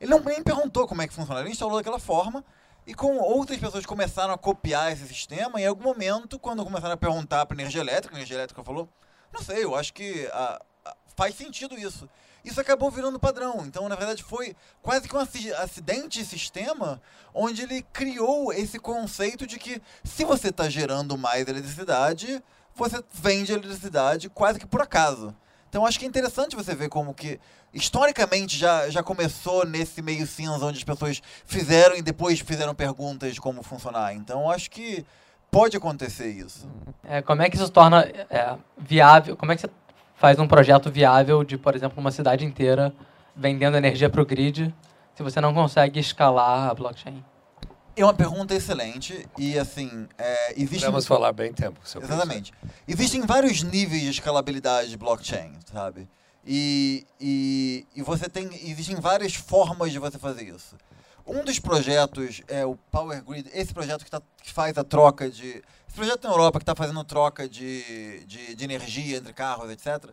ele 0.00 0.10
não 0.10 0.20
nem 0.20 0.42
perguntou 0.42 0.86
como 0.86 1.02
é 1.02 1.08
que 1.08 1.14
funcionava, 1.14 1.42
ele 1.42 1.50
instalou 1.50 1.76
daquela 1.76 1.98
forma 1.98 2.44
e 2.86 2.94
com 2.94 3.16
outras 3.18 3.58
pessoas 3.58 3.84
começaram 3.84 4.32
a 4.32 4.38
copiar 4.38 4.92
esse 4.92 5.06
sistema. 5.08 5.60
Em 5.60 5.66
algum 5.66 5.82
momento, 5.82 6.38
quando 6.38 6.64
começaram 6.64 6.94
a 6.94 6.96
perguntar 6.96 7.44
para 7.44 7.56
a 7.56 7.60
energia 7.60 7.80
elétrica, 7.80 8.14
a 8.14 8.18
energia 8.18 8.36
elétrica 8.36 8.62
falou: 8.62 8.88
Não 9.32 9.42
sei, 9.42 9.64
eu 9.64 9.74
acho 9.74 9.92
que 9.92 10.28
a, 10.32 10.62
a, 10.84 10.96
faz 11.16 11.34
sentido 11.34 11.78
isso. 11.78 12.08
Isso 12.44 12.60
acabou 12.60 12.92
virando 12.92 13.18
padrão. 13.18 13.64
Então, 13.66 13.88
na 13.88 13.96
verdade, 13.96 14.22
foi 14.22 14.54
quase 14.80 15.08
que 15.08 15.16
um 15.16 15.18
acidente 15.18 16.20
de 16.20 16.24
sistema 16.24 17.02
onde 17.34 17.62
ele 17.62 17.82
criou 17.92 18.52
esse 18.52 18.78
conceito 18.78 19.48
de 19.48 19.58
que 19.58 19.82
se 20.04 20.24
você 20.24 20.50
está 20.50 20.68
gerando 20.68 21.18
mais 21.18 21.48
eletricidade, 21.48 22.40
você 22.72 23.02
vende 23.12 23.52
eletricidade 23.52 24.28
quase 24.28 24.60
que 24.60 24.66
por 24.66 24.80
acaso. 24.80 25.34
Então 25.68 25.84
acho 25.84 25.98
que 25.98 26.04
é 26.04 26.08
interessante 26.08 26.56
você 26.56 26.74
ver 26.74 26.88
como 26.88 27.12
que 27.12 27.38
historicamente 27.72 28.56
já, 28.56 28.88
já 28.88 29.02
começou 29.02 29.66
nesse 29.66 30.00
meio 30.00 30.26
cinza 30.26 30.64
onde 30.64 30.78
as 30.78 30.84
pessoas 30.84 31.22
fizeram 31.44 31.96
e 31.96 32.02
depois 32.02 32.40
fizeram 32.40 32.74
perguntas 32.74 33.34
de 33.34 33.40
como 33.40 33.62
funcionar. 33.62 34.14
Então 34.14 34.50
acho 34.50 34.70
que 34.70 35.04
pode 35.50 35.76
acontecer 35.76 36.28
isso. 36.28 36.68
É, 37.04 37.20
como 37.22 37.42
é 37.42 37.50
que 37.50 37.56
isso 37.56 37.68
torna 37.68 38.02
é, 38.30 38.56
viável? 38.78 39.36
Como 39.36 39.52
é 39.52 39.56
que 39.56 39.62
você 39.62 39.70
faz 40.14 40.38
um 40.38 40.46
projeto 40.46 40.90
viável 40.90 41.44
de, 41.44 41.58
por 41.58 41.74
exemplo, 41.74 42.00
uma 42.00 42.10
cidade 42.10 42.44
inteira 42.44 42.92
vendendo 43.34 43.76
energia 43.76 44.08
para 44.08 44.22
o 44.22 44.26
grid 44.26 44.74
se 45.14 45.22
você 45.22 45.40
não 45.40 45.52
consegue 45.52 46.00
escalar 46.00 46.70
a 46.70 46.74
blockchain? 46.74 47.22
É 47.96 48.04
uma 48.04 48.12
pergunta 48.12 48.54
excelente 48.54 49.26
e 49.38 49.58
assim 49.58 50.06
é, 50.18 50.60
existe. 50.60 50.84
Vamos 50.84 51.06
falar 51.06 51.32
bem 51.32 51.50
tempo. 51.50 51.80
Exatamente. 51.82 52.52
Existem 52.86 53.22
vários 53.22 53.62
níveis 53.62 54.02
de 54.02 54.10
escalabilidade 54.10 54.90
de 54.90 54.98
blockchain, 54.98 55.54
sabe? 55.72 56.06
E, 56.46 57.06
e, 57.18 57.86
e 57.96 58.02
você 58.02 58.28
tem 58.28 58.48
existem 58.68 58.96
várias 58.96 59.34
formas 59.34 59.90
de 59.90 59.98
você 59.98 60.18
fazer 60.18 60.44
isso. 60.44 60.76
Um 61.26 61.42
dos 61.42 61.58
projetos 61.58 62.42
é 62.46 62.64
o 62.64 62.76
Power 62.90 63.24
Grid, 63.24 63.50
esse 63.52 63.74
projeto 63.74 64.04
que, 64.04 64.10
tá, 64.10 64.22
que 64.42 64.52
faz 64.52 64.76
a 64.78 64.84
troca 64.84 65.28
de. 65.28 65.62
Esse 65.88 65.96
projeto 65.96 66.24
na 66.24 66.34
Europa 66.34 66.58
que 66.58 66.62
está 66.62 66.74
fazendo 66.74 67.02
troca 67.02 67.48
de, 67.48 68.24
de, 68.26 68.54
de, 68.54 68.64
energia 68.64 69.16
entre 69.16 69.32
carros, 69.32 69.70
etc. 69.70 70.10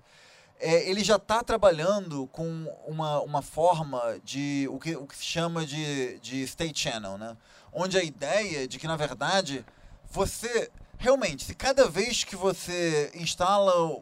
É, 0.59 0.89
ele 0.89 1.03
já 1.03 1.17
está 1.17 1.43
trabalhando 1.43 2.25
com 2.27 2.47
uma, 2.87 3.19
uma 3.21 3.41
forma 3.41 4.01
de 4.23 4.67
o 4.71 4.79
que, 4.79 4.95
o 4.95 5.05
que 5.05 5.15
se 5.15 5.25
chama 5.25 5.65
de, 5.65 6.17
de 6.19 6.41
state 6.43 6.79
channel, 6.79 7.17
né? 7.17 7.37
Onde 7.73 7.97
a 7.97 8.03
ideia 8.03 8.67
de 8.67 8.77
que, 8.79 8.87
na 8.87 8.95
verdade, 8.95 9.65
você 10.09 10.71
realmente, 10.97 11.43
se 11.43 11.53
cada 11.53 11.89
vez 11.89 12.23
que 12.23 12.35
você 12.35 13.11
instala. 13.15 14.01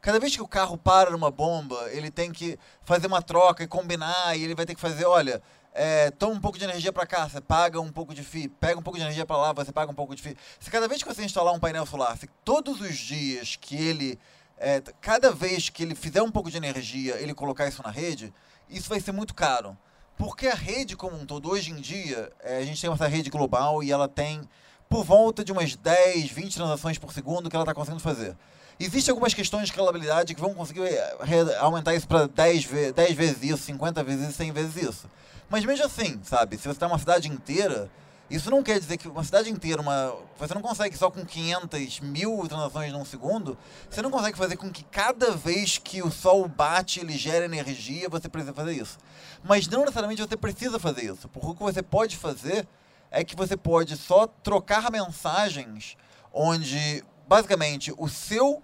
Cada 0.00 0.20
vez 0.20 0.34
que 0.36 0.42
o 0.42 0.48
carro 0.48 0.76
para 0.76 1.10
numa 1.10 1.30
bomba, 1.30 1.88
ele 1.90 2.10
tem 2.10 2.30
que 2.30 2.58
fazer 2.82 3.06
uma 3.06 3.22
troca 3.22 3.62
e 3.62 3.66
combinar, 3.66 4.36
e 4.36 4.42
ele 4.42 4.54
vai 4.54 4.66
ter 4.66 4.74
que 4.74 4.80
fazer, 4.80 5.06
olha, 5.06 5.40
é, 5.72 6.10
toma 6.10 6.34
um 6.34 6.40
pouco 6.40 6.58
de 6.58 6.64
energia 6.64 6.92
para 6.92 7.06
cá, 7.06 7.26
você 7.26 7.40
paga 7.40 7.80
um 7.80 7.90
pouco 7.90 8.14
de 8.14 8.22
FII, 8.22 8.48
pega 8.48 8.78
um 8.78 8.82
pouco 8.82 8.98
de 8.98 9.04
energia 9.04 9.24
para 9.24 9.38
lá, 9.38 9.52
você 9.52 9.72
paga 9.72 9.90
um 9.90 9.94
pouco 9.94 10.14
de 10.14 10.22
FII. 10.22 10.36
Se 10.60 10.70
cada 10.70 10.86
vez 10.86 11.02
que 11.02 11.08
você 11.08 11.24
instalar 11.24 11.54
um 11.54 11.58
painel 11.58 11.86
solar, 11.86 12.18
se 12.18 12.28
todos 12.44 12.80
os 12.82 12.96
dias 12.96 13.56
que 13.56 13.76
ele, 13.76 14.18
é, 14.58 14.82
cada 15.00 15.32
vez 15.32 15.70
que 15.70 15.82
ele 15.82 15.94
fizer 15.94 16.22
um 16.22 16.30
pouco 16.30 16.50
de 16.50 16.58
energia, 16.58 17.16
ele 17.16 17.32
colocar 17.32 17.66
isso 17.66 17.82
na 17.82 17.90
rede, 17.90 18.32
isso 18.68 18.88
vai 18.88 19.00
ser 19.00 19.12
muito 19.12 19.34
caro. 19.34 19.76
Porque 20.16 20.46
a 20.46 20.54
rede 20.54 20.96
como 20.96 21.16
um 21.16 21.26
todo, 21.26 21.50
hoje 21.50 21.70
em 21.70 21.76
dia, 21.76 22.30
é, 22.42 22.58
a 22.58 22.64
gente 22.64 22.80
tem 22.80 22.90
essa 22.90 23.06
rede 23.06 23.30
global 23.30 23.82
e 23.82 23.90
ela 23.90 24.08
tem 24.08 24.40
por 24.88 25.04
volta 25.04 25.44
de 25.44 25.50
umas 25.50 25.74
10, 25.74 26.30
20 26.30 26.54
transações 26.54 26.98
por 26.98 27.12
segundo 27.12 27.50
que 27.50 27.56
ela 27.56 27.64
está 27.64 27.74
conseguindo 27.74 28.02
fazer. 28.02 28.36
Existem 28.78 29.12
algumas 29.12 29.34
questões 29.34 29.64
de 29.64 29.70
escalabilidade 29.70 30.34
que 30.34 30.40
vão 30.40 30.52
conseguir 30.54 30.82
eh, 30.82 31.16
aumentar 31.60 31.94
isso 31.94 32.08
para 32.08 32.26
10, 32.26 32.92
10 32.94 33.12
vezes 33.14 33.42
isso, 33.42 33.58
50 33.58 34.02
vezes 34.02 34.28
isso, 34.28 34.38
100 34.38 34.52
vezes 34.52 34.76
isso. 34.76 35.10
Mas 35.48 35.64
mesmo 35.64 35.84
assim, 35.86 36.20
sabe, 36.22 36.56
se 36.56 36.62
você 36.62 36.70
está 36.70 36.86
uma 36.86 36.98
cidade 36.98 37.28
inteira, 37.28 37.90
isso 38.34 38.50
não 38.50 38.62
quer 38.62 38.80
dizer 38.80 38.96
que 38.96 39.06
uma 39.06 39.22
cidade 39.22 39.50
inteira, 39.50 39.80
uma, 39.80 40.16
você 40.38 40.52
não 40.54 40.62
consegue 40.62 40.96
só 40.96 41.10
com 41.10 41.24
500 41.24 42.00
mil 42.00 42.46
transações 42.48 42.92
num 42.92 43.04
segundo, 43.04 43.56
você 43.88 44.02
não 44.02 44.10
consegue 44.10 44.36
fazer 44.36 44.56
com 44.56 44.70
que 44.70 44.82
cada 44.84 45.30
vez 45.32 45.78
que 45.78 46.02
o 46.02 46.10
sol 46.10 46.48
bate, 46.48 47.00
ele 47.00 47.16
gere 47.16 47.44
energia, 47.44 48.08
você 48.08 48.28
precisa 48.28 48.52
fazer 48.52 48.72
isso. 48.72 48.98
Mas 49.42 49.68
não 49.68 49.80
necessariamente 49.80 50.20
você 50.20 50.36
precisa 50.36 50.78
fazer 50.78 51.04
isso, 51.04 51.28
porque 51.28 51.48
o 51.48 51.54
que 51.54 51.62
você 51.62 51.82
pode 51.82 52.16
fazer 52.16 52.66
é 53.10 53.22
que 53.22 53.36
você 53.36 53.56
pode 53.56 53.96
só 53.96 54.26
trocar 54.26 54.90
mensagens 54.90 55.96
onde 56.32 57.04
basicamente 57.28 57.94
o 57.96 58.08
seu 58.08 58.60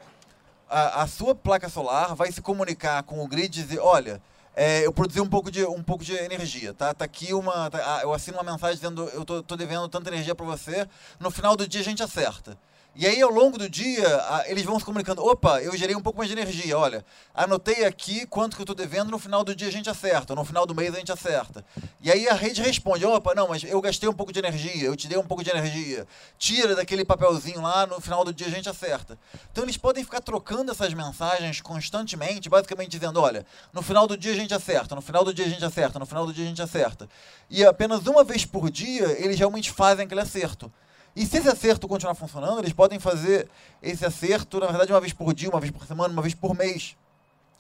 a, 0.68 1.02
a 1.02 1.06
sua 1.06 1.34
placa 1.34 1.68
solar 1.68 2.14
vai 2.14 2.30
se 2.32 2.40
comunicar 2.40 3.02
com 3.02 3.22
o 3.22 3.28
grid 3.28 3.47
e 3.47 3.62
dizer, 3.62 3.80
olha, 3.80 4.22
é, 4.62 4.86
eu 4.86 4.92
produzi 4.92 5.22
um 5.22 5.26
pouco 5.26 5.50
de 5.50 5.64
um 5.64 5.82
pouco 5.82 6.04
de 6.04 6.12
energia, 6.12 6.74
tá? 6.74 6.92
Tá 6.92 7.06
aqui 7.06 7.32
uma, 7.32 7.70
tá, 7.70 7.78
ah, 7.82 8.02
eu 8.02 8.12
assino 8.12 8.36
uma 8.36 8.52
mensagem 8.52 8.76
dizendo 8.76 9.08
eu 9.14 9.24
tô, 9.24 9.42
tô 9.42 9.56
devendo 9.56 9.88
tanta 9.88 10.10
energia 10.10 10.34
para 10.34 10.44
você. 10.44 10.86
No 11.18 11.30
final 11.30 11.56
do 11.56 11.66
dia 11.66 11.80
a 11.80 11.84
gente 11.84 12.02
acerta. 12.02 12.58
E 12.94 13.06
aí, 13.06 13.22
ao 13.22 13.30
longo 13.30 13.56
do 13.56 13.70
dia, 13.70 14.04
eles 14.46 14.64
vão 14.64 14.78
se 14.78 14.84
comunicando: 14.84 15.24
opa, 15.24 15.62
eu 15.62 15.76
gerei 15.76 15.94
um 15.94 16.02
pouco 16.02 16.18
mais 16.18 16.28
de 16.28 16.34
energia. 16.36 16.76
Olha, 16.76 17.04
anotei 17.32 17.84
aqui 17.84 18.26
quanto 18.26 18.56
que 18.56 18.62
eu 18.62 18.64
estou 18.64 18.74
devendo, 18.74 19.10
no 19.10 19.18
final 19.18 19.44
do 19.44 19.54
dia 19.54 19.68
a 19.68 19.72
gente 19.72 19.88
acerta, 19.88 20.34
no 20.34 20.44
final 20.44 20.66
do 20.66 20.74
mês 20.74 20.92
a 20.92 20.98
gente 20.98 21.12
acerta. 21.12 21.64
E 22.00 22.10
aí 22.10 22.28
a 22.28 22.34
rede 22.34 22.60
responde: 22.60 23.04
opa, 23.04 23.32
não, 23.34 23.48
mas 23.48 23.62
eu 23.62 23.80
gastei 23.80 24.08
um 24.08 24.12
pouco 24.12 24.32
de 24.32 24.40
energia, 24.40 24.84
eu 24.84 24.96
te 24.96 25.06
dei 25.06 25.16
um 25.16 25.24
pouco 25.24 25.44
de 25.44 25.50
energia. 25.50 26.06
Tira 26.36 26.74
daquele 26.74 27.04
papelzinho 27.04 27.62
lá, 27.62 27.86
no 27.86 28.00
final 28.00 28.24
do 28.24 28.34
dia 28.34 28.48
a 28.48 28.50
gente 28.50 28.68
acerta. 28.68 29.16
Então 29.52 29.64
eles 29.64 29.76
podem 29.76 30.02
ficar 30.02 30.20
trocando 30.20 30.72
essas 30.72 30.92
mensagens 30.92 31.60
constantemente, 31.60 32.48
basicamente 32.48 32.90
dizendo: 32.90 33.20
olha, 33.20 33.46
no 33.72 33.82
final 33.82 34.08
do 34.08 34.16
dia 34.16 34.32
a 34.32 34.36
gente 34.36 34.52
acerta, 34.52 34.96
no 34.96 35.00
final 35.00 35.24
do 35.24 35.32
dia 35.32 35.46
a 35.46 35.48
gente 35.48 35.64
acerta, 35.64 35.98
no 35.98 36.06
final 36.06 36.26
do 36.26 36.32
dia 36.32 36.44
a 36.44 36.48
gente 36.48 36.60
acerta. 36.60 37.08
E 37.48 37.64
apenas 37.64 38.04
uma 38.06 38.24
vez 38.24 38.44
por 38.44 38.68
dia 38.68 39.16
eles 39.22 39.38
realmente 39.38 39.70
fazem 39.70 40.06
aquele 40.06 40.20
acerto. 40.20 40.70
E 41.14 41.26
se 41.26 41.38
esse 41.38 41.48
acerto 41.48 41.88
continuar 41.88 42.14
funcionando, 42.14 42.60
eles 42.60 42.72
podem 42.72 42.98
fazer 42.98 43.48
esse 43.82 44.04
acerto, 44.04 44.60
na 44.60 44.66
verdade, 44.66 44.92
uma 44.92 45.00
vez 45.00 45.12
por 45.12 45.34
dia, 45.34 45.48
uma 45.48 45.60
vez 45.60 45.72
por 45.72 45.86
semana, 45.86 46.12
uma 46.12 46.22
vez 46.22 46.34
por 46.34 46.54
mês. 46.54 46.96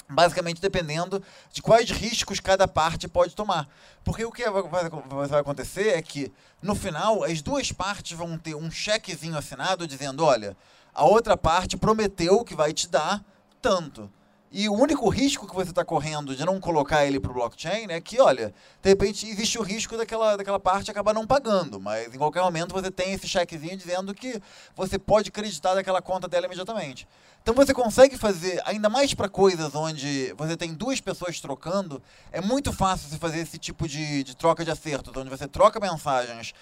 Basicamente 0.08 0.60
dependendo 0.60 1.22
de 1.52 1.62
quais 1.62 1.88
riscos 1.90 2.40
cada 2.40 2.66
parte 2.66 3.06
pode 3.06 3.34
tomar. 3.34 3.68
Porque 4.02 4.24
o 4.24 4.32
que 4.32 4.42
vai 4.50 5.40
acontecer 5.40 5.90
é 5.90 6.02
que, 6.02 6.32
no 6.60 6.74
final, 6.74 7.22
as 7.22 7.40
duas 7.40 7.70
partes 7.70 8.16
vão 8.16 8.36
ter 8.36 8.56
um 8.56 8.70
chequezinho 8.70 9.38
assinado 9.38 9.86
dizendo: 9.86 10.24
olha, 10.24 10.56
a 10.92 11.04
outra 11.04 11.36
parte 11.36 11.76
prometeu 11.76 12.44
que 12.44 12.56
vai 12.56 12.72
te 12.72 12.88
dar 12.88 13.24
tanto. 13.62 14.10
E 14.52 14.68
o 14.68 14.72
único 14.72 15.08
risco 15.08 15.46
que 15.46 15.54
você 15.54 15.70
está 15.70 15.84
correndo 15.84 16.34
de 16.34 16.44
não 16.44 16.58
colocar 16.58 17.06
ele 17.06 17.20
para 17.20 17.30
o 17.30 17.34
blockchain 17.34 17.86
é 17.88 18.00
que, 18.00 18.20
olha, 18.20 18.52
de 18.82 18.88
repente 18.88 19.24
existe 19.28 19.56
o 19.56 19.62
risco 19.62 19.96
daquela, 19.96 20.36
daquela 20.36 20.58
parte 20.58 20.90
acabar 20.90 21.14
não 21.14 21.24
pagando, 21.24 21.80
mas 21.80 22.12
em 22.12 22.18
qualquer 22.18 22.42
momento 22.42 22.72
você 22.72 22.90
tem 22.90 23.12
esse 23.12 23.28
chequezinho 23.28 23.76
dizendo 23.76 24.12
que 24.12 24.42
você 24.74 24.98
pode 24.98 25.28
acreditar 25.28 25.74
daquela 25.74 26.02
conta 26.02 26.26
dela 26.26 26.46
imediatamente. 26.46 27.06
Então 27.40 27.54
você 27.54 27.72
consegue 27.72 28.18
fazer, 28.18 28.60
ainda 28.64 28.88
mais 28.88 29.14
para 29.14 29.28
coisas 29.28 29.72
onde 29.72 30.34
você 30.36 30.56
tem 30.56 30.74
duas 30.74 31.00
pessoas 31.00 31.40
trocando, 31.40 32.02
é 32.32 32.40
muito 32.40 32.72
fácil 32.72 33.08
você 33.08 33.18
fazer 33.18 33.38
esse 33.38 33.56
tipo 33.56 33.86
de, 33.86 34.24
de 34.24 34.36
troca 34.36 34.64
de 34.64 34.70
acertos, 34.72 35.16
onde 35.16 35.30
você 35.30 35.46
troca 35.46 35.78
mensagens 35.78 36.54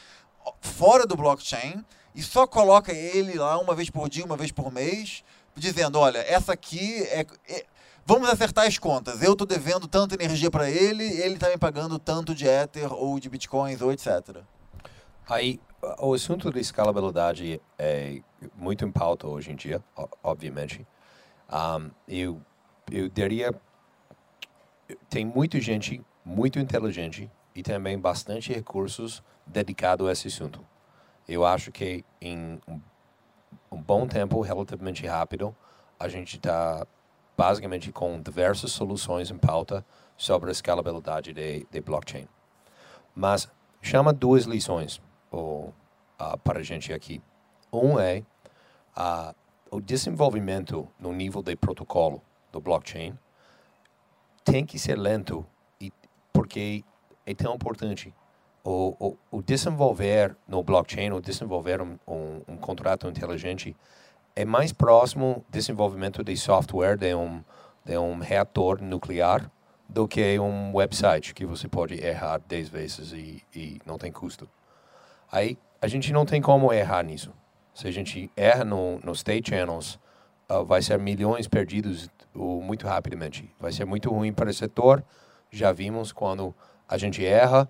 fora 0.60 1.06
do 1.06 1.16
blockchain 1.16 1.82
e 2.14 2.22
só 2.22 2.46
coloca 2.46 2.92
ele 2.92 3.38
lá 3.38 3.58
uma 3.58 3.74
vez 3.74 3.88
por 3.88 4.10
dia, 4.10 4.26
uma 4.26 4.36
vez 4.36 4.52
por 4.52 4.70
mês, 4.70 5.24
dizendo, 5.56 5.98
olha, 5.98 6.18
essa 6.18 6.52
aqui 6.52 7.02
é, 7.04 7.26
é 7.48 7.64
Vamos 8.10 8.30
acertar 8.30 8.66
as 8.66 8.78
contas. 8.78 9.22
Eu 9.22 9.32
estou 9.32 9.46
devendo 9.46 9.86
tanta 9.86 10.14
energia 10.14 10.50
para 10.50 10.70
ele, 10.70 11.04
ele 11.04 11.34
está 11.34 11.50
me 11.50 11.58
pagando 11.58 11.98
tanto 11.98 12.34
de 12.34 12.46
Ether 12.46 12.90
ou 12.90 13.20
de 13.20 13.28
Bitcoins 13.28 13.82
ou 13.82 13.92
etc. 13.92 14.38
Aí, 15.28 15.60
o 15.98 16.14
assunto 16.14 16.50
de 16.50 16.58
escalabilidade 16.58 17.60
é 17.78 18.22
muito 18.56 18.86
em 18.86 18.90
pauta 18.90 19.26
hoje 19.26 19.52
em 19.52 19.54
dia, 19.54 19.84
obviamente. 20.22 20.86
Um, 21.52 21.90
eu, 22.08 22.40
eu 22.90 23.10
diria, 23.10 23.54
tem 25.10 25.26
muita 25.26 25.60
gente 25.60 26.00
muito 26.24 26.58
inteligente 26.58 27.30
e 27.54 27.62
também 27.62 27.98
bastante 27.98 28.54
recursos 28.54 29.22
dedicados 29.46 30.08
a 30.08 30.12
esse 30.12 30.28
assunto. 30.28 30.64
Eu 31.28 31.44
acho 31.44 31.70
que 31.70 32.02
em 32.22 32.58
um 33.70 33.82
bom 33.82 34.08
tempo, 34.08 34.40
relativamente 34.40 35.06
rápido, 35.06 35.54
a 36.00 36.08
gente 36.08 36.36
está 36.36 36.86
basicamente 37.38 37.92
com 37.92 38.20
diversas 38.20 38.72
soluções 38.72 39.30
em 39.30 39.38
pauta 39.38 39.86
sobre 40.16 40.48
a 40.48 40.52
escalabilidade 40.52 41.32
de, 41.32 41.64
de 41.70 41.80
blockchain. 41.80 42.26
Mas 43.14 43.48
chama 43.80 44.12
duas 44.12 44.42
lições 44.42 45.00
uh, 45.32 45.72
para 46.42 46.58
a 46.58 46.62
gente 46.64 46.92
aqui. 46.92 47.22
Um 47.72 47.96
é 48.00 48.24
uh, 48.96 49.32
o 49.70 49.80
desenvolvimento 49.80 50.88
no 50.98 51.12
nível 51.12 51.40
de 51.40 51.54
protocolo 51.54 52.20
do 52.50 52.60
blockchain 52.60 53.16
tem 54.42 54.66
que 54.66 54.76
ser 54.76 54.98
lento 54.98 55.46
e 55.80 55.92
porque 56.32 56.82
é 57.24 57.34
tão 57.34 57.54
importante. 57.54 58.12
O, 58.64 58.96
o, 58.98 59.16
o 59.30 59.42
desenvolver 59.42 60.36
no 60.46 60.62
blockchain, 60.64 61.12
o 61.12 61.20
desenvolver 61.20 61.80
um, 61.80 61.96
um, 62.06 62.42
um 62.48 62.56
contrato 62.56 63.06
inteligente 63.06 63.76
é 64.38 64.44
mais 64.44 64.72
próximo 64.72 65.44
desenvolvimento 65.50 66.22
de 66.22 66.36
software 66.36 66.96
de 66.96 67.12
um, 67.12 67.42
de 67.84 67.98
um 67.98 68.20
reator 68.20 68.80
nuclear 68.80 69.50
do 69.88 70.06
que 70.06 70.38
um 70.38 70.72
website 70.76 71.34
que 71.34 71.44
você 71.44 71.66
pode 71.66 71.94
errar 71.94 72.40
10 72.46 72.68
vezes 72.68 73.12
e, 73.12 73.42
e 73.52 73.80
não 73.84 73.98
tem 73.98 74.12
custo. 74.12 74.48
Aí 75.32 75.58
a 75.82 75.88
gente 75.88 76.12
não 76.12 76.24
tem 76.24 76.40
como 76.40 76.72
errar 76.72 77.02
nisso. 77.02 77.32
Se 77.74 77.88
a 77.88 77.90
gente 77.90 78.30
erra 78.36 78.64
no, 78.64 79.00
no 79.00 79.10
state 79.10 79.50
channels, 79.50 79.98
uh, 80.48 80.64
vai 80.64 80.82
ser 80.82 81.00
milhões 81.00 81.48
perdidos 81.48 82.08
uh, 82.32 82.62
muito 82.62 82.86
rapidamente. 82.86 83.52
Vai 83.58 83.72
ser 83.72 83.86
muito 83.86 84.08
ruim 84.08 84.32
para 84.32 84.50
o 84.50 84.54
setor. 84.54 85.02
Já 85.50 85.72
vimos 85.72 86.12
quando 86.12 86.54
a 86.88 86.96
gente 86.96 87.26
erra, 87.26 87.68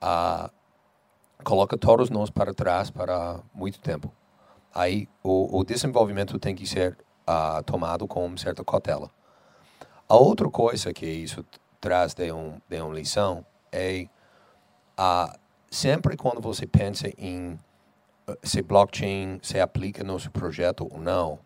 uh, 0.00 0.48
coloca 1.42 1.76
todos 1.76 2.08
nós 2.08 2.30
para 2.30 2.54
trás 2.54 2.88
para 2.88 3.40
muito 3.52 3.80
tempo 3.80 4.12
aí 4.74 5.08
o, 5.22 5.58
o 5.58 5.64
desenvolvimento 5.64 6.38
tem 6.38 6.54
que 6.54 6.66
ser 6.66 6.98
uh, 7.28 7.62
tomado 7.62 8.06
com 8.08 8.36
certa 8.36 8.64
cautela. 8.64 9.10
A 10.08 10.16
outra 10.16 10.50
coisa 10.50 10.92
que 10.92 11.06
isso 11.06 11.44
traz 11.80 12.14
de, 12.14 12.32
um, 12.32 12.60
de 12.68 12.80
uma 12.80 12.94
lição 12.94 13.44
é 13.70 14.06
uh, 14.98 15.38
sempre 15.70 16.16
quando 16.16 16.40
você 16.40 16.66
pensa 16.66 17.08
em 17.16 17.58
uh, 18.28 18.36
se 18.42 18.60
blockchain 18.62 19.38
se 19.42 19.60
aplica 19.60 20.02
no 20.02 20.18
seu 20.18 20.30
projeto 20.30 20.88
ou 20.90 20.98
não, 20.98 21.38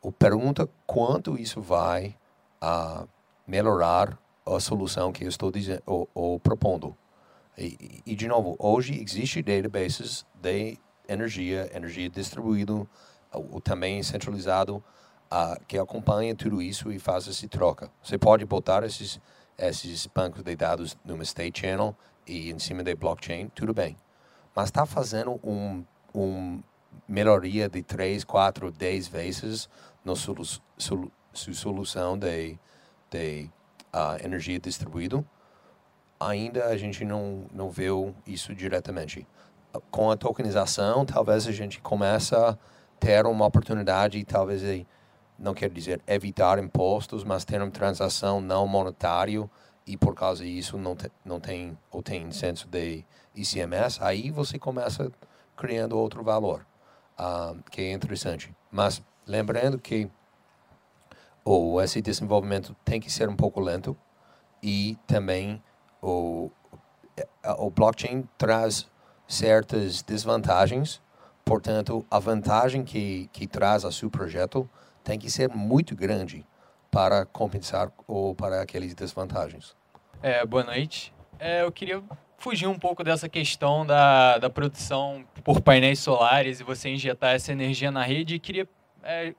o 0.00 0.12
pergunta 0.12 0.68
quanto 0.86 1.38
isso 1.38 1.60
vai 1.60 2.16
uh, 2.62 3.08
melhorar 3.46 4.18
a 4.46 4.60
solução 4.60 5.12
que 5.12 5.24
eu 5.24 5.28
estou 5.28 5.50
dizendo, 5.50 5.82
ou, 5.84 6.08
ou 6.14 6.40
propondo. 6.40 6.96
E, 7.56 8.02
e, 8.06 8.14
de 8.14 8.28
novo, 8.28 8.56
hoje 8.58 9.00
existe 9.02 9.42
databases 9.42 10.24
de 10.40 10.78
energia, 11.08 11.70
energia 11.74 12.08
distribuída, 12.08 12.86
ou 13.32 13.60
também 13.60 14.02
centralizado, 14.02 14.82
uh, 15.32 15.64
que 15.66 15.78
acompanha 15.78 16.34
tudo 16.34 16.60
isso 16.62 16.92
e 16.92 16.98
faz 16.98 17.26
essa 17.26 17.48
troca. 17.48 17.90
Você 18.02 18.18
pode 18.18 18.44
botar 18.44 18.84
esses, 18.84 19.20
esses 19.56 20.06
bancos 20.06 20.42
de 20.42 20.54
dados 20.54 20.96
numa 21.04 21.22
state 21.22 21.60
channel 21.60 21.96
e 22.26 22.50
em 22.50 22.58
cima 22.58 22.82
da 22.82 22.94
blockchain, 22.94 23.48
tudo 23.54 23.72
bem. 23.72 23.96
Mas 24.54 24.66
está 24.66 24.84
fazendo 24.84 25.40
um, 25.42 25.84
um 26.14 26.62
melhoria 27.06 27.68
de 27.68 27.82
3, 27.82 28.24
4, 28.24 28.70
10 28.70 29.08
vezes 29.08 29.68
na 30.04 30.14
solu 30.14 30.44
solu 30.76 31.12
solução 31.32 32.18
de, 32.18 32.58
de 33.10 33.48
uh, 33.94 34.24
energia 34.24 34.58
distribuída, 34.58 35.24
ainda 36.18 36.66
a 36.66 36.76
gente 36.76 37.04
não, 37.04 37.46
não 37.52 37.70
vê 37.70 37.86
isso 38.26 38.52
diretamente 38.54 39.26
com 39.90 40.10
a 40.10 40.16
tokenização, 40.16 41.04
talvez 41.04 41.46
a 41.46 41.52
gente 41.52 41.80
começa 41.80 42.50
a 42.50 42.56
ter 42.98 43.26
uma 43.26 43.46
oportunidade, 43.46 44.22
talvez 44.24 44.62
não 45.38 45.54
quer 45.54 45.70
dizer 45.70 46.00
evitar 46.06 46.58
impostos, 46.58 47.22
mas 47.24 47.44
ter 47.44 47.60
uma 47.60 47.70
transação 47.70 48.40
não 48.40 48.66
monetária 48.66 49.48
e 49.86 49.96
por 49.96 50.14
causa 50.14 50.44
disso 50.44 50.76
não, 50.76 50.94
te, 50.94 51.10
não 51.24 51.40
tem 51.40 51.78
ou 51.90 52.02
tem 52.02 52.30
senso 52.30 52.68
de 52.68 53.04
ICMS, 53.34 53.98
aí 54.02 54.30
você 54.30 54.58
começa 54.58 55.10
criando 55.56 55.98
outro 55.98 56.22
valor, 56.22 56.66
uh, 57.18 57.58
que 57.70 57.82
é 57.82 57.92
interessante. 57.92 58.54
Mas 58.70 59.02
lembrando 59.26 59.78
que 59.78 60.10
o, 61.44 61.80
esse 61.80 62.02
desenvolvimento 62.02 62.76
tem 62.84 63.00
que 63.00 63.10
ser 63.10 63.28
um 63.28 63.36
pouco 63.36 63.60
lento 63.60 63.96
e 64.62 64.98
também 65.06 65.62
o, 66.02 66.50
o 67.58 67.70
blockchain 67.70 68.28
traz 68.36 68.88
certas 69.28 70.02
desvantagens 70.02 71.00
portanto, 71.48 72.04
a 72.10 72.18
vantagem 72.18 72.84
que, 72.84 73.30
que 73.32 73.46
traz 73.46 73.82
a 73.82 73.90
seu 73.90 74.10
projeto 74.10 74.68
tem 75.02 75.18
que 75.18 75.30
ser 75.30 75.48
muito 75.48 75.96
grande 75.96 76.44
para 76.90 77.24
compensar 77.24 77.90
ou 78.06 78.34
para 78.34 78.60
aquelas 78.60 78.92
desvantagens. 78.92 79.74
É, 80.22 80.44
boa 80.44 80.62
noite. 80.62 81.12
É, 81.38 81.62
eu 81.62 81.72
queria 81.72 82.02
fugir 82.36 82.66
um 82.66 82.78
pouco 82.78 83.02
dessa 83.02 83.30
questão 83.30 83.86
da, 83.86 84.36
da 84.36 84.50
produção 84.50 85.24
por 85.42 85.62
painéis 85.62 86.00
solares 86.00 86.60
e 86.60 86.64
você 86.64 86.90
injetar 86.90 87.34
essa 87.34 87.50
energia 87.50 87.90
na 87.90 88.02
rede. 88.02 88.34
E 88.34 88.38
queria, 88.38 88.68
é, 89.02 89.34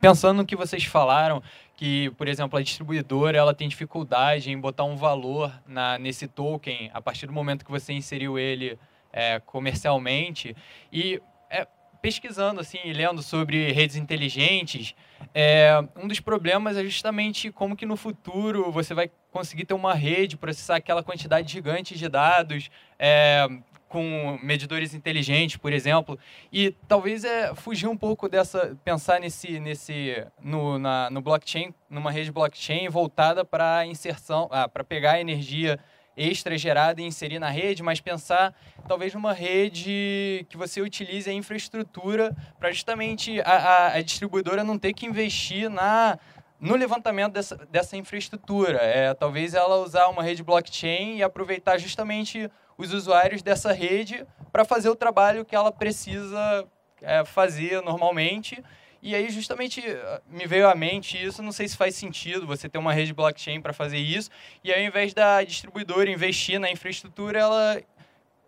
pensando 0.00 0.38
no 0.38 0.46
que 0.46 0.54
vocês 0.54 0.84
falaram, 0.84 1.42
que, 1.80 2.10
por 2.10 2.28
exemplo, 2.28 2.58
a 2.58 2.62
distribuidora 2.62 3.38
ela 3.38 3.54
tem 3.54 3.66
dificuldade 3.66 4.50
em 4.50 4.60
botar 4.60 4.84
um 4.84 4.96
valor 4.96 5.50
na, 5.66 5.98
nesse 5.98 6.28
token 6.28 6.90
a 6.92 7.00
partir 7.00 7.26
do 7.26 7.32
momento 7.32 7.64
que 7.64 7.70
você 7.70 7.94
inseriu 7.94 8.38
ele 8.38 8.78
é, 9.10 9.40
comercialmente. 9.40 10.54
E 10.92 11.22
é, 11.48 11.66
pesquisando 12.02 12.60
assim 12.60 12.80
e 12.84 12.92
lendo 12.92 13.22
sobre 13.22 13.72
redes 13.72 13.96
inteligentes, 13.96 14.94
é, 15.34 15.70
um 15.96 16.06
dos 16.06 16.20
problemas 16.20 16.76
é 16.76 16.84
justamente 16.84 17.50
como 17.50 17.74
que 17.74 17.86
no 17.86 17.96
futuro 17.96 18.70
você 18.70 18.92
vai 18.92 19.10
conseguir 19.32 19.64
ter 19.64 19.72
uma 19.72 19.94
rede, 19.94 20.36
processar 20.36 20.76
aquela 20.76 21.02
quantidade 21.02 21.50
gigante 21.50 21.96
de 21.96 22.08
dados, 22.10 22.70
é, 22.98 23.48
com 23.90 24.38
medidores 24.40 24.94
inteligentes, 24.94 25.56
por 25.56 25.72
exemplo, 25.72 26.16
e 26.52 26.70
talvez 26.86 27.24
é 27.24 27.52
fugir 27.56 27.88
um 27.88 27.96
pouco 27.96 28.28
dessa, 28.28 28.78
pensar 28.84 29.18
nesse, 29.18 29.58
nesse, 29.58 30.24
no, 30.40 30.78
na, 30.78 31.10
no 31.10 31.20
blockchain, 31.20 31.74
numa 31.90 32.12
rede 32.12 32.30
blockchain 32.30 32.88
voltada 32.88 33.44
para 33.44 33.84
inserção, 33.84 34.48
ah, 34.52 34.68
para 34.68 34.84
pegar 34.84 35.14
a 35.14 35.20
energia 35.20 35.76
extra 36.16 36.56
gerada 36.56 37.02
e 37.02 37.04
inserir 37.04 37.40
na 37.40 37.50
rede, 37.50 37.82
mas 37.82 38.00
pensar 38.00 38.54
talvez 38.86 39.12
numa 39.12 39.32
rede 39.32 40.46
que 40.48 40.56
você 40.56 40.80
utilize 40.80 41.28
a 41.28 41.32
infraestrutura 41.32 42.32
para 42.60 42.70
justamente 42.70 43.40
a, 43.40 43.44
a, 43.44 43.94
a, 43.94 44.02
distribuidora 44.02 44.62
não 44.62 44.78
ter 44.78 44.92
que 44.92 45.04
investir 45.04 45.68
na 45.68 46.16
no 46.60 46.76
levantamento 46.76 47.32
dessa, 47.32 47.56
dessa 47.70 47.96
infraestrutura. 47.96 48.78
É, 48.82 49.14
talvez 49.14 49.54
ela 49.54 49.76
usar 49.78 50.08
uma 50.08 50.22
rede 50.22 50.44
blockchain 50.44 51.16
e 51.16 51.22
aproveitar 51.22 51.78
justamente 51.78 52.50
os 52.80 52.92
usuários 52.92 53.42
dessa 53.42 53.72
rede 53.72 54.26
para 54.50 54.64
fazer 54.64 54.88
o 54.88 54.96
trabalho 54.96 55.44
que 55.44 55.54
ela 55.54 55.70
precisa 55.70 56.66
é, 57.02 57.24
fazer 57.24 57.80
normalmente 57.82 58.62
e 59.02 59.14
aí, 59.14 59.30
justamente, 59.30 59.80
eh, 59.80 60.20
me 60.28 60.46
veio 60.46 60.68
à 60.68 60.74
mente 60.74 61.16
isso. 61.22 61.42
Não 61.42 61.52
sei 61.52 61.66
se 61.66 61.76
faz 61.76 61.94
sentido 61.94 62.46
você 62.46 62.68
ter 62.68 62.78
uma 62.78 62.92
rede 62.92 63.14
blockchain 63.14 63.60
para 63.60 63.72
fazer 63.72 63.96
isso. 63.96 64.30
E 64.62 64.72
ao 64.72 64.78
invés 64.78 65.14
da 65.14 65.42
distribuidora 65.42 66.10
investir 66.10 66.60
na 66.60 66.70
infraestrutura, 66.70 67.38
ela 67.38 67.82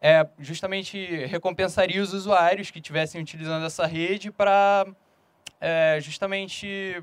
é, 0.00 0.26
justamente 0.38 1.24
recompensaria 1.26 2.02
os 2.02 2.12
usuários 2.12 2.70
que 2.70 2.80
estivessem 2.80 3.20
utilizando 3.20 3.64
essa 3.64 3.86
rede 3.86 4.30
para 4.30 4.86
é, 5.58 5.98
justamente 6.02 7.02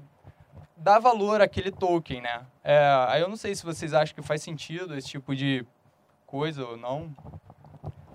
dar 0.78 1.00
valor 1.00 1.42
àquele 1.42 1.72
token, 1.72 2.22
né? 2.22 2.46
É, 2.64 2.78
aí 3.08 3.22
eu 3.22 3.28
não 3.28 3.36
sei 3.36 3.56
se 3.56 3.64
vocês 3.64 3.94
acham 3.94 4.14
que 4.14 4.22
faz 4.22 4.44
sentido 4.44 4.96
esse 4.96 5.08
tipo 5.08 5.36
de 5.36 5.66
coisa 6.30 6.64
ou 6.64 6.78
não. 6.78 7.16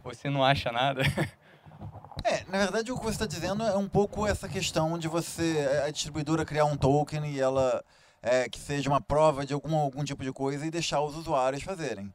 Você 0.04 0.30
não 0.30 0.44
acha 0.44 0.70
nada. 0.70 1.02
É, 2.26 2.42
na 2.44 2.56
verdade 2.56 2.90
o 2.90 2.96
que 2.96 3.04
você 3.04 3.16
está 3.16 3.26
dizendo 3.26 3.62
é 3.62 3.76
um 3.76 3.86
pouco 3.86 4.26
essa 4.26 4.48
questão 4.48 4.98
de 4.98 5.06
você, 5.06 5.82
a 5.84 5.90
distribuidora 5.90 6.42
criar 6.42 6.64
um 6.64 6.74
token 6.74 7.30
e 7.30 7.38
ela 7.38 7.84
é, 8.22 8.48
que 8.48 8.58
seja 8.58 8.88
uma 8.88 9.00
prova 9.00 9.44
de 9.44 9.52
algum, 9.52 9.76
algum 9.76 10.02
tipo 10.02 10.24
de 10.24 10.32
coisa 10.32 10.64
e 10.64 10.70
deixar 10.70 11.02
os 11.02 11.14
usuários 11.16 11.62
fazerem. 11.62 12.14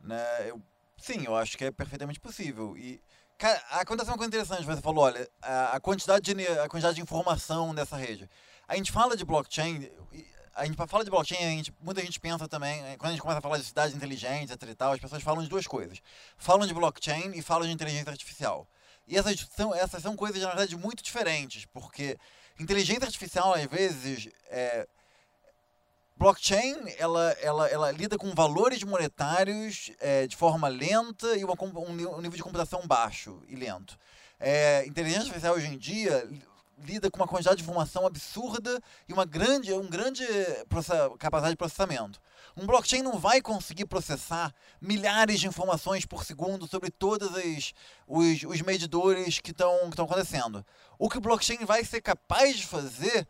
Né? 0.00 0.24
Eu, 0.46 0.62
sim, 0.96 1.26
eu 1.26 1.36
acho 1.36 1.58
que 1.58 1.66
é 1.66 1.70
perfeitamente 1.70 2.18
possível. 2.18 2.74
E 2.74 3.02
cara, 3.36 3.62
acontece 3.72 4.08
uma 4.08 4.16
coisa 4.16 4.28
interessante, 4.28 4.64
você 4.64 4.80
falou, 4.80 5.04
olha, 5.04 5.28
a, 5.42 5.76
a, 5.76 5.80
quantidade 5.80 6.32
de, 6.32 6.46
a 6.46 6.66
quantidade 6.66 6.94
de 6.94 7.02
informação 7.02 7.74
dessa 7.74 7.98
rede. 7.98 8.30
A 8.66 8.76
gente 8.76 8.90
fala 8.90 9.14
de 9.14 9.26
blockchain, 9.26 9.90
a 10.60 10.66
gente 10.66 10.76
fala 10.76 11.02
de 11.02 11.10
blockchain, 11.10 11.38
a 11.38 11.50
gente, 11.50 11.74
muita 11.80 12.02
gente 12.02 12.20
pensa 12.20 12.46
também, 12.46 12.82
quando 12.98 13.08
a 13.08 13.12
gente 13.12 13.22
começa 13.22 13.38
a 13.38 13.42
falar 13.42 13.56
de 13.56 13.64
cidades 13.64 13.96
inteligentes, 13.96 14.50
etc 14.50 14.68
e 14.68 14.74
tal, 14.74 14.92
as 14.92 15.00
pessoas 15.00 15.22
falam 15.22 15.42
de 15.42 15.48
duas 15.48 15.66
coisas. 15.66 16.02
Falam 16.36 16.66
de 16.66 16.74
blockchain 16.74 17.32
e 17.34 17.40
falam 17.40 17.66
de 17.66 17.72
inteligência 17.72 18.10
artificial. 18.10 18.68
E 19.08 19.16
essas 19.16 19.48
são, 19.56 19.74
essas 19.74 20.02
são 20.02 20.14
coisas, 20.14 20.40
na 20.42 20.48
verdade, 20.48 20.76
muito 20.76 21.02
diferentes, 21.02 21.64
porque 21.64 22.18
inteligência 22.58 23.06
artificial, 23.06 23.54
às 23.54 23.64
vezes, 23.64 24.28
é, 24.50 24.86
blockchain, 26.14 26.76
ela, 26.98 27.32
ela, 27.40 27.68
ela 27.68 27.90
lida 27.90 28.18
com 28.18 28.34
valores 28.34 28.82
monetários 28.82 29.90
é, 29.98 30.26
de 30.26 30.36
forma 30.36 30.68
lenta 30.68 31.38
e 31.38 31.42
uma, 31.42 31.54
um, 31.58 32.20
nível 32.20 32.36
de 32.36 32.42
computação 32.42 32.86
baixo 32.86 33.42
e 33.48 33.56
lento. 33.56 33.98
É, 34.38 34.84
inteligência 34.86 35.22
artificial, 35.22 35.54
hoje 35.54 35.68
em 35.68 35.78
dia, 35.78 36.28
lida 36.84 37.10
com 37.10 37.18
uma 37.18 37.26
quantidade 37.26 37.56
de 37.56 37.62
informação 37.62 38.06
absurda 38.06 38.80
e 39.08 39.12
uma 39.12 39.24
grande, 39.24 39.72
um 39.72 39.88
grande 39.88 40.24
capacidade 41.18 41.52
de 41.52 41.56
processamento. 41.56 42.20
Um 42.56 42.66
blockchain 42.66 43.02
não 43.02 43.18
vai 43.18 43.40
conseguir 43.40 43.86
processar 43.86 44.52
milhares 44.80 45.40
de 45.40 45.46
informações 45.46 46.04
por 46.04 46.24
segundo 46.24 46.66
sobre 46.66 46.90
todos 46.90 47.30
os, 47.30 47.74
os, 48.06 48.42
os 48.44 48.62
medidores 48.62 49.38
que 49.38 49.50
estão 49.50 49.90
acontecendo. 49.96 50.64
O 50.98 51.08
que 51.08 51.18
o 51.18 51.20
blockchain 51.20 51.64
vai 51.64 51.84
ser 51.84 52.00
capaz 52.00 52.56
de 52.56 52.66
fazer 52.66 53.28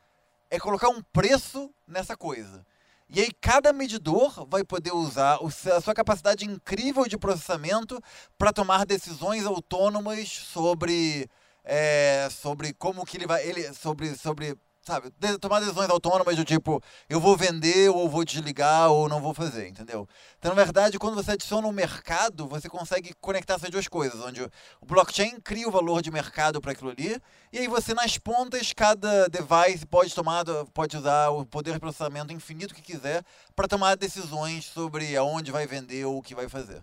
é 0.51 0.59
colocar 0.59 0.89
um 0.89 1.02
preço 1.02 1.72
nessa 1.86 2.16
coisa. 2.16 2.64
E 3.12 3.20
aí 3.20 3.31
cada 3.40 3.72
medidor 3.72 4.47
vai 4.47 4.62
poder 4.62 4.93
usar 4.93 5.40
a 5.74 5.81
sua 5.81 5.93
capacidade 5.93 6.44
incrível 6.44 7.09
de 7.09 7.18
processamento 7.18 8.01
para 8.39 8.52
tomar 8.52 8.86
decisões 8.86 9.44
autônomas 9.44 10.28
sobre, 10.28 11.28
é, 11.72 12.28
sobre 12.30 12.72
como 12.74 13.06
que 13.06 13.16
ele 13.16 13.28
vai. 13.28 13.47
Ele, 13.47 13.72
sobre, 13.72 14.16
sobre 14.16 14.59
sabe, 14.82 15.12
tomar 15.40 15.60
decisões 15.60 15.88
autônomas 15.88 16.34
do 16.34 16.44
tipo, 16.44 16.82
eu 17.09 17.20
vou 17.20 17.36
vender 17.36 17.90
ou 17.90 18.09
vou 18.09 18.24
desligar 18.24 18.90
ou 18.90 19.09
não 19.09 19.20
vou 19.20 19.32
fazer, 19.32 19.68
entendeu? 19.68 20.09
Então, 20.38 20.52
na 20.52 20.64
verdade, 20.64 20.98
quando 20.98 21.14
você 21.14 21.32
adiciona 21.32 21.68
um 21.68 21.72
mercado, 21.72 22.48
você 22.48 22.68
consegue 22.68 23.14
conectar 23.20 23.55
essas 23.55 23.70
duas 23.70 23.86
coisas, 23.86 24.20
onde 24.20 24.42
o 24.42 24.86
blockchain 24.86 25.38
cria 25.40 25.68
o 25.68 25.70
valor 25.70 26.02
de 26.02 26.10
mercado 26.10 26.60
para 26.60 26.72
aquilo 26.72 26.90
ali, 26.90 27.20
e 27.52 27.59
aí 27.59 27.68
você 27.68 27.94
nas 27.94 28.18
pontas, 28.18 28.72
cada 28.72 29.28
device 29.28 29.86
pode 29.86 30.12
tomar, 30.12 30.44
pode 30.74 30.97
usar 30.97 31.28
o 31.28 31.47
poder 31.47 31.74
de 31.74 31.78
processamento 31.78 32.32
infinito 32.32 32.74
que 32.74 32.82
quiser 32.82 33.22
para 33.55 33.68
tomar 33.68 33.97
decisões 33.97 34.64
sobre 34.64 35.16
aonde 35.16 35.52
vai 35.52 35.68
vender 35.68 36.05
ou 36.05 36.18
o 36.18 36.22
que 36.22 36.34
vai 36.34 36.48
fazer. 36.48 36.82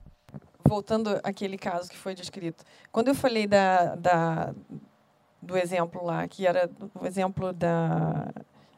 Voltando 0.67 1.19
àquele 1.23 1.57
caso 1.57 1.89
que 1.89 1.97
foi 1.97 2.13
descrito, 2.13 2.63
quando 2.91 3.07
eu 3.07 3.15
falei 3.15 3.47
da, 3.47 3.95
da 3.95 4.53
do 5.41 5.57
exemplo 5.57 6.03
lá, 6.03 6.27
que 6.27 6.45
era 6.45 6.69
o 6.99 7.05
exemplo 7.05 7.53
da, 7.53 8.27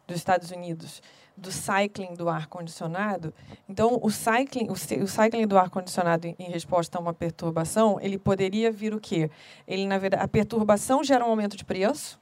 dos 0.08 0.18
Estados 0.18 0.52
Unidos, 0.52 1.02
do 1.36 1.52
cycling 1.52 2.14
do 2.14 2.30
ar-condicionado. 2.30 3.34
Então, 3.68 4.00
o 4.02 4.12
cycling, 4.12 4.68
o, 4.68 4.74
o 4.74 5.08
cycling 5.08 5.48
do 5.48 5.58
ar-condicionado 5.58 6.28
em, 6.28 6.36
em 6.38 6.52
resposta 6.52 6.98
a 6.98 7.02
uma 7.02 7.14
perturbação, 7.14 7.98
ele 8.02 8.18
poderia 8.18 8.72
vir 8.72 8.94
o 8.94 9.00
quê? 9.00 9.32
Ele, 9.68 9.88
na 9.88 9.98
verdade, 9.98 10.24
a 10.24 10.28
perturbação 10.28 11.04
gera 11.04 11.26
um 11.26 11.30
aumento 11.30 11.56
de 11.56 11.64
preço, 11.64 12.20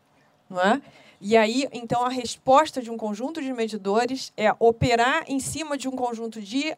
não 0.50 0.62
é? 0.62 0.82
E 1.20 1.36
aí, 1.36 1.68
então, 1.74 2.06
a 2.06 2.10
resposta 2.10 2.80
de 2.80 2.92
um 2.92 2.98
conjunto 2.98 3.42
de 3.42 3.52
medidores 3.52 4.32
é 4.38 4.54
operar 4.60 5.24
em 5.28 5.40
cima 5.40 5.76
de 5.76 5.88
um 5.88 5.96
conjunto 5.96 6.40
de 6.40 6.78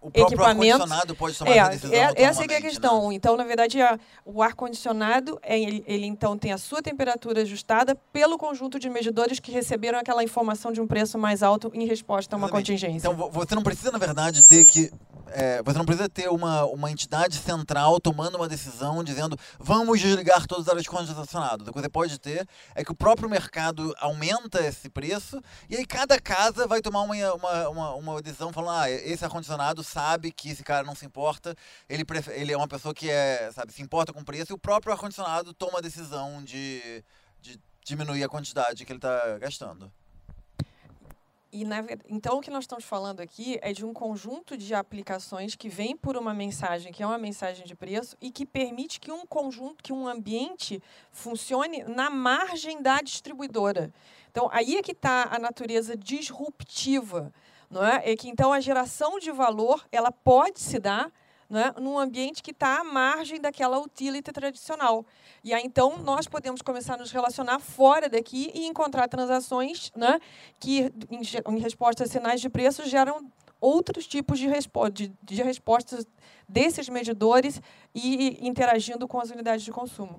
o 0.00 0.10
equipamento 0.14 0.86
pode 1.16 1.38
tomar 1.38 1.50
é, 1.50 1.68
decisão 1.70 1.92
é, 1.92 2.22
essa 2.22 2.42
é 2.42 2.56
a 2.56 2.60
questão. 2.60 3.08
Né? 3.08 3.14
Então, 3.14 3.36
na 3.36 3.44
verdade, 3.44 3.80
a, 3.80 3.98
o 4.24 4.42
ar 4.42 4.54
condicionado 4.54 5.38
é, 5.42 5.58
ele, 5.58 5.84
ele, 5.86 6.06
então 6.06 6.36
tem 6.36 6.52
a 6.52 6.58
sua 6.58 6.82
temperatura 6.82 7.42
ajustada 7.42 7.94
pelo 8.12 8.38
conjunto 8.38 8.78
de 8.78 8.88
medidores 8.88 9.38
que 9.40 9.50
receberam 9.50 9.98
aquela 9.98 10.22
informação 10.24 10.72
de 10.72 10.80
um 10.80 10.86
preço 10.86 11.18
mais 11.18 11.42
alto 11.42 11.70
em 11.74 11.86
resposta 11.86 12.34
a 12.34 12.38
uma 12.38 12.46
Exatamente. 12.46 12.66
contingência. 12.66 13.08
Então, 13.08 13.30
você 13.30 13.54
não 13.54 13.62
precisa, 13.62 13.90
na 13.90 13.98
verdade, 13.98 14.46
ter 14.46 14.64
que 14.64 14.90
é, 15.32 15.62
você 15.62 15.78
não 15.78 15.84
precisa 15.84 16.08
ter 16.08 16.28
uma, 16.28 16.64
uma 16.66 16.90
entidade 16.90 17.36
central 17.36 18.00
tomando 18.00 18.36
uma 18.36 18.48
decisão 18.48 19.02
dizendo 19.02 19.36
vamos 19.58 20.00
desligar 20.00 20.46
todas 20.46 20.66
as 20.66 20.70
áreas 20.70 20.82
de 20.82 20.90
condicionado. 20.90 21.62
O 21.62 21.72
que 21.72 21.80
você 21.80 21.88
pode 21.88 22.18
ter 22.18 22.46
é 22.74 22.84
que 22.84 22.90
o 22.90 22.94
próprio 22.94 23.28
mercado 23.28 23.94
aumenta 23.98 24.60
esse 24.64 24.88
preço 24.88 25.40
e 25.68 25.76
aí 25.76 25.86
cada 25.86 26.20
casa 26.20 26.66
vai 26.66 26.80
tomar 26.80 27.02
uma, 27.02 27.14
uma, 27.34 27.68
uma, 27.68 27.94
uma 27.94 28.22
decisão 28.22 28.52
falando 28.52 28.80
ah, 28.80 28.90
esse 28.90 29.24
ar-condicionado 29.24 29.69
sabe 29.82 30.32
que 30.32 30.50
esse 30.50 30.62
cara 30.62 30.84
não 30.84 30.94
se 30.94 31.06
importa, 31.06 31.56
ele, 31.88 32.04
ele 32.34 32.52
é 32.52 32.56
uma 32.56 32.68
pessoa 32.68 32.94
que 32.94 33.08
é, 33.10 33.50
sabe, 33.52 33.72
se 33.72 33.82
importa 33.82 34.12
com 34.12 34.20
o 34.20 34.24
preço 34.24 34.52
e 34.52 34.54
o 34.54 34.58
próprio 34.58 34.92
ar-condicionado 34.92 35.54
toma 35.54 35.78
a 35.78 35.82
decisão 35.82 36.42
de, 36.42 37.04
de 37.40 37.58
diminuir 37.84 38.24
a 38.24 38.28
quantidade 38.28 38.84
que 38.84 38.92
ele 38.92 38.98
está 38.98 39.38
gastando. 39.38 39.90
E 41.52 41.64
na, 41.64 41.84
então 42.08 42.38
o 42.38 42.40
que 42.40 42.50
nós 42.50 42.62
estamos 42.62 42.84
falando 42.84 43.18
aqui 43.18 43.58
é 43.60 43.72
de 43.72 43.84
um 43.84 43.92
conjunto 43.92 44.56
de 44.56 44.72
aplicações 44.72 45.56
que 45.56 45.68
vem 45.68 45.96
por 45.96 46.16
uma 46.16 46.32
mensagem 46.32 46.92
que 46.92 47.02
é 47.02 47.06
uma 47.06 47.18
mensagem 47.18 47.66
de 47.66 47.74
preço 47.74 48.16
e 48.20 48.30
que 48.30 48.46
permite 48.46 49.00
que 49.00 49.10
um 49.10 49.26
conjunto, 49.26 49.82
que 49.82 49.92
um 49.92 50.06
ambiente 50.06 50.80
funcione 51.10 51.82
na 51.82 52.08
margem 52.08 52.80
da 52.80 53.00
distribuidora. 53.00 53.92
Então 54.30 54.48
aí 54.52 54.76
é 54.76 54.82
que 54.82 54.92
está 54.92 55.28
a 55.34 55.40
natureza 55.40 55.96
disruptiva, 55.96 57.32
não 57.70 57.84
é? 57.86 58.16
Que 58.16 58.28
então 58.28 58.52
a 58.52 58.60
geração 58.60 59.18
de 59.18 59.30
valor 59.30 59.86
ela 59.92 60.10
pode 60.10 60.60
se 60.60 60.78
dar 60.78 61.10
né, 61.50 61.74
num 61.80 61.98
ambiente 61.98 62.42
que 62.42 62.52
está 62.52 62.80
à 62.80 62.84
margem 62.84 63.40
daquela 63.40 63.80
utility 63.80 64.30
tradicional. 64.32 65.04
E 65.42 65.52
aí, 65.52 65.62
então, 65.64 65.98
nós 65.98 66.28
podemos 66.28 66.62
começar 66.62 66.94
a 66.94 66.98
nos 66.98 67.10
relacionar 67.10 67.58
fora 67.58 68.08
daqui 68.08 68.52
e 68.54 68.66
encontrar 68.66 69.08
transações 69.08 69.90
né, 69.96 70.20
que, 70.60 70.92
em, 71.10 71.20
em 71.54 71.58
resposta 71.58 72.04
a 72.04 72.06
sinais 72.06 72.40
de 72.40 72.48
preço, 72.48 72.88
geram 72.88 73.28
outros 73.60 74.06
tipos 74.06 74.38
de, 74.38 74.46
respo 74.46 74.88
de, 74.88 75.12
de 75.22 75.42
respostas 75.42 76.06
desses 76.48 76.88
medidores 76.88 77.60
e 77.92 78.38
interagindo 78.46 79.08
com 79.08 79.20
as 79.20 79.30
unidades 79.30 79.64
de 79.64 79.72
consumo. 79.72 80.18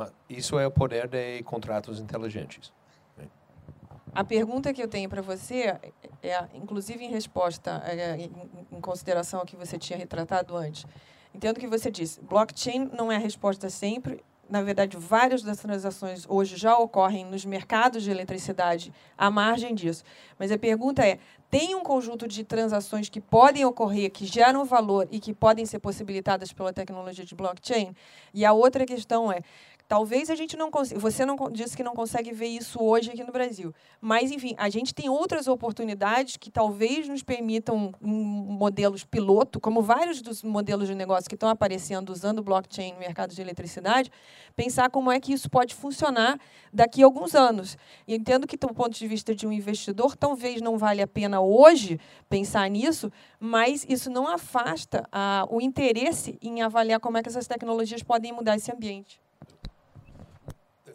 É, 0.00 0.10
isso 0.28 0.58
é 0.58 0.66
o 0.66 0.70
poder 0.70 1.08
de 1.08 1.42
contratos 1.42 2.00
inteligentes. 2.00 2.72
Né? 3.16 3.26
A 4.14 4.24
pergunta 4.24 4.72
que 4.72 4.82
eu 4.82 4.88
tenho 4.88 5.08
para 5.08 5.22
você 5.22 5.78
é, 6.22 6.48
inclusive 6.54 7.04
em 7.04 7.10
resposta, 7.10 7.82
é, 7.84 8.16
em, 8.16 8.32
em 8.72 8.80
consideração 8.80 9.40
ao 9.40 9.46
que 9.46 9.56
você 9.56 9.78
tinha 9.78 9.98
retratado 9.98 10.56
antes. 10.56 10.84
Entendo 11.34 11.60
que 11.60 11.66
você 11.66 11.90
disse, 11.90 12.20
blockchain 12.20 12.90
não 12.92 13.12
é 13.12 13.16
a 13.16 13.20
resposta 13.20 13.68
sempre, 13.70 14.24
na 14.48 14.62
verdade, 14.62 14.96
várias 14.96 15.42
das 15.42 15.58
transações 15.58 16.24
hoje 16.26 16.56
já 16.56 16.76
ocorrem 16.78 17.24
nos 17.24 17.44
mercados 17.44 18.02
de 18.02 18.10
eletricidade 18.10 18.92
à 19.16 19.30
margem 19.30 19.74
disso. 19.74 20.02
Mas 20.38 20.50
a 20.50 20.56
pergunta 20.56 21.06
é: 21.06 21.18
tem 21.50 21.74
um 21.74 21.82
conjunto 21.82 22.26
de 22.26 22.42
transações 22.44 23.08
que 23.08 23.20
podem 23.20 23.64
ocorrer, 23.64 24.10
que 24.10 24.24
geram 24.24 24.64
valor 24.64 25.06
e 25.10 25.20
que 25.20 25.34
podem 25.34 25.66
ser 25.66 25.78
possibilitadas 25.78 26.52
pela 26.52 26.72
tecnologia 26.72 27.24
de 27.24 27.34
blockchain? 27.34 27.94
E 28.32 28.44
a 28.44 28.52
outra 28.52 28.86
questão 28.86 29.30
é: 29.30 29.42
Talvez 29.88 30.28
a 30.28 30.34
gente 30.34 30.54
não 30.54 30.70
consiga. 30.70 31.00
Você 31.00 31.24
não 31.24 31.34
disse 31.50 31.74
que 31.74 31.82
não 31.82 31.94
consegue 31.94 32.30
ver 32.30 32.48
isso 32.48 32.78
hoje 32.78 33.10
aqui 33.10 33.24
no 33.24 33.32
Brasil. 33.32 33.74
Mas, 33.98 34.30
enfim, 34.30 34.54
a 34.58 34.68
gente 34.68 34.94
tem 34.94 35.08
outras 35.08 35.48
oportunidades 35.48 36.36
que 36.36 36.50
talvez 36.50 37.08
nos 37.08 37.22
permitam, 37.22 37.94
modelos 37.98 39.02
piloto, 39.02 39.58
como 39.58 39.80
vários 39.80 40.20
dos 40.20 40.42
modelos 40.42 40.88
de 40.88 40.94
negócio 40.94 41.26
que 41.26 41.34
estão 41.34 41.48
aparecendo 41.48 42.10
usando 42.10 42.42
blockchain 42.42 42.92
no 42.92 42.98
mercado 42.98 43.34
de 43.34 43.40
eletricidade, 43.40 44.12
pensar 44.54 44.90
como 44.90 45.10
é 45.10 45.18
que 45.18 45.32
isso 45.32 45.48
pode 45.48 45.74
funcionar 45.74 46.38
daqui 46.70 47.02
a 47.02 47.06
alguns 47.06 47.34
anos. 47.34 47.78
E 48.06 48.14
entendo 48.14 48.46
que, 48.46 48.58
do 48.58 48.68
ponto 48.74 48.90
de 48.90 49.08
vista 49.08 49.34
de 49.34 49.46
um 49.46 49.52
investidor, 49.52 50.14
talvez 50.14 50.60
não 50.60 50.76
vale 50.76 51.00
a 51.00 51.06
pena 51.06 51.40
hoje 51.40 51.98
pensar 52.28 52.68
nisso, 52.68 53.10
mas 53.40 53.86
isso 53.88 54.10
não 54.10 54.28
afasta 54.28 55.08
a, 55.10 55.46
o 55.48 55.62
interesse 55.62 56.38
em 56.42 56.60
avaliar 56.60 57.00
como 57.00 57.16
é 57.16 57.22
que 57.22 57.30
essas 57.30 57.46
tecnologias 57.46 58.02
podem 58.02 58.32
mudar 58.32 58.54
esse 58.56 58.70
ambiente. 58.70 59.18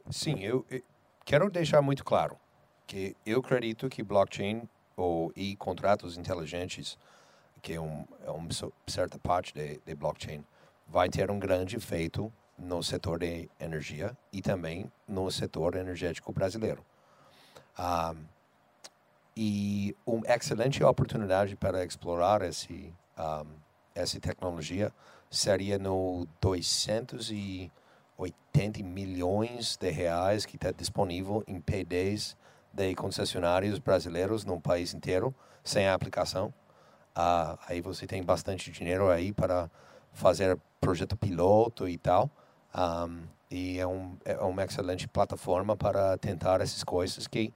Sim, 0.10 0.40
eu, 0.40 0.66
eu, 0.70 0.82
quero 1.26 1.50
deixar 1.50 1.82
muito 1.82 2.04
claro 2.04 2.38
que 2.86 3.16
eu 3.26 3.40
acredito 3.40 3.90
que 3.90 4.04
blockchain 4.04 4.68
ou 4.96 5.32
e 5.36 5.56
contratos 5.56 6.18
inteligentes, 6.18 6.98
que 7.62 7.74
é, 7.74 7.82
um, 7.82 8.06
é 8.26 8.30
uma 8.30 8.50
certa 8.86 9.18
parte 9.18 9.54
de, 9.54 9.80
de 9.86 9.96
blockchain, 9.96 10.44
vai 10.88 11.10
ter 11.10 11.32
um 11.32 11.40
grande 11.40 11.78
efeito 11.78 12.32
no 12.58 12.84
setor 12.84 13.20
de 13.20 13.50
energia 13.60 14.16
e 14.32 14.42
também 14.42 14.92
no 15.08 15.32
setor 15.32 15.76
energético 15.76 16.32
brasileiro. 16.32 16.86
Um, 17.80 18.26
e 19.36 19.96
uma 20.06 20.28
excelente 20.28 20.84
oportunidade 20.84 21.56
para 21.56 21.84
explorar 21.84 22.42
esse, 22.44 22.94
um, 23.18 23.48
essa 23.96 24.20
tecnologia 24.20 24.94
seria 25.30 25.80
no 25.80 26.28
200 26.40 27.32
e 27.32 27.72
80 28.18 28.84
milhões 28.84 29.78
de 29.78 29.90
reais 29.90 30.46
que 30.46 30.56
está 30.56 30.72
disponível 30.72 31.44
em 31.48 31.60
PDs 31.60 32.38
de 32.72 32.96
concessionários 32.96 33.80
brasileiros 33.80 34.44
no 34.46 34.60
país 34.60 34.94
inteiro, 34.94 35.34
sem 35.64 35.88
a 35.88 35.94
aplicação. 35.94 36.54
Ah, 37.16 37.58
aí 37.68 37.82
você 37.82 38.08
tem 38.08 38.24
bastante 38.24 38.72
dinheiro 38.72 39.10
aí 39.10 39.32
para 39.32 39.70
fazer 40.12 40.58
projeto 40.82 41.16
piloto 41.16 41.88
e 41.88 41.98
tal. 41.98 42.30
Um, 42.76 43.24
e 43.52 43.80
é, 43.80 43.86
um, 43.86 44.18
é 44.26 44.36
uma 44.38 44.64
excelente 44.64 45.08
plataforma 45.08 45.78
para 45.78 46.18
tentar 46.18 46.60
essas 46.60 46.84
coisas 46.84 47.28
que, 47.28 47.54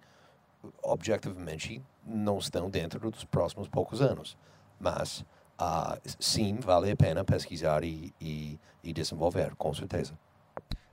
objetivamente, 0.83 1.81
não 2.05 2.37
estão 2.37 2.69
dentro 2.69 3.09
dos 3.09 3.25
próximos 3.25 3.67
poucos 3.67 3.99
anos. 3.99 4.37
Mas, 4.79 5.21
uh, 5.59 5.99
sim, 6.19 6.59
vale 6.59 6.91
a 6.91 6.95
pena 6.95 7.23
pesquisar 7.23 7.83
e, 7.83 8.13
e, 8.21 8.59
e 8.83 8.93
desenvolver, 8.93 9.55
com 9.55 9.73
certeza. 9.73 10.13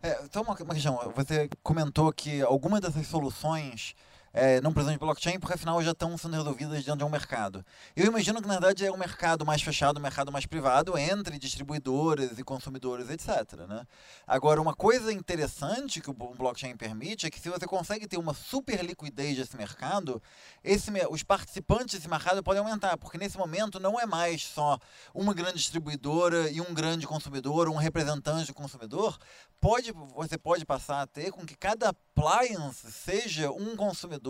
É, 0.05 0.21
só 0.31 0.43
uma, 0.43 0.53
uma 0.53 0.75
questão. 0.75 1.13
Você 1.17 1.49
comentou 1.63 2.13
que 2.13 2.43
algumas 2.43 2.79
dessas 2.83 3.07
soluções 3.07 3.97
é, 4.35 4.61
não 4.61 4.73
precisam 4.73 4.95
de 4.95 4.99
blockchain, 4.99 5.39
porque 5.39 5.55
afinal 5.55 5.81
já 5.81 5.93
estão 5.93 6.19
sendo 6.19 6.35
resolvidas 6.35 6.85
dentro 6.85 6.97
de 6.97 7.05
um 7.05 7.09
mercado. 7.09 7.65
Eu 7.95 8.07
imagino 8.07 8.43
que 8.43 8.49
na 8.49 8.55
verdade 8.55 8.85
é 8.85 8.91
um 8.91 8.97
mercado 8.97 9.47
mais 9.47 9.63
fechado, 9.63 9.99
um 9.99 10.03
mercado 10.03 10.33
mais 10.33 10.45
privado, 10.45 10.99
entre 10.99 11.39
distribuidoras 11.39 12.37
e 12.37 12.43
consumidores, 12.43 13.09
etc. 13.11 13.61
Né? 13.69 13.87
Agora, 14.27 14.61
uma 14.61 14.75
coisa 14.75 15.13
interessante 15.13 16.01
que 16.01 16.11
o 16.11 16.13
blockchain 16.13 16.77
permite 16.77 17.27
é 17.27 17.31
que 17.31 17.39
se 17.39 17.49
você 17.49 17.65
consegue 17.65 18.09
ter 18.09 18.17
uma 18.17 18.35
super 18.35 18.85
liquidez 18.85 19.37
desse 19.37 19.57
mercado, 19.57 20.21
esse, 20.65 20.91
os 21.09 21.23
participantes 21.23 21.95
desse 21.95 22.09
mercado 22.09 22.43
podem 22.43 22.61
aumentar, 22.61 22.99
porque 22.99 23.17
nesse 23.17 23.39
momento 23.39 23.79
não 23.79 24.01
é 24.01 24.05
mais 24.05 24.43
só 24.43 24.81
uma 25.15 25.33
grande 25.33 25.59
distribuidora 25.59 26.51
e 26.51 26.61
um 26.61 26.75
grande 26.75 27.07
consumidor, 27.07 27.69
um 27.69 27.77
representante 27.77 28.49
do 28.49 28.55
consumidor, 28.55 29.17
pode, 29.61 29.93
você 29.93 30.37
pode 30.37 30.67
passar 30.67 31.03
a 31.03 31.07
ter 31.07 31.31
com 31.31 31.47
que 31.47 31.55
cada 31.55 31.91
appliance 31.91 32.91
seja 32.91 33.53
um 33.53 33.77
consumidor 33.77 34.24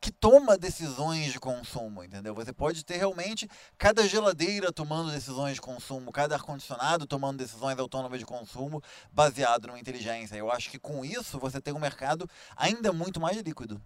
que 0.00 0.10
toma 0.10 0.56
decisões 0.56 1.32
de 1.32 1.40
consumo, 1.40 2.02
entendeu? 2.02 2.34
Você 2.34 2.52
pode 2.52 2.84
ter 2.84 2.96
realmente 2.96 3.48
cada 3.76 4.06
geladeira 4.08 4.72
tomando 4.72 5.10
decisões 5.10 5.54
de 5.54 5.60
consumo, 5.60 6.10
cada 6.12 6.34
ar-condicionado 6.34 7.06
tomando 7.06 7.38
decisões 7.38 7.78
autônomas 7.78 8.18
de 8.18 8.26
consumo 8.26 8.82
baseado 9.12 9.68
numa 9.68 9.78
inteligência. 9.78 10.36
Eu 10.36 10.50
acho 10.50 10.70
que 10.70 10.78
com 10.78 11.04
isso 11.04 11.38
você 11.38 11.60
tem 11.60 11.74
um 11.74 11.78
mercado 11.78 12.28
ainda 12.56 12.92
muito 12.92 13.20
mais 13.20 13.36
líquido. 13.36 13.80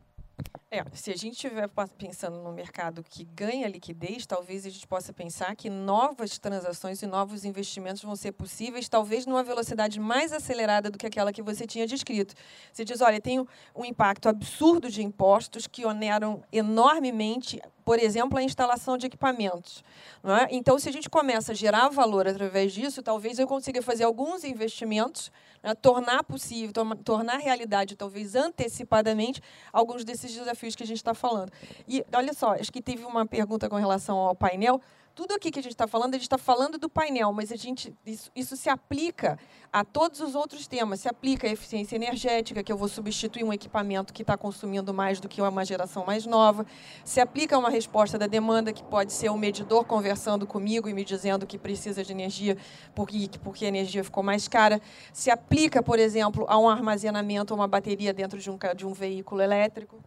É, 0.75 0.83
se 0.95 1.11
a 1.11 1.17
gente 1.17 1.35
estiver 1.35 1.69
pensando 1.99 2.39
no 2.39 2.51
mercado 2.51 3.05
que 3.05 3.25
ganha 3.25 3.69
liquidez, 3.69 4.25
talvez 4.25 4.65
a 4.65 4.71
gente 4.71 4.87
possa 4.87 5.13
pensar 5.13 5.55
que 5.55 5.69
novas 5.69 6.39
transações 6.39 7.03
e 7.03 7.07
novos 7.07 7.45
investimentos 7.45 8.03
vão 8.03 8.17
ser 8.17 8.33
possíveis, 8.33 8.89
talvez 8.89 9.27
numa 9.27 9.45
velocidade 9.45 10.01
mais 10.01 10.33
acelerada 10.33 10.91
do 10.91 10.97
que 10.97 11.07
aquela 11.07 11.31
que 11.31 11.43
você 11.43 11.67
tinha 11.67 11.87
descrito. 11.87 12.35
Você 12.73 12.87
diz, 12.87 13.03
olha, 13.03 13.21
tem 13.21 13.47
um 13.77 13.85
impacto 13.85 14.31
absurdo 14.31 14.91
de 14.91 15.03
impostos 15.03 15.67
que 15.67 15.85
oneram 15.85 16.43
enormemente 16.51 17.61
por 17.85 17.99
exemplo, 17.99 18.39
a 18.39 18.43
instalação 18.43 18.97
de 18.97 19.07
equipamentos. 19.07 19.85
É? 20.25 20.55
Então, 20.55 20.79
se 20.79 20.89
a 20.89 20.93
gente 20.93 21.11
começa 21.11 21.53
a 21.53 21.55
gerar 21.55 21.89
valor 21.89 22.29
através 22.29 22.73
disso, 22.73 23.03
talvez 23.03 23.39
eu 23.39 23.47
consiga 23.47 23.83
fazer 23.83 24.05
alguns 24.05 24.45
investimentos, 24.45 25.33
né, 25.63 25.75
tornar 25.75 26.23
possível, 26.25 26.73
to 26.73 26.97
tornar 26.97 27.39
realidade, 27.39 27.97
talvez 27.97 28.35
antecipadamente, 28.35 29.43
alguns 29.73 30.05
desses 30.05 30.33
desafios 30.33 30.75
que 30.75 30.83
a 30.83 30.87
gente 30.87 30.99
está 30.99 31.15
falando. 31.15 31.53
E 31.89 32.05
olha 32.15 32.33
só, 32.33 32.53
acho 32.55 32.73
que 32.73 32.81
teve 32.81 33.05
uma 33.05 33.27
pergunta 33.27 33.69
com 33.69 33.77
relação 33.77 34.17
ao 34.17 34.35
painel 34.35 34.81
tudo 35.15 35.35
aqui 35.35 35.51
que 35.51 35.59
a 35.59 35.63
gente 35.63 35.73
está 35.73 35.87
falando, 35.87 36.15
a 36.15 36.17
gente 36.17 36.23
está 36.23 36.39
falando 36.39 36.79
do 36.79 36.89
painel, 36.89 37.33
mas 37.33 37.53
a 37.53 37.57
gente, 37.57 37.95
isso, 38.05 38.31
isso, 38.35 38.57
se 38.57 38.69
aplica 38.69 39.39
a 39.73 39.85
todos 39.85 40.21
os 40.21 40.35
outros 40.35 40.67
temas. 40.67 41.01
Se 41.01 41.09
aplica 41.09 41.47
à 41.47 41.51
eficiência 41.51 41.97
energética, 41.97 42.63
que 42.63 42.73
eu 42.73 42.77
vou 42.77 42.89
substituir 42.89 43.45
um 43.45 43.53
equipamento 43.53 44.13
que 44.13 44.23
está 44.23 44.37
consumindo 44.37 44.93
mais 44.95 45.21
do 45.21 45.29
que 45.29 45.41
uma 45.41 45.65
geração 45.65 46.05
mais 46.07 46.25
nova. 46.25 46.67
Se 47.05 47.21
aplica 47.21 47.57
a 47.57 47.59
uma 47.59 47.71
resposta 47.71 48.19
da 48.19 48.27
demanda, 48.27 48.73
que 48.73 48.83
pode 48.83 49.13
ser 49.13 49.31
o 49.31 49.37
medidor 49.37 49.85
conversando 49.85 50.47
comigo 50.47 50.89
e 50.89 50.95
me 50.95 51.05
dizendo 51.05 51.47
que 51.47 51.59
precisa 51.59 52.03
de 52.03 52.13
energia 52.13 52.57
porque, 52.95 53.29
porque 53.43 53.65
a 53.67 53.69
energia 53.69 54.03
ficou 54.03 54.23
mais 54.23 54.49
cara. 54.49 54.81
Se 55.13 55.31
aplica, 55.31 55.83
por 55.83 55.99
exemplo, 55.99 56.47
a 56.49 56.59
um 56.59 56.69
armazenamento, 56.69 57.55
uma 57.55 57.69
bateria 57.69 58.15
dentro 58.15 58.39
de 58.39 58.51
um, 58.51 58.59
de 58.75 58.87
um 58.87 58.93
veículo 58.93 59.43
elétrico. 59.43 60.03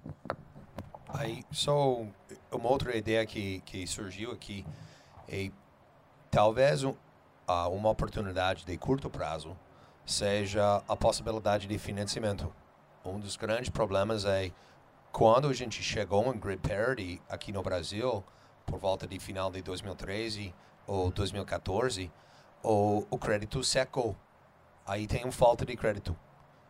Aí, 1.09 1.43
só 1.51 2.01
uma 2.51 2.69
outra 2.69 2.95
ideia 2.95 3.25
que, 3.25 3.61
que 3.65 3.85
surgiu 3.87 4.31
aqui 4.31 4.65
e 5.29 5.51
talvez 6.31 6.83
uh, 6.83 6.95
uma 7.71 7.89
oportunidade 7.89 8.65
de 8.65 8.77
curto 8.77 9.09
prazo 9.09 9.57
seja 10.05 10.83
a 10.87 10.95
possibilidade 10.95 11.67
de 11.67 11.77
financiamento. 11.77 12.53
Um 13.03 13.19
dos 13.19 13.35
grandes 13.35 13.69
problemas 13.69 14.25
é 14.25 14.51
quando 15.11 15.47
a 15.47 15.53
gente 15.53 15.81
chegou 15.81 16.33
em 16.33 16.37
grid 16.37 16.59
parity 16.59 17.21
aqui 17.29 17.51
no 17.51 17.63
Brasil, 17.63 18.23
por 18.65 18.79
volta 18.79 19.07
de 19.07 19.19
final 19.19 19.49
de 19.49 19.61
2013 19.61 20.53
ou 20.87 21.11
2014, 21.11 22.11
o, 22.63 23.05
o 23.09 23.17
crédito 23.17 23.63
secou. 23.63 24.15
Aí 24.85 25.07
tem 25.07 25.23
uma 25.23 25.31
falta 25.31 25.65
de 25.65 25.75
crédito. 25.75 26.15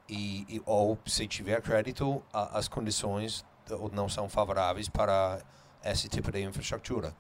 E, 0.07 0.45
e 0.47 0.61
ou 0.65 0.97
se 1.05 1.27
tiver 1.27 1.61
crédito, 1.61 2.21
a, 2.31 2.57
as 2.57 2.67
condições 2.67 3.43
não 3.91 4.07
são 4.07 4.29
favoráveis 4.29 4.87
para 4.87 5.41
esse 5.83 6.07
tipo 6.07 6.31
de 6.31 6.43
infraestrutura. 6.43 7.15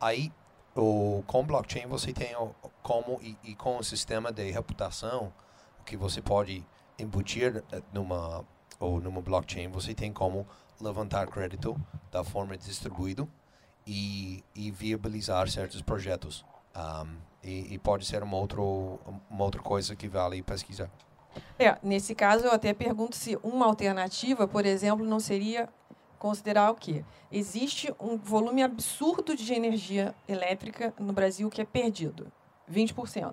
Aí 0.00 0.30
o, 0.76 1.22
com 1.26 1.44
blockchain 1.44 1.86
você 1.86 2.12
tem 2.12 2.34
como 2.82 3.18
e, 3.22 3.36
e, 3.42 3.54
com 3.54 3.78
o 3.78 3.82
sistema 3.82 4.30
de 4.30 4.50
reputação 4.50 5.32
que 5.84 5.96
você 5.96 6.20
pode 6.20 6.64
embutir 6.98 7.64
eh, 7.72 7.82
numa 7.92 8.44
ou 8.78 9.00
numa 9.00 9.22
blockchain, 9.22 9.68
você 9.68 9.94
tem 9.94 10.12
como 10.12 10.46
levantar 10.80 11.26
crédito 11.28 11.80
da 12.10 12.22
forma 12.22 12.56
distribuído 12.58 13.28
e, 13.86 14.44
e 14.54 14.70
viabilizar 14.70 15.48
certos 15.48 15.80
projetos. 15.80 16.44
Um, 16.76 17.16
e, 17.42 17.74
e, 17.74 17.78
pode 17.78 18.04
ser 18.04 18.22
uma, 18.22 18.36
outro, 18.36 18.98
uma 19.30 19.44
outra 19.44 19.62
coisa 19.62 19.96
que 19.96 20.08
vale 20.08 20.42
pesquisar. 20.42 20.90
É, 21.58 21.78
nesse 21.82 22.14
caso, 22.14 22.44
eu 22.44 22.52
até 22.52 22.74
pergunto 22.74 23.16
se 23.16 23.38
uma 23.42 23.64
alternativa, 23.64 24.46
por 24.46 24.66
exemplo, 24.66 25.06
não 25.06 25.20
seria 25.20 25.68
considerar 26.26 26.72
o 26.72 26.74
quê? 26.74 27.04
Existe 27.30 27.94
um 28.00 28.16
volume 28.16 28.60
absurdo 28.60 29.36
de 29.36 29.54
energia 29.54 30.12
elétrica 30.26 30.92
no 30.98 31.12
Brasil 31.12 31.48
que 31.48 31.60
é 31.60 31.64
perdido, 31.64 32.32
20%. 32.68 33.32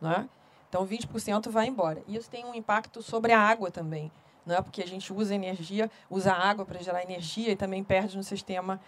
Né? 0.00 0.26
Então, 0.66 0.86
20% 0.86 1.50
vai 1.50 1.66
embora. 1.66 2.02
Isso 2.08 2.30
tem 2.30 2.46
um 2.46 2.54
impacto 2.54 3.02
sobre 3.02 3.32
a 3.32 3.38
água 3.38 3.70
também, 3.70 4.10
né? 4.46 4.62
porque 4.62 4.82
a 4.82 4.86
gente 4.86 5.12
usa 5.12 5.34
energia, 5.34 5.90
usa 6.08 6.32
água 6.32 6.64
para 6.64 6.82
gerar 6.82 7.02
energia 7.02 7.52
e 7.52 7.56
também 7.56 7.84
perde 7.84 8.16
no 8.16 8.24
sistema, 8.24 8.80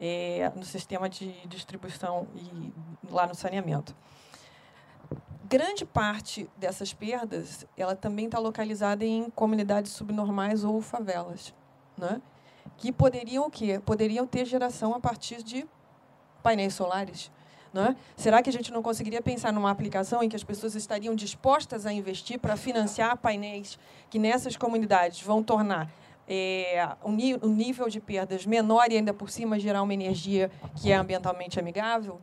é, 0.00 0.52
no 0.54 0.64
sistema 0.64 1.08
de 1.08 1.32
distribuição 1.48 2.28
e 2.36 2.72
lá 3.10 3.26
no 3.26 3.34
saneamento. 3.34 3.92
Grande 5.48 5.84
parte 5.84 6.48
dessas 6.56 6.94
perdas, 6.94 7.66
ela 7.76 7.96
também 7.96 8.26
está 8.26 8.38
localizada 8.38 9.04
em 9.04 9.28
comunidades 9.30 9.90
subnormais 9.90 10.62
ou 10.62 10.80
favelas, 10.80 11.52
né? 11.98 12.22
Que 12.80 12.90
poderiam 12.90 13.46
o 13.46 13.50
quê? 13.50 13.78
Poderiam 13.84 14.26
ter 14.26 14.46
geração 14.46 14.94
a 14.94 14.98
partir 14.98 15.42
de 15.42 15.66
painéis 16.42 16.72
solares. 16.72 17.30
Né? 17.72 17.94
Será 18.16 18.42
que 18.42 18.48
a 18.48 18.52
gente 18.52 18.72
não 18.72 18.82
conseguiria 18.82 19.20
pensar 19.20 19.52
numa 19.52 19.70
aplicação 19.70 20.22
em 20.22 20.28
que 20.28 20.34
as 20.34 20.42
pessoas 20.42 20.74
estariam 20.74 21.14
dispostas 21.14 21.84
a 21.84 21.92
investir 21.92 22.38
para 22.38 22.56
financiar 22.56 23.18
painéis 23.18 23.78
que 24.08 24.18
nessas 24.18 24.56
comunidades 24.56 25.20
vão 25.20 25.42
tornar 25.42 25.92
é, 26.26 26.88
o 27.02 27.10
nível 27.48 27.88
de 27.88 28.00
perdas 28.00 28.46
menor 28.46 28.90
e 28.90 28.96
ainda 28.96 29.12
por 29.12 29.28
cima 29.28 29.60
gerar 29.60 29.82
uma 29.82 29.92
energia 29.92 30.50
que 30.74 30.90
é 30.90 30.96
ambientalmente 30.96 31.60
amigável? 31.60 32.18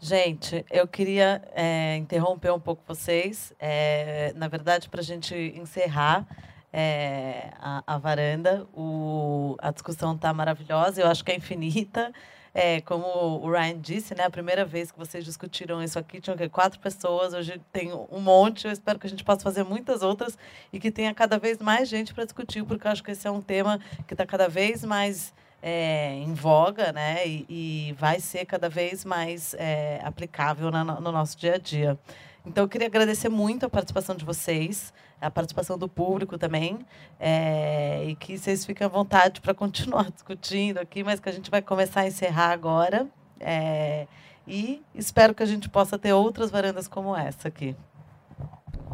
Gente, 0.00 0.64
eu 0.70 0.88
queria 0.88 1.42
é, 1.54 1.96
interromper 1.98 2.50
um 2.50 2.58
pouco 2.58 2.82
vocês. 2.86 3.52
É, 3.58 4.32
na 4.34 4.48
verdade, 4.48 4.88
para 4.88 5.00
a 5.00 5.04
gente 5.04 5.34
encerrar, 5.54 6.26
é, 6.72 7.50
a, 7.58 7.82
a, 7.86 7.98
varanda. 7.98 8.66
O, 8.74 9.56
a 9.58 9.70
discussão 9.70 10.14
está 10.14 10.32
maravilhosa, 10.32 11.00
eu 11.00 11.06
acho 11.06 11.24
que 11.24 11.32
é 11.32 11.36
infinita. 11.36 12.12
É, 12.52 12.80
como 12.80 13.06
o 13.06 13.48
Ryan 13.48 13.78
disse, 13.78 14.12
né, 14.12 14.24
a 14.24 14.30
primeira 14.30 14.64
vez 14.64 14.90
que 14.90 14.98
vocês 14.98 15.24
discutiram 15.24 15.80
isso 15.80 15.96
aqui, 15.98 16.20
tinham 16.20 16.36
quatro 16.48 16.80
pessoas, 16.80 17.32
hoje 17.32 17.60
tem 17.72 17.92
um 17.92 18.20
monte. 18.20 18.66
Eu 18.66 18.72
espero 18.72 18.98
que 18.98 19.06
a 19.06 19.10
gente 19.10 19.22
possa 19.22 19.40
fazer 19.42 19.62
muitas 19.62 20.02
outras 20.02 20.36
e 20.72 20.80
que 20.80 20.90
tenha 20.90 21.14
cada 21.14 21.38
vez 21.38 21.58
mais 21.58 21.88
gente 21.88 22.12
para 22.12 22.24
discutir, 22.24 22.64
porque 22.64 22.86
eu 22.86 22.90
acho 22.90 23.04
que 23.04 23.12
esse 23.12 23.26
é 23.26 23.30
um 23.30 23.40
tema 23.40 23.78
que 24.06 24.14
está 24.14 24.26
cada 24.26 24.48
vez 24.48 24.84
mais 24.84 25.32
é, 25.62 26.14
em 26.14 26.32
voga 26.34 26.92
né, 26.92 27.26
e, 27.26 27.46
e, 27.48 27.92
vai 27.98 28.18
ser 28.18 28.46
cada 28.46 28.68
vez 28.68 29.04
mais 29.04 29.54
é, 29.54 30.00
aplicável 30.02 30.70
na, 30.70 30.84
no 30.84 31.12
nosso 31.12 31.38
dia 31.38 31.54
a 31.54 31.58
dia. 31.58 31.98
Então, 32.44 32.64
eu 32.64 32.68
queria 32.68 32.86
agradecer 32.86 33.28
muito 33.28 33.66
a 33.66 33.70
participação 33.70 34.16
de 34.16 34.24
vocês, 34.24 34.92
a 35.20 35.30
participação 35.30 35.76
do 35.76 35.88
público 35.88 36.38
também, 36.38 36.78
é, 37.18 38.04
e 38.06 38.16
que 38.16 38.38
vocês 38.38 38.64
fiquem 38.64 38.84
à 38.84 38.88
vontade 38.88 39.40
para 39.40 39.52
continuar 39.52 40.10
discutindo 40.12 40.78
aqui, 40.78 41.04
mas 41.04 41.20
que 41.20 41.28
a 41.28 41.32
gente 41.32 41.50
vai 41.50 41.60
começar 41.60 42.00
a 42.00 42.06
encerrar 42.06 42.50
agora. 42.50 43.06
É, 43.38 44.06
e 44.46 44.82
espero 44.94 45.34
que 45.34 45.42
a 45.42 45.46
gente 45.46 45.68
possa 45.68 45.98
ter 45.98 46.12
outras 46.12 46.50
varandas 46.50 46.88
como 46.88 47.16
essa 47.16 47.48
aqui. 47.48 47.76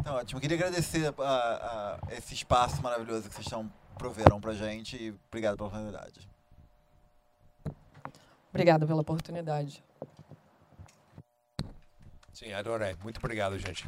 Tá 0.03 0.13
ótimo. 0.13 0.39
Queria 0.39 0.55
agradecer 0.55 1.13
a, 1.17 1.99
a 2.09 2.13
esse 2.15 2.33
espaço 2.33 2.81
maravilhoso 2.81 3.27
que 3.27 3.35
vocês 3.35 3.45
estão 3.45 3.69
proveram 3.97 4.39
para 4.39 4.51
a 4.51 4.55
gente 4.55 4.95
e 4.95 5.15
obrigado 5.27 5.57
pela 5.57 5.67
oportunidade. 5.67 6.29
Obrigada 8.49 8.87
pela 8.87 9.01
oportunidade. 9.01 9.83
Sim, 12.31 12.53
adorei. 12.53 12.95
Muito 13.03 13.17
obrigado, 13.17 13.57
gente. 13.57 13.85